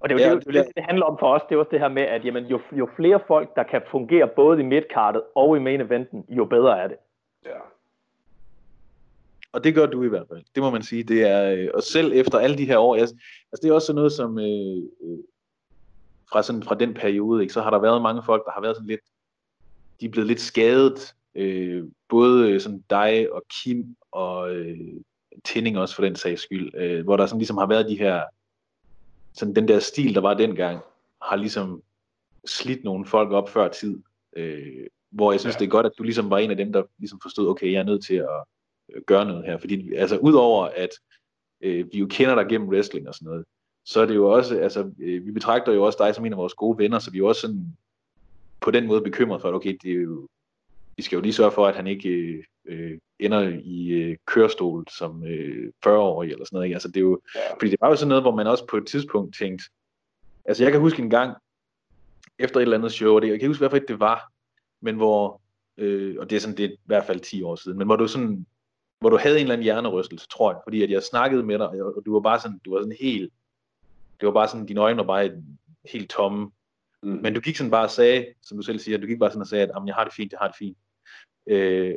Og 0.00 0.08
det 0.08 0.20
er 0.20 0.28
jo 0.28 0.30
ja, 0.30 0.38
det, 0.38 0.46
det, 0.54 0.66
det 0.76 0.84
handler 0.84 1.06
om 1.06 1.18
for 1.18 1.34
os, 1.34 1.42
det 1.48 1.54
er 1.54 1.58
også 1.58 1.70
det 1.70 1.80
her 1.80 1.88
med, 1.88 2.02
at 2.02 2.24
jamen, 2.24 2.44
jo, 2.44 2.60
jo 2.72 2.88
flere 2.96 3.20
folk, 3.26 3.56
der 3.56 3.62
kan 3.62 3.82
fungere 3.90 4.28
både 4.36 4.60
i 4.60 4.64
midtkartet 4.64 5.22
og 5.34 5.56
i 5.56 5.60
main 5.60 5.80
eventen, 5.80 6.24
jo 6.28 6.44
bedre 6.44 6.82
er 6.82 6.88
det. 6.88 6.96
Ja. 7.44 7.58
Og 9.52 9.64
det 9.64 9.74
gør 9.74 9.86
du 9.86 10.02
i 10.02 10.08
hvert 10.08 10.26
fald. 10.28 10.42
Det 10.54 10.62
må 10.62 10.70
man 10.70 10.82
sige. 10.82 11.02
Det 11.02 11.22
er, 11.22 11.52
øh, 11.52 11.68
og 11.74 11.82
selv 11.82 12.12
efter 12.14 12.38
alle 12.38 12.58
de 12.58 12.64
her 12.66 12.78
år, 12.78 12.96
altså 12.96 13.14
det 13.62 13.68
er 13.68 13.72
også 13.74 13.86
sådan 13.86 13.96
noget 13.96 14.12
som, 14.12 14.38
øh, 14.38 14.76
øh, 15.02 15.18
fra, 16.30 16.42
sådan, 16.42 16.62
fra 16.62 16.74
den 16.74 16.94
periode, 16.94 17.42
ikke, 17.42 17.54
så 17.54 17.60
har 17.60 17.70
der 17.70 17.78
været 17.78 18.02
mange 18.02 18.22
folk, 18.26 18.44
der 18.44 18.50
har 18.52 18.60
været 18.60 18.76
sådan 18.76 18.88
lidt, 18.88 19.00
de 20.00 20.06
er 20.06 20.10
blevet 20.10 20.26
lidt 20.28 20.40
skadet. 20.40 21.14
Øh, 21.34 21.84
både 22.08 22.50
øh, 22.50 22.60
sådan 22.60 22.84
dig 22.90 23.32
og 23.32 23.42
Kim 23.48 23.96
og 24.12 24.54
øh, 24.54 24.78
Tinning 25.44 25.78
også 25.78 25.94
for 25.94 26.02
den 26.02 26.16
sags 26.16 26.42
skyld, 26.42 26.74
øh, 26.74 27.04
hvor 27.04 27.16
der 27.16 27.26
sådan 27.26 27.38
ligesom 27.38 27.58
har 27.58 27.66
været 27.66 27.88
de 27.88 27.98
her 27.98 28.22
sådan 29.32 29.54
den 29.54 29.68
der 29.68 29.78
stil, 29.78 30.14
der 30.14 30.20
var 30.20 30.34
dengang, 30.34 30.80
har 31.22 31.36
ligesom 31.36 31.82
slidt 32.46 32.84
nogle 32.84 33.06
folk 33.06 33.32
op 33.32 33.48
før 33.48 33.68
tid. 33.68 33.98
Øh, 34.36 34.86
hvor 35.10 35.32
jeg 35.32 35.40
synes, 35.40 35.54
ja. 35.54 35.58
det 35.58 35.66
er 35.66 35.70
godt, 35.70 35.86
at 35.86 35.92
du 35.98 36.02
ligesom 36.02 36.30
var 36.30 36.38
en 36.38 36.50
af 36.50 36.56
dem, 36.56 36.72
der 36.72 36.82
ligesom 36.98 37.20
forstod, 37.22 37.48
okay, 37.48 37.72
jeg 37.72 37.78
er 37.78 37.84
nødt 37.84 38.04
til 38.04 38.14
at 38.14 38.44
øh, 38.94 39.02
gøre 39.06 39.24
noget 39.24 39.44
her. 39.44 39.58
Fordi 39.58 39.94
altså, 39.94 40.18
udover 40.18 40.64
at 40.64 40.90
øh, 41.60 41.86
vi 41.92 41.98
jo 41.98 42.06
kender 42.10 42.34
dig 42.34 42.46
gennem 42.48 42.68
wrestling 42.68 43.08
og 43.08 43.14
sådan 43.14 43.26
noget, 43.26 43.44
så 43.84 44.00
er 44.00 44.06
det 44.06 44.14
jo 44.14 44.30
også, 44.30 44.58
altså, 44.58 44.90
øh, 44.98 45.26
vi 45.26 45.32
betragter 45.32 45.72
jo 45.72 45.82
også 45.82 45.98
dig 46.04 46.14
som 46.14 46.26
en 46.26 46.32
af 46.32 46.38
vores 46.38 46.54
gode 46.54 46.78
venner, 46.78 46.98
så 46.98 47.10
vi 47.10 47.16
er 47.16 47.18
jo 47.18 47.28
også 47.28 47.40
sådan 47.40 47.76
på 48.60 48.70
den 48.70 48.86
måde 48.86 49.02
bekymret 49.02 49.40
for, 49.40 49.48
at 49.48 49.54
okay, 49.54 49.78
det 49.82 49.90
er 49.90 49.94
jo, 49.94 50.28
vi 50.96 51.02
skal 51.02 51.16
jo 51.16 51.22
lige 51.22 51.32
sørge 51.32 51.52
for, 51.52 51.66
at 51.66 51.76
han 51.76 51.86
ikke 51.86 52.44
øh, 52.64 52.98
ender 53.18 53.60
i 53.64 53.88
øh, 53.88 54.16
kørestol 54.26 54.84
som 54.90 55.24
øh, 55.26 55.72
40-årig 55.86 56.30
eller 56.30 56.44
sådan 56.44 56.56
noget. 56.56 56.66
Ikke? 56.66 56.74
Altså, 56.74 56.88
det 56.88 56.96
er 56.96 57.00
jo, 57.00 57.20
ja. 57.34 57.54
Fordi 57.54 57.70
det 57.70 57.80
var 57.80 57.88
jo 57.88 57.96
sådan 57.96 58.08
noget, 58.08 58.24
hvor 58.24 58.34
man 58.34 58.46
også 58.46 58.66
på 58.66 58.76
et 58.76 58.86
tidspunkt 58.86 59.36
tænkte, 59.38 59.64
altså 60.44 60.62
jeg 60.62 60.72
kan 60.72 60.80
huske 60.80 61.02
en 61.02 61.10
gang, 61.10 61.36
efter 62.38 62.60
et 62.60 62.62
eller 62.62 62.78
andet 62.78 62.92
show, 62.92 63.14
og 63.14 63.22
det, 63.22 63.28
jeg 63.28 63.40
kan 63.40 63.48
huske, 63.48 63.60
hvorfor 63.60 63.78
det 63.78 64.00
var, 64.00 64.32
men 64.80 64.96
hvor, 64.96 65.40
øh, 65.76 66.16
og 66.18 66.30
det 66.30 66.36
er 66.36 66.40
sådan, 66.40 66.56
det 66.56 66.64
er 66.64 66.68
i 66.68 66.76
hvert 66.84 67.06
fald 67.06 67.20
10 67.20 67.42
år 67.42 67.56
siden, 67.56 67.78
men 67.78 67.86
hvor 67.86 67.96
du 67.96 68.08
sådan, 68.08 68.46
hvor 69.00 69.10
du 69.10 69.16
havde 69.16 69.36
en 69.36 69.40
eller 69.40 69.52
anden 69.52 69.64
hjernerystelse, 69.64 70.28
tror 70.28 70.52
jeg, 70.52 70.60
fordi 70.64 70.82
at 70.82 70.90
jeg 70.90 71.02
snakkede 71.02 71.42
med 71.42 71.58
dig, 71.58 71.68
og 71.68 72.02
du 72.06 72.12
var 72.12 72.20
bare 72.20 72.40
sådan, 72.40 72.60
du 72.64 72.74
var 72.74 72.80
sådan 72.80 72.96
helt, 73.00 73.32
det 74.20 74.26
var 74.26 74.32
bare 74.32 74.48
sådan, 74.48 74.66
dine 74.66 74.80
øjne 74.80 74.96
var 74.96 75.04
bare 75.04 75.42
helt 75.92 76.10
tomme, 76.10 76.50
mm. 77.06 77.18
men 77.22 77.34
du 77.34 77.40
gik 77.40 77.56
sådan 77.56 77.70
bare 77.70 77.84
og 77.84 77.90
sagde, 77.90 78.26
som 78.42 78.56
du 78.56 78.62
selv 78.62 78.78
siger, 78.78 78.98
du 78.98 79.06
gik 79.06 79.18
bare 79.18 79.30
sådan 79.30 79.42
og 79.42 79.46
sagde, 79.46 79.62
at 79.62 79.70
jeg 79.86 79.94
har 79.94 80.04
det 80.04 80.12
fint, 80.12 80.32
jeg 80.32 80.38
har 80.38 80.48
det 80.48 80.56
fint. 80.56 80.78
Øh, 81.46 81.94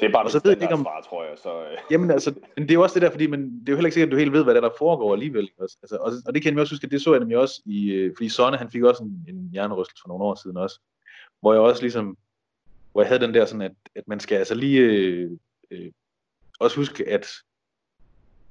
det 0.00 0.06
er 0.06 0.12
bare 0.12 0.24
og 0.24 0.30
så 0.30 0.40
ved 0.44 0.52
jeg 0.52 0.62
ikke 0.62 0.74
om, 0.74 0.82
svar, 0.82 1.00
tror 1.08 1.24
jeg. 1.24 1.38
Så, 1.38 1.62
øh. 1.62 1.78
Jamen 1.90 2.10
altså, 2.10 2.34
men 2.56 2.62
det 2.62 2.70
er 2.70 2.74
jo 2.74 2.82
også 2.82 2.94
det 2.94 3.02
der, 3.02 3.10
fordi 3.10 3.26
man, 3.26 3.40
det 3.60 3.68
er 3.68 3.72
jo 3.72 3.76
heller 3.76 3.86
ikke 3.86 3.94
sikkert, 3.94 4.08
at 4.08 4.12
du 4.12 4.18
helt 4.18 4.32
ved, 4.32 4.44
hvad 4.44 4.54
der, 4.54 4.60
der 4.60 4.70
foregår 4.78 5.12
alligevel. 5.12 5.50
Altså, 5.60 5.96
og, 6.00 6.12
og 6.26 6.34
det 6.34 6.42
kan 6.42 6.52
jeg 6.52 6.60
også 6.60 6.74
huske, 6.74 6.84
at 6.84 6.90
det 6.90 7.02
så 7.02 7.12
jeg 7.12 7.20
nemlig 7.20 7.38
også 7.38 7.62
i, 7.66 7.90
øh, 7.90 8.12
fordi 8.16 8.28
Sonne, 8.28 8.56
han 8.56 8.70
fik 8.70 8.82
også 8.82 9.02
en, 9.02 9.24
en 9.28 9.48
hjernerystelse 9.52 10.02
for 10.02 10.08
nogle 10.08 10.24
år 10.24 10.34
siden 10.34 10.56
også, 10.56 10.80
hvor 11.40 11.52
jeg 11.52 11.62
også 11.62 11.82
ligesom, 11.82 12.16
hvor 12.92 13.02
jeg 13.02 13.08
havde 13.08 13.26
den 13.26 13.34
der 13.34 13.44
sådan, 13.44 13.62
at, 13.62 13.72
at 13.94 14.08
man 14.08 14.20
skal 14.20 14.36
altså 14.36 14.54
lige 14.54 14.80
øh, 14.80 15.30
øh, 15.70 15.90
også 16.60 16.76
huske, 16.76 17.08
at 17.08 17.26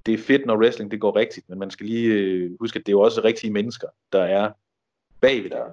det 0.05 0.13
er 0.13 0.17
fedt, 0.17 0.45
når 0.45 0.57
wrestling 0.57 0.91
det 0.91 1.01
går 1.01 1.15
rigtigt, 1.15 1.49
men 1.49 1.59
man 1.59 1.71
skal 1.71 1.85
lige 1.85 2.13
øh, 2.13 2.51
huske, 2.59 2.79
at 2.79 2.85
det 2.85 2.91
er 2.91 2.97
jo 2.97 3.01
også 3.01 3.21
rigtige 3.23 3.53
mennesker, 3.53 3.87
der 4.11 4.23
er 4.23 4.51
bagved 5.21 5.49
der. 5.49 5.63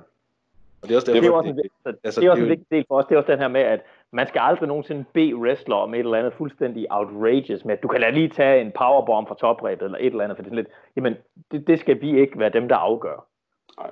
Og 0.82 0.88
det 0.88 0.90
er 0.90 0.96
også, 0.96 1.12
derfor, 1.12 1.20
det 1.20 1.28
er 1.28 1.32
også, 1.32 1.50
en, 1.50 1.56
det, 1.56 1.96
altså, 2.04 2.20
det 2.20 2.26
er 2.26 2.30
også 2.30 2.42
en 2.42 2.48
vigtig 2.48 2.66
del 2.70 2.84
for 2.88 2.98
os. 2.98 3.06
Det 3.06 3.14
er 3.14 3.18
også 3.18 3.32
den 3.32 3.38
her 3.38 3.48
med, 3.48 3.60
at 3.60 3.80
man 4.10 4.26
skal 4.26 4.40
aldrig 4.44 4.68
nogensinde 4.68 5.04
bede 5.12 5.36
wrestler 5.36 5.76
om 5.76 5.94
et 5.94 5.98
eller 5.98 6.18
andet 6.18 6.32
fuldstændig 6.32 6.86
outrageous 6.90 7.64
med, 7.64 7.74
at 7.74 7.82
du 7.82 7.88
kan 7.88 8.00
lade 8.00 8.12
lige 8.12 8.28
tage 8.28 8.60
en 8.60 8.72
powerbomb 8.72 9.28
fra 9.28 9.34
toprebet 9.34 9.84
eller 9.84 9.98
et 9.98 10.06
eller 10.06 10.24
andet, 10.24 10.36
for 10.36 10.42
det 10.42 10.50
er 10.50 10.54
lidt, 10.54 10.68
jamen, 10.96 11.16
det, 11.50 11.66
det 11.66 11.80
skal 11.80 12.00
vi 12.00 12.20
ikke 12.20 12.38
være 12.38 12.50
dem, 12.50 12.68
der 12.68 12.76
afgør. 12.76 13.26
Nej. 13.78 13.90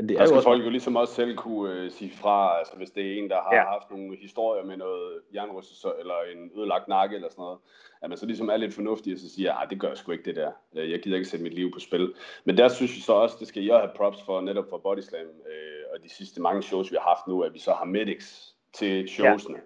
Men 0.00 0.08
det 0.08 0.14
er 0.14 0.18
der 0.18 0.26
skal 0.26 0.34
jo 0.34 0.36
også... 0.36 0.48
folk 0.48 0.64
jo 0.64 0.70
ligesom 0.70 0.96
også 0.96 1.14
selv 1.14 1.36
kunne 1.36 1.74
øh, 1.74 1.90
sige 1.90 2.10
fra, 2.10 2.58
altså 2.58 2.76
hvis 2.76 2.90
det 2.90 3.06
er 3.06 3.18
en, 3.18 3.30
der 3.30 3.36
har 3.36 3.54
ja. 3.54 3.64
haft 3.64 3.90
nogle 3.90 4.16
historier 4.16 4.64
med 4.64 4.76
noget 4.76 5.20
jernrystelse 5.34 5.88
eller 6.00 6.14
en 6.34 6.50
ødelagt 6.56 6.88
nakke 6.88 7.16
eller 7.16 7.28
sådan 7.28 7.42
noget, 7.42 7.58
at 8.02 8.08
man 8.08 8.18
så 8.18 8.26
ligesom 8.26 8.48
er 8.48 8.56
lidt 8.56 8.74
fornuftig 8.74 9.12
og 9.12 9.18
så 9.18 9.30
siger, 9.34 9.54
at 9.54 9.70
det 9.70 9.80
gør 9.80 9.88
jeg 9.88 9.96
sgu 9.96 10.12
ikke 10.12 10.24
det 10.24 10.36
der. 10.36 10.52
Øh, 10.76 10.90
jeg 10.90 11.00
gider 11.02 11.16
ikke 11.16 11.28
sætte 11.28 11.42
mit 11.42 11.54
liv 11.54 11.72
på 11.72 11.80
spil. 11.80 12.14
Men 12.44 12.56
der 12.56 12.68
synes 12.68 12.96
jeg 12.96 13.02
så 13.02 13.12
også, 13.12 13.36
det 13.40 13.48
skal 13.48 13.64
jeg 13.64 13.76
have 13.76 13.90
props 13.96 14.22
for, 14.22 14.40
netop 14.40 14.64
for 14.70 14.78
Bodyslam 14.78 15.26
øh, 15.26 15.84
og 15.94 16.02
de 16.02 16.08
sidste 16.08 16.40
mange 16.40 16.62
shows, 16.62 16.90
vi 16.90 16.96
har 17.00 17.08
haft 17.08 17.28
nu, 17.28 17.42
at 17.42 17.54
vi 17.54 17.58
så 17.58 17.72
har 17.72 17.84
medics 17.84 18.54
til 18.72 19.08
showsene. 19.08 19.58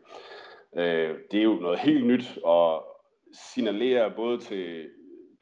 Ja. 0.76 0.82
Øh, 0.82 1.18
det 1.30 1.38
er 1.38 1.44
jo 1.44 1.54
noget 1.54 1.78
helt 1.78 2.06
nyt 2.06 2.38
og 2.44 2.84
signalere 3.32 4.10
både 4.10 4.38
til 4.38 4.88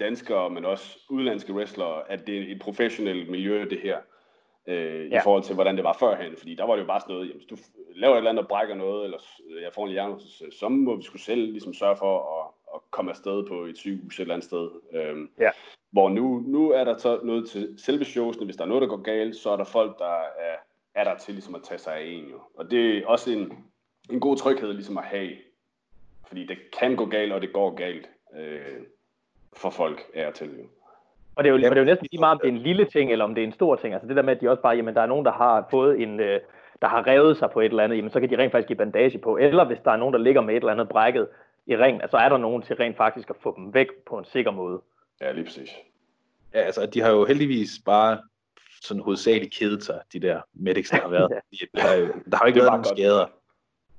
danskere, 0.01 0.51
men 0.51 0.65
også 0.65 0.99
udlandske 1.11 1.53
wrestlere, 1.53 2.11
at 2.11 2.27
det 2.27 2.39
er 2.39 2.53
et 2.55 2.61
professionelt 2.61 3.31
miljø, 3.31 3.65
det 3.71 3.81
her 3.83 3.97
øh, 4.67 5.11
ja. 5.11 5.19
i 5.19 5.21
forhold 5.23 5.43
til, 5.43 5.55
hvordan 5.55 5.77
det 5.77 5.85
var 5.85 5.97
førhen. 6.01 6.37
Fordi 6.37 6.55
der 6.55 6.65
var 6.65 6.75
det 6.75 6.83
jo 6.83 6.87
bare 6.87 7.01
sådan 7.01 7.13
noget, 7.13 7.29
jamen, 7.29 7.39
hvis 7.39 7.47
du 7.47 7.57
laver 7.95 8.15
et 8.15 8.19
eller 8.19 8.31
andet 8.31 8.43
og 8.43 8.49
brækker 8.49 8.75
noget, 8.75 9.05
eller 9.05 9.19
jeg 9.63 9.73
får 9.73 9.87
en 9.87 9.93
hjernelse, 9.93 10.45
så 10.51 10.69
må 10.69 10.97
vi 10.97 11.03
skulle 11.03 11.23
selv 11.23 11.53
ligesom 11.53 11.75
sørge 11.75 11.97
for 11.97 12.41
at, 12.41 12.75
at 12.75 12.81
komme 12.91 13.11
afsted 13.11 13.47
på 13.49 13.65
et 13.65 13.79
sygehus 13.79 14.17
et 14.17 14.21
eller 14.21 14.35
andet 14.35 14.45
sted. 14.45 14.71
Øhm, 14.93 15.31
ja. 15.39 15.51
Hvor 15.91 16.09
nu, 16.09 16.43
nu 16.47 16.71
er 16.71 16.85
der 16.85 16.99
så 16.99 17.21
noget 17.23 17.49
til 17.51 17.75
selve 17.79 18.05
showsene. 18.05 18.45
Hvis 18.45 18.57
der 18.57 18.65
er 18.65 18.69
noget, 18.69 18.83
der 18.83 18.89
går 18.89 19.03
galt, 19.03 19.37
så 19.37 19.51
er 19.51 19.57
der 19.57 19.65
folk, 19.65 19.99
der 19.99 20.21
er, 20.23 20.57
er 20.95 21.05
der 21.05 21.17
til 21.17 21.35
ligesom 21.35 21.55
at 21.55 21.63
tage 21.63 21.79
sig 21.79 21.95
af 21.95 22.05
en. 22.05 22.25
Jo. 22.25 22.41
Og 22.55 22.71
det 22.71 22.99
er 22.99 23.07
også 23.07 23.31
en, 23.31 23.53
en 24.11 24.21
god 24.21 24.37
tryghed 24.37 24.73
ligesom 24.73 24.99
at 24.99 25.05
have. 25.05 25.33
Fordi 26.27 26.47
det 26.47 26.59
kan 26.79 26.97
gå 26.97 27.07
galt, 27.07 27.33
og 27.33 27.41
det 27.41 27.53
går 27.53 27.75
galt 27.75 28.09
øh, 28.37 28.83
for 29.57 29.71
folk 29.71 30.11
er 30.15 30.31
til. 30.31 30.59
Jo. 30.59 30.65
Og 31.35 31.45
det 31.45 31.51
er 31.51 31.55
jo, 31.55 31.57
og 31.57 31.71
det 31.71 31.79
er 31.79 31.81
jo 31.81 31.85
næsten 31.85 32.09
lige 32.11 32.21
meget, 32.21 32.35
om 32.35 32.41
det 32.43 32.49
er 32.49 32.53
en 32.53 32.63
lille 32.63 32.85
ting, 32.85 33.13
eller 33.13 33.25
om 33.25 33.35
det 33.35 33.43
er 33.43 33.47
en 33.47 33.53
stor 33.53 33.77
ting. 33.77 33.95
Altså 33.95 34.09
det 34.09 34.17
der 34.17 34.23
med, 34.23 34.35
at 34.35 34.41
de 34.41 34.51
også 34.51 34.63
bare, 34.63 34.77
jamen 34.77 34.95
der 34.95 35.01
er 35.01 35.07
nogen, 35.07 35.25
der 35.25 35.33
har 35.33 35.67
fået 35.71 36.03
en, 36.03 36.21
øh, 36.21 36.41
der 36.83 36.89
har 36.89 37.07
revet 37.07 37.37
sig 37.37 37.51
på 37.51 37.61
et 37.61 37.65
eller 37.65 37.85
andet, 37.85 37.97
jamen 37.97 38.11
så 38.11 38.21
kan 38.21 38.31
de 38.31 38.39
rent 38.39 38.53
faktisk 38.53 38.69
give 38.69 38.77
bandage 38.77 39.19
på. 39.19 39.37
Eller 39.37 39.65
hvis 39.65 39.79
der 39.85 39.91
er 39.91 39.97
nogen, 39.97 40.13
der 40.13 40.21
ligger 40.21 40.41
med 40.41 40.55
et 40.55 40.61
eller 40.61 40.73
andet 40.73 40.89
brækket 40.89 41.29
i 41.67 41.77
ringen, 41.77 42.01
så 42.01 42.03
altså 42.03 42.17
er 42.17 42.29
der 42.29 42.37
nogen 42.37 42.63
til 42.63 42.77
rent 42.77 42.97
faktisk 42.97 43.31
at 43.31 43.37
få 43.43 43.55
dem 43.57 43.75
væk 43.75 43.87
på 44.07 44.19
en 44.19 44.25
sikker 44.25 44.51
måde. 44.51 44.81
Ja, 45.21 45.33
lige 45.33 45.45
præcis. 45.45 45.71
Ja, 46.55 46.61
altså 46.61 46.87
de 46.87 47.01
har 47.01 47.11
jo 47.11 47.25
heldigvis 47.25 47.71
bare 47.87 48.19
sådan 48.83 49.03
hovedsageligt 49.03 49.55
kedet 49.55 49.85
sig, 49.85 50.01
de 50.13 50.21
der 50.21 50.41
medics, 50.55 50.91
der 50.91 51.01
har 51.01 51.09
været. 51.09 51.31
ja. 51.61 51.67
der, 51.75 51.81
har 51.81 51.95
jo, 51.95 52.07
der 52.07 52.37
har 52.37 52.45
jo 52.45 52.47
ikke 52.47 52.61
været 52.61 52.73
nogen 52.73 52.85
skader. 52.85 53.27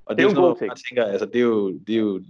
Og 0.06 0.10
det, 0.10 0.18
det 0.18 0.18
er 0.18 0.22
jo 0.22 0.30
sådan 0.30 0.42
noget, 0.42 0.60
man 0.60 0.76
tænker, 0.88 1.04
altså 1.04 1.26
det 1.26 1.36
er 1.36 1.42
jo, 1.42 1.72
det 1.72 1.94
er 1.94 2.00
jo 2.00 2.22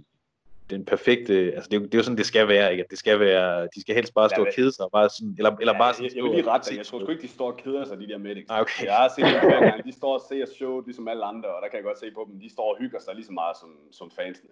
den 0.69 0.85
perfekte, 0.85 1.33
altså 1.55 1.69
det 1.69 1.77
er, 1.77 1.79
jo, 1.79 1.85
det 1.85 1.93
er 1.93 1.97
jo 1.97 2.03
sådan, 2.03 2.17
det 2.17 2.25
skal 2.25 2.47
være, 2.47 2.71
ikke? 2.71 2.83
At 2.83 2.89
det 2.89 2.99
skal 2.99 3.19
være, 3.19 3.67
de 3.75 3.81
skal 3.81 3.95
helst 3.95 4.13
bare 4.13 4.29
stå 4.29 4.41
ja, 4.41 4.47
og 4.47 4.53
kede 4.55 4.71
sig, 4.71 4.85
bare 4.93 5.09
sådan, 5.09 5.35
eller, 5.37 5.55
eller 5.59 5.73
ja, 5.73 5.79
bare 5.79 5.93
sådan 5.93 6.05
jeg, 6.05 6.15
jeg 6.15 6.23
vil 6.23 6.31
lige 6.31 6.47
rette 6.47 6.69
dig. 6.69 6.77
Jeg 6.77 6.85
tror 6.85 6.99
sgu 6.99 7.11
ikke, 7.11 7.21
de 7.21 7.27
står 7.27 7.51
og 7.51 7.57
keder 7.57 7.85
sig, 7.85 7.99
de 7.99 8.07
der 8.07 8.17
medics. 8.17 8.49
Ah, 8.49 8.61
okay. 8.61 8.85
Jeg 8.85 8.95
har 8.95 9.09
set 9.15 9.25
dem 9.25 9.39
flere 9.39 9.61
gange. 9.69 9.83
De 9.83 9.91
står 9.91 10.13
og 10.13 10.21
ser 10.29 10.45
showet, 10.45 10.85
ligesom 10.85 11.07
alle 11.07 11.25
andre, 11.25 11.49
og 11.55 11.61
der 11.61 11.67
kan 11.67 11.77
jeg 11.77 11.83
godt 11.83 11.99
se 11.99 12.11
på 12.11 12.27
dem. 12.31 12.39
De 12.39 12.49
står 12.49 12.73
og 12.73 12.77
hygger 12.79 12.99
sig 12.99 13.15
lige 13.15 13.25
så 13.25 13.31
meget 13.31 13.57
som, 13.57 13.69
som 13.91 14.11
fansene. 14.11 14.49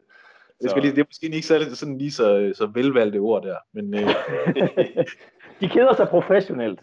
Det, 0.62 0.70
skal 0.70 0.82
lige, 0.82 0.96
det 0.96 1.02
er 1.02 1.06
måske 1.10 1.26
ikke 1.26 1.48
så, 1.48 1.76
sådan 1.76 1.98
lige 1.98 2.12
så, 2.12 2.54
så 2.56 2.66
velvalgte 2.66 3.18
ord 3.18 3.44
der, 3.44 3.58
men... 3.72 3.94
Øh, 3.94 4.10
de 5.62 5.70
keder 5.70 5.96
sig 5.96 6.08
professionelt. 6.08 6.80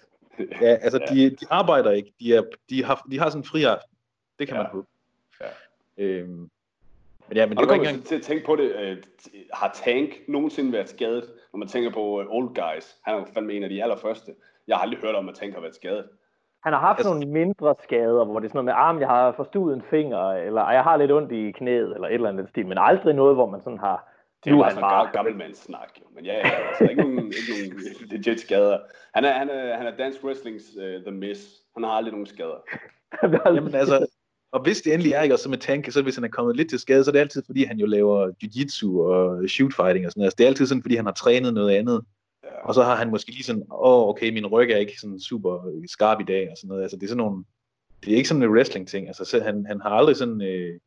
Ja, 0.60 0.74
altså 0.84 1.00
ja. 1.10 1.14
De, 1.14 1.30
de 1.30 1.46
arbejder 1.50 1.90
ikke. 1.90 2.12
De, 2.20 2.34
er, 2.34 2.42
de, 2.70 2.84
har, 2.84 3.06
de 3.10 3.18
har 3.18 3.28
sådan 3.28 3.40
en 3.40 3.44
fri 3.44 3.64
aften. 3.64 3.96
Det 4.38 4.48
kan 4.48 4.56
ja. 4.56 4.62
man 4.62 4.72
håbe. 4.72 4.86
Ja. 5.40 6.04
Øhm, 6.04 6.50
men 7.30 7.36
ja, 7.36 7.46
men 7.46 7.56
det 7.56 7.68
var 7.68 7.74
ikke 7.74 7.88
engang... 7.88 8.04
til 8.04 8.14
at 8.14 8.22
tænke 8.22 8.46
på 8.46 8.56
det. 8.56 8.74
Øh, 8.80 8.96
har 9.52 9.70
Tank 9.84 10.10
nogensinde 10.28 10.72
været 10.72 10.88
skadet? 10.88 11.24
Når 11.52 11.58
man 11.58 11.68
tænker 11.68 11.90
på 11.90 12.00
uh, 12.00 12.36
Old 12.36 12.48
Guys. 12.48 12.96
Han 13.04 13.14
er 13.14 13.18
jo 13.18 13.26
fandme 13.34 13.52
en 13.52 13.62
af 13.62 13.68
de 13.68 13.82
allerførste. 13.82 14.32
Jeg 14.68 14.76
har 14.76 14.82
aldrig 14.82 15.00
hørt 15.00 15.14
om, 15.14 15.28
at 15.28 15.34
Tank 15.34 15.54
har 15.54 15.60
været 15.60 15.74
skadet. 15.74 16.04
Han 16.64 16.72
har 16.72 16.80
haft 16.80 16.98
altså... 16.98 17.14
nogle 17.14 17.26
mindre 17.26 17.74
skader, 17.82 18.24
hvor 18.24 18.38
det 18.40 18.46
er 18.46 18.50
sådan 18.50 18.64
noget 18.64 18.64
med, 18.64 18.72
arm, 18.72 18.96
ah, 18.96 19.00
jeg 19.00 19.08
har 19.08 19.32
forstuet 19.32 19.76
en 19.76 19.82
finger, 19.82 20.32
eller 20.32 20.70
jeg 20.70 20.82
har 20.82 20.96
lidt 20.96 21.12
ondt 21.12 21.32
i 21.32 21.50
knæet, 21.50 21.94
eller 21.94 22.08
et 22.08 22.14
eller 22.14 22.28
andet 22.28 22.48
stil, 22.48 22.66
men 22.66 22.78
aldrig 22.80 23.14
noget, 23.14 23.34
hvor 23.34 23.46
man 23.46 23.60
sådan 23.60 23.78
har... 23.78 24.08
Det 24.44 24.50
er 24.50 24.54
jo 24.54 24.62
bare 24.62 24.70
sådan 24.70 25.06
en 25.06 25.12
gammel 25.12 25.56
snak, 25.56 25.90
jo. 26.00 26.04
Men 26.14 26.24
ja, 26.24 26.34
ja 26.34 26.50
altså, 26.68 26.84
ikke 26.84 27.02
nogen, 27.02 27.18
ikke 27.18 27.52
nogen 27.52 27.80
legit 28.12 28.40
skader. 28.40 28.78
Han 29.14 29.24
er, 29.24 29.32
han 29.32 29.50
er, 29.50 29.76
han 29.76 29.86
er 29.86 29.96
dansk 29.96 30.24
wrestlings 30.24 30.64
uh, 30.76 31.02
The 31.02 31.10
Miss. 31.10 31.40
Han 31.74 31.84
har 31.84 31.90
aldrig 31.90 32.12
nogen 32.12 32.26
skader. 32.26 32.60
Jamen 33.54 33.74
altså, 33.74 34.06
og 34.52 34.62
hvis 34.62 34.82
det 34.82 34.92
endelig 34.92 35.12
er, 35.12 35.22
ikke, 35.22 35.34
og 35.34 35.38
så 35.38 35.48
med 35.48 35.58
Tank, 35.58 35.90
så 35.90 36.02
hvis 36.02 36.14
han 36.14 36.24
er 36.24 36.28
kommet 36.28 36.56
lidt 36.56 36.70
til 36.70 36.78
skade, 36.78 37.04
så 37.04 37.10
er 37.10 37.12
det 37.12 37.20
altid, 37.20 37.42
fordi 37.46 37.64
han 37.64 37.78
jo 37.78 37.86
laver 37.86 38.30
jiu-jitsu 38.44 39.00
og 39.00 39.48
shoot 39.48 39.74
fighting 39.74 40.06
og 40.06 40.12
sådan 40.12 40.20
noget. 40.20 40.26
Altså, 40.26 40.36
det 40.38 40.44
er 40.44 40.48
altid 40.48 40.66
sådan, 40.66 40.82
fordi 40.82 40.96
han 40.96 41.04
har 41.04 41.12
trænet 41.12 41.54
noget 41.54 41.70
andet. 41.70 42.00
Ja. 42.44 42.66
Og 42.68 42.74
så 42.74 42.82
har 42.82 42.96
han 42.96 43.10
måske 43.10 43.30
lige 43.30 43.44
sådan, 43.44 43.62
åh, 43.62 44.02
oh, 44.02 44.08
okay, 44.08 44.30
min 44.32 44.46
ryg 44.46 44.70
er 44.70 44.76
ikke 44.76 45.00
sådan 45.00 45.20
super 45.20 45.82
skarp 45.86 46.20
i 46.20 46.24
dag, 46.24 46.50
og 46.50 46.56
sådan 46.56 46.68
noget. 46.68 46.82
Altså, 46.82 46.96
det 46.96 47.02
er 47.02 47.08
sådan 47.08 47.24
nogle, 47.24 47.44
det 48.04 48.12
er 48.12 48.16
ikke 48.16 48.28
sådan 48.28 48.42
en 48.42 48.50
wrestling-ting. 48.50 49.06
Altså, 49.06 49.24
så 49.24 49.40
han, 49.42 49.66
han 49.66 49.80
har 49.80 49.90
aldrig 49.90 50.16
sådan, 50.16 50.42
øh, 50.42 50.80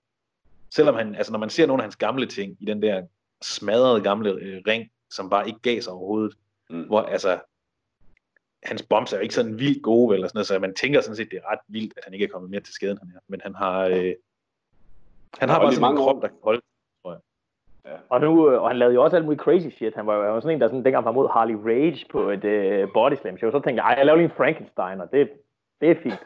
selvom 0.76 0.96
han, 0.96 1.16
altså, 1.16 1.32
når 1.32 1.40
man 1.40 1.50
ser 1.50 1.66
nogle 1.66 1.84
af 1.84 1.86
hans 1.86 1.96
gamle 1.96 2.26
ting 2.26 2.58
i 2.60 2.66
den 2.66 2.82
der 2.82 3.04
smadrede 3.42 4.02
gamle 4.02 4.32
øh, 4.32 4.62
ring, 4.68 4.90
som 5.12 5.30
bare 5.30 5.48
ikke 5.48 5.60
gav 5.60 5.82
sig 5.82 5.94
overhovedet, 5.94 6.38
mm. 6.70 6.82
hvor 6.82 7.02
altså, 7.02 7.40
hans 8.66 8.84
bombs 8.84 9.14
er 9.14 9.18
jo 9.18 9.22
ikke 9.22 9.36
sådan 9.36 9.60
vildt 9.60 9.84
gode, 9.84 10.24
og 10.24 10.30
sådan 10.30 10.38
noget, 10.38 10.48
så 10.48 10.60
man 10.60 10.74
tænker 10.74 11.02
sådan 11.02 11.16
set, 11.16 11.32
det 11.32 11.38
er 11.38 11.52
ret 11.52 11.60
vildt, 11.68 11.94
at 11.98 12.04
han 12.04 12.14
ikke 12.14 12.26
er 12.26 12.30
kommet 12.30 12.52
mere 12.52 12.62
til 12.62 12.74
skaden, 12.74 12.98
han 12.98 13.12
er. 13.16 13.20
Men 13.28 13.42
han 13.44 13.56
har, 13.56 13.86
øh, 13.86 14.14
han 15.38 15.50
har 15.50 15.60
bare 15.60 15.74
sådan 15.74 15.92
en 15.92 15.98
krop, 15.98 16.22
der 16.22 16.28
kan 16.28 16.38
holde, 16.44 16.62
tror 17.04 17.12
jeg. 17.12 17.22
Ja. 17.86 17.98
Og, 18.10 18.22
nu, 18.22 18.52
øh, 18.52 18.62
og 18.62 18.70
han 18.70 18.78
lavede 18.78 18.96
jo 18.96 19.04
også 19.04 19.16
alt 19.16 19.26
muligt 19.26 19.42
crazy 19.42 19.68
shit. 19.76 19.96
Han 19.96 20.08
var 20.08 20.16
jo 20.16 20.42
sådan 20.42 20.56
en, 20.56 20.62
der 20.62 20.68
sådan, 20.68 20.84
dengang 20.84 21.06
var 21.06 21.12
mod 21.12 21.30
Harley 21.30 21.56
Rage 21.56 22.06
på 22.12 22.30
et 22.30 22.44
uh, 22.44 22.94
body 22.94 23.16
slam 23.22 23.38
show. 23.38 23.52
Så 23.52 23.60
tænkte 23.60 23.84
jeg, 23.84 23.98
jeg 23.98 24.06
laver 24.06 24.18
lige 24.18 24.30
en 24.30 24.38
Frankenstein, 24.38 25.02
og 25.02 25.12
det, 25.12 25.30
det 25.82 25.92
er 25.92 25.96
fint. 26.04 26.24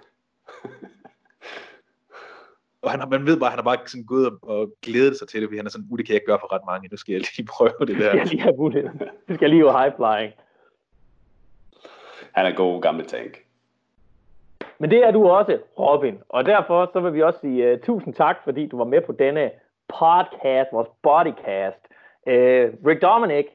og 2.84 2.92
han, 2.92 3.10
man 3.10 3.26
ved 3.26 3.40
bare, 3.40 3.48
at 3.48 3.52
han 3.52 3.60
har 3.64 3.70
bare 3.72 3.88
sådan 3.88 4.06
gået 4.06 4.26
og, 4.28 4.38
og 4.44 4.74
glædet 4.82 5.18
sig 5.18 5.28
til 5.28 5.42
det, 5.42 5.50
fordi 5.50 5.58
han 5.58 5.66
er 5.66 5.70
sådan, 5.70 5.88
uh, 5.92 5.98
det 5.98 6.06
kan 6.06 6.14
jeg 6.14 6.22
ikke 6.22 6.32
gøre 6.32 6.44
for 6.44 6.54
ret 6.54 6.66
mange, 6.66 6.90
nu 6.92 6.98
skal 6.98 7.12
jeg 7.14 7.22
lige 7.22 7.48
prøve 7.56 7.86
det 7.90 7.96
der. 8.02 8.12
Det 8.18 8.18
skal 8.18 8.18
jeg 8.18 8.28
lige 8.28 8.42
have 8.42 8.58
mulighed. 8.58 8.90
Det 9.28 9.36
skal 9.36 9.46
jeg 9.46 9.50
lige 9.50 9.64
have 9.64 9.80
high 9.80 9.94
flying. 9.98 10.34
Han 12.38 12.46
er 12.46 12.56
god 12.56 12.82
gammel 12.82 13.06
tank. 13.06 13.38
Men 14.80 14.92
det 14.92 15.04
er 15.04 15.12
du 15.12 15.30
også, 15.30 15.60
Robin. 15.80 16.20
Og 16.30 16.46
derfor 16.46 16.90
så 16.94 17.00
vil 17.00 17.14
vi 17.14 17.22
også 17.22 17.40
sige 17.40 17.74
uh, 17.74 17.80
tusind 17.80 18.14
tak, 18.14 18.38
fordi 18.44 18.68
du 18.68 18.78
var 18.78 18.86
med 18.86 19.02
på 19.02 19.12
denne 19.12 19.52
podcast, 20.00 20.70
vores 20.72 20.88
bodycast. 21.02 21.88
Uh, 22.28 22.88
Rick 22.88 23.02
Dominic, 23.02 23.46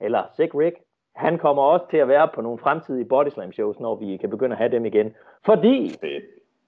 eller 0.00 0.22
Sick 0.36 0.54
Rick, 0.54 0.76
han 1.14 1.38
kommer 1.38 1.62
også 1.62 1.86
til 1.90 1.96
at 1.96 2.08
være 2.08 2.28
på 2.34 2.40
nogle 2.40 2.58
fremtidige 2.58 3.04
bodyslam 3.04 3.52
shows, 3.52 3.80
når 3.80 3.94
vi 3.94 4.16
kan 4.16 4.30
begynde 4.30 4.52
at 4.54 4.58
have 4.58 4.72
dem 4.72 4.86
igen. 4.86 5.14
Fordi 5.44 5.94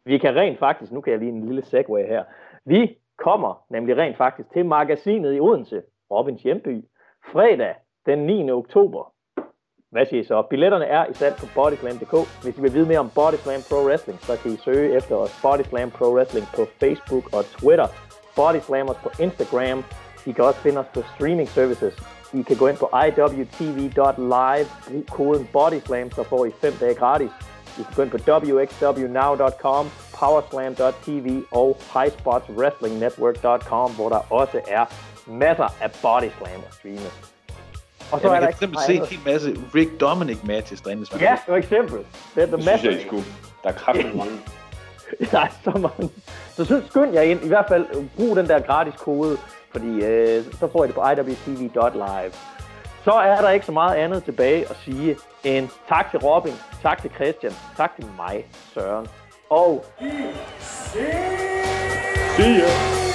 vi 0.05 0.19
kan 0.19 0.37
rent 0.37 0.59
faktisk, 0.59 0.93
nu 0.93 1.01
kan 1.01 1.11
jeg 1.11 1.21
lige 1.21 1.33
en 1.33 1.47
lille 1.47 1.65
segway 1.65 2.07
her, 2.07 2.25
vi 2.65 2.99
kommer 3.17 3.65
nemlig 3.71 3.97
rent 3.97 4.17
faktisk 4.17 4.53
til 4.53 4.67
magasinet 4.67 5.37
i 5.37 5.41
Odense, 5.41 5.83
Robins 6.11 6.43
hjemby, 6.43 6.85
fredag 7.33 7.75
den 8.07 8.19
9. 8.19 8.51
oktober 8.51 9.12
hvad 9.93 10.07
siger 10.07 10.23
I 10.23 10.27
så? 10.27 10.43
Billetterne 10.51 10.85
er 10.85 11.07
i 11.07 11.15
salg 11.15 11.37
på 11.37 11.47
bodyslam.dk. 11.55 12.15
Hvis 12.43 12.59
I 12.59 12.61
vil 12.61 12.75
vide 12.75 12.87
mere 12.87 12.99
om 12.99 13.11
Bodyslam 13.15 13.61
Pro 13.69 13.77
Wrestling, 13.87 14.19
så 14.21 14.37
kan 14.37 14.53
I 14.53 14.57
søge 14.57 14.97
efter 14.97 15.15
os 15.17 15.39
Bodyslam 15.43 15.91
Pro 15.91 16.07
Wrestling 16.15 16.47
på 16.57 16.67
Facebook 16.81 17.35
og 17.37 17.45
Twitter. 17.45 17.87
Bodyslam 18.37 18.89
os 18.89 18.97
på 19.03 19.11
Instagram. 19.23 19.85
I 20.27 20.33
kan 20.33 20.45
også 20.45 20.61
finde 20.61 20.79
os 20.81 20.87
på 20.95 21.03
streaming 21.15 21.49
services. 21.49 21.95
I 22.35 22.43
kan 22.43 22.57
gå 22.57 22.67
ind 22.67 22.77
på 22.77 22.91
iwtv.live, 23.07 24.67
brug 24.89 25.07
koden 25.11 25.49
BODYSLAM, 25.53 26.11
så 26.11 26.23
får 26.23 26.45
I 26.47 26.51
5 26.51 26.73
dage 26.81 26.95
gratis. 26.95 27.31
I 27.79 27.83
kan 27.83 27.95
gå 27.97 28.03
ind 28.03 28.11
på 28.11 28.19
wxwnow.com, 28.19 29.87
powerslam.tv 30.19 31.43
og 31.51 31.77
highspotswrestlingnetwork.com, 31.95 33.91
hvor 33.95 34.09
der 34.09 34.33
også 34.33 34.61
er 34.69 34.85
masser 35.27 35.69
af 35.83 35.91
Bodyslam 36.03 36.61
at 36.69 36.75
streame. 36.75 37.32
Og 38.13 38.21
så 38.21 38.29
ja, 38.29 38.37
er 38.37 38.41
der 38.41 38.51
kan 38.51 38.75
se 38.87 38.95
en 38.95 39.07
hel 39.07 39.19
masse 39.25 39.57
Rick 39.75 40.01
Dominic 40.01 40.39
matches 40.45 40.81
derinde, 40.81 41.01
hvis 41.01 41.13
man 41.13 41.21
Ja, 41.21 41.37
for 41.47 41.57
eksempel. 41.57 41.99
Det, 42.35 42.43
er 42.43 42.47
the 42.47 42.57
det 42.57 42.65
synes 42.65 42.85
jeg, 42.85 42.93
I 42.93 43.07
skulle. 43.07 43.25
Der 43.63 43.69
er 43.69 43.73
kraftigt 43.73 44.15
mange. 44.23 44.33
der 45.31 45.41
er 45.41 45.49
så 45.65 45.71
mange. 45.71 46.13
Så 46.57 46.65
synes, 46.65 46.85
skynd 46.89 47.13
jer 47.13 47.23
ind. 47.23 47.45
I 47.45 47.49
hvert 47.49 47.65
fald 47.69 47.87
brug 48.17 48.37
den 48.37 48.49
der 48.49 48.61
gratis 48.61 48.95
kode, 48.99 49.39
fordi 49.73 50.05
øh, 50.05 50.45
så 50.61 50.69
får 50.73 50.85
I 50.85 50.87
det 50.87 50.95
på 50.95 51.01
iwtv.live. 51.01 52.33
Så 53.05 53.13
er 53.13 53.41
der 53.41 53.51
ikke 53.51 53.67
så 53.67 53.73
meget 53.73 53.97
andet 53.97 54.25
tilbage 54.25 54.71
at 54.71 54.77
sige 54.85 55.17
end 55.45 55.69
tak 55.89 56.11
til 56.11 56.19
Robin, 56.19 56.53
tak 56.83 57.03
til 57.03 57.11
Christian, 57.15 57.53
tak 57.77 57.97
til 57.97 58.05
mig, 58.17 58.47
Søren. 58.75 59.07
Og... 59.51 59.85
See 62.37 62.59
ya! 62.61 63.12